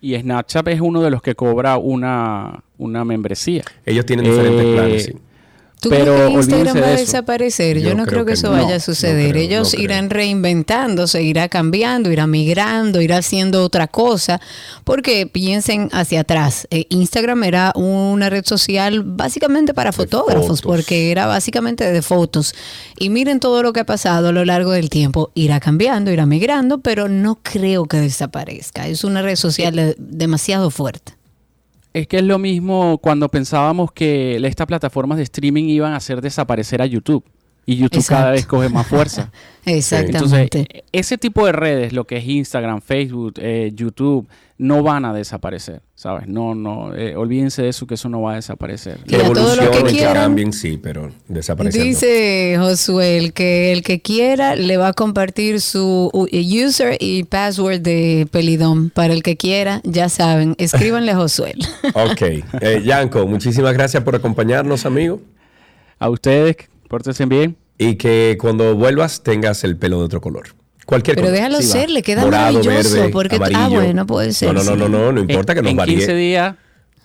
Y 0.00 0.18
Snapchat 0.18 0.66
es 0.68 0.80
uno 0.80 1.02
de 1.02 1.10
los 1.10 1.22
que 1.22 1.36
cobra 1.36 1.78
una, 1.78 2.64
una 2.78 3.04
membresía. 3.04 3.62
Ellos 3.84 4.04
tienen 4.04 4.26
diferentes 4.26 4.64
eh, 4.66 4.74
planes, 4.74 5.04
sí. 5.04 5.12
¿Tú 5.78 5.90
pero 5.90 6.14
crees 6.14 6.26
que 6.28 6.32
Instagram 6.32 6.76
va 6.82 6.86
a 6.86 6.90
desaparecer? 6.92 7.78
Yo, 7.80 7.94
no 7.94 8.06
creo 8.06 8.24
que 8.24 8.32
eso 8.32 8.50
no. 8.50 8.62
vaya 8.62 8.76
a 8.76 8.80
suceder. 8.80 9.32
creo, 9.32 9.42
Ellos 9.42 9.74
no 9.74 9.80
irán 9.80 10.08
reinventándose, 10.10 11.22
irá 11.22 11.48
cambiando, 11.48 12.10
irá 12.10 12.26
migrando, 12.26 13.02
irá 13.02 13.18
haciendo 13.18 13.62
otra 13.62 13.86
cosa. 13.86 14.40
Porque 14.84 15.26
piensen 15.26 15.90
hacia 15.92 16.20
atrás. 16.20 16.66
Eh, 16.70 16.86
Instagram 16.88 17.44
era 17.44 17.72
una 17.76 18.30
red 18.30 18.44
social 18.46 19.02
básicamente 19.04 19.74
para 19.74 19.92
fotógrafos, 19.92 20.46
fotos. 20.46 20.62
porque 20.62 21.10
era 21.10 21.26
básicamente 21.26 21.84
de 21.90 22.00
fotos. 22.02 22.54
Y 22.98 23.10
miren 23.10 23.38
todo 23.38 23.62
lo 23.62 23.72
que 23.74 23.80
ha 23.80 23.86
pasado 23.86 24.28
a 24.28 24.32
lo 24.32 24.44
largo 24.46 24.70
del 24.70 24.88
tiempo. 24.88 25.30
Irá 25.34 25.60
cambiando, 25.60 26.10
irá 26.10 26.24
migrando, 26.24 26.78
pero 26.80 27.08
no 27.08 27.38
creo 27.42 27.84
que 27.84 27.98
desaparezca. 27.98 28.88
Es 28.88 29.04
una 29.04 29.20
red 29.20 29.36
social 29.36 29.76
de- 29.76 29.94
demasiado 29.98 30.70
fuerte. 30.70 31.15
Es 31.96 32.06
que 32.06 32.18
es 32.18 32.24
lo 32.24 32.38
mismo 32.38 32.98
cuando 32.98 33.30
pensábamos 33.30 33.90
que 33.90 34.36
estas 34.36 34.66
plataformas 34.66 35.16
de 35.16 35.24
streaming 35.24 35.64
iban 35.64 35.94
a 35.94 35.96
hacer 35.96 36.20
desaparecer 36.20 36.82
a 36.82 36.84
YouTube. 36.84 37.24
Y 37.64 37.76
YouTube 37.76 38.04
cada 38.06 38.32
vez 38.32 38.44
coge 38.44 38.68
más 38.68 38.86
fuerza. 38.86 39.32
Exactamente. 39.64 40.58
Entonces, 40.58 40.82
ese 40.92 41.16
tipo 41.16 41.46
de 41.46 41.52
redes, 41.52 41.94
lo 41.94 42.06
que 42.06 42.18
es 42.18 42.28
Instagram, 42.28 42.82
Facebook, 42.82 43.36
eh, 43.38 43.72
YouTube, 43.74 44.28
no 44.58 44.82
van 44.82 45.04
a 45.04 45.12
desaparecer, 45.12 45.82
¿sabes? 45.94 46.28
No, 46.28 46.54
no, 46.54 46.94
eh, 46.94 47.14
olvídense 47.14 47.62
de 47.62 47.68
eso, 47.68 47.86
que 47.86 47.94
eso 47.94 48.08
no 48.08 48.22
va 48.22 48.32
a 48.32 48.34
desaparecer. 48.36 48.98
Que 49.06 49.16
evolucionen, 49.16 49.70
que 49.70 49.90
quieran. 49.90 50.14
cambien, 50.14 50.52
sí, 50.52 50.78
pero 50.82 51.12
desaparecer. 51.28 51.82
Dice 51.82 52.56
Josué 52.58 53.32
que 53.34 53.72
el 53.72 53.82
que 53.82 54.00
quiera 54.00 54.56
le 54.56 54.78
va 54.78 54.88
a 54.88 54.92
compartir 54.94 55.60
su 55.60 56.10
user 56.14 56.96
y 57.00 57.24
password 57.24 57.80
de 57.80 58.26
Pelidón. 58.30 58.90
Para 58.90 59.12
el 59.12 59.22
que 59.22 59.36
quiera, 59.36 59.80
ya 59.84 60.08
saben, 60.08 60.54
escríbanle 60.58 61.12
a 61.12 61.16
Josué. 61.16 61.54
Ok. 61.94 62.22
Eh, 62.22 62.82
Yanko, 62.84 63.26
muchísimas 63.26 63.74
gracias 63.74 64.02
por 64.02 64.14
acompañarnos, 64.14 64.86
amigo. 64.86 65.20
A 65.98 66.08
ustedes, 66.08 66.56
pórtense 66.88 67.26
bien. 67.26 67.56
Y 67.78 67.96
que 67.96 68.38
cuando 68.40 68.74
vuelvas 68.74 69.22
tengas 69.22 69.62
el 69.64 69.76
pelo 69.76 69.98
de 69.98 70.04
otro 70.06 70.22
color. 70.22 70.54
Cualquier 70.86 71.16
Pero 71.16 71.26
color. 71.26 71.36
déjalo 71.36 71.60
Sí, 71.60 71.66
va. 71.68 71.72
ser, 71.72 71.90
le 71.90 72.02
queda 72.02 72.22
Morado, 72.24 72.52
maravilloso. 72.58 72.94
verde, 72.96 73.08
porque, 73.12 73.36
ah, 73.36 73.38
amarillo. 73.44 73.80
bueno, 73.82 74.06
puede 74.06 74.32
ser. 74.32 74.54
No, 74.54 74.62
no, 74.62 74.76
no, 74.76 74.88
no, 74.88 74.98
no, 74.98 75.12
no 75.12 75.20
importa 75.20 75.54
que 75.54 75.60
nos 75.62 75.70
en 75.72 75.76
varíe. 75.76 75.96
15 75.96 76.14
días, 76.14 76.54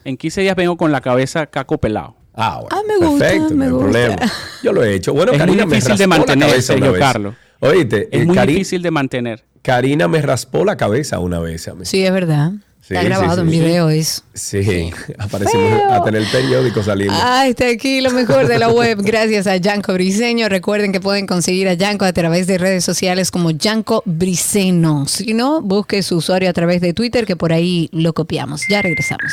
en 0.05 0.17
15 0.17 0.41
días 0.41 0.55
vengo 0.55 0.77
con 0.77 0.91
la 0.91 1.01
cabeza 1.01 1.47
caco 1.47 1.77
pelado. 1.79 2.15
Ah, 2.33 2.59
bueno, 2.61 2.69
Ah, 2.71 2.81
me 2.87 3.05
gusta, 3.05 3.25
perfecto, 3.25 3.49
me 3.49 3.55
no 3.55 3.63
hay 3.65 3.69
gusta. 3.71 3.91
problema. 3.91 4.31
Yo 4.63 4.71
lo 4.73 4.83
he 4.83 4.93
hecho. 4.93 5.13
Bueno, 5.13 5.31
Es 5.33 5.37
muy 5.39 5.45
Karina 5.47 5.65
me 5.65 5.75
difícil 5.75 5.97
de 5.97 6.05
raspó 6.05 6.09
la 6.13 6.17
mantener, 6.17 6.49
cabeza 6.49 6.73
una 6.73 6.79
Sergio 6.85 6.91
vez. 6.93 7.01
Carlos. 7.01 7.35
Oíste, 7.59 8.09
Es 8.11 8.21
eh, 8.21 8.25
muy 8.25 8.35
Cari- 8.37 8.47
difícil 8.53 8.81
de 8.81 8.91
mantener. 8.91 9.43
Karina 9.61 10.07
me 10.07 10.21
raspó 10.21 10.63
la 10.63 10.77
cabeza 10.77 11.19
una 11.19 11.39
vez 11.39 11.67
a 11.67 11.73
mí. 11.75 11.85
Sí, 11.85 12.05
es 12.05 12.11
verdad. 12.13 12.51
Sí, 12.91 12.97
Está 12.97 13.07
grabado 13.07 13.35
sí, 13.35 13.41
en 13.41 13.49
sí. 13.49 13.59
video 13.59 13.89
eso. 13.89 14.22
Sí, 14.34 14.91
aparecimos 15.18 15.65
Feo. 15.80 15.93
hasta 15.93 16.09
en 16.09 16.15
el 16.15 16.26
periódico 16.27 16.84
saliendo. 16.84 17.13
Ah, 17.18 17.47
está 17.47 17.69
aquí 17.69 18.01
lo 18.01 18.11
mejor 18.11 18.47
de 18.47 18.59
la 18.59 18.68
web. 18.69 18.97
Gracias 19.01 19.47
a 19.47 19.55
Yanko 19.55 19.93
Briseño. 19.93 20.49
Recuerden 20.49 20.91
que 20.91 20.99
pueden 20.99 21.26
conseguir 21.26 21.69
a 21.69 21.73
Yanko 21.73 22.03
a 22.03 22.11
través 22.11 22.47
de 22.47 22.57
redes 22.57 22.84
sociales 22.84 23.31
como 23.31 23.51
Yanko 23.51 24.03
Briseño. 24.05 25.07
Si 25.07 25.34
no, 25.34 25.61
busque 25.61 26.03
su 26.03 26.18
usuario 26.18 26.49
a 26.49 26.53
través 26.53 26.81
de 26.81 26.93
Twitter, 26.93 27.26
que 27.26 27.38
por 27.38 27.53
ahí 27.53 27.88
lo 27.93 28.11
copiamos. 28.11 28.63
Ya 28.68 28.81
regresamos. 28.81 29.31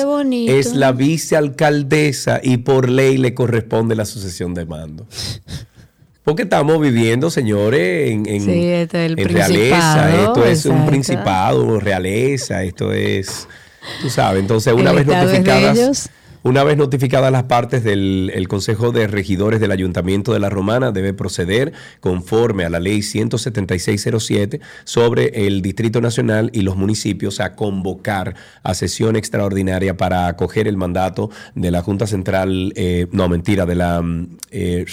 es 0.48 0.74
la 0.74 0.92
vicealcaldesa 0.92 2.40
y 2.42 2.58
por 2.58 2.88
ley 2.88 3.16
le 3.18 3.34
corresponde 3.34 3.94
la 3.94 4.04
sucesión 4.04 4.54
de 4.54 4.64
mando. 4.66 5.06
Porque 6.24 6.42
estamos 6.44 6.80
viviendo, 6.80 7.30
señores, 7.30 8.10
en, 8.10 8.26
en- 8.26 8.42
Sí, 8.44 8.64
este 8.68 9.06
es 9.06 9.12
el 9.12 9.18
en 9.18 9.28
realeza. 9.28 10.22
Esto 10.22 10.44
es 10.46 10.66
un 10.66 10.86
principado, 10.86 11.80
realeza, 11.80 12.62
esto 12.62 12.92
es, 12.92 13.48
tú 14.00 14.08
sabes. 14.08 14.40
Entonces, 14.40 14.72
una 14.72 14.92
vez 14.92 15.04
notificadas. 15.06 16.10
Una 16.42 16.64
vez 16.64 16.76
notificadas 16.76 17.30
las 17.30 17.44
partes 17.44 17.84
del 17.84 18.30
el 18.34 18.48
Consejo 18.48 18.92
de 18.92 19.06
Regidores 19.06 19.60
del 19.60 19.70
Ayuntamiento 19.70 20.32
de 20.32 20.40
la 20.40 20.50
Romana, 20.50 20.90
debe 20.90 21.14
proceder 21.14 21.72
conforme 22.00 22.64
a 22.64 22.70
la 22.70 22.80
ley 22.80 23.02
17607 23.02 24.60
sobre 24.84 25.46
el 25.46 25.62
Distrito 25.62 26.00
Nacional 26.00 26.50
y 26.52 26.62
los 26.62 26.76
municipios 26.76 27.40
a 27.40 27.54
convocar 27.54 28.34
a 28.62 28.74
sesión 28.74 29.16
extraordinaria 29.16 29.96
para 29.96 30.26
acoger 30.26 30.66
el 30.66 30.76
mandato 30.76 31.30
de 31.54 31.70
la 31.70 31.82
Junta 31.82 32.06
Central, 32.06 32.72
eh, 32.76 33.06
no, 33.12 33.28
mentira, 33.28 33.66
de 33.66 33.74
la, 33.74 34.02
mm, 34.02 34.36
eh, 34.50 34.84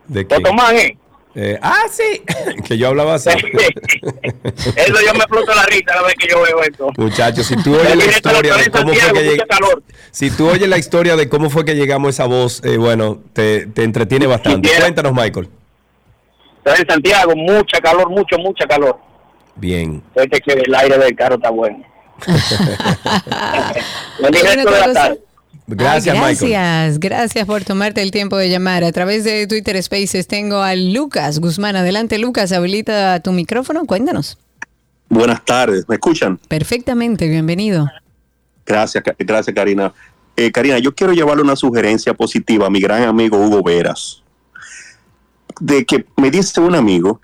¿De 0.07 0.27
qué? 0.27 0.35
Otomán, 0.35 0.75
¿eh? 0.75 0.97
Eh, 1.35 1.57
ah, 1.63 1.83
sí, 1.89 2.21
que 2.63 2.77
yo 2.77 2.89
hablaba 2.89 3.15
así. 3.15 3.29
Eso 4.75 4.95
yo 5.05 5.13
me 5.13 5.19
exploto 5.19 5.53
la 5.55 5.65
risa 5.65 5.83
cada 5.85 6.03
vez 6.03 6.13
que 6.15 6.27
yo 6.29 6.41
veo 6.41 6.61
esto. 6.61 6.89
Muchachos, 6.97 7.47
si 7.47 7.55
tú 7.55 7.73
oyes 7.73 7.83
la 7.89 7.91
Directo 7.95 8.17
historia 8.29 8.55
de 8.55 8.69
cómo 8.69 8.87
fue 8.93 8.95
Santiago, 8.99 9.13
que 9.19 9.37
lleg- 9.37 9.81
si 10.11 10.29
tú 10.31 10.47
oyes 10.49 10.69
la 10.69 10.77
historia 10.77 11.15
de 11.15 11.29
cómo 11.29 11.49
fue 11.49 11.65
que 11.65 11.75
llegamos 11.75 12.07
a 12.07 12.09
esa 12.11 12.25
voz, 12.25 12.61
eh, 12.63 12.77
bueno, 12.77 13.19
te, 13.33 13.65
te 13.67 13.83
entretiene 13.83 14.27
bastante. 14.27 14.69
Cuéntanos, 14.79 15.11
Michael. 15.13 15.49
Estoy 16.63 16.81
en 16.81 16.87
Santiago, 16.87 17.35
mucha 17.35 17.79
calor, 17.81 18.09
mucho, 18.11 18.37
mucha 18.37 18.65
calor. 18.67 18.97
Bien. 19.55 20.03
Suerte 20.13 20.39
que 20.39 20.53
el 20.53 20.75
aire 20.75 20.97
del 20.99 21.15
carro 21.15 21.35
está 21.35 21.49
bueno. 21.49 21.83
Bueno, 24.19 24.37
resto 24.41 24.71
de 24.71 24.79
la 24.79 24.93
tarde. 24.93 25.19
Gracias, 25.65 26.15
Ay, 26.15 26.21
Michael. 26.21 26.51
gracias, 26.51 26.99
gracias 26.99 27.45
por 27.45 27.63
tomarte 27.63 28.01
el 28.01 28.11
tiempo 28.11 28.37
de 28.37 28.49
llamar. 28.49 28.83
A 28.83 28.91
través 28.91 29.23
de 29.23 29.47
Twitter 29.47 29.81
Spaces 29.81 30.27
tengo 30.27 30.57
a 30.61 30.75
Lucas 30.75 31.39
Guzmán. 31.39 31.75
Adelante, 31.75 32.17
Lucas, 32.17 32.51
habilita 32.51 33.19
tu 33.21 33.31
micrófono, 33.31 33.85
cuéntanos. 33.85 34.37
Buenas 35.09 35.43
tardes, 35.45 35.87
¿me 35.87 35.95
escuchan? 35.95 36.37
Perfectamente, 36.47 37.27
bienvenido. 37.27 37.87
Gracias, 38.65 39.03
gracias 39.19 39.55
Karina. 39.55 39.93
Eh, 40.35 40.51
Karina, 40.51 40.79
yo 40.79 40.93
quiero 40.95 41.13
llevarle 41.13 41.43
una 41.43 41.55
sugerencia 41.55 42.13
positiva 42.13 42.65
a 42.67 42.69
mi 42.69 42.81
gran 42.81 43.03
amigo 43.03 43.37
Hugo 43.37 43.61
Veras. 43.61 44.23
De 45.59 45.85
que 45.85 46.05
me 46.17 46.31
dice 46.31 46.59
un 46.59 46.75
amigo 46.75 47.21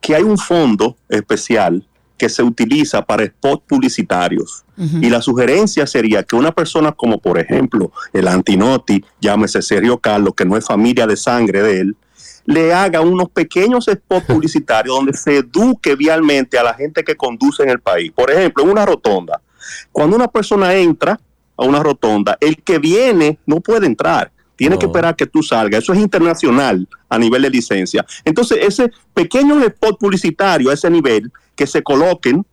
que 0.00 0.14
hay 0.14 0.22
un 0.22 0.38
fondo 0.38 0.96
especial 1.08 1.84
que 2.18 2.28
se 2.28 2.42
utiliza 2.42 3.02
para 3.02 3.24
spots 3.24 3.62
publicitarios. 3.66 4.64
Y 4.76 5.10
la 5.10 5.20
sugerencia 5.20 5.88
sería 5.88 6.22
que 6.22 6.36
una 6.36 6.52
persona 6.52 6.92
como 6.92 7.18
por 7.18 7.36
ejemplo 7.38 7.90
el 8.12 8.28
Antinoti, 8.28 9.04
llámese 9.20 9.60
Sergio 9.60 9.98
Carlos, 9.98 10.34
que 10.36 10.44
no 10.44 10.56
es 10.56 10.64
familia 10.64 11.04
de 11.06 11.16
sangre 11.16 11.62
de 11.62 11.80
él, 11.80 11.96
le 12.44 12.72
haga 12.72 13.00
unos 13.00 13.28
pequeños 13.30 13.86
spots 13.86 14.24
publicitarios 14.28 14.94
donde 14.94 15.14
se 15.14 15.38
eduque 15.38 15.96
vialmente 15.96 16.58
a 16.58 16.62
la 16.62 16.74
gente 16.74 17.02
que 17.02 17.16
conduce 17.16 17.62
en 17.62 17.70
el 17.70 17.80
país. 17.80 18.12
Por 18.12 18.30
ejemplo, 18.30 18.62
en 18.62 18.70
una 18.70 18.86
rotonda. 18.86 19.40
Cuando 19.90 20.16
una 20.16 20.28
persona 20.28 20.74
entra 20.74 21.18
a 21.56 21.64
una 21.64 21.82
rotonda, 21.82 22.38
el 22.40 22.62
que 22.62 22.78
viene 22.78 23.38
no 23.46 23.60
puede 23.60 23.86
entrar. 23.86 24.30
Tiene 24.58 24.76
que 24.76 24.86
esperar 24.86 25.14
que 25.14 25.24
tú 25.24 25.40
salgas. 25.40 25.84
Eso 25.84 25.92
es 25.92 26.00
internacional 26.00 26.88
a 27.08 27.16
nivel 27.16 27.42
de 27.42 27.48
licencia. 27.48 28.04
Entonces, 28.24 28.58
ese 28.60 28.90
pequeño 29.14 29.62
spot 29.62 29.96
publicitario 30.00 30.70
a 30.70 30.74
ese 30.74 30.90
nivel 30.90 31.30
que 31.54 31.64
se 31.64 31.80
coloquen, 31.80 32.44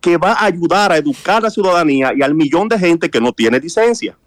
que 0.00 0.16
va 0.16 0.32
a 0.32 0.46
ayudar 0.46 0.90
a 0.90 0.96
educar 0.96 1.36
a 1.36 1.42
la 1.42 1.50
ciudadanía 1.50 2.12
y 2.16 2.22
al 2.22 2.34
millón 2.34 2.68
de 2.68 2.80
gente 2.80 3.08
que 3.08 3.20
no 3.20 3.32
tiene 3.32 3.60
licencia. 3.60 4.18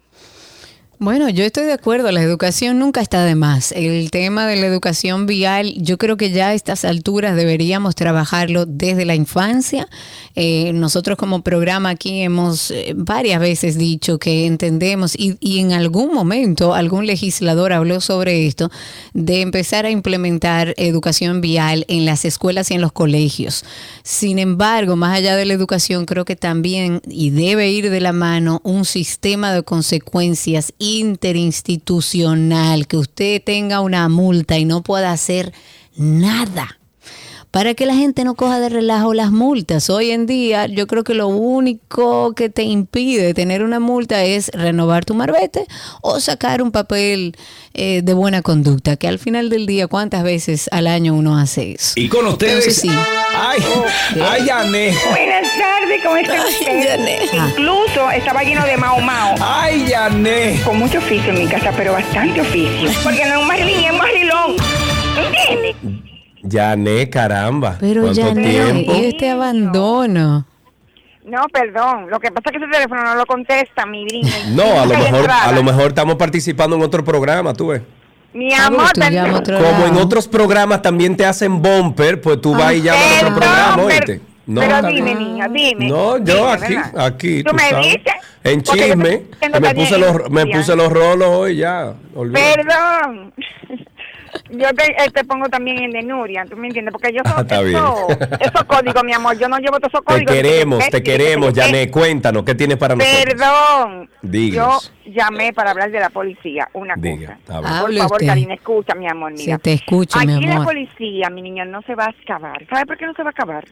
Bueno, 1.02 1.30
yo 1.30 1.44
estoy 1.44 1.64
de 1.64 1.72
acuerdo, 1.72 2.12
la 2.12 2.20
educación 2.20 2.78
nunca 2.78 3.00
está 3.00 3.24
de 3.24 3.34
más. 3.34 3.72
El 3.72 4.10
tema 4.10 4.46
de 4.46 4.56
la 4.56 4.66
educación 4.66 5.24
vial, 5.24 5.72
yo 5.78 5.96
creo 5.96 6.18
que 6.18 6.30
ya 6.30 6.48
a 6.48 6.54
estas 6.54 6.84
alturas 6.84 7.36
deberíamos 7.36 7.94
trabajarlo 7.94 8.66
desde 8.66 9.06
la 9.06 9.14
infancia. 9.14 9.88
Eh, 10.34 10.74
nosotros 10.74 11.16
como 11.16 11.40
programa 11.40 11.88
aquí 11.88 12.20
hemos 12.20 12.70
eh, 12.70 12.92
varias 12.94 13.40
veces 13.40 13.78
dicho 13.78 14.18
que 14.18 14.44
entendemos 14.44 15.18
y, 15.18 15.38
y, 15.40 15.60
en 15.60 15.72
algún 15.72 16.12
momento 16.12 16.74
algún 16.74 17.06
legislador 17.06 17.72
habló 17.72 18.02
sobre 18.02 18.46
esto, 18.46 18.70
de 19.14 19.40
empezar 19.40 19.86
a 19.86 19.90
implementar 19.90 20.74
educación 20.76 21.40
vial 21.40 21.86
en 21.88 22.04
las 22.04 22.26
escuelas 22.26 22.70
y 22.70 22.74
en 22.74 22.82
los 22.82 22.92
colegios. 22.92 23.64
Sin 24.02 24.38
embargo, 24.38 24.96
más 24.96 25.16
allá 25.16 25.34
de 25.34 25.46
la 25.46 25.54
educación, 25.54 26.04
creo 26.04 26.26
que 26.26 26.36
también, 26.36 27.00
y 27.08 27.30
debe 27.30 27.70
ir 27.70 27.88
de 27.88 28.00
la 28.00 28.12
mano, 28.12 28.60
un 28.64 28.84
sistema 28.84 29.54
de 29.54 29.62
consecuencias 29.62 30.74
interinstitucional, 30.98 32.86
que 32.86 32.96
usted 32.96 33.42
tenga 33.42 33.80
una 33.80 34.08
multa 34.08 34.58
y 34.58 34.64
no 34.64 34.82
pueda 34.82 35.12
hacer 35.12 35.52
nada 35.96 36.79
para 37.50 37.74
que 37.74 37.86
la 37.86 37.94
gente 37.94 38.24
no 38.24 38.34
coja 38.34 38.60
de 38.60 38.68
relajo 38.68 39.12
las 39.14 39.32
multas. 39.32 39.90
Hoy 39.90 40.10
en 40.10 40.26
día 40.26 40.66
yo 40.66 40.86
creo 40.86 41.04
que 41.04 41.14
lo 41.14 41.28
único 41.28 42.32
que 42.34 42.48
te 42.48 42.62
impide 42.62 43.34
tener 43.34 43.64
una 43.64 43.80
multa 43.80 44.22
es 44.24 44.50
renovar 44.54 45.04
tu 45.04 45.14
marbete 45.14 45.66
o 46.00 46.20
sacar 46.20 46.62
un 46.62 46.70
papel 46.70 47.36
eh, 47.74 48.02
de 48.02 48.14
buena 48.14 48.42
conducta, 48.42 48.96
que 48.96 49.08
al 49.08 49.18
final 49.18 49.48
del 49.48 49.66
día 49.66 49.88
cuántas 49.88 50.22
veces 50.22 50.68
al 50.72 50.86
año 50.86 51.14
uno 51.14 51.38
hace 51.38 51.72
eso. 51.72 51.92
Y 51.96 52.08
con 52.08 52.26
ustedes... 52.26 52.76
sí. 52.76 52.90
Ay, 53.34 53.58
ay, 54.22 54.46
Yané. 54.46 54.94
Buenas 55.10 55.46
tardes, 55.58 56.02
¿cómo 56.04 56.16
están 56.16 56.40
ustedes? 56.40 57.30
Incluso 57.32 58.10
estaba 58.10 58.42
lleno 58.42 58.64
de 58.64 58.76
mao 58.76 59.00
mao. 59.00 59.34
Ay, 59.40 59.86
Yané. 59.88 60.60
Con 60.64 60.78
mucho 60.78 60.98
oficio 60.98 61.30
en 61.30 61.38
mi 61.38 61.46
casa, 61.48 61.72
pero 61.76 61.92
bastante 61.92 62.40
oficio. 62.40 62.90
Porque 63.02 63.24
no 63.24 63.34
es 63.34 63.40
un 63.40 63.46
marlín, 63.46 63.84
es 63.84 63.92
un 63.92 63.98
marrilón. 63.98 64.56
¿Entiendes? 65.16 66.10
Yané, 66.42 67.10
caramba. 67.10 67.76
Pero 67.80 68.12
Yané, 68.12 68.84
y 68.86 69.04
este 69.06 69.30
abandono. 69.30 70.46
No, 71.24 71.46
perdón. 71.52 72.08
Lo 72.10 72.18
que 72.18 72.30
pasa 72.30 72.50
es 72.50 72.52
que 72.52 72.64
ese 72.64 72.72
teléfono 72.72 73.02
no 73.02 73.14
lo 73.14 73.26
contesta, 73.26 73.86
mi 73.86 74.04
gringo. 74.06 74.28
No, 74.54 74.80
a 74.80 74.86
lo 74.86 74.98
mejor, 74.98 75.30
a 75.30 75.52
lo 75.52 75.62
mejor 75.62 75.88
estamos 75.88 76.16
participando 76.16 76.76
en 76.76 76.82
otro 76.82 77.04
programa, 77.04 77.52
tú 77.52 77.68
ves. 77.68 77.82
Mi 78.32 78.54
amor, 78.54 78.90
como 78.94 79.86
en 79.86 79.96
otros 79.96 80.28
programas 80.28 80.82
también 80.82 81.16
te 81.16 81.26
hacen 81.26 81.60
bumper, 81.60 82.20
pues 82.20 82.40
tú 82.40 82.52
vas 82.52 82.74
y 82.74 82.82
llamas 82.82 83.02
a 83.02 83.26
otro 83.26 83.34
programa, 83.36 83.82
oíste. 83.82 84.20
No, 84.46 84.60
pero 84.60 84.82
dime, 84.82 85.14
niña, 85.14 85.48
dime. 85.48 85.88
No, 85.88 86.18
yo 86.18 86.34
dime, 86.34 86.50
aquí, 86.50 86.74
¿verdad? 86.74 87.06
aquí. 87.06 87.42
¿Tú, 87.44 87.54
me 87.54 87.70
sabes, 87.70 87.86
dices? 87.86 88.12
En 88.42 88.62
yo 88.62 88.72
chisme. 88.72 89.22
me 89.60 89.74
puse, 89.74 89.98
los, 89.98 90.30
me 90.30 90.46
puse 90.46 90.76
los 90.76 90.92
rolos 90.92 91.28
hoy 91.28 91.56
ya. 91.56 91.94
Perdón. 92.14 93.32
Yo 94.50 94.68
te, 94.74 94.84
eh, 94.92 95.10
te 95.12 95.24
pongo 95.24 95.48
también 95.48 95.78
el 95.84 95.92
de 95.92 96.02
Nuria, 96.02 96.44
¿tú 96.48 96.56
me 96.56 96.68
entiendes? 96.68 96.92
Porque 96.92 97.12
yo 97.12 97.20
Ah, 97.24 97.30
soy 97.34 97.42
está 97.42 97.60
bien. 97.62 97.76
eso, 97.76 98.06
esos 98.40 98.64
códigos, 98.64 99.04
mi 99.04 99.12
amor, 99.12 99.38
yo 99.38 99.48
no 99.48 99.58
llevo 99.58 99.78
todos 99.78 99.92
esos 99.94 100.04
Te 100.04 100.12
códigos. 100.12 100.34
queremos, 100.34 100.88
te 100.90 101.02
queremos. 101.02 101.52
Yané. 101.52 101.90
Cuéntanos, 101.90 102.44
¿qué 102.44 102.54
tienes 102.54 102.76
para 102.76 102.94
nosotros? 102.94 103.24
Perdón. 103.24 104.10
Díganos. 104.22 104.92
Yo 105.04 105.12
llamé 105.12 105.52
para 105.52 105.70
hablar 105.72 105.90
de 105.90 106.00
la 106.00 106.10
policía, 106.10 106.68
una 106.72 106.94
Diga, 106.96 107.38
cosa. 107.46 107.60
Por 107.60 107.66
Hable 107.70 107.98
favor, 108.00 108.12
usted. 108.16 108.26
Karina, 108.26 108.54
escucha, 108.54 108.94
mi 108.94 109.08
amor, 109.08 109.32
mira. 109.32 109.56
Se 109.56 109.58
te 109.58 109.72
escucha, 109.72 110.20
mi 110.24 110.36
Aquí 110.36 110.46
la 110.46 110.52
amor. 110.54 110.66
policía, 110.66 111.30
mi 111.30 111.42
niño, 111.42 111.64
no 111.64 111.82
se 111.82 111.94
va 111.94 112.04
a 112.06 112.14
acabar. 112.22 112.64
¿Sabe 112.68 112.86
por 112.86 112.96
qué 112.96 113.06
no 113.06 113.14
se 113.14 113.22
va 113.22 113.30
a 113.30 113.32
acabar? 113.32 113.64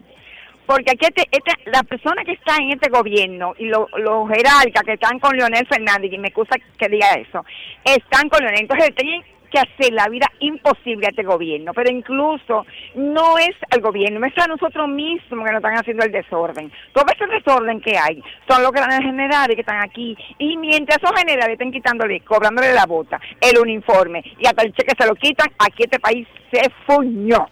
Porque 0.67 0.91
aquí 0.91 1.07
este, 1.07 1.23
este- 1.31 1.71
la 1.71 1.83
persona 1.83 2.23
que 2.25 2.33
está 2.33 2.57
en 2.57 2.73
este 2.73 2.91
gobierno 2.91 3.55
y 3.59 3.67
lo- 3.67 3.89
los 3.97 4.29
jerarcas 4.29 4.83
que 4.85 4.93
están 4.95 5.19
con 5.19 5.35
Leonel 5.35 5.67
Fernández, 5.67 6.13
y 6.13 6.19
me 6.19 6.29
excusa 6.29 6.57
que 6.79 6.89
diga 6.91 7.15
eso, 7.15 7.43
están 7.85 8.29
con 8.29 8.41
Leonel. 8.41 8.61
Entonces 8.63 8.95
tienen 8.95 9.23
que 9.51 9.59
hacer 9.59 9.93
la 9.93 10.09
vida 10.09 10.27
imposible 10.41 11.07
a 11.07 11.11
este 11.11 11.23
gobierno. 11.23 11.73
Pero 11.75 11.91
incluso 11.91 12.65
no 12.95 13.39
es 13.39 13.55
al 13.71 13.81
gobierno, 13.81 14.25
es 14.27 14.37
a 14.39 14.47
nosotros 14.47 14.89
mismos 14.89 15.45
que 15.47 15.53
nos 15.53 15.57
están 15.63 15.75
haciendo 15.79 16.05
el 16.05 16.13
desorden. 16.13 16.71
Todo 16.93 17.05
ese 17.15 17.27
desorden 17.27 17.81
que 17.81 17.97
hay 17.99 18.23
son 18.49 18.63
los 18.63 18.73
grandes 18.73 19.01
generales 19.01 19.55
que 19.55 19.61
están 19.63 19.83
aquí. 19.83 20.17
Y 20.39 20.57
mientras 20.57 20.99
esos 21.03 21.19
generales 21.19 21.53
estén 21.55 21.73
quitándole, 21.73 22.21
cobrándole 22.21 22.73
la 22.73 22.87
bota, 22.87 23.21
el 23.41 23.59
uniforme 23.59 24.23
y 24.39 24.47
hasta 24.47 24.63
el 24.63 24.73
cheque 24.73 24.93
se 24.99 25.07
lo 25.07 25.15
quitan, 25.15 25.49
aquí 25.59 25.85
este 25.85 25.99
país 25.99 26.27
se 26.51 26.63
fuñó. 26.87 27.47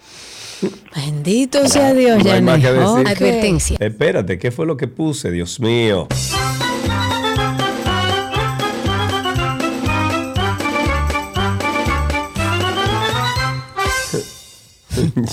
Bendito 0.94 1.66
sea 1.68 1.92
Dios, 1.92 2.24
No 2.24 2.32
hay 2.32 2.40
más 2.42 2.60
Yané. 2.62 2.74
que 2.74 2.80
decir. 2.80 3.00
Ok. 3.00 3.06
Advertencia. 3.10 3.76
Espérate, 3.80 4.38
¿qué 4.38 4.50
fue 4.50 4.64
lo 4.66 4.76
que 4.76 4.88
puse? 4.88 5.30
Dios 5.30 5.60
mío. 5.60 6.08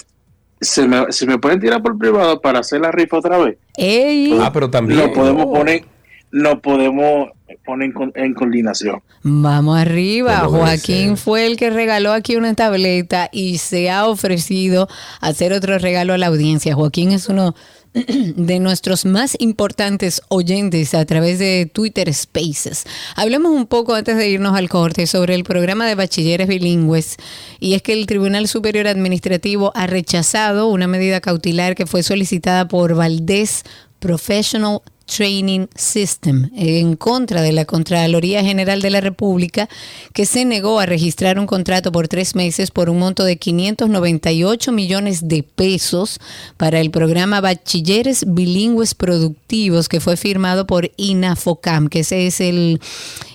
se 0.60 0.86
me, 0.88 1.10
si 1.12 1.26
me 1.26 1.38
pueden 1.38 1.60
tirar 1.60 1.80
por 1.82 1.96
privado 1.96 2.40
para 2.40 2.58
hacer 2.58 2.80
la 2.80 2.90
rifa 2.90 3.18
otra 3.18 3.38
vez. 3.38 3.56
Ey. 3.76 4.36
Ah, 4.40 4.50
pero 4.52 4.68
también. 4.68 4.98
Lo 4.98 5.12
podemos 5.12 5.46
poner, 5.46 5.84
no 6.32 6.60
podemos 6.60 7.28
poner 7.64 7.90
en, 7.96 8.12
en 8.14 8.34
coordinación. 8.34 9.02
Vamos 9.22 9.78
arriba. 9.78 10.40
Joaquín 10.40 11.16
fue 11.16 11.46
el 11.46 11.56
que 11.56 11.70
regaló 11.70 12.12
aquí 12.12 12.36
una 12.36 12.54
tableta 12.54 13.28
y 13.32 13.58
se 13.58 13.90
ha 13.90 14.06
ofrecido 14.06 14.88
a 15.20 15.28
hacer 15.28 15.52
otro 15.52 15.78
regalo 15.78 16.12
a 16.12 16.18
la 16.18 16.26
audiencia. 16.26 16.74
Joaquín 16.74 17.12
es 17.12 17.28
uno 17.28 17.54
de 17.94 18.60
nuestros 18.60 19.04
más 19.04 19.36
importantes 19.38 20.22
oyentes 20.28 20.94
a 20.94 21.04
través 21.04 21.38
de 21.38 21.70
Twitter 21.72 22.12
Spaces. 22.12 22.84
Hablemos 23.16 23.52
un 23.52 23.66
poco 23.66 23.94
antes 23.94 24.16
de 24.16 24.28
irnos 24.28 24.56
al 24.56 24.68
corte 24.68 25.06
sobre 25.06 25.34
el 25.34 25.44
programa 25.44 25.86
de 25.86 25.94
bachilleres 25.94 26.48
bilingües 26.48 27.16
y 27.60 27.74
es 27.74 27.82
que 27.82 27.92
el 27.92 28.06
Tribunal 28.06 28.48
Superior 28.48 28.86
Administrativo 28.86 29.72
ha 29.74 29.86
rechazado 29.86 30.68
una 30.68 30.86
medida 30.86 31.20
cautelar 31.20 31.74
que 31.74 31.86
fue 31.86 32.02
solicitada 32.02 32.68
por 32.68 32.94
Valdés 32.94 33.64
Professional 33.98 34.80
Training 35.08 35.66
System 35.74 36.50
en 36.54 36.96
contra 36.96 37.42
de 37.42 37.52
la 37.52 37.64
Contraloría 37.64 38.44
General 38.44 38.80
de 38.82 38.90
la 38.90 39.00
República 39.00 39.68
que 40.12 40.26
se 40.26 40.44
negó 40.44 40.78
a 40.78 40.86
registrar 40.86 41.38
un 41.38 41.46
contrato 41.46 41.90
por 41.90 42.08
tres 42.08 42.34
meses 42.34 42.70
por 42.70 42.90
un 42.90 42.98
monto 42.98 43.24
de 43.24 43.36
598 43.36 44.72
millones 44.72 45.28
de 45.28 45.42
pesos 45.42 46.20
para 46.56 46.80
el 46.80 46.90
programa 46.90 47.40
Bachilleres 47.40 48.24
Bilingües 48.26 48.94
Productivos 48.94 49.88
que 49.88 50.00
fue 50.00 50.16
firmado 50.16 50.66
por 50.66 50.90
INAFOCAM, 50.96 51.88
que 51.88 52.00
ese 52.00 52.26
es 52.26 52.40
el 52.40 52.80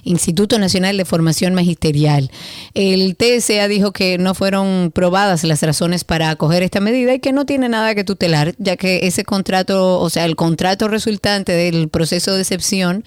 Instituto 0.03 0.59
Nacional 0.59 0.97
de 0.97 1.05
Formación 1.05 1.53
Magisterial. 1.53 2.29
El 2.73 3.15
TSA 3.15 3.67
dijo 3.67 3.91
que 3.91 4.17
no 4.17 4.35
fueron 4.35 4.91
probadas 4.93 5.43
las 5.43 5.61
razones 5.61 6.03
para 6.03 6.29
acoger 6.29 6.63
esta 6.63 6.81
medida 6.81 7.13
y 7.13 7.19
que 7.19 7.31
no 7.31 7.45
tiene 7.45 7.69
nada 7.69 7.95
que 7.95 8.03
tutelar, 8.03 8.53
ya 8.57 8.75
que 8.75 9.07
ese 9.07 9.23
contrato, 9.23 9.99
o 9.99 10.09
sea, 10.09 10.25
el 10.25 10.35
contrato 10.35 10.87
resultante 10.87 11.53
del 11.71 11.89
proceso 11.89 12.33
de 12.33 12.41
excepción 12.41 13.03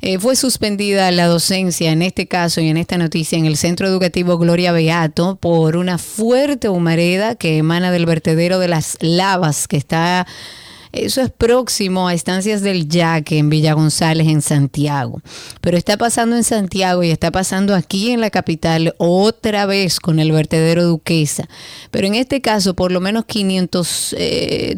Eh, 0.00 0.18
fue 0.18 0.36
suspendida 0.36 1.10
la 1.10 1.26
docencia 1.26 1.90
en 1.90 2.02
este 2.02 2.28
caso 2.28 2.60
y 2.60 2.68
en 2.68 2.76
esta 2.76 2.98
noticia 2.98 3.38
en 3.38 3.46
el 3.46 3.56
Centro 3.56 3.88
Educativo 3.88 4.38
Gloria 4.38 4.72
Beato 4.72 5.36
por 5.36 5.76
una 5.76 5.98
fuerte 5.98 6.68
humareda 6.68 7.34
que 7.34 7.58
emana 7.58 7.90
del 7.90 8.06
vertedero 8.06 8.58
de 8.60 8.68
las 8.68 8.96
lavas 9.00 9.66
que 9.66 9.76
está 9.76 10.26
eso 10.92 11.20
es 11.20 11.30
próximo 11.30 12.08
a 12.08 12.14
Estancias 12.14 12.62
del 12.62 12.88
Yaque 12.88 13.38
en 13.38 13.50
Villa 13.50 13.74
González, 13.74 14.26
en 14.28 14.42
Santiago. 14.42 15.20
Pero 15.60 15.76
está 15.76 15.96
pasando 15.96 16.36
en 16.36 16.44
Santiago 16.44 17.02
y 17.02 17.10
está 17.10 17.30
pasando 17.30 17.74
aquí 17.74 18.10
en 18.10 18.20
la 18.20 18.30
capital 18.30 18.94
otra 18.98 19.66
vez 19.66 20.00
con 20.00 20.18
el 20.18 20.32
vertedero 20.32 20.84
Duquesa. 20.84 21.48
Pero 21.90 22.06
en 22.06 22.14
este 22.14 22.40
caso, 22.40 22.74
por 22.74 22.92
lo 22.92 23.00
menos 23.00 23.24
502 23.26 24.14
eh, 24.16 24.74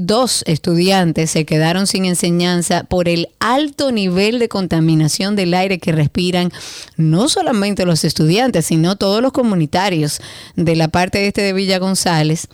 estudiantes 0.47 1.31
se 1.31 1.45
quedaron 1.45 1.87
sin 1.87 2.05
enseñanza 2.05 2.85
por 2.85 3.09
el 3.09 3.29
alto 3.39 3.93
nivel 3.93 4.39
de 4.39 4.49
contaminación 4.49 5.37
del 5.37 5.55
aire 5.55 5.79
que 5.79 5.93
respiran 5.93 6.53
no 6.97 7.29
solamente 7.29 7.87
los 7.87 8.05
estudiantes, 8.05 8.67
sino 8.67 8.97
todos 8.97 9.23
los 9.23 9.33
comunitarios 9.33 10.21
de 10.57 10.77
la 10.77 10.89
parte 10.89 11.27
este 11.27 11.43
de 11.43 11.53
Villa 11.53 11.79
González 11.79 12.49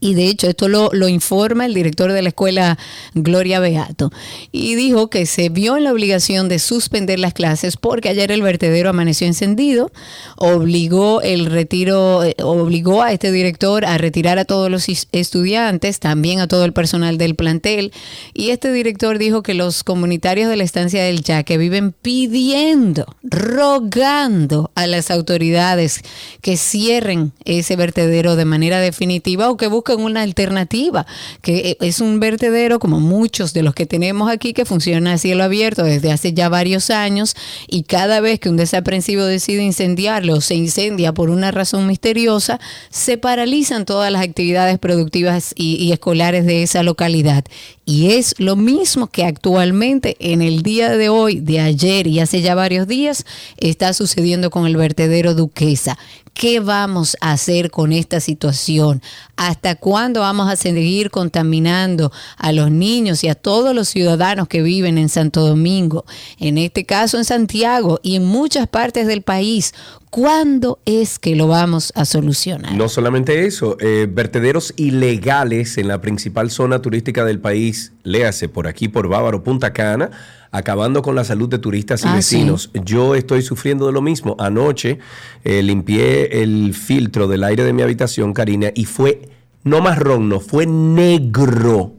y 0.00 0.14
de 0.14 0.28
hecho, 0.28 0.48
esto 0.48 0.68
lo, 0.68 0.90
informa 1.08 1.66
el 1.66 1.74
director 1.74 2.10
de 2.10 2.22
la 2.22 2.30
escuela, 2.30 2.78
Gloria 3.14 3.60
Beato. 3.60 4.10
Y 4.50 4.74
dijo 4.74 5.10
que 5.10 5.26
se 5.26 5.50
vio 5.50 5.76
en 5.76 5.84
la 5.84 5.92
obligación 5.92 6.48
de 6.48 6.58
suspender 6.58 7.18
las 7.18 7.34
clases 7.34 7.76
porque 7.76 8.08
ayer 8.08 8.32
el 8.32 8.40
vertedero 8.40 8.88
amaneció 8.88 9.26
encendido, 9.26 9.92
obligó 10.36 11.20
el 11.20 11.46
retiro, 11.46 12.22
obligó 12.42 13.02
a 13.02 13.12
este 13.12 13.30
director 13.30 13.84
a 13.84 13.98
retirar 13.98 14.38
a 14.38 14.46
todos 14.46 14.70
los 14.70 14.88
estudiantes, 14.88 16.00
también 16.00 16.40
a 16.40 16.48
todo 16.48 16.64
el 16.64 16.72
personal 16.72 17.18
del 17.18 17.34
plantel. 17.34 17.92
Y 18.32 18.50
este 18.50 18.72
director 18.72 19.18
dijo 19.18 19.42
que 19.42 19.52
los 19.52 19.84
comunitarios 19.84 20.48
de 20.48 20.56
la 20.56 20.64
estancia 20.64 21.04
del 21.04 21.22
Yaque 21.22 21.58
viven 21.58 21.92
pidiendo, 21.92 23.04
rogando 23.22 24.70
a 24.74 24.86
las 24.86 25.10
autoridades 25.10 26.00
que 26.40 26.56
cierren 26.56 27.32
ese 27.44 27.76
vertedero 27.76 28.34
de 28.34 28.46
manera 28.46 28.80
definitiva 28.80 29.50
o 29.50 29.58
que 29.58 29.66
busquen 29.66 29.89
una 29.96 30.22
alternativa, 30.22 31.06
que 31.42 31.76
es 31.80 32.00
un 32.00 32.20
vertedero 32.20 32.78
como 32.78 33.00
muchos 33.00 33.52
de 33.52 33.62
los 33.62 33.74
que 33.74 33.86
tenemos 33.86 34.30
aquí 34.30 34.52
que 34.52 34.64
funciona 34.64 35.12
a 35.12 35.18
cielo 35.18 35.44
abierto 35.44 35.82
desde 35.82 36.12
hace 36.12 36.32
ya 36.32 36.48
varios 36.48 36.90
años 36.90 37.34
y 37.68 37.84
cada 37.84 38.20
vez 38.20 38.40
que 38.40 38.48
un 38.48 38.56
desaprensivo 38.56 39.24
decide 39.24 39.62
incendiarlo 39.62 40.34
o 40.34 40.40
se 40.40 40.54
incendia 40.54 41.12
por 41.12 41.30
una 41.30 41.50
razón 41.50 41.86
misteriosa, 41.86 42.60
se 42.90 43.18
paralizan 43.18 43.84
todas 43.84 44.12
las 44.12 44.22
actividades 44.22 44.78
productivas 44.78 45.54
y 45.56 45.92
escolares 45.92 46.46
de 46.46 46.62
esa 46.62 46.82
localidad. 46.82 47.44
Y 47.90 48.12
es 48.12 48.36
lo 48.38 48.54
mismo 48.54 49.08
que 49.08 49.24
actualmente 49.24 50.16
en 50.20 50.42
el 50.42 50.62
día 50.62 50.90
de 50.96 51.08
hoy, 51.08 51.40
de 51.40 51.58
ayer 51.58 52.06
y 52.06 52.20
hace 52.20 52.40
ya 52.40 52.54
varios 52.54 52.86
días, 52.86 53.24
está 53.56 53.92
sucediendo 53.94 54.50
con 54.50 54.66
el 54.68 54.76
vertedero 54.76 55.34
Duquesa. 55.34 55.98
¿Qué 56.40 56.58
vamos 56.58 57.18
a 57.20 57.32
hacer 57.32 57.70
con 57.70 57.92
esta 57.92 58.18
situación? 58.18 59.02
¿Hasta 59.36 59.74
cuándo 59.74 60.20
vamos 60.20 60.50
a 60.50 60.56
seguir 60.56 61.10
contaminando 61.10 62.12
a 62.38 62.52
los 62.52 62.70
niños 62.70 63.22
y 63.24 63.28
a 63.28 63.34
todos 63.34 63.74
los 63.74 63.90
ciudadanos 63.90 64.48
que 64.48 64.62
viven 64.62 64.96
en 64.96 65.10
Santo 65.10 65.46
Domingo? 65.46 66.06
En 66.38 66.56
este 66.56 66.86
caso 66.86 67.18
en 67.18 67.26
Santiago 67.26 68.00
y 68.02 68.16
en 68.16 68.24
muchas 68.24 68.66
partes 68.68 69.06
del 69.06 69.20
país. 69.20 69.74
¿Cuándo 70.10 70.80
es 70.86 71.20
que 71.20 71.36
lo 71.36 71.46
vamos 71.46 71.92
a 71.94 72.04
solucionar? 72.04 72.74
No 72.74 72.88
solamente 72.88 73.46
eso, 73.46 73.76
eh, 73.78 74.08
vertederos 74.10 74.74
ilegales 74.76 75.78
en 75.78 75.86
la 75.86 76.00
principal 76.00 76.50
zona 76.50 76.82
turística 76.82 77.24
del 77.24 77.38
país, 77.38 77.92
léase 78.02 78.48
por 78.48 78.66
aquí, 78.66 78.88
por 78.88 79.06
Bávaro, 79.08 79.44
Punta 79.44 79.72
Cana, 79.72 80.10
acabando 80.50 81.02
con 81.02 81.14
la 81.14 81.22
salud 81.22 81.48
de 81.48 81.60
turistas 81.60 82.04
y 82.04 82.08
Ah, 82.08 82.16
vecinos. 82.16 82.70
Yo 82.84 83.14
estoy 83.14 83.42
sufriendo 83.42 83.86
de 83.86 83.92
lo 83.92 84.02
mismo. 84.02 84.34
Anoche 84.40 84.98
eh, 85.44 85.62
limpié 85.62 86.42
el 86.42 86.74
filtro 86.74 87.28
del 87.28 87.44
aire 87.44 87.62
de 87.62 87.72
mi 87.72 87.82
habitación, 87.82 88.32
Karina, 88.32 88.72
y 88.74 88.86
fue 88.86 89.28
no 89.62 89.80
marrón, 89.80 90.28
no, 90.28 90.40
fue 90.40 90.66
negro. 90.66 91.92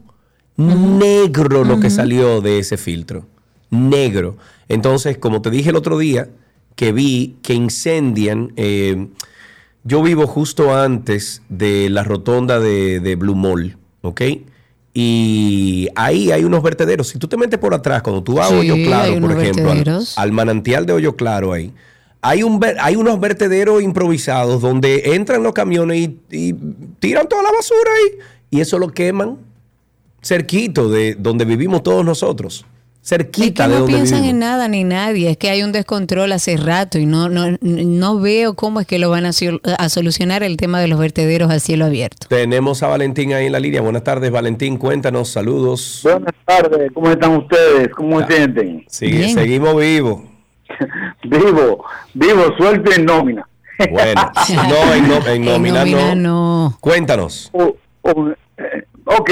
Negro 0.56 1.64
lo 1.64 1.80
que 1.80 1.88
salió 1.88 2.40
de 2.42 2.58
ese 2.58 2.76
filtro. 2.76 3.26
Negro. 3.70 4.36
Entonces, 4.68 5.16
como 5.16 5.40
te 5.40 5.50
dije 5.50 5.70
el 5.70 5.76
otro 5.76 5.96
día, 5.98 6.28
que 6.76 6.92
vi 6.92 7.36
que 7.42 7.54
incendian. 7.54 8.52
eh, 8.56 9.08
yo 9.84 10.02
vivo 10.02 10.26
justo 10.26 10.74
antes 10.74 11.42
de 11.48 11.90
la 11.90 12.04
rotonda 12.04 12.60
de, 12.60 13.00
de 13.00 13.16
Blue 13.16 13.34
Mall, 13.34 13.76
¿ok? 14.02 14.22
Y 14.94 15.88
ahí 15.96 16.30
hay 16.30 16.44
unos 16.44 16.62
vertederos. 16.62 17.08
Si 17.08 17.18
tú 17.18 17.26
te 17.26 17.36
metes 17.36 17.58
por 17.58 17.74
atrás, 17.74 18.02
cuando 18.02 18.22
tú 18.22 18.34
vas 18.34 18.52
a 18.52 18.58
Hoyo 18.58 18.74
Claro, 18.76 19.20
por 19.20 19.32
ejemplo, 19.32 19.72
al, 20.16 20.32
manantial 20.32 20.86
de 20.86 20.92
Hoyo 20.92 21.16
Claro 21.16 21.52
ahí, 21.52 21.72
hay, 22.20 22.42
un, 22.42 22.60
hay 22.78 22.94
unos 22.94 23.18
vertederos 23.18 23.82
improvisados 23.82 24.60
donde 24.60 25.14
entran 25.14 25.42
los 25.42 25.52
camiones 25.52 25.98
y, 25.98 26.20
y 26.30 26.54
tiran 27.00 27.26
toda 27.26 27.42
la 27.42 27.50
basura 27.50 27.90
ahí 27.90 28.18
y 28.50 28.60
eso 28.60 28.78
lo 28.78 28.88
queman 28.92 29.38
cerquito 30.22 30.88
de 30.88 31.14
donde 31.14 31.44
vivimos 31.44 31.82
todos 31.82 32.04
nosotros. 32.04 32.66
Cerquita 33.04 33.64
que 33.64 33.68
de 33.70 33.74
no 33.74 33.80
donde 33.80 33.94
piensan 33.96 34.18
vivimos. 34.20 34.32
en 34.34 34.38
nada 34.38 34.68
ni 34.68 34.84
nadie, 34.84 35.30
es 35.30 35.36
que 35.36 35.50
hay 35.50 35.64
un 35.64 35.72
descontrol 35.72 36.30
hace 36.30 36.56
rato 36.56 36.98
y 37.00 37.06
no, 37.06 37.28
no, 37.28 37.56
no 37.60 38.20
veo 38.20 38.54
cómo 38.54 38.78
es 38.80 38.86
que 38.86 39.00
lo 39.00 39.10
van 39.10 39.26
a, 39.26 39.32
sol- 39.32 39.60
a 39.64 39.88
solucionar 39.88 40.44
el 40.44 40.56
tema 40.56 40.80
de 40.80 40.86
los 40.86 41.00
vertederos 41.00 41.50
a 41.50 41.58
cielo 41.58 41.84
abierto. 41.86 42.28
Tenemos 42.28 42.82
a 42.84 42.86
Valentín 42.86 43.32
ahí 43.32 43.46
en 43.46 43.52
la 43.52 43.58
línea. 43.58 43.80
Buenas 43.80 44.04
tardes, 44.04 44.30
Valentín. 44.30 44.76
Cuéntanos, 44.76 45.30
saludos. 45.30 46.00
Buenas 46.04 46.32
tardes, 46.44 46.92
¿cómo 46.94 47.10
están 47.10 47.36
ustedes? 47.36 47.88
¿Cómo 47.88 48.20
se 48.20 48.26
sienten? 48.36 48.84
Sigue- 48.88 49.34
seguimos 49.34 49.76
vivos. 49.76 50.20
Vivo, 51.24 51.84
vivo, 52.14 52.42
suelto 52.56 52.92
en 52.92 53.04
nómina. 53.04 53.46
Bueno, 53.90 54.30
no, 54.68 54.94
en, 54.94 55.08
no- 55.08 55.26
en 55.28 55.44
nómina 55.44 55.84
no. 55.84 56.14
no. 56.14 56.78
Cuéntanos. 56.80 57.50
O- 57.52 57.76
o, 58.02 58.28
eh, 58.58 58.84
ok, 59.06 59.30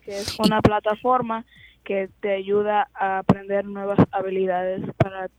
que 0.03 0.17
es 0.17 0.37
una 0.39 0.61
plataforma 0.61 1.45
que 1.83 2.09
te 2.21 2.33
ayuda 2.33 2.87
a 2.93 3.19
aprender 3.19 3.65
nuevas 3.65 3.99
habilidades 4.11 4.81
para 4.97 5.29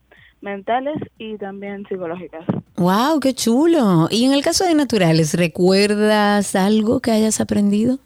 mentales 0.40 0.96
y 1.18 1.36
también 1.36 1.84
psicológicas. 1.88 2.44
Wow, 2.76 3.18
qué 3.20 3.34
chulo. 3.34 4.06
Y 4.10 4.24
en 4.24 4.32
el 4.32 4.42
caso 4.42 4.64
de 4.64 4.74
naturales, 4.74 5.34
¿recuerdas 5.34 6.54
algo 6.54 7.00
que 7.00 7.10
hayas 7.10 7.40
aprendido? 7.40 7.98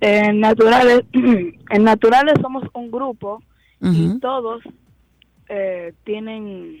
En 0.00 0.40
naturales, 0.40 1.02
en 1.12 1.84
naturales 1.84 2.34
somos 2.40 2.64
un 2.74 2.90
grupo 2.90 3.42
y 3.80 4.18
todos 4.18 4.62
eh, 5.48 5.92
tienen 6.04 6.78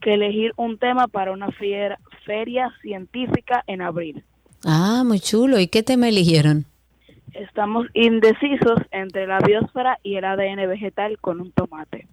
que 0.00 0.14
elegir 0.14 0.52
un 0.56 0.78
tema 0.78 1.06
para 1.06 1.32
una 1.32 1.50
fiera- 1.52 1.98
feria 2.24 2.72
científica 2.80 3.62
en 3.66 3.82
abril. 3.82 4.24
Ah, 4.64 5.02
muy 5.04 5.20
chulo. 5.20 5.58
¿Y 5.58 5.68
qué 5.68 5.82
tema 5.82 6.08
eligieron? 6.08 6.66
Estamos 7.32 7.86
indecisos 7.94 8.78
entre 8.90 9.26
la 9.26 9.38
biosfera 9.38 9.98
y 10.02 10.16
el 10.16 10.24
ADN 10.24 10.68
vegetal 10.68 11.18
con 11.20 11.40
un 11.40 11.52
tomate. 11.52 12.06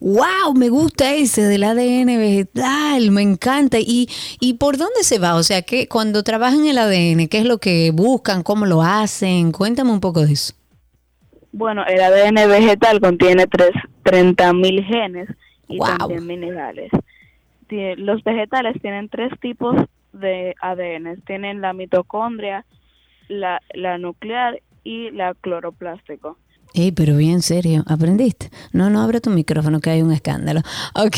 Wow, 0.00 0.52
me 0.56 0.68
gusta 0.68 1.14
ese 1.14 1.42
del 1.42 1.62
ADN 1.62 2.06
vegetal, 2.18 3.12
me 3.12 3.22
encanta. 3.22 3.78
¿Y, 3.78 4.08
y 4.40 4.54
por 4.54 4.76
dónde 4.76 5.04
se 5.04 5.20
va? 5.20 5.36
O 5.36 5.44
sea, 5.44 5.62
que 5.62 5.86
cuando 5.86 6.24
trabajan 6.24 6.66
el 6.66 6.76
ADN, 6.78 7.28
¿qué 7.28 7.38
es 7.38 7.44
lo 7.44 7.58
que 7.58 7.92
buscan? 7.92 8.42
¿Cómo 8.42 8.66
lo 8.66 8.82
hacen? 8.82 9.52
Cuéntame 9.52 9.92
un 9.92 10.00
poco 10.00 10.26
de 10.26 10.32
eso. 10.32 10.54
Bueno, 11.52 11.84
el 11.86 12.00
ADN 12.00 12.48
vegetal 12.48 12.98
contiene 13.00 13.46
tres, 13.46 13.70
30.000 14.04 14.84
genes 14.84 15.28
y 15.68 15.78
Wow. 15.78 15.98
también 15.98 16.26
minerales. 16.26 16.90
Los 17.96 18.22
vegetales 18.24 18.76
tienen 18.82 19.08
tres 19.08 19.32
tipos 19.40 19.76
de 20.12 20.54
ADN. 20.60 21.20
Tienen 21.26 21.60
la 21.60 21.72
mitocondria, 21.72 22.64
la, 23.28 23.60
la 23.74 23.98
nuclear 23.98 24.60
y 24.84 25.10
la 25.10 25.34
cloroplástico. 25.34 26.38
Ey, 26.74 26.90
pero 26.92 27.16
bien 27.16 27.42
serio, 27.42 27.84
¿aprendiste? 27.86 28.50
No, 28.72 28.88
no 28.88 29.02
abre 29.02 29.20
tu 29.20 29.28
micrófono 29.30 29.80
que 29.80 29.90
hay 29.90 30.02
un 30.02 30.12
escándalo. 30.12 30.60
Ok, 30.94 31.16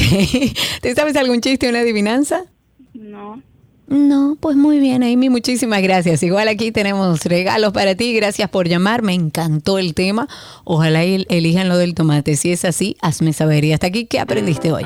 ¿te 0.80 0.94
sabes 0.94 1.16
algún 1.16 1.40
chiste 1.40 1.66
o 1.66 1.70
una 1.70 1.80
adivinanza? 1.80 2.44
No. 2.92 3.40
No, 3.86 4.36
pues 4.40 4.56
muy 4.56 4.78
bien, 4.78 5.02
Amy, 5.02 5.28
muchísimas 5.28 5.82
gracias. 5.82 6.22
Igual 6.22 6.48
aquí 6.48 6.72
tenemos 6.72 7.22
regalos 7.24 7.72
para 7.74 7.94
ti, 7.94 8.14
gracias 8.14 8.48
por 8.48 8.66
llamar, 8.66 9.02
me 9.02 9.12
encantó 9.12 9.78
el 9.78 9.94
tema. 9.94 10.26
Ojalá 10.64 11.02
el- 11.04 11.26
elijan 11.28 11.68
lo 11.68 11.76
del 11.76 11.94
tomate. 11.94 12.34
Si 12.36 12.50
es 12.50 12.64
así, 12.64 12.96
hazme 13.02 13.32
saber. 13.34 13.64
Y 13.64 13.72
hasta 13.74 13.88
aquí, 13.88 14.06
¿qué 14.06 14.20
aprendiste 14.20 14.72
hoy? 14.72 14.84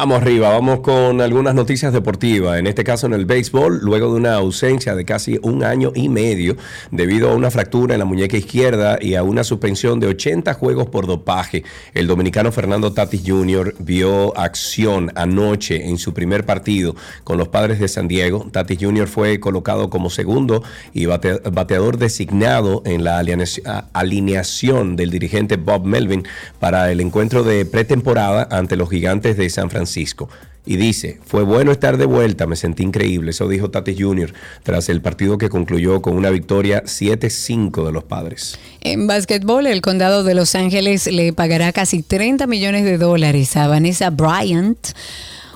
Vamos 0.00 0.22
arriba, 0.22 0.48
vamos 0.48 0.80
con 0.80 1.20
algunas 1.20 1.54
noticias 1.54 1.92
deportivas. 1.92 2.58
En 2.58 2.66
este 2.66 2.84
caso 2.84 3.06
en 3.06 3.12
el 3.12 3.26
béisbol, 3.26 3.80
luego 3.82 4.10
de 4.10 4.18
una 4.18 4.32
ausencia 4.36 4.94
de 4.94 5.04
casi 5.04 5.38
un 5.42 5.62
año 5.62 5.92
y 5.94 6.08
medio 6.08 6.56
debido 6.90 7.28
a 7.30 7.34
una 7.34 7.50
fractura 7.50 7.94
en 7.94 7.98
la 7.98 8.06
muñeca 8.06 8.38
izquierda 8.38 8.96
y 8.98 9.14
a 9.16 9.22
una 9.22 9.44
suspensión 9.44 10.00
de 10.00 10.06
80 10.06 10.54
juegos 10.54 10.86
por 10.86 11.06
dopaje, 11.06 11.64
el 11.92 12.06
dominicano 12.06 12.50
Fernando 12.50 12.94
Tatis 12.94 13.24
Jr. 13.26 13.74
vio 13.78 14.34
acción 14.38 15.12
anoche 15.16 15.86
en 15.90 15.98
su 15.98 16.14
primer 16.14 16.46
partido 16.46 16.96
con 17.22 17.36
los 17.36 17.48
padres 17.48 17.78
de 17.78 17.86
San 17.88 18.08
Diego. 18.08 18.48
Tatis 18.50 18.78
Jr. 18.80 19.06
fue 19.06 19.38
colocado 19.38 19.90
como 19.90 20.08
segundo 20.08 20.62
y 20.94 21.04
bate- 21.04 21.42
bateador 21.52 21.98
designado 21.98 22.80
en 22.86 23.04
la 23.04 23.22
alineación 23.92 24.96
del 24.96 25.10
dirigente 25.10 25.56
Bob 25.58 25.84
Melvin 25.84 26.26
para 26.58 26.90
el 26.90 27.02
encuentro 27.02 27.42
de 27.44 27.66
pretemporada 27.66 28.48
ante 28.50 28.76
los 28.76 28.88
gigantes 28.88 29.36
de 29.36 29.50
San 29.50 29.68
Francisco. 29.68 29.89
Y 30.66 30.76
dice, 30.76 31.18
fue 31.24 31.42
bueno 31.42 31.72
estar 31.72 31.96
de 31.96 32.04
vuelta, 32.04 32.46
me 32.46 32.54
sentí 32.54 32.82
increíble. 32.82 33.30
Eso 33.30 33.48
dijo 33.48 33.70
Tatis 33.70 33.96
Jr. 33.98 34.32
tras 34.62 34.88
el 34.88 35.00
partido 35.00 35.38
que 35.38 35.48
concluyó 35.48 36.02
con 36.02 36.16
una 36.16 36.30
victoria 36.30 36.82
7-5 36.84 37.84
de 37.86 37.92
los 37.92 38.04
padres. 38.04 38.58
En 38.82 39.06
básquetbol, 39.06 39.66
el 39.66 39.80
condado 39.80 40.22
de 40.22 40.34
Los 40.34 40.54
Ángeles 40.54 41.06
le 41.06 41.32
pagará 41.32 41.72
casi 41.72 42.02
30 42.02 42.46
millones 42.46 42.84
de 42.84 42.98
dólares 42.98 43.56
a 43.56 43.68
Vanessa 43.68 44.10
Bryant. 44.10 44.78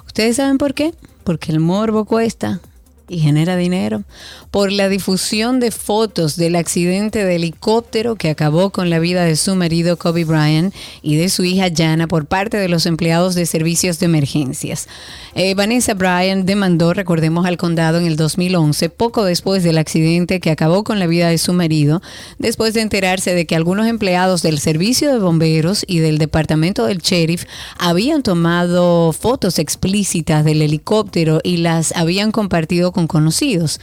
¿Ustedes 0.06 0.36
saben 0.36 0.58
por 0.58 0.74
qué? 0.74 0.92
Porque 1.22 1.52
el 1.52 1.60
morbo 1.60 2.06
cuesta 2.06 2.60
y 3.08 3.18
genera 3.18 3.56
dinero. 3.56 4.02
Por 4.50 4.72
la 4.72 4.88
difusión 4.88 5.60
de 5.60 5.70
fotos 5.70 6.36
del 6.36 6.56
accidente 6.56 7.24
de 7.24 7.36
helicóptero 7.36 8.16
que 8.16 8.30
acabó 8.30 8.70
con 8.70 8.90
la 8.90 8.98
vida 8.98 9.24
de 9.24 9.36
su 9.36 9.54
marido 9.54 9.96
Kobe 9.96 10.24
Bryant 10.24 10.74
y 11.02 11.16
de 11.16 11.28
su 11.28 11.44
hija 11.44 11.68
Jana 11.74 12.06
por 12.06 12.26
parte 12.26 12.56
de 12.56 12.68
los 12.68 12.86
empleados 12.86 13.34
de 13.34 13.46
servicios 13.46 13.98
de 13.98 14.06
emergencias. 14.06 14.88
Eh, 15.34 15.54
Vanessa 15.54 15.94
Bryant 15.94 16.46
demandó, 16.46 16.94
recordemos, 16.94 17.46
al 17.46 17.56
condado 17.56 17.98
en 17.98 18.06
el 18.06 18.16
2011, 18.16 18.88
poco 18.90 19.24
después 19.24 19.62
del 19.64 19.78
accidente 19.78 20.40
que 20.40 20.50
acabó 20.50 20.84
con 20.84 20.98
la 20.98 21.06
vida 21.06 21.28
de 21.28 21.38
su 21.38 21.52
marido, 21.52 22.00
después 22.38 22.74
de 22.74 22.82
enterarse 22.82 23.34
de 23.34 23.46
que 23.46 23.56
algunos 23.56 23.86
empleados 23.86 24.42
del 24.42 24.58
servicio 24.58 25.12
de 25.12 25.18
bomberos 25.18 25.84
y 25.86 25.98
del 25.98 26.18
departamento 26.18 26.86
del 26.86 26.98
sheriff 26.98 27.44
habían 27.78 28.22
tomado 28.22 29.12
fotos 29.12 29.58
explícitas 29.58 30.44
del 30.44 30.62
helicóptero 30.62 31.40
y 31.42 31.58
las 31.58 31.92
habían 31.96 32.32
compartido 32.32 32.92
con 32.94 33.06
conocidos. 33.06 33.80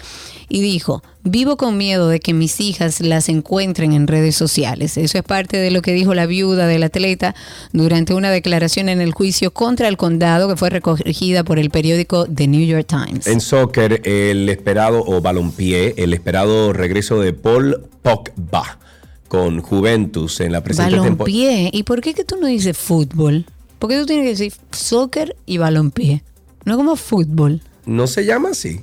Y 0.49 0.61
dijo, 0.61 1.03
vivo 1.23 1.55
con 1.55 1.77
miedo 1.77 2.09
de 2.09 2.19
que 2.19 2.33
mis 2.33 2.59
hijas 2.59 2.99
las 2.99 3.29
encuentren 3.29 3.93
en 3.93 4.07
redes 4.07 4.35
sociales. 4.35 4.97
Eso 4.97 5.17
es 5.17 5.23
parte 5.23 5.57
de 5.57 5.71
lo 5.71 5.81
que 5.81 5.93
dijo 5.93 6.13
la 6.13 6.25
viuda 6.25 6.67
del 6.67 6.83
atleta 6.83 7.35
durante 7.71 8.13
una 8.13 8.31
declaración 8.31 8.89
en 8.89 8.99
el 8.99 9.11
juicio 9.13 9.51
contra 9.51 9.87
el 9.87 9.97
condado 9.97 10.49
que 10.49 10.57
fue 10.57 10.69
recogida 10.69 11.43
por 11.43 11.59
el 11.59 11.69
periódico 11.69 12.25
The 12.25 12.47
New 12.47 12.65
York 12.65 12.87
Times. 12.87 13.27
En 13.27 13.39
soccer, 13.39 14.01
el 14.03 14.49
esperado, 14.49 15.03
o 15.05 15.21
balompié, 15.21 15.93
el 15.97 16.13
esperado 16.13 16.73
regreso 16.73 17.19
de 17.19 17.33
Paul 17.33 17.87
Pogba 18.01 18.79
con 19.27 19.61
Juventus 19.61 20.41
en 20.41 20.51
la 20.51 20.61
presente 20.61 20.91
temporada. 20.91 21.15
Balompié. 21.15 21.69
¿Y 21.71 21.83
por 21.83 22.01
qué 22.01 22.13
que 22.13 22.25
tú 22.25 22.35
no 22.41 22.47
dices 22.47 22.77
fútbol? 22.77 23.45
¿Por 23.79 23.89
qué 23.89 23.97
tú 23.97 24.05
tienes 24.05 24.25
que 24.25 24.29
decir 24.31 24.53
soccer 24.71 25.35
y 25.45 25.57
balompié? 25.57 26.23
No 26.65 26.77
como 26.77 26.95
fútbol. 26.95 27.61
No 27.85 28.07
se 28.07 28.25
llama 28.25 28.49
así. 28.49 28.81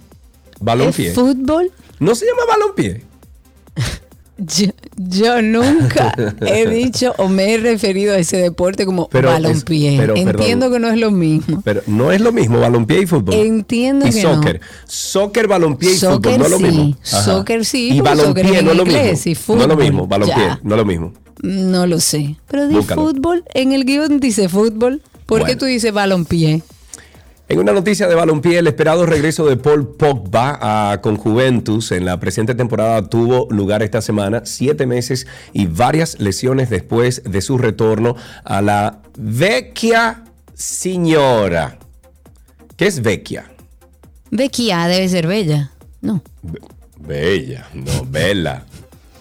Balompié. 0.61 1.09
¿Es 1.09 1.15
fútbol? 1.15 1.71
No 2.01 2.15
se 2.15 2.27
llama 2.27 2.43
balompié. 2.49 3.03
Yo, 4.41 4.67
yo 4.97 5.43
nunca 5.43 6.15
he 6.47 6.69
dicho 6.69 7.13
o 7.19 7.27
me 7.29 7.55
he 7.55 7.59
referido 7.59 8.15
a 8.15 8.19
ese 8.19 8.37
deporte 8.37 8.87
como 8.87 9.09
Pero 9.09 9.31
es- 9.31 9.43
balompié. 9.43 9.97
perdón. 9.99 10.17
Entiendo 10.17 10.71
que 10.71 10.79
no 10.79 10.89
es 10.93 10.97
lo 10.97 11.11
mismo. 11.11 11.61
Pero 11.65 11.83
no 11.89 12.13
es 12.13 12.21
lo 12.21 12.31
mismo 12.31 12.61
balompié 12.61 13.01
y 13.03 13.07
fútbol. 13.07 13.35
Entiendo 13.35 14.07
y 14.07 14.11
que 14.13 14.23
soccer. 14.23 14.61
no. 14.61 14.67
Soccer, 14.87 15.49
balompié 15.49 15.91
y 15.91 15.97
Soccer 15.97 16.35
fútbol, 16.35 16.39
no 16.39 16.45
es 16.45 16.51
lo 16.53 16.59
mismo. 16.61 16.97
Ajá. 17.05 17.23
soccer 17.25 17.65
sí, 17.65 17.95
Y 17.95 18.01
balompié 18.01 18.63
no 18.63 18.71
es 18.71 18.77
lo 18.77 18.85
mismo. 18.87 19.57
No 19.57 19.63
es 19.63 19.69
lo 19.69 19.77
mismo, 19.77 20.07
balompié, 20.07 20.37
ya. 20.37 20.61
no 20.63 20.75
es 20.77 20.79
lo 20.79 20.85
mismo. 20.85 21.13
No 21.43 21.87
lo 21.89 21.99
sé. 21.99 22.37
Pero 22.49 22.69
di 22.69 22.77
Búscalo. 22.77 23.03
fútbol. 23.07 23.45
En 23.55 23.73
el 23.73 23.85
guion 23.85 24.21
dice 24.21 24.49
fútbol. 24.49 25.03
¿Por 25.27 25.45
qué 25.47 25.57
tú 25.57 25.65
dices 25.65 25.93
balompié? 25.93 26.63
En 27.51 27.59
una 27.59 27.73
noticia 27.73 28.07
de 28.09 28.15
balompié, 28.15 28.59
el 28.59 28.67
esperado 28.67 29.07
regreso 29.07 29.47
de 29.47 29.57
Paul 29.57 29.97
Pogba 29.97 30.59
a, 30.61 31.01
con 31.01 31.17
Juventus 31.17 31.93
en 31.93 32.05
la 32.05 32.21
presente 32.21 32.55
temporada 32.55 33.09
tuvo 33.09 33.49
lugar 33.51 33.83
esta 33.83 34.03
semana, 34.03 34.43
siete 34.45 34.85
meses 34.85 35.27
y 35.55 35.67
varias 35.67 36.21
lesiones 36.21 36.69
después 36.69 37.23
de 37.25 37.41
su 37.41 37.57
retorno 37.57 38.17
a 38.45 38.61
la 38.61 39.01
vecchia 39.17 40.25
signora. 40.53 41.79
¿Qué 42.77 42.87
es 42.87 43.01
vecchia? 43.01 43.51
Vecchia 44.31 44.87
debe 44.87 45.09
ser 45.09 45.27
bella. 45.27 45.71
No. 46.03 46.23
Bella, 46.99 47.67
no 47.73 48.05
bella, 48.05 48.65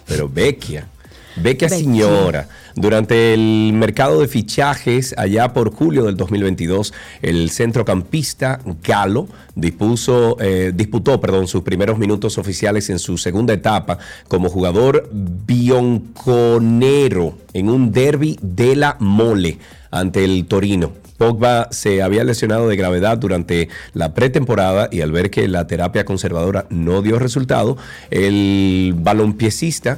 pero 0.06 0.28
vecchia. 0.28 0.86
Vecchia. 1.42 1.70
señora. 1.70 2.50
Durante 2.76 3.34
el 3.34 3.72
mercado 3.74 4.22
de 4.22 4.28
fichajes, 4.28 5.16
allá 5.18 5.54
por 5.54 5.74
julio 5.74 6.04
del 6.04 6.16
2022, 6.16 6.94
el 7.22 7.50
centrocampista 7.50 8.60
Galo 8.84 9.28
dispuso, 9.56 10.38
eh, 10.40 10.72
disputó 10.76 11.20
perdón, 11.20 11.48
sus 11.48 11.64
primeros 11.64 11.98
minutos 11.98 12.38
oficiales 12.38 12.90
en 12.90 13.00
su 13.00 13.18
segunda 13.18 13.54
etapa 13.54 13.98
como 14.28 14.50
jugador 14.50 15.10
bionconero 15.12 17.38
en 17.54 17.70
un 17.70 17.92
derby 17.92 18.38
de 18.42 18.76
la 18.76 18.98
mole 19.00 19.58
ante 19.90 20.24
el 20.24 20.46
Torino. 20.46 20.92
Pogba 21.18 21.70
se 21.72 22.04
había 22.04 22.24
lesionado 22.24 22.68
de 22.68 22.76
gravedad 22.76 23.18
durante 23.18 23.70
la 23.94 24.14
pretemporada 24.14 24.88
y 24.92 25.02
al 25.02 25.12
ver 25.12 25.32
que 25.32 25.48
la 25.48 25.66
terapia 25.66 26.06
conservadora 26.06 26.68
no 26.70 27.02
dio 27.02 27.18
resultado, 27.18 27.76
el 28.12 28.94
balompiecista 28.96 29.98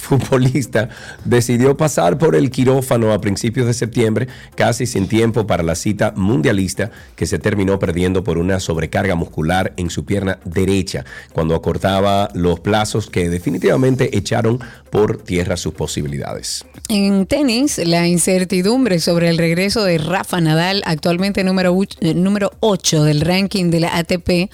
futbolista 0.00 0.88
decidió 1.24 1.76
pasar 1.76 2.18
por 2.18 2.34
el 2.34 2.50
quirófano 2.50 3.12
a 3.12 3.20
principios 3.20 3.66
de 3.66 3.74
septiembre, 3.74 4.28
casi 4.54 4.86
sin 4.86 5.06
tiempo 5.08 5.46
para 5.46 5.62
la 5.62 5.74
cita 5.74 6.12
mundialista 6.16 6.90
que 7.16 7.26
se 7.26 7.38
terminó 7.38 7.78
perdiendo 7.78 8.24
por 8.24 8.38
una 8.38 8.60
sobrecarga 8.60 9.14
muscular 9.14 9.72
en 9.76 9.90
su 9.90 10.04
pierna 10.04 10.38
derecha, 10.44 11.04
cuando 11.32 11.54
acortaba 11.54 12.28
los 12.34 12.60
plazos 12.60 13.08
que 13.08 13.28
definitivamente 13.28 14.16
echaron 14.16 14.58
por 14.90 15.22
tierra 15.22 15.56
sus 15.56 15.74
posibilidades. 15.74 16.64
En 16.88 17.26
tenis, 17.26 17.78
la 17.78 18.08
incertidumbre 18.08 18.98
sobre 18.98 19.28
el 19.28 19.38
regreso 19.38 19.84
de 19.84 19.98
Rafa 19.98 20.40
Nadal, 20.40 20.82
actualmente 20.84 21.44
número, 21.44 21.78
eh, 22.00 22.14
número 22.14 22.52
8 22.60 23.04
del 23.04 23.20
ranking 23.20 23.70
de 23.70 23.80
la 23.80 23.96
ATP, 23.96 24.50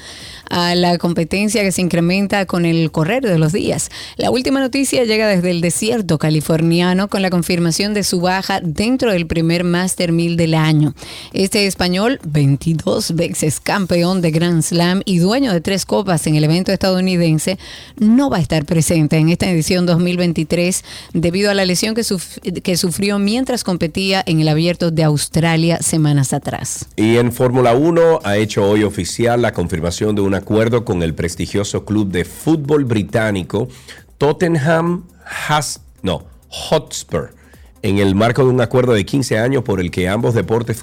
a 0.50 0.74
la 0.74 0.98
competencia 0.98 1.62
que 1.62 1.72
se 1.72 1.80
incrementa 1.80 2.46
con 2.46 2.66
el 2.66 2.90
correr 2.90 3.22
de 3.22 3.38
los 3.38 3.52
días. 3.52 3.90
La 4.16 4.30
última 4.30 4.60
noticia 4.60 5.04
llega 5.04 5.26
desde 5.36 5.50
el 5.50 5.60
desierto 5.60 6.18
californiano 6.18 7.08
con 7.08 7.20
la 7.20 7.30
confirmación 7.30 7.92
de 7.92 8.04
su 8.04 8.20
baja 8.20 8.60
dentro 8.62 9.12
del 9.12 9.26
primer 9.26 9.64
Master 9.64 10.12
1000 10.12 10.36
del 10.36 10.54
año. 10.54 10.94
Este 11.32 11.66
español, 11.66 12.18
22 12.26 13.14
veces 13.14 13.60
campeón 13.60 14.22
de 14.22 14.30
Grand 14.30 14.62
Slam 14.62 15.02
y 15.04 15.18
dueño 15.18 15.52
de 15.52 15.60
tres 15.60 15.84
copas 15.84 16.26
en 16.26 16.36
el 16.36 16.44
evento 16.44 16.72
estadounidense, 16.72 17.58
no 17.98 18.30
va 18.30 18.38
a 18.38 18.40
estar 18.40 18.64
presente 18.64 19.18
en 19.18 19.28
esta 19.28 19.50
edición 19.50 19.84
2023 19.84 20.84
debido 21.12 21.50
a 21.50 21.54
la 21.54 21.66
lesión 21.66 21.94
que, 21.94 22.02
que 22.62 22.76
sufrió 22.76 23.18
mientras 23.18 23.62
competía 23.62 24.22
en 24.26 24.40
el 24.40 24.48
abierto 24.48 24.90
de 24.90 25.04
Australia 25.04 25.78
semanas 25.82 26.32
atrás. 26.32 26.86
Y 26.96 27.16
en 27.16 27.32
Fórmula 27.32 27.74
1 27.74 28.20
ha 28.24 28.36
hecho 28.38 28.68
hoy 28.68 28.84
oficial 28.84 29.42
la 29.42 29.52
confirmación 29.52 30.14
de 30.14 30.22
un 30.22 30.34
acuerdo 30.34 30.84
con 30.84 31.02
el 31.02 31.14
prestigioso 31.14 31.84
club 31.84 32.10
de 32.10 32.24
fútbol 32.24 32.84
británico 32.84 33.68
Tottenham 34.18 35.04
Has, 35.48 35.80
no, 36.02 36.24
Hotspur 36.48 37.36
en 37.82 37.98
el 37.98 38.16
marco 38.16 38.42
de 38.42 38.50
un 38.50 38.60
acuerdo 38.60 38.94
de 38.94 39.04
15 39.04 39.38
años 39.38 39.62
por 39.62 39.80
el 39.80 39.92
que 39.92 40.08
ambos 40.08 40.34
deportes 40.34 40.76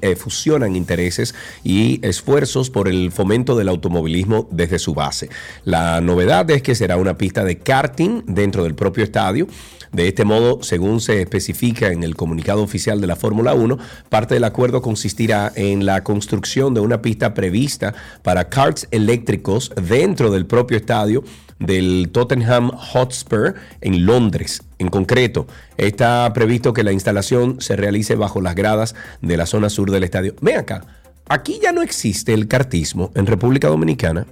eh, 0.00 0.16
fusionan 0.16 0.76
intereses 0.76 1.34
y 1.62 2.00
esfuerzos 2.06 2.70
por 2.70 2.88
el 2.88 3.12
fomento 3.12 3.54
del 3.54 3.68
automovilismo 3.68 4.48
desde 4.50 4.78
su 4.78 4.94
base. 4.94 5.28
La 5.64 6.00
novedad 6.00 6.50
es 6.50 6.62
que 6.62 6.74
será 6.74 6.96
una 6.96 7.18
pista 7.18 7.44
de 7.44 7.58
karting 7.58 8.22
dentro 8.26 8.64
del 8.64 8.74
propio 8.74 9.04
estadio. 9.04 9.46
De 9.92 10.08
este 10.08 10.24
modo, 10.24 10.62
según 10.62 11.00
se 11.00 11.20
especifica 11.20 11.88
en 11.88 12.02
el 12.02 12.14
comunicado 12.14 12.62
oficial 12.62 13.00
de 13.00 13.06
la 13.06 13.16
Fórmula 13.16 13.54
1, 13.54 13.78
parte 14.08 14.34
del 14.34 14.44
acuerdo 14.44 14.80
consistirá 14.80 15.52
en 15.54 15.84
la 15.84 16.04
construcción 16.04 16.72
de 16.72 16.80
una 16.80 17.02
pista 17.02 17.34
prevista 17.34 17.94
para 18.22 18.48
karts 18.48 18.86
eléctricos 18.90 19.70
dentro 19.76 20.30
del 20.30 20.46
propio 20.46 20.76
estadio 20.76 21.24
del 21.58 22.10
Tottenham 22.12 22.70
Hotspur 22.70 23.54
en 23.80 24.06
Londres. 24.06 24.62
En 24.78 24.88
concreto, 24.88 25.46
está 25.76 26.32
previsto 26.32 26.72
que 26.72 26.84
la 26.84 26.92
instalación 26.92 27.60
se 27.60 27.76
realice 27.76 28.14
bajo 28.14 28.40
las 28.40 28.54
gradas 28.54 28.94
de 29.22 29.36
la 29.36 29.46
zona 29.46 29.70
sur 29.70 29.90
del 29.90 30.04
estadio. 30.04 30.34
Ven 30.40 30.58
acá, 30.58 30.84
aquí 31.28 31.58
ya 31.62 31.72
no 31.72 31.82
existe 31.82 32.32
el 32.32 32.48
cartismo 32.48 33.10
en 33.14 33.26
República 33.26 33.68
Dominicana. 33.68 34.26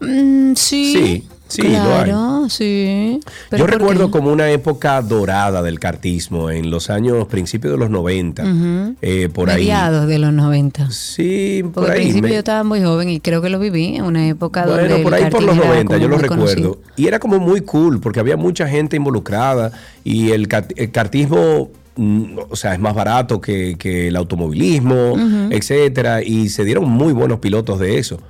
Mm, 0.00 0.54
sí. 0.54 0.92
Sí. 0.92 1.28
Sí, 1.50 1.62
lo 1.62 1.68
hay. 1.68 2.04
claro, 2.04 2.46
sí. 2.48 3.20
Pero 3.50 3.58
Yo 3.60 3.66
¿por 3.66 3.70
qué? 3.72 3.78
recuerdo 3.78 4.10
como 4.10 4.32
una 4.32 4.50
época 4.50 5.02
dorada 5.02 5.62
del 5.62 5.78
cartismo 5.80 6.50
en 6.50 6.70
los 6.70 6.90
años, 6.90 7.26
principios 7.26 7.72
de 7.72 7.78
los 7.78 7.90
90, 7.90 8.42
Ujú. 8.44 8.94
eh, 9.02 9.28
por 9.32 9.50
ahí. 9.50 9.62
Mediados 9.62 10.06
de 10.06 10.18
los 10.18 10.32
90. 10.32 10.90
Sí, 10.90 11.60
Porque 11.64 11.74
por 11.74 11.84
al 11.86 11.90
ahí. 11.96 12.02
principio 12.02 12.28
me- 12.28 12.32
yo 12.34 12.38
estaba 12.38 12.64
muy 12.64 12.82
joven 12.82 13.08
y 13.10 13.20
creo 13.20 13.42
que 13.42 13.50
lo 13.50 13.58
viví 13.58 13.96
en 13.96 14.04
una 14.04 14.26
época 14.28 14.64
donde 14.64 14.88
Bueno, 14.88 15.02
por 15.02 15.14
el 15.14 15.24
ahí 15.24 15.30
por 15.30 15.42
los 15.42 15.56
era 15.56 15.66
90, 15.66 15.86
como 15.94 15.98
yo 16.02 16.08
lo 16.08 16.18
recuerdo. 16.18 16.44
conocido. 16.44 16.78
Y 16.96 17.06
era 17.08 17.18
como 17.18 17.38
muy 17.40 17.60
cool 17.62 18.00
porque 18.00 18.20
había 18.20 18.36
mucha 18.36 18.68
gente 18.68 18.96
involucrada 18.96 19.72
y 20.04 20.30
el, 20.30 20.48
el 20.76 20.90
cartismo, 20.92 21.68
mm, 21.96 22.38
o 22.48 22.56
sea, 22.56 22.74
es 22.74 22.80
más 22.80 22.94
barato 22.94 23.40
que, 23.40 23.74
que 23.78 24.08
el 24.08 24.16
automovilismo, 24.16 25.12
Ujú. 25.14 25.48
etcétera, 25.50 26.22
y 26.22 26.48
se 26.48 26.64
dieron 26.64 26.88
muy 26.88 27.12
buenos 27.12 27.40
pilotos 27.40 27.78
de 27.80 27.98
eso. 27.98 28.20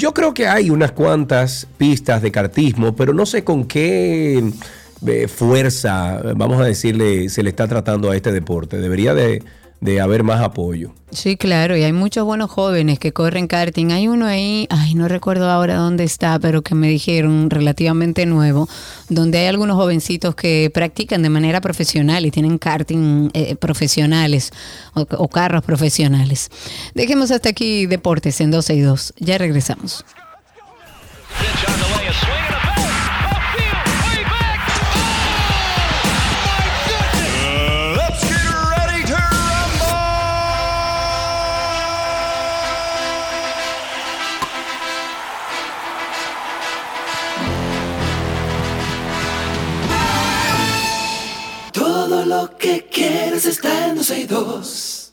Yo 0.00 0.14
creo 0.14 0.32
que 0.32 0.48
hay 0.48 0.70
unas 0.70 0.92
cuantas 0.92 1.66
pistas 1.76 2.22
de 2.22 2.32
cartismo, 2.32 2.96
pero 2.96 3.12
no 3.12 3.26
sé 3.26 3.44
con 3.44 3.66
qué 3.66 4.42
eh, 5.06 5.28
fuerza, 5.28 6.22
vamos 6.36 6.58
a 6.58 6.64
decirle, 6.64 7.28
se 7.28 7.42
le 7.42 7.50
está 7.50 7.68
tratando 7.68 8.10
a 8.10 8.16
este 8.16 8.32
deporte. 8.32 8.78
Debería 8.78 9.12
de, 9.12 9.42
de 9.80 10.00
haber 10.00 10.22
más 10.22 10.40
apoyo. 10.40 10.92
Sí, 11.10 11.36
claro, 11.36 11.76
y 11.76 11.82
hay 11.82 11.92
muchos 11.92 12.24
buenos 12.24 12.50
jóvenes 12.50 12.98
que 12.98 13.12
corren 13.12 13.46
karting. 13.46 13.90
Hay 13.90 14.06
uno 14.08 14.26
ahí, 14.26 14.66
ay, 14.70 14.94
no 14.94 15.08
recuerdo 15.08 15.50
ahora 15.50 15.76
dónde 15.76 16.04
está, 16.04 16.38
pero 16.38 16.62
que 16.62 16.74
me 16.74 16.88
dijeron 16.88 17.50
relativamente 17.50 18.26
nuevo, 18.26 18.68
donde 19.08 19.38
hay 19.38 19.46
algunos 19.46 19.76
jovencitos 19.76 20.34
que 20.34 20.70
practican 20.72 21.22
de 21.22 21.30
manera 21.30 21.60
profesional 21.60 22.26
y 22.26 22.30
tienen 22.30 22.58
karting 22.58 23.30
eh, 23.32 23.56
profesionales 23.56 24.52
o, 24.94 25.06
o 25.10 25.28
carros 25.28 25.64
profesionales. 25.64 26.50
Dejemos 26.94 27.30
hasta 27.30 27.48
aquí 27.48 27.86
deportes 27.86 28.40
en 28.40 28.50
12 28.50 28.74
y 28.74 28.80
2. 28.80 29.14
Ya 29.18 29.38
regresamos. 29.38 30.04
Let's 32.10 32.39
que 52.48 52.86
quieres 52.90 53.44
está 53.44 53.88
en 53.88 53.96
12 53.96 54.20
y 54.20 54.24
2. 54.24 55.12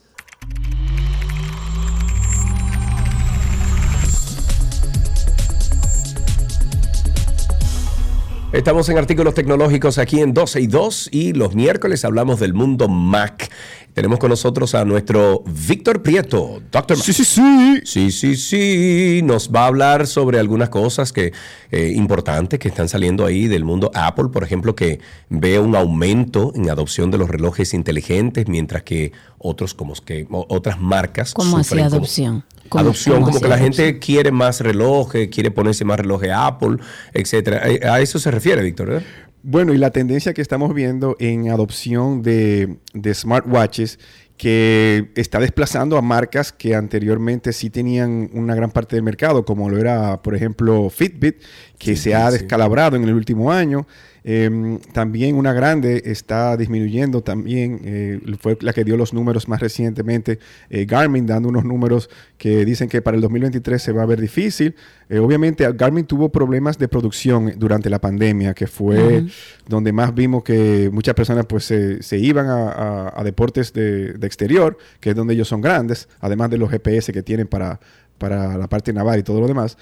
Estamos 8.53 8.87
en 8.87 8.97
artículos 8.97 9.33
tecnológicos 9.33 9.97
aquí 9.97 10.21
en 10.21 10.33
12 10.33 10.61
y 10.61 10.67
2 10.67 11.09
y 11.11 11.33
los 11.33 11.53
miércoles 11.53 12.05
hablamos 12.05 12.39
del 12.39 12.53
mundo 12.53 12.87
Mac. 12.87 13.51
Tenemos 13.97 14.19
con 14.19 14.29
nosotros 14.29 14.75
a 14.75 14.85
nuestro 14.85 15.41
Víctor 15.47 16.03
Prieto, 16.03 16.61
Doctor. 16.71 16.97
Sí, 16.99 17.13
sí, 17.13 17.25
sí. 17.25 17.81
Sí, 17.83 18.11
sí, 18.11 18.35
sí. 18.35 19.21
Nos 19.23 19.49
va 19.51 19.61
a 19.63 19.65
hablar 19.65 20.05
sobre 20.05 20.37
algunas 20.37 20.69
cosas 20.69 21.11
que 21.11 21.33
eh, 21.71 21.93
importantes 21.95 22.59
que 22.59 22.67
están 22.67 22.89
saliendo 22.89 23.25
ahí 23.25 23.47
del 23.47 23.65
mundo 23.65 23.89
Apple, 23.95 24.25
por 24.31 24.43
ejemplo, 24.43 24.75
que 24.75 24.99
ve 25.29 25.57
un 25.57 25.75
aumento 25.75 26.51
en 26.53 26.69
adopción 26.69 27.09
de 27.09 27.17
los 27.17 27.27
relojes 27.27 27.73
inteligentes, 27.73 28.47
mientras 28.47 28.83
que 28.83 29.13
otros 29.39 29.73
como 29.73 29.95
que 29.95 30.27
otras 30.29 30.79
marcas 30.79 31.33
¿Cómo 31.33 31.57
así 31.57 31.69
sufren 31.69 31.85
como- 31.85 31.95
adopción? 31.95 32.45
¿Cómo- 32.69 32.81
adopción, 32.81 33.23
como 33.23 33.41
que 33.41 33.47
la 33.47 33.57
gente 33.57 33.97
quiere 33.97 34.31
más 34.31 34.59
relojes, 34.61 35.29
quiere 35.29 35.49
ponerse 35.49 35.85
más 35.85 35.97
relojes 35.99 36.29
Apple, 36.35 36.77
etcétera. 37.13 37.67
Eh, 37.67 37.79
A 37.83 37.99
eso 37.99 38.19
se 38.19 38.29
refiere, 38.29 38.61
Víctor, 38.61 38.87
¿verdad? 38.89 39.03
Bueno, 39.49 39.73
y 39.73 39.77
la 39.77 39.91
tendencia 39.91 40.33
que 40.33 40.41
estamos 40.41 40.73
viendo 40.73 41.15
en 41.21 41.49
adopción 41.49 42.21
de, 42.21 42.79
de 42.93 43.13
smartwatches 43.13 43.97
que 44.35 45.09
está 45.15 45.39
desplazando 45.39 45.97
a 45.97 46.01
marcas 46.01 46.51
que 46.51 46.75
anteriormente 46.75 47.53
sí 47.53 47.69
tenían 47.69 48.29
una 48.33 48.55
gran 48.55 48.71
parte 48.71 48.97
del 48.97 49.03
mercado, 49.03 49.45
como 49.45 49.69
lo 49.69 49.77
era, 49.77 50.21
por 50.21 50.35
ejemplo, 50.35 50.89
Fitbit, 50.89 51.37
que 51.79 51.95
se 51.95 52.13
ha 52.13 52.29
descalabrado 52.29 52.97
en 52.97 53.05
el 53.05 53.13
último 53.13 53.49
año. 53.49 53.87
Eh, 54.29 54.77
también 54.91 55.35
una 55.37 55.53
grande 55.53 56.01
está 56.05 56.57
disminuyendo 56.57 57.21
también, 57.21 57.79
eh, 57.85 58.19
fue 58.41 58.57
la 58.59 58.73
que 58.73 58.83
dio 58.83 58.97
los 58.97 59.13
números 59.13 59.47
más 59.47 59.61
recientemente, 59.61 60.39
eh, 60.69 60.83
Garmin 60.83 61.25
dando 61.25 61.47
unos 61.47 61.63
números 61.63 62.09
que 62.37 62.65
dicen 62.65 62.89
que 62.89 63.01
para 63.01 63.15
el 63.15 63.21
2023 63.21 63.81
se 63.81 63.93
va 63.93 64.03
a 64.03 64.05
ver 64.05 64.19
difícil. 64.19 64.75
Eh, 65.09 65.19
obviamente 65.19 65.65
Garmin 65.71 66.03
tuvo 66.05 66.27
problemas 66.29 66.77
de 66.77 66.89
producción 66.89 67.53
durante 67.57 67.89
la 67.89 67.99
pandemia, 68.01 68.53
que 68.53 68.67
fue 68.67 69.23
donde 69.65 69.93
más 69.93 70.13
vimos 70.13 70.43
que 70.43 70.89
muchas 70.91 71.15
personas 71.15 71.45
pues 71.45 71.63
se, 71.63 72.03
se 72.03 72.17
iban 72.17 72.47
a, 72.47 72.67
a- 72.69 73.13
a 73.21 73.23
deportes 73.23 73.71
de, 73.71 74.11
de 74.11 74.27
exterior, 74.27 74.77
que 74.99 75.11
es 75.11 75.15
donde 75.15 75.35
ellos 75.35 75.47
son 75.47 75.61
grandes, 75.61 76.09
además 76.19 76.49
de 76.49 76.57
los 76.57 76.69
GPS 76.69 77.13
que 77.13 77.23
tienen 77.23 77.47
para, 77.47 77.79
para 78.17 78.57
la 78.57 78.67
parte 78.67 78.91
naval 78.91 79.19
y 79.19 79.23
todo 79.23 79.39
lo 79.39 79.47
demás. 79.47 79.77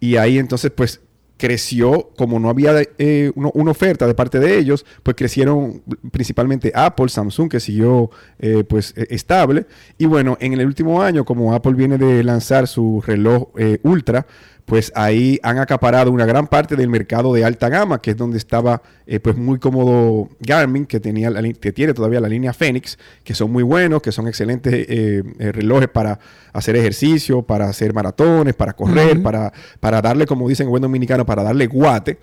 Y 0.00 0.16
ahí 0.16 0.38
entonces 0.38 0.70
pues 0.74 1.00
creció, 1.40 2.10
como 2.18 2.38
no 2.38 2.50
había 2.50 2.74
eh, 2.98 3.32
una 3.34 3.70
oferta 3.70 4.06
de 4.06 4.14
parte 4.14 4.38
de 4.38 4.58
ellos, 4.58 4.84
pues 5.02 5.16
crecieron 5.16 5.82
principalmente 6.12 6.70
Apple, 6.74 7.08
Samsung, 7.08 7.48
que 7.48 7.60
siguió 7.60 8.10
eh, 8.38 8.62
pues 8.68 8.92
eh, 8.94 9.06
estable. 9.08 9.66
Y 9.96 10.04
bueno, 10.04 10.36
en 10.38 10.52
el 10.52 10.66
último 10.66 11.00
año, 11.02 11.24
como 11.24 11.54
Apple 11.54 11.72
viene 11.72 11.96
de 11.96 12.22
lanzar 12.22 12.68
su 12.68 13.02
reloj 13.06 13.48
eh, 13.56 13.78
Ultra, 13.82 14.26
pues 14.70 14.92
ahí 14.94 15.40
han 15.42 15.58
acaparado 15.58 16.12
una 16.12 16.24
gran 16.26 16.46
parte 16.46 16.76
del 16.76 16.88
mercado 16.88 17.34
de 17.34 17.44
alta 17.44 17.68
gama, 17.68 18.00
que 18.00 18.12
es 18.12 18.16
donde 18.16 18.38
estaba 18.38 18.80
eh, 19.04 19.18
pues 19.18 19.36
muy 19.36 19.58
cómodo 19.58 20.28
Garmin, 20.38 20.86
que, 20.86 21.00
tenía 21.00 21.28
la 21.28 21.42
que 21.42 21.72
tiene 21.72 21.92
todavía 21.92 22.20
la 22.20 22.28
línea 22.28 22.52
Fenix, 22.52 22.96
que 23.24 23.34
son 23.34 23.50
muy 23.50 23.64
buenos, 23.64 24.00
que 24.00 24.12
son 24.12 24.28
excelentes 24.28 24.72
eh, 24.72 25.24
eh, 25.40 25.50
relojes 25.50 25.88
para 25.88 26.20
hacer 26.52 26.76
ejercicio, 26.76 27.42
para 27.42 27.68
hacer 27.68 27.92
maratones, 27.92 28.54
para 28.54 28.72
correr, 28.74 29.20
para, 29.20 29.52
para 29.80 30.00
darle, 30.00 30.24
como 30.24 30.48
dicen 30.48 30.68
en 30.68 30.70
buen 30.70 30.82
dominicano, 30.82 31.26
para 31.26 31.42
darle 31.42 31.66
guate. 31.66 32.18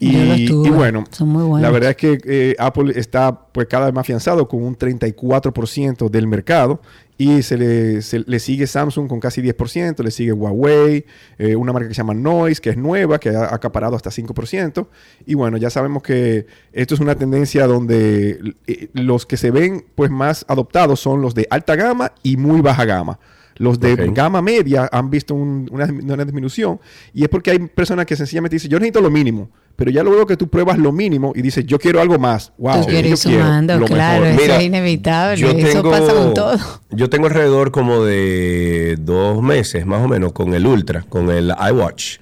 Y, 0.00 0.50
y 0.50 0.70
bueno, 0.70 1.04
Son 1.10 1.28
muy 1.28 1.44
buenos. 1.44 1.62
la 1.62 1.70
verdad 1.70 1.90
es 1.90 1.96
que 1.96 2.18
eh, 2.24 2.56
Apple 2.58 2.92
está 2.96 3.46
pues 3.52 3.68
cada 3.68 3.84
vez 3.86 3.94
más 3.94 4.02
afianzado 4.02 4.48
con 4.48 4.64
un 4.64 4.76
34% 4.76 6.10
del 6.10 6.26
mercado 6.26 6.80
y 7.24 7.42
se 7.42 7.56
le, 7.56 8.02
se 8.02 8.20
le 8.26 8.38
sigue 8.38 8.66
Samsung 8.66 9.06
con 9.08 9.20
casi 9.20 9.40
10%, 9.42 10.02
le 10.02 10.10
sigue 10.10 10.32
Huawei, 10.32 11.04
eh, 11.38 11.54
una 11.56 11.72
marca 11.72 11.88
que 11.88 11.94
se 11.94 11.98
llama 11.98 12.14
Noise, 12.14 12.60
que 12.60 12.70
es 12.70 12.76
nueva, 12.76 13.18
que 13.20 13.30
ha 13.30 13.54
acaparado 13.54 13.94
hasta 13.96 14.10
5%. 14.10 14.86
Y 15.26 15.34
bueno, 15.34 15.56
ya 15.56 15.70
sabemos 15.70 16.02
que 16.02 16.46
esto 16.72 16.94
es 16.94 17.00
una 17.00 17.14
tendencia 17.14 17.66
donde 17.66 18.54
eh, 18.66 18.88
los 18.94 19.26
que 19.26 19.36
se 19.36 19.50
ven 19.50 19.84
pues 19.94 20.10
más 20.10 20.44
adoptados 20.48 21.00
son 21.00 21.20
los 21.22 21.34
de 21.34 21.46
alta 21.50 21.76
gama 21.76 22.12
y 22.22 22.36
muy 22.36 22.60
baja 22.60 22.84
gama. 22.84 23.18
Los 23.56 23.78
de 23.78 23.94
gama 24.14 24.40
media 24.40 24.88
han 24.90 25.10
visto 25.10 25.34
un- 25.34 25.68
una, 25.70 25.84
una 25.84 26.24
disminución 26.24 26.80
y 27.12 27.22
es 27.22 27.28
porque 27.28 27.50
hay 27.50 27.58
personas 27.58 28.06
que 28.06 28.16
sencillamente 28.16 28.56
dicen, 28.56 28.70
yo 28.70 28.78
necesito 28.78 29.00
lo 29.02 29.10
mínimo, 29.10 29.50
pero 29.76 29.90
ya 29.90 30.02
luego 30.02 30.26
que 30.26 30.36
tú 30.36 30.48
pruebas 30.48 30.78
lo 30.78 30.92
mínimo 30.92 31.32
y 31.34 31.42
dices, 31.42 31.64
yo 31.66 31.78
quiero 31.78 32.00
algo 32.00 32.18
más. 32.18 32.52
Wow, 32.58 32.82
Tú 32.82 32.86
quieres 32.88 33.22
yo 33.22 33.30
quiero 33.30 33.44
sumando, 33.44 33.80
claro, 33.86 34.24
mejor. 34.24 34.40
eso 34.42 34.54
es 34.54 34.62
inevitable. 34.64 35.40
yo 35.40 35.48
eso 35.50 35.82
pasa 35.82 36.14
con 36.14 36.34
todo. 36.34 36.56
Yo 36.90 37.08
tengo 37.10 37.26
alrededor 37.26 37.70
como 37.72 38.04
de 38.04 38.96
dos 39.00 39.42
meses, 39.42 39.86
más 39.86 40.04
o 40.04 40.08
menos, 40.08 40.32
con 40.32 40.54
el 40.54 40.66
Ultra, 40.66 41.04
con 41.08 41.30
el 41.30 41.52
iWatch, 41.70 42.18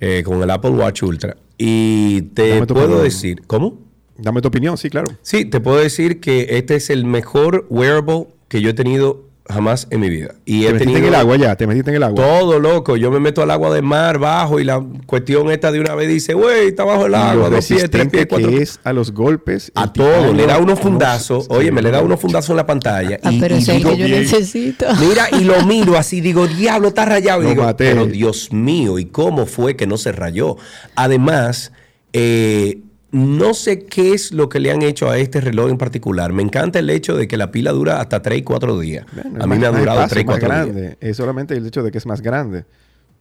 eh, 0.00 0.22
con 0.24 0.42
el 0.42 0.50
Apple 0.50 0.70
Watch 0.70 1.02
Ultra. 1.02 1.36
Y 1.58 2.22
te 2.34 2.64
puedo 2.66 2.84
opinión. 2.84 3.02
decir, 3.04 3.42
¿cómo? 3.46 3.78
Dame 4.16 4.40
tu 4.40 4.48
opinión, 4.48 4.76
sí, 4.78 4.88
claro. 4.90 5.08
Sí, 5.22 5.44
te 5.44 5.60
puedo 5.60 5.78
decir 5.78 6.20
que 6.20 6.46
este 6.50 6.76
es 6.76 6.90
el 6.90 7.04
mejor 7.04 7.66
wearable 7.70 8.28
que 8.48 8.60
yo 8.60 8.70
he 8.70 8.74
tenido 8.74 9.24
jamás 9.52 9.86
en 9.90 10.00
mi 10.00 10.08
vida. 10.08 10.34
Y 10.44 10.64
Te 10.64 10.72
metiste 10.72 10.98
en 10.98 11.04
el 11.04 11.14
agua 11.14 11.36
ya, 11.36 11.56
te 11.56 11.66
metiste 11.66 11.90
en 11.90 11.96
el 11.96 12.02
agua. 12.02 12.24
Todo 12.24 12.58
loco. 12.58 12.96
Yo 12.96 13.10
me 13.10 13.20
meto 13.20 13.42
al 13.42 13.50
agua 13.50 13.72
de 13.74 13.82
mar 13.82 14.18
bajo 14.18 14.58
y 14.60 14.64
la 14.64 14.84
cuestión 15.06 15.50
esta 15.50 15.70
de 15.70 15.80
una 15.80 15.94
vez 15.94 16.08
dice, 16.08 16.34
güey, 16.34 16.68
está 16.68 16.84
bajo 16.84 17.06
el 17.06 17.12
Y 17.12 17.16
agua, 17.16 17.50
dos 17.50 17.66
pies, 17.66 17.90
tres 17.90 18.08
pies, 18.08 18.26
cuatro 18.28 18.48
que 18.48 18.56
es 18.62 18.80
a 18.84 18.92
los 18.92 19.12
golpes. 19.12 19.70
A 19.74 19.92
todo, 19.92 20.32
le 20.32 20.46
da 20.46 20.58
unos 20.58 20.78
no, 20.78 20.82
fundazos. 20.82 21.46
Oye, 21.48 21.70
me 21.70 21.82
le 21.82 21.90
da 21.90 21.98
no. 21.98 22.06
unos 22.06 22.20
fundazos 22.20 22.50
en 22.50 22.56
la 22.56 22.66
pantalla. 22.66 23.18
Ah, 23.22 23.30
pero 23.38 23.56
ese 23.56 23.76
es 23.76 23.84
que 23.84 23.96
yo 23.96 24.08
necesito. 24.08 24.86
Mira, 25.00 25.28
y 25.32 25.44
lo 25.44 25.62
miro 25.66 25.96
así, 25.96 26.20
digo, 26.20 26.46
diablo, 26.46 26.88
está 26.88 27.04
rayado. 27.04 27.42
Y 27.42 27.46
digo, 27.46 27.64
maté. 27.64 27.90
pero 27.90 28.06
Dios 28.06 28.52
mío, 28.52 28.98
¿y 28.98 29.06
cómo 29.06 29.46
fue 29.46 29.76
que 29.76 29.86
no 29.86 29.96
se 29.96 30.12
rayó? 30.12 30.56
Además, 30.96 31.72
eh, 32.12 32.78
no 33.12 33.54
sé 33.54 33.84
qué 33.84 34.12
es 34.14 34.32
lo 34.32 34.48
que 34.48 34.58
le 34.58 34.70
han 34.70 34.82
hecho 34.82 35.08
a 35.10 35.18
este 35.18 35.40
reloj 35.40 35.70
en 35.70 35.78
particular. 35.78 36.32
Me 36.32 36.42
encanta 36.42 36.78
el 36.78 36.88
hecho 36.90 37.14
de 37.16 37.28
que 37.28 37.36
la 37.36 37.50
pila 37.52 37.70
dura 37.72 38.00
hasta 38.00 38.22
3 38.22 38.38
y 38.38 38.42
4 38.42 38.78
días. 38.80 39.06
Bueno, 39.12 39.44
a 39.44 39.46
mí 39.46 39.54
es 39.54 39.60
me 39.60 39.66
ha 39.66 39.70
más 39.72 39.80
durado 39.80 40.00
espacio, 40.00 40.14
3 40.14 40.22
y 40.22 40.26
más 40.26 40.38
4 40.40 40.80
días. 40.80 40.96
Es 41.00 41.16
solamente 41.18 41.54
el 41.56 41.66
hecho 41.66 41.82
de 41.82 41.90
que 41.90 41.98
es 41.98 42.06
más 42.06 42.20
grande. 42.22 42.64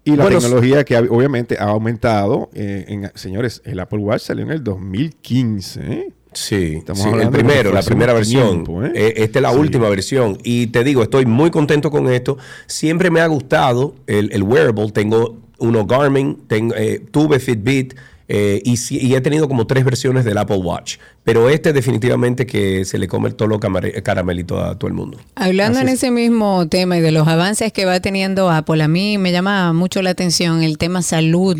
Y 0.03 0.15
la 0.15 0.23
Bueno, 0.23 0.39
tecnología 0.39 0.83
que 0.83 0.97
obviamente 0.97 1.57
ha 1.59 1.65
aumentado. 1.65 2.49
eh, 2.53 2.85
en, 2.87 3.11
señores, 3.15 3.61
el 3.65 3.79
Apple 3.79 3.99
Watch 3.99 4.21
salió 4.23 4.43
en 4.45 4.51
el 4.51 4.63
2015. 4.63 5.79
¿eh? 5.93 6.13
Sí, 6.33 6.75
Estamos 6.77 7.03
sí, 7.03 7.09
el 7.09 7.29
primero, 7.29 7.73
la 7.73 7.83
primera 7.83 8.13
versión. 8.13 8.63
tiempo, 8.63 8.83
¿eh? 8.85 9.13
Esta 9.17 9.39
es 9.39 9.43
la 9.43 9.51
Sí. 9.51 9.59
última 9.59 9.89
versión. 9.89 10.37
Y 10.43 10.67
te 10.67 10.83
digo, 10.85 11.03
estoy 11.03 11.25
muy 11.25 11.51
contento 11.51 11.91
con 11.91 12.07
esto. 12.07 12.37
Siempre 12.67 13.11
me 13.11 13.19
ha 13.19 13.27
gustado 13.27 13.95
el, 14.07 14.31
el 14.31 14.41
wearable. 14.43 14.89
Tengo 14.91 15.37
uno 15.59 15.85
Garmin, 15.85 16.37
tengo, 16.47 16.73
tuve 17.11 17.39
Fitbit. 17.39 17.93
Eh, 18.33 18.61
y, 18.63 18.77
y 18.89 19.13
he 19.13 19.19
tenido 19.19 19.49
como 19.49 19.67
tres 19.67 19.83
versiones 19.83 20.23
del 20.23 20.37
Apple 20.37 20.55
Watch. 20.59 20.95
Pero 21.25 21.49
este 21.49 21.73
definitivamente 21.73 22.45
que 22.45 22.85
se 22.85 22.97
le 22.97 23.07
come 23.09 23.27
el 23.27 23.35
tolo 23.35 23.59
caramelito 23.59 24.63
a 24.63 24.79
todo 24.79 24.87
el 24.87 24.93
mundo. 24.93 25.19
Hablando 25.35 25.79
Así 25.79 25.87
en 25.87 25.93
es. 25.93 25.95
ese 25.95 26.11
mismo 26.11 26.65
tema 26.69 26.97
y 26.97 27.01
de 27.01 27.11
los 27.11 27.27
avances 27.27 27.73
que 27.73 27.83
va 27.83 27.99
teniendo 27.99 28.49
Apple, 28.49 28.81
a 28.81 28.87
mí 28.87 29.17
me 29.17 29.33
llama 29.33 29.73
mucho 29.73 30.01
la 30.01 30.11
atención 30.11 30.63
el 30.63 30.77
tema 30.77 31.01
salud 31.01 31.59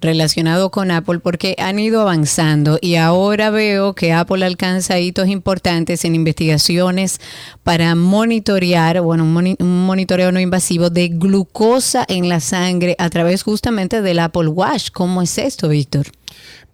relacionado 0.00 0.70
con 0.70 0.92
Apple 0.92 1.18
porque 1.18 1.56
han 1.58 1.80
ido 1.80 2.02
avanzando 2.02 2.78
y 2.80 2.94
ahora 2.94 3.50
veo 3.50 3.94
que 3.94 4.12
Apple 4.12 4.46
alcanza 4.46 5.00
hitos 5.00 5.26
importantes 5.28 6.04
en 6.04 6.14
investigaciones 6.14 7.20
para 7.64 7.94
monitorear, 7.96 9.00
bueno, 9.02 9.24
un, 9.24 9.34
moni- 9.34 9.56
un 9.58 9.84
monitoreo 9.86 10.30
no 10.30 10.38
invasivo 10.40 10.88
de 10.88 11.08
glucosa 11.08 12.04
en 12.08 12.28
la 12.28 12.38
sangre 12.38 12.94
a 12.98 13.10
través 13.10 13.42
justamente 13.42 14.02
del 14.02 14.20
Apple 14.20 14.48
Watch. 14.48 14.90
¿Cómo 14.92 15.20
es 15.20 15.36
esto, 15.36 15.68
Víctor? 15.68 16.06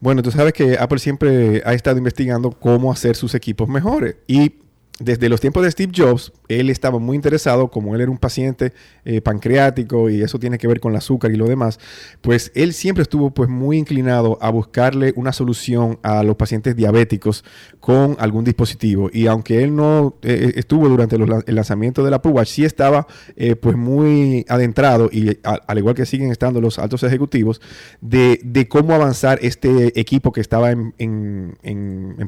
Bueno, 0.01 0.23
tú 0.23 0.31
sabes 0.31 0.53
que 0.53 0.77
Apple 0.79 0.99
siempre 0.99 1.63
ha 1.65 1.75
estado 1.75 1.99
investigando 1.99 2.53
cómo 2.53 2.93
hacer 2.93 3.17
sus 3.17 3.35
equipos 3.35 3.69
mejores. 3.69 4.17
Y 4.27 4.55
desde 4.99 5.29
los 5.29 5.41
tiempos 5.41 5.63
de 5.63 5.71
Steve 5.71 5.93
Jobs, 5.95 6.33
él 6.49 6.71
estaba 6.71 6.99
muy 6.99 7.15
interesado, 7.15 7.69
como 7.69 7.95
él 7.95 8.01
era 8.01 8.11
un 8.11 8.19
paciente 8.19 8.73
eh, 9.05 9.21
pancreático 9.21 10.11
y 10.11 10.23
eso 10.23 10.41
tiene 10.41 10.59
que 10.59 10.67
ver 10.67 10.81
con 10.81 10.93
el 10.93 10.99
azúcar 10.99 11.31
y 11.31 11.37
lo 11.37 11.47
demás, 11.47 11.79
pues 12.21 12.51
él 12.55 12.73
siempre 12.73 13.03
estuvo 13.03 13.31
pues 13.31 13.49
muy 13.49 13.79
inclinado 13.79 14.39
a 14.41 14.51
buscarle 14.51 15.13
una 15.15 15.33
solución 15.33 16.01
a 16.03 16.25
los 16.25 16.35
pacientes 16.37 16.75
diabéticos 16.75 17.45
con 17.79 18.17
algún 18.19 18.45
dispositivo. 18.45 19.09
Y 19.13 19.29
aunque 19.29 19.63
él 19.63 19.77
no 19.77 20.17
eh, 20.23 20.55
estuvo 20.57 20.89
durante 20.89 21.17
los 21.17 21.29
el 21.47 21.55
lanzamiento 21.55 22.03
del 22.03 22.15
Apple 22.15 22.33
Watch, 22.33 22.49
sí 22.49 22.65
estaba 22.65 23.07
eh, 23.37 23.55
pues 23.55 23.77
muy 23.77 24.45
adentrado 24.49 25.11
y 25.13 25.39
al 25.45 25.79
igual 25.79 25.95
que 25.95 26.07
siguen 26.07 26.33
estando 26.33 26.61
los 26.61 26.79
altos 26.79 27.05
ejecutivos, 27.05 27.61
de, 28.01 28.41
de 28.43 28.67
cómo 28.67 28.95
avanzar 28.95 29.39
este 29.43 29.99
equipo 30.01 30.33
que 30.33 30.41
estaba 30.41 30.71
en 30.71 31.57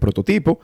prototipo 0.01 0.61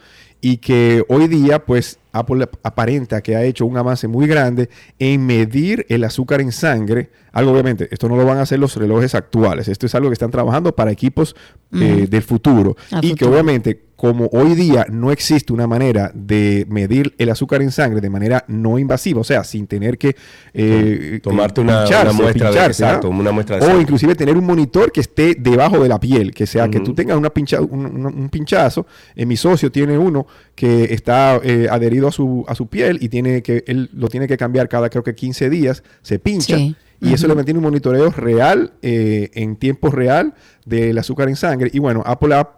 y 0.47 0.59
que 0.59 1.03
hoy 1.09 1.27
día 1.27 1.65
pues 1.65 1.99
Apple 2.13 2.49
aparenta 2.63 3.21
que 3.21 3.37
ha 3.37 3.43
hecho 3.45 3.67
un 3.67 3.77
avance 3.77 4.09
muy 4.09 4.27
grande 4.27 4.69
en 4.99 5.27
medir 5.27 5.85
el 5.89 6.05
azúcar 6.05 6.41
en 6.41 6.53
sangre. 6.53 7.11
Algo 7.33 7.53
obviamente, 7.53 7.89
esto 7.91 8.09
no 8.09 8.17
lo 8.17 8.25
van 8.25 8.39
a 8.39 8.43
hacer 8.43 8.59
los 8.59 8.75
relojes 8.77 9.15
actuales, 9.15 9.69
esto 9.69 9.85
es 9.85 9.95
algo 9.95 10.09
que 10.09 10.15
están 10.15 10.31
trabajando 10.31 10.75
para 10.75 10.91
equipos 10.91 11.37
eh, 11.73 12.07
del 12.09 12.23
futuro 12.23 12.77
A 12.91 13.01
y 13.05 13.15
que 13.15 13.25
obviamente 13.27 13.83
como 13.97 14.27
hoy 14.33 14.55
día 14.55 14.87
no 14.91 15.11
existe 15.11 15.53
una 15.53 15.67
manera 15.67 16.11
de 16.15 16.67
medir 16.69 17.15
el 17.19 17.29
azúcar 17.31 17.61
en 17.63 17.71
sangre 17.73 18.01
de 18.01 18.09
manera 18.11 18.45
no 18.47 18.79
invasiva, 18.79 19.21
o 19.21 19.25
sea, 19.25 19.43
sin 19.43 19.67
tener 19.67 19.97
que 19.99 20.15
eh, 20.55 21.21
Tomarte 21.23 21.61
eh, 21.61 21.65
una- 21.65 21.83
una 22.13 22.23
muestra 22.23 22.47
de- 22.47 22.53
pincharse, 22.57 22.83
exacto, 22.85 23.09
una 23.11 23.33
muestra 23.33 23.57
de 23.57 23.63
o 23.63 23.67
sangre. 23.67 23.83
inclusive 23.83 24.15
tener 24.15 24.37
un 24.37 24.45
monitor 24.47 24.93
que 24.93 25.01
esté 25.01 25.35
debajo 25.39 25.83
de 25.83 25.89
la 25.89 25.99
piel, 26.01 26.33
que 26.33 26.47
sea 26.47 26.69
que 26.71 26.81
tú 26.81 26.95
tengas 26.95 27.17
una 27.17 27.31
pincha, 27.31 27.61
un, 27.61 27.87
un- 27.87 28.07
un 28.07 28.29
pinchazo. 28.29 28.87
Eh, 29.15 29.27
mi 29.27 29.37
socio 29.37 29.71
tiene 29.73 29.99
uno 29.99 30.27
que 30.55 30.85
está 30.95 31.41
eh, 31.43 31.67
adherido 32.07 32.09
a 32.09 32.13
su, 32.13 32.45
a 32.49 32.55
su 32.55 32.67
piel 32.69 32.99
y 33.01 33.09
tiene 33.09 33.43
que 33.43 33.65
él 33.67 33.91
lo 33.93 34.09
tiene 34.09 34.27
que 34.27 34.37
cambiar 34.37 34.69
cada 34.69 34.89
creo 34.91 35.03
que 35.03 35.15
15 35.15 35.51
días, 35.51 35.83
se 36.03 36.19
pincha. 36.19 36.57
Sí. 36.57 36.77
Y 37.01 37.13
eso 37.13 37.29
le 37.29 37.35
mantiene 37.35 37.59
un 37.59 37.65
monitoreo 37.65 38.11
real, 38.11 38.73
eh, 38.81 39.31
en 39.35 39.57
tiempo 39.57 39.91
real, 39.91 40.35
del 40.65 40.97
azúcar 40.97 41.29
en 41.29 41.37
sangre. 41.37 41.71
Y 41.73 41.79
bueno, 41.79 42.03
Apple 42.07 42.35
ha 42.35 42.51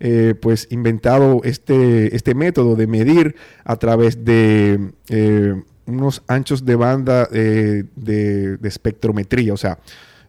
eh, 0.00 0.34
pues 0.40 0.66
inventado 0.70 1.40
este, 1.44 2.14
este 2.14 2.34
método 2.34 2.74
de 2.74 2.86
medir 2.86 3.36
a 3.64 3.76
través 3.76 4.24
de 4.24 4.90
eh, 5.08 5.62
unos 5.86 6.22
anchos 6.26 6.64
de 6.64 6.74
banda 6.74 7.26
de, 7.26 7.84
de 7.94 8.68
espectrometría. 8.68 9.52
O 9.52 9.56
sea, 9.56 9.78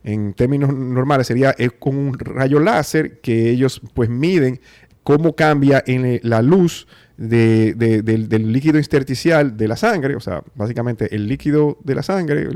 en 0.03 0.33
términos 0.33 0.71
normales 0.71 1.25
sería 1.25 1.55
con 1.79 1.97
un 1.97 2.19
rayo 2.19 2.59
láser 2.59 3.19
que 3.21 3.49
ellos 3.49 3.81
pues 3.95 4.09
miden 4.09 4.59
cómo 5.03 5.35
cambia 5.35 5.83
en 5.85 6.19
la 6.23 6.41
luz 6.41 6.87
de- 7.17 7.73
de- 7.75 8.01
del, 8.01 8.27
del 8.27 8.51
líquido 8.51 8.77
intersticial 8.77 9.55
de 9.55 9.67
la 9.67 9.75
sangre, 9.77 10.15
o 10.15 10.19
sea, 10.19 10.43
básicamente 10.55 11.15
el 11.15 11.27
líquido 11.27 11.77
de 11.83 11.95
la 11.95 12.03
sangre, 12.03 12.47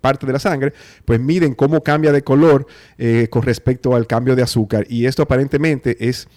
parte 0.00 0.26
de 0.26 0.32
la 0.32 0.38
sangre, 0.38 0.72
pues 1.04 1.20
miden 1.20 1.54
cómo 1.54 1.82
cambia 1.82 2.12
de 2.12 2.22
color 2.22 2.66
eh, 2.98 3.28
con 3.30 3.42
respecto 3.42 3.94
al 3.94 4.06
cambio 4.06 4.36
de 4.36 4.42
azúcar. 4.42 4.86
Y 4.88 5.06
esto 5.06 5.22
aparentemente 5.22 6.08
es 6.08 6.28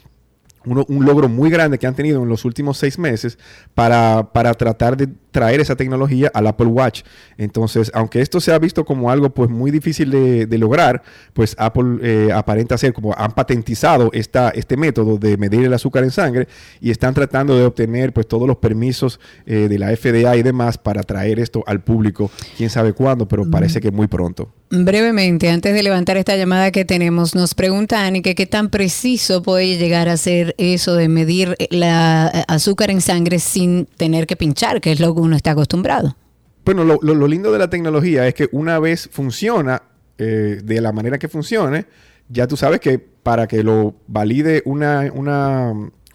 uno- 0.65 0.85
un 0.87 1.05
logro 1.05 1.29
muy 1.29 1.49
grande 1.49 1.77
que 1.79 1.87
han 1.87 1.95
tenido 1.95 2.21
en 2.23 2.29
los 2.29 2.45
últimos 2.45 2.77
seis 2.77 2.97
meses 2.99 3.37
para, 3.73 4.29
para 4.33 4.53
tratar 4.53 4.97
de 4.97 5.07
traer 5.31 5.59
esa 5.61 5.75
tecnología 5.75 6.29
al 6.33 6.45
Apple 6.47 6.67
Watch. 6.67 7.01
Entonces, 7.37 7.89
aunque 7.95 8.21
esto 8.21 8.39
se 8.39 8.53
ha 8.53 8.59
visto 8.59 8.85
como 8.85 9.09
algo 9.09 9.31
pues 9.31 9.49
muy 9.49 9.71
difícil 9.71 10.11
de, 10.11 10.45
de 10.45 10.57
lograr, 10.59 11.01
pues 11.33 11.55
Apple 11.57 11.97
eh, 12.01 12.31
aparenta 12.31 12.77
ser 12.77 12.93
como 12.93 13.15
han 13.17 13.31
patentizado 13.31 14.11
esta, 14.13 14.49
este 14.49 14.77
método 14.77 15.17
de 15.17 15.37
medir 15.37 15.63
el 15.65 15.73
azúcar 15.73 16.03
en 16.03 16.11
sangre 16.11 16.47
y 16.79 16.91
están 16.91 17.13
tratando 17.15 17.57
de 17.57 17.65
obtener 17.65 18.13
pues 18.13 18.27
todos 18.27 18.47
los 18.47 18.57
permisos 18.57 19.19
eh, 19.47 19.67
de 19.67 19.79
la 19.79 19.87
FDA 19.95 20.35
y 20.37 20.43
demás 20.43 20.77
para 20.77 21.01
traer 21.01 21.39
esto 21.39 21.63
al 21.65 21.81
público, 21.81 22.29
quién 22.55 22.69
sabe 22.69 22.93
cuándo, 22.93 23.27
pero 23.27 23.49
parece 23.49 23.81
que 23.81 23.91
muy 23.91 24.07
pronto. 24.07 24.51
Brevemente, 24.75 25.51
antes 25.51 25.71
de 25.75 25.83
levantar 25.83 26.17
esta 26.17 26.35
llamada 26.35 26.71
que 26.71 26.83
tenemos, 26.83 27.35
nos 27.35 27.53
pregunta 27.53 28.07
Ani 28.07 28.23
que 28.23 28.33
qué 28.33 28.47
tan 28.47 28.71
preciso 28.71 29.43
puede 29.43 29.77
llegar 29.77 30.09
a 30.09 30.17
ser 30.17 30.55
eso 30.57 30.95
de 30.95 31.09
medir 31.09 31.55
la 31.69 32.25
azúcar 32.47 32.89
en 32.89 32.99
sangre 32.99 33.37
sin 33.37 33.85
tener 33.85 34.25
que 34.25 34.35
pinchar, 34.35 34.81
que 34.81 34.91
es 34.91 34.99
lo 34.99 35.13
que 35.13 35.21
uno 35.21 35.35
está 35.35 35.51
acostumbrado. 35.51 36.17
Bueno, 36.65 36.83
lo, 36.85 37.27
lindo 37.27 37.51
de 37.51 37.59
la 37.59 37.69
tecnología 37.69 38.27
es 38.27 38.33
que 38.33 38.49
una 38.51 38.79
vez 38.79 39.07
funciona 39.11 39.83
eh, 40.17 40.61
de 40.63 40.81
la 40.81 40.91
manera 40.91 41.19
que 41.19 41.27
funcione, 41.27 41.85
ya 42.27 42.47
tú 42.47 42.57
sabes 42.57 42.79
que 42.79 42.97
para 42.97 43.45
que 43.45 43.61
lo 43.61 43.93
valide 44.07 44.63
una 44.65 45.03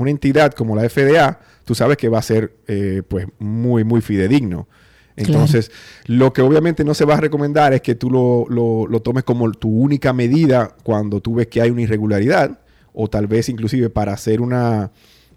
entidad 0.01 0.52
como 0.52 0.74
la 0.74 0.89
FDA, 0.89 1.39
tú 1.64 1.76
sabes 1.76 1.97
que 1.97 2.09
va 2.09 2.18
a 2.18 2.22
ser 2.22 2.56
eh, 2.66 3.02
pues 3.06 3.28
muy, 3.39 3.85
muy 3.85 4.01
fidedigno. 4.01 4.66
Entonces, 5.27 5.70
lo 6.07 6.32
que 6.32 6.43
obviamente 6.43 6.85
no 6.85 6.95
se 6.95 7.05
va 7.05 7.15
a 7.15 7.20
recomendar 7.20 7.73
es 7.73 7.81
que 7.82 7.95
tú 7.95 8.11
lo, 8.11 8.47
lo- 8.49 8.86
lo 8.86 9.01
tomes 9.03 9.24
como 9.24 9.51
tu 9.53 9.69
única 9.69 10.12
medida 10.12 10.74
cuando 10.82 11.20
tú 11.20 11.35
ves 11.35 11.47
que 11.49 11.61
hay 11.61 11.70
una 11.70 11.82
irregularidad, 11.82 12.59
o 12.93 13.09
tal 13.09 13.27
vez 13.27 13.49
inclusive 13.49 13.90
para 13.90 14.12
hacer 14.12 14.40
una, 14.40 14.90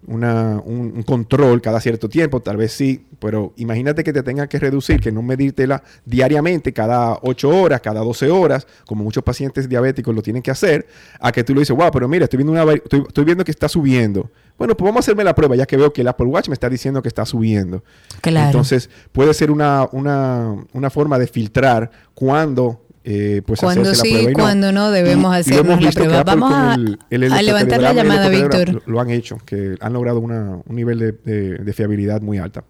una- 0.08 0.62
un, 0.66 0.94
un 0.96 1.04
control 1.04 1.62
cada 1.62 1.80
cierto 1.80 2.10
tiempo, 2.10 2.40
tal 2.42 2.58
vez 2.58 2.72
sí, 2.72 3.06
pero 3.20 3.54
imagínate 3.58 4.04
que 4.04 4.12
te 4.14 4.24
tenga 4.24 4.48
que 4.48 4.58
reducir, 4.60 5.00
que 5.00 5.12
no 5.12 5.22
medírtela 5.22 5.84
diariamente, 6.06 6.74
cada 6.74 7.20
8 7.22 7.50
horas, 7.50 7.82
cada 7.82 8.02
12 8.02 8.30
horas, 8.30 8.66
como 8.86 9.04
muchos 9.04 9.24
pacientes 9.24 9.70
diabéticos 9.70 10.14
lo 10.16 10.22
tienen 10.22 10.42
que 10.42 10.52
hacer, 10.52 10.88
a 11.20 11.32
que 11.32 11.44
tú 11.44 11.54
le 11.54 11.62
dices, 11.62 11.76
wow, 11.76 11.92
pero 11.92 12.08
mira, 12.08 12.24
estoy 12.26 12.38
viendo, 12.38 12.52
una, 12.54 12.72
estoy, 12.74 13.04
estoy 13.08 13.26
viendo 13.26 13.44
que 13.46 13.52
está 13.52 13.70
subiendo. 13.70 14.30
Bueno, 14.58 14.76
pues 14.76 14.86
vamos 14.86 14.98
a 14.98 15.04
hacerme 15.06 15.24
la 15.24 15.34
prueba, 15.36 15.56
ya 15.56 15.66
que 15.66 15.78
veo 15.78 15.92
que 15.94 16.02
el 16.02 16.08
Apple 16.08 16.28
Watch 16.28 16.48
me 16.50 16.54
está 16.54 16.70
diciendo 16.70 17.02
que 17.02 17.08
está 17.08 17.26
subiendo. 17.26 17.84
Claro. 18.22 18.48
Entonces, 18.48 18.90
puede 19.12 19.34
ser 19.34 19.50
una, 19.52 19.88
una, 19.92 20.56
una 20.74 20.90
forma 20.90 21.18
de 21.18 21.28
filtrar 21.28 21.90
cuándo 22.14 22.82
eh, 23.04 23.42
pues 23.46 23.60
Cuando 23.60 23.82
hacerse 23.92 24.02
sí, 24.02 24.10
la 24.14 24.14
prueba 24.20 24.32
y 24.32 24.34
no. 24.34 24.40
cuando 24.44 24.72
no, 24.72 24.92
debemos 24.92 25.48
hemos 25.52 25.82
la 25.82 25.92
prueba. 25.92 26.24
Vamos 26.24 26.52
a- 26.54 26.76
el- 26.76 27.00
el 27.10 27.32
a 27.34 27.42
levantar 27.42 27.82
la 27.82 27.94
llamada, 27.94 28.30
Víctor. 28.30 28.70
Lo, 28.74 28.82
lo 28.86 29.00
han 29.00 29.10
hecho, 29.10 29.38
que 29.46 29.76
han 29.80 29.94
logrado 29.94 30.20
una- 30.20 30.60
un 30.66 30.76
nivel 30.76 31.00
de, 31.00 31.12
de- 31.12 31.58
de 31.58 31.74
fiabilidad 31.74 32.22
muy 32.22 32.38
alta. 32.38 32.64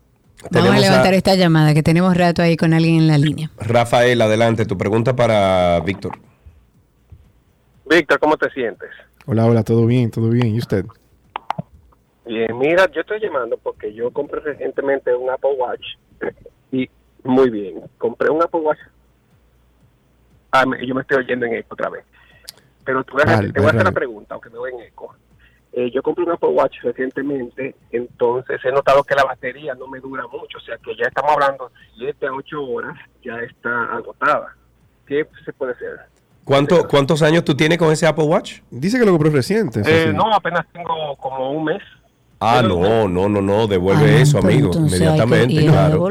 Vamos 0.49 0.71
a 0.71 0.79
levantar 0.79 1.13
esta 1.13 1.35
llamada, 1.35 1.73
que 1.73 1.83
tenemos 1.83 2.15
rato 2.17 2.41
ahí 2.41 2.57
con 2.57 2.73
alguien 2.73 2.95
en 2.95 3.07
la 3.07 3.17
línea. 3.17 3.51
Rafael, 3.59 4.19
adelante. 4.21 4.65
Tu 4.65 4.77
pregunta 4.77 5.15
para 5.15 5.79
Víctor. 5.81 6.13
Víctor, 7.89 8.19
¿cómo 8.19 8.37
te 8.37 8.49
sientes? 8.51 8.89
Hola, 9.25 9.45
hola, 9.45 9.63
todo 9.63 9.85
bien, 9.85 10.09
todo 10.09 10.29
bien. 10.29 10.47
¿Y 10.55 10.59
usted? 10.59 10.85
Bien, 12.25 12.57
mira, 12.57 12.89
yo 12.91 13.01
estoy 13.01 13.19
llamando 13.19 13.57
porque 13.61 13.93
yo 13.93 14.11
compré 14.11 14.39
recientemente 14.39 15.13
un 15.13 15.29
Apple 15.29 15.51
Watch 15.57 15.81
y 16.71 16.89
muy 17.23 17.49
bien, 17.49 17.81
compré 17.97 18.29
un 18.29 18.41
Apple 18.41 18.61
Watch. 18.61 18.79
Ah, 20.51 20.65
me- 20.65 20.85
yo 20.85 20.93
me 20.95 21.01
estoy 21.01 21.17
oyendo 21.17 21.45
en 21.45 21.53
eco 21.55 21.73
otra 21.73 21.89
vez. 21.89 22.03
Pero 22.83 23.03
tú, 23.03 23.15
Vale, 23.15 23.51
te 23.51 23.59
voy 23.59 23.67
a 23.67 23.69
hacer 23.69 23.77
vale. 23.77 23.83
la 23.83 23.91
pregunta, 23.91 24.33
aunque 24.35 24.49
me 24.49 24.57
voy 24.57 24.71
en 24.73 24.81
eco. 24.81 25.15
Eh, 25.73 25.89
yo 25.93 26.01
compré 26.03 26.25
un 26.25 26.31
Apple 26.31 26.49
Watch 26.49 26.81
recientemente, 26.83 27.75
entonces 27.91 28.59
he 28.65 28.71
notado 28.71 29.03
que 29.03 29.15
la 29.15 29.23
batería 29.23 29.73
no 29.75 29.87
me 29.87 30.01
dura 30.01 30.23
mucho, 30.27 30.57
o 30.57 30.61
sea 30.61 30.77
que 30.83 30.93
ya 30.97 31.07
estamos 31.07 31.31
hablando 31.31 31.71
7 31.97 32.27
a 32.27 32.33
8 32.33 32.61
horas, 32.61 32.97
ya 33.23 33.35
está 33.37 33.85
agotada. 33.95 34.53
¿Qué 35.07 35.25
se 35.45 35.53
puede 35.53 35.71
hacer? 35.71 35.99
¿Cuánto, 36.43 36.85
¿Cuántos 36.89 37.21
años 37.21 37.45
tú 37.45 37.55
tienes 37.55 37.77
con 37.77 37.89
ese 37.91 38.05
Apple 38.05 38.25
Watch? 38.25 38.59
Dice 38.69 38.99
que 38.99 39.05
lo 39.05 39.11
compró 39.13 39.29
reciente. 39.29 39.81
Eh, 39.85 40.11
no, 40.13 40.33
apenas 40.33 40.65
tengo 40.73 41.15
como 41.17 41.51
un 41.51 41.63
mes. 41.65 41.81
Ah, 42.43 42.61
no, 42.63 43.07
no, 43.07 43.29
no, 43.29 43.39
no, 43.41 43.67
devuelve 43.67 44.17
Ah, 44.17 44.21
eso, 44.21 44.39
amigo, 44.39 44.71
inmediatamente, 44.75 45.63
claro. 45.67 46.09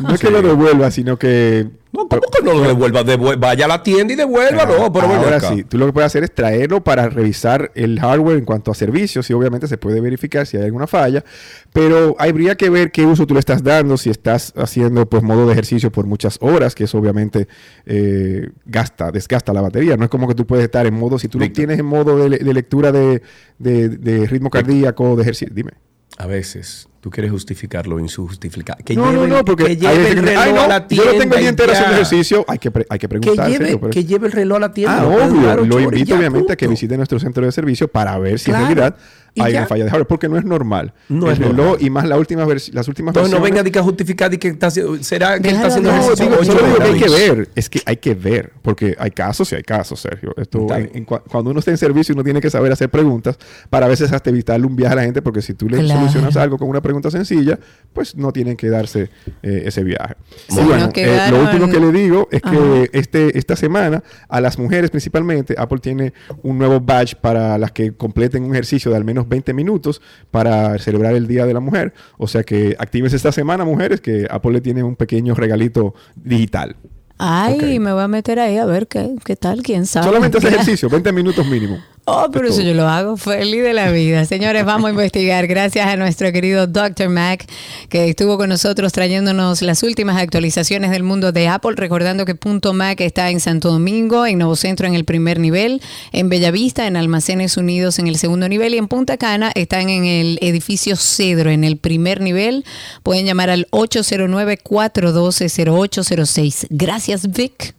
No 0.00 0.14
es 0.14 0.20
que 0.20 0.30
lo 0.30 0.40
devuelva, 0.40 0.90
sino 0.90 1.18
que 1.18 1.66
No, 1.96 2.08
¿cómo 2.08 2.20
que 2.20 2.42
no 2.44 2.52
lo 2.54 2.60
devuelva? 2.62 3.02
Devuel- 3.04 3.38
vaya 3.40 3.64
a 3.64 3.68
la 3.68 3.82
tienda 3.82 4.12
y 4.12 4.16
devuélvalo. 4.16 4.92
pero 4.92 5.08
ven 5.08 5.16
Ahora 5.18 5.36
acá. 5.36 5.48
sí, 5.54 5.64
tú 5.64 5.78
lo 5.78 5.86
que 5.86 5.92
puedes 5.92 6.06
hacer 6.06 6.24
es 6.24 6.34
traerlo 6.34 6.82
para 6.84 7.08
revisar 7.08 7.72
el 7.74 7.98
hardware 8.00 8.38
en 8.38 8.44
cuanto 8.44 8.70
a 8.70 8.74
servicios 8.74 9.28
y 9.30 9.32
obviamente 9.32 9.66
se 9.66 9.78
puede 9.78 10.00
verificar 10.00 10.46
si 10.46 10.56
hay 10.56 10.64
alguna 10.64 10.86
falla, 10.86 11.24
pero 11.72 12.14
habría 12.18 12.56
que 12.56 12.70
ver 12.70 12.92
qué 12.92 13.04
uso 13.06 13.26
tú 13.26 13.34
le 13.34 13.40
estás 13.40 13.62
dando, 13.62 13.96
si 13.96 14.10
estás 14.10 14.52
haciendo 14.56 15.08
pues 15.08 15.22
modo 15.22 15.46
de 15.46 15.52
ejercicio 15.52 15.90
por 15.90 16.06
muchas 16.06 16.38
horas, 16.40 16.74
que 16.74 16.84
eso 16.84 16.98
obviamente 16.98 17.48
eh, 17.86 18.48
gasta, 18.64 19.10
desgasta 19.10 19.52
la 19.52 19.60
batería. 19.60 19.96
No 19.96 20.04
es 20.04 20.10
como 20.10 20.28
que 20.28 20.34
tú 20.34 20.46
puedes 20.46 20.64
estar 20.64 20.86
en 20.86 20.94
modo, 20.94 21.18
si 21.18 21.28
tú 21.28 21.38
lo 21.38 21.50
tienes 21.50 21.78
en 21.78 21.86
modo 21.86 22.18
de, 22.18 22.28
le- 22.28 22.38
de 22.38 22.54
lectura 22.54 22.92
de, 22.92 23.22
de- 23.58 23.88
de 23.88 24.26
ritmo 24.26 24.50
cardíaco, 24.50 25.16
de 25.16 25.22
ejercicio, 25.22 25.52
dime. 25.54 25.72
A 26.18 26.26
veces 26.26 26.88
tú 27.06 27.10
quieres 27.10 27.30
justificar 27.30 27.86
lo 27.86 28.00
injustificable. 28.00 28.82
Que 28.82 28.96
no, 28.96 29.12
lleve, 29.12 29.28
no, 29.28 29.36
no, 29.36 29.44
porque 29.44 29.62
que 29.64 29.76
lleve 29.76 30.08
el 30.08 30.14
que- 30.16 30.22
reloj 30.22 30.42
ay, 30.44 30.52
no, 30.52 30.60
a 30.62 30.66
la 30.66 30.78
yo 30.80 30.86
tienda. 30.88 31.12
lo 31.12 31.18
tengo 31.20 31.34
el 31.36 31.40
día 31.40 31.48
entero 31.50 31.70
haciendo 31.72 31.94
ejercicio, 31.94 32.44
hay 32.48 32.58
que, 32.58 32.70
pre- 32.72 32.86
hay 32.90 32.98
que 32.98 33.06
Que 33.06 33.08
preguntar. 33.20 33.46
lleve, 33.48 33.64
serio, 33.64 33.80
pero- 33.80 33.92
que 33.92 34.04
lleve 34.04 34.26
el 34.26 34.32
reloj 34.32 34.56
a 34.56 34.60
la 34.60 34.72
tienda. 34.72 34.98
Ah, 34.98 35.02
no 35.02 35.14
obvio. 35.14 35.64
Lo 35.64 35.80
invito 35.80 36.16
obviamente 36.16 36.52
a 36.54 36.56
que 36.56 36.66
visite 36.66 36.96
nuestro 36.96 37.20
centro 37.20 37.46
de 37.46 37.52
servicio 37.52 37.86
para 37.86 38.18
ver 38.18 38.40
si 38.40 38.46
Claro. 38.50 38.66
en 38.66 38.74
realidad 38.76 38.96
hay 39.40 39.52
ya. 39.52 39.58
una 39.60 39.66
falla 39.68 39.84
de 39.84 39.90
hardware, 39.90 40.06
porque 40.06 40.28
no 40.28 40.38
es 40.38 40.44
normal. 40.44 40.94
No 41.08 41.26
el 41.26 41.32
es 41.32 41.38
reloj 41.38 41.56
normal. 41.56 41.76
y 41.80 41.90
más 41.90 42.04
la 42.08 42.16
última 42.18 42.44
las 42.46 42.88
últimas 42.88 43.10
Entonces 43.14 43.32
no 43.32 43.38
versiones- 43.38 43.42
venga 43.42 43.62
de 43.62 43.70
que 43.72 43.78
a 43.78 43.82
justificar 43.82 44.32
y 44.34 44.38
que 44.38 44.48
está 44.48 44.68
haciendo, 44.68 45.02
será 45.02 45.38
que 45.40 45.48
está 45.48 45.66
haciendo 45.66 45.90
no, 45.92 46.14
digo, 46.14 46.44
solo 46.44 46.66
digo 46.66 46.76
que 46.78 46.82
hay 46.84 46.98
que 47.00 47.08
ver, 47.08 47.48
es 47.54 47.68
que 47.70 47.80
hay 47.86 47.96
que 47.96 48.14
ver, 48.14 48.52
porque 48.62 48.96
hay 48.98 49.10
casos 49.10 49.52
y 49.52 49.56
hay 49.56 49.62
casos, 49.62 50.00
Sergio. 50.00 50.32
Esto, 50.36 50.66
en- 50.74 50.90
en 50.94 51.04
cuando 51.04 51.50
uno 51.50 51.58
está 51.60 51.70
en 51.70 51.78
servicio, 51.78 52.14
uno 52.14 52.24
tiene 52.24 52.40
que 52.40 52.50
saber 52.50 52.72
hacer 52.72 52.90
preguntas 52.90 53.38
para 53.70 53.86
a 53.86 53.88
veces 53.88 54.12
hasta 54.12 54.30
evitarle 54.30 54.66
un 54.66 54.76
viaje 54.76 54.92
a 54.92 54.96
la 54.96 55.02
gente, 55.02 55.22
porque 55.22 55.42
si 55.42 55.54
tú 55.54 55.68
le 55.68 55.78
Claro. 55.78 56.00
solucionas 56.00 56.36
algo 56.36 56.58
con 56.58 56.68
una 56.68 56.80
pregunta 56.82 57.10
sencilla, 57.10 57.58
pues 57.92 58.16
no 58.16 58.32
tienen 58.32 58.56
que 58.56 58.68
darse 58.68 59.10
eh, 59.42 59.62
ese 59.66 59.82
viaje. 59.84 60.14
Sí, 60.48 60.60
bueno, 60.64 60.88
eh, 60.94 61.18
lo 61.30 61.40
último 61.42 61.68
que 61.68 61.80
le 61.80 61.92
digo 61.92 62.28
es 62.30 62.42
que 62.42 62.90
este, 62.92 63.38
esta 63.38 63.56
semana, 63.56 64.02
a 64.28 64.40
las 64.40 64.58
mujeres 64.58 64.90
principalmente, 64.90 65.54
Apple 65.58 65.78
tiene 65.78 66.12
un 66.42 66.58
nuevo 66.58 66.80
badge 66.80 67.14
para 67.20 67.58
las 67.58 67.72
que 67.72 67.92
completen 67.92 68.44
un 68.44 68.52
ejercicio 68.52 68.90
de 68.90 68.96
al 68.96 69.04
menos 69.04 69.25
20 69.28 69.52
minutos 69.54 70.00
para 70.30 70.78
celebrar 70.78 71.14
el 71.14 71.26
Día 71.26 71.46
de 71.46 71.54
la 71.54 71.60
Mujer. 71.60 71.92
O 72.18 72.28
sea 72.28 72.42
que 72.42 72.76
actívense 72.78 73.16
esta 73.16 73.32
semana, 73.32 73.64
mujeres, 73.64 74.00
que 74.00 74.26
Apple 74.30 74.52
le 74.52 74.60
tiene 74.60 74.82
un 74.82 74.96
pequeño 74.96 75.34
regalito 75.34 75.94
digital. 76.14 76.76
Ay, 77.18 77.78
me 77.78 77.92
voy 77.92 78.02
a 78.02 78.08
meter 78.08 78.38
ahí 78.38 78.58
a 78.58 78.66
ver 78.66 78.88
qué, 78.88 79.16
qué 79.24 79.36
tal, 79.36 79.62
quién 79.62 79.86
sabe. 79.86 80.06
Solamente 80.06 80.38
ese 80.38 80.48
ejercicio, 80.54 80.88
20 80.90 81.12
minutos 81.12 81.46
mínimo. 81.46 81.78
Oh, 82.08 82.28
pero 82.30 82.46
eso 82.46 82.62
yo 82.62 82.72
lo 82.72 82.86
hago 82.86 83.16
feliz 83.16 83.64
de 83.64 83.74
la 83.74 83.90
vida. 83.90 84.24
Señores, 84.26 84.64
vamos 84.64 84.86
a 84.86 84.90
investigar. 84.90 85.48
Gracias 85.48 85.88
a 85.88 85.96
nuestro 85.96 86.30
querido 86.30 86.68
Dr. 86.68 87.08
Mac, 87.08 87.44
que 87.88 88.08
estuvo 88.08 88.38
con 88.38 88.48
nosotros 88.48 88.92
trayéndonos 88.92 89.60
las 89.60 89.82
últimas 89.82 90.16
actualizaciones 90.16 90.92
del 90.92 91.02
mundo 91.02 91.32
de 91.32 91.48
Apple. 91.48 91.72
Recordando 91.74 92.24
que 92.24 92.36
Punto 92.36 92.72
Mac 92.74 93.00
está 93.00 93.30
en 93.30 93.40
Santo 93.40 93.72
Domingo, 93.72 94.24
en 94.24 94.38
Nuevo 94.38 94.54
Centro 94.54 94.86
en 94.86 94.94
el 94.94 95.04
primer 95.04 95.40
nivel, 95.40 95.82
en 96.12 96.28
Bellavista, 96.28 96.86
en 96.86 96.96
Almacenes 96.96 97.56
Unidos 97.56 97.98
en 97.98 98.06
el 98.06 98.18
segundo 98.18 98.48
nivel 98.48 98.74
y 98.74 98.78
en 98.78 98.86
Punta 98.86 99.16
Cana 99.16 99.50
están 99.56 99.88
en 99.88 100.04
el 100.04 100.38
edificio 100.42 100.94
Cedro 100.94 101.50
en 101.50 101.64
el 101.64 101.76
primer 101.76 102.20
nivel. 102.20 102.64
Pueden 103.02 103.26
llamar 103.26 103.50
al 103.50 103.66
809-412-0806. 103.72 106.68
Gracias, 106.70 107.32
Vic. 107.32 107.74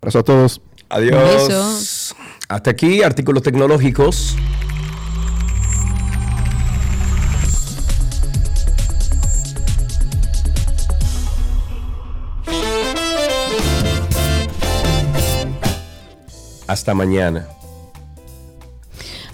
Abrazo 0.00 0.18
a 0.18 0.24
todos. 0.24 0.60
Adiós. 0.88 2.16
Hasta 2.48 2.70
aquí, 2.70 3.02
artículos 3.02 3.42
tecnológicos. 3.42 4.36
Hasta 16.66 16.94
mañana. 16.94 17.46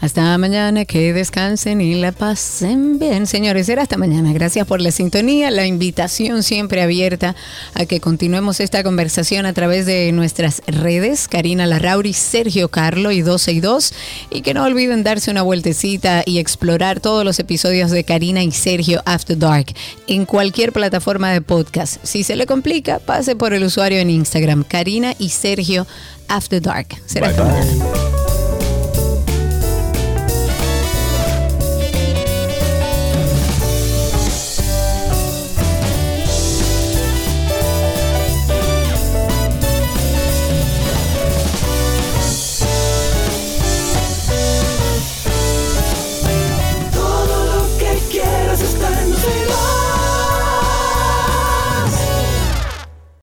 Hasta 0.01 0.39
mañana, 0.39 0.87
que 0.87 1.13
descansen 1.13 1.81
y 1.83 1.95
la 1.95 2.13
pasen 2.13 2.99
bien. 2.99 3.27
Señores, 3.27 3.69
era 3.69 3.83
hasta 3.83 3.99
mañana. 3.99 4.33
Gracias 4.33 4.67
por 4.67 4.81
la 4.81 4.93
sintonía, 4.93 5.51
la 5.51 5.67
invitación 5.67 6.43
siempre 6.43 6.81
abierta 6.81 7.37
a 7.75 7.85
que 7.85 8.01
continuemos 8.01 8.61
esta 8.61 8.83
conversación 8.83 9.45
a 9.45 9.53
través 9.53 9.85
de 9.85 10.11
nuestras 10.13 10.63
redes, 10.67 11.29
Karina 11.29 11.67
Larrauri, 11.67 12.15
Sergio 12.15 12.69
Carlo 12.71 13.11
y 13.11 13.21
12 13.21 13.53
y 13.53 13.61
2. 13.61 13.95
Y 14.31 14.41
que 14.41 14.55
no 14.55 14.65
olviden 14.65 15.05
darse 15.05 15.31
una 15.31 15.43
vueltecita 15.43 16.23
y 16.25 16.39
explorar 16.39 17.01
todos 17.01 17.25
los 17.25 17.39
episodios 17.39 17.91
de 17.91 18.05
Karina 18.05 18.43
y 18.43 18.53
Sergio 18.53 19.03
After 19.05 19.37
Dark 19.37 19.67
en 20.07 20.25
cualquier 20.25 20.73
plataforma 20.73 21.31
de 21.31 21.43
podcast. 21.43 22.03
Si 22.05 22.25
se 22.25 22.37
le 22.37 22.47
complica, 22.47 23.01
pase 23.01 23.37
por 23.37 23.53
el 23.53 23.65
usuario 23.65 23.99
en 23.99 24.09
Instagram, 24.09 24.65
Karina 24.65 25.15
y 25.19 25.29
Sergio 25.29 25.87
After 26.29 26.63
Dark. 26.63 26.89
Será 27.05 27.29
Bye, 27.29 27.37
hasta 27.37 27.45
bye. 27.45 27.65
mañana. 27.65 28.10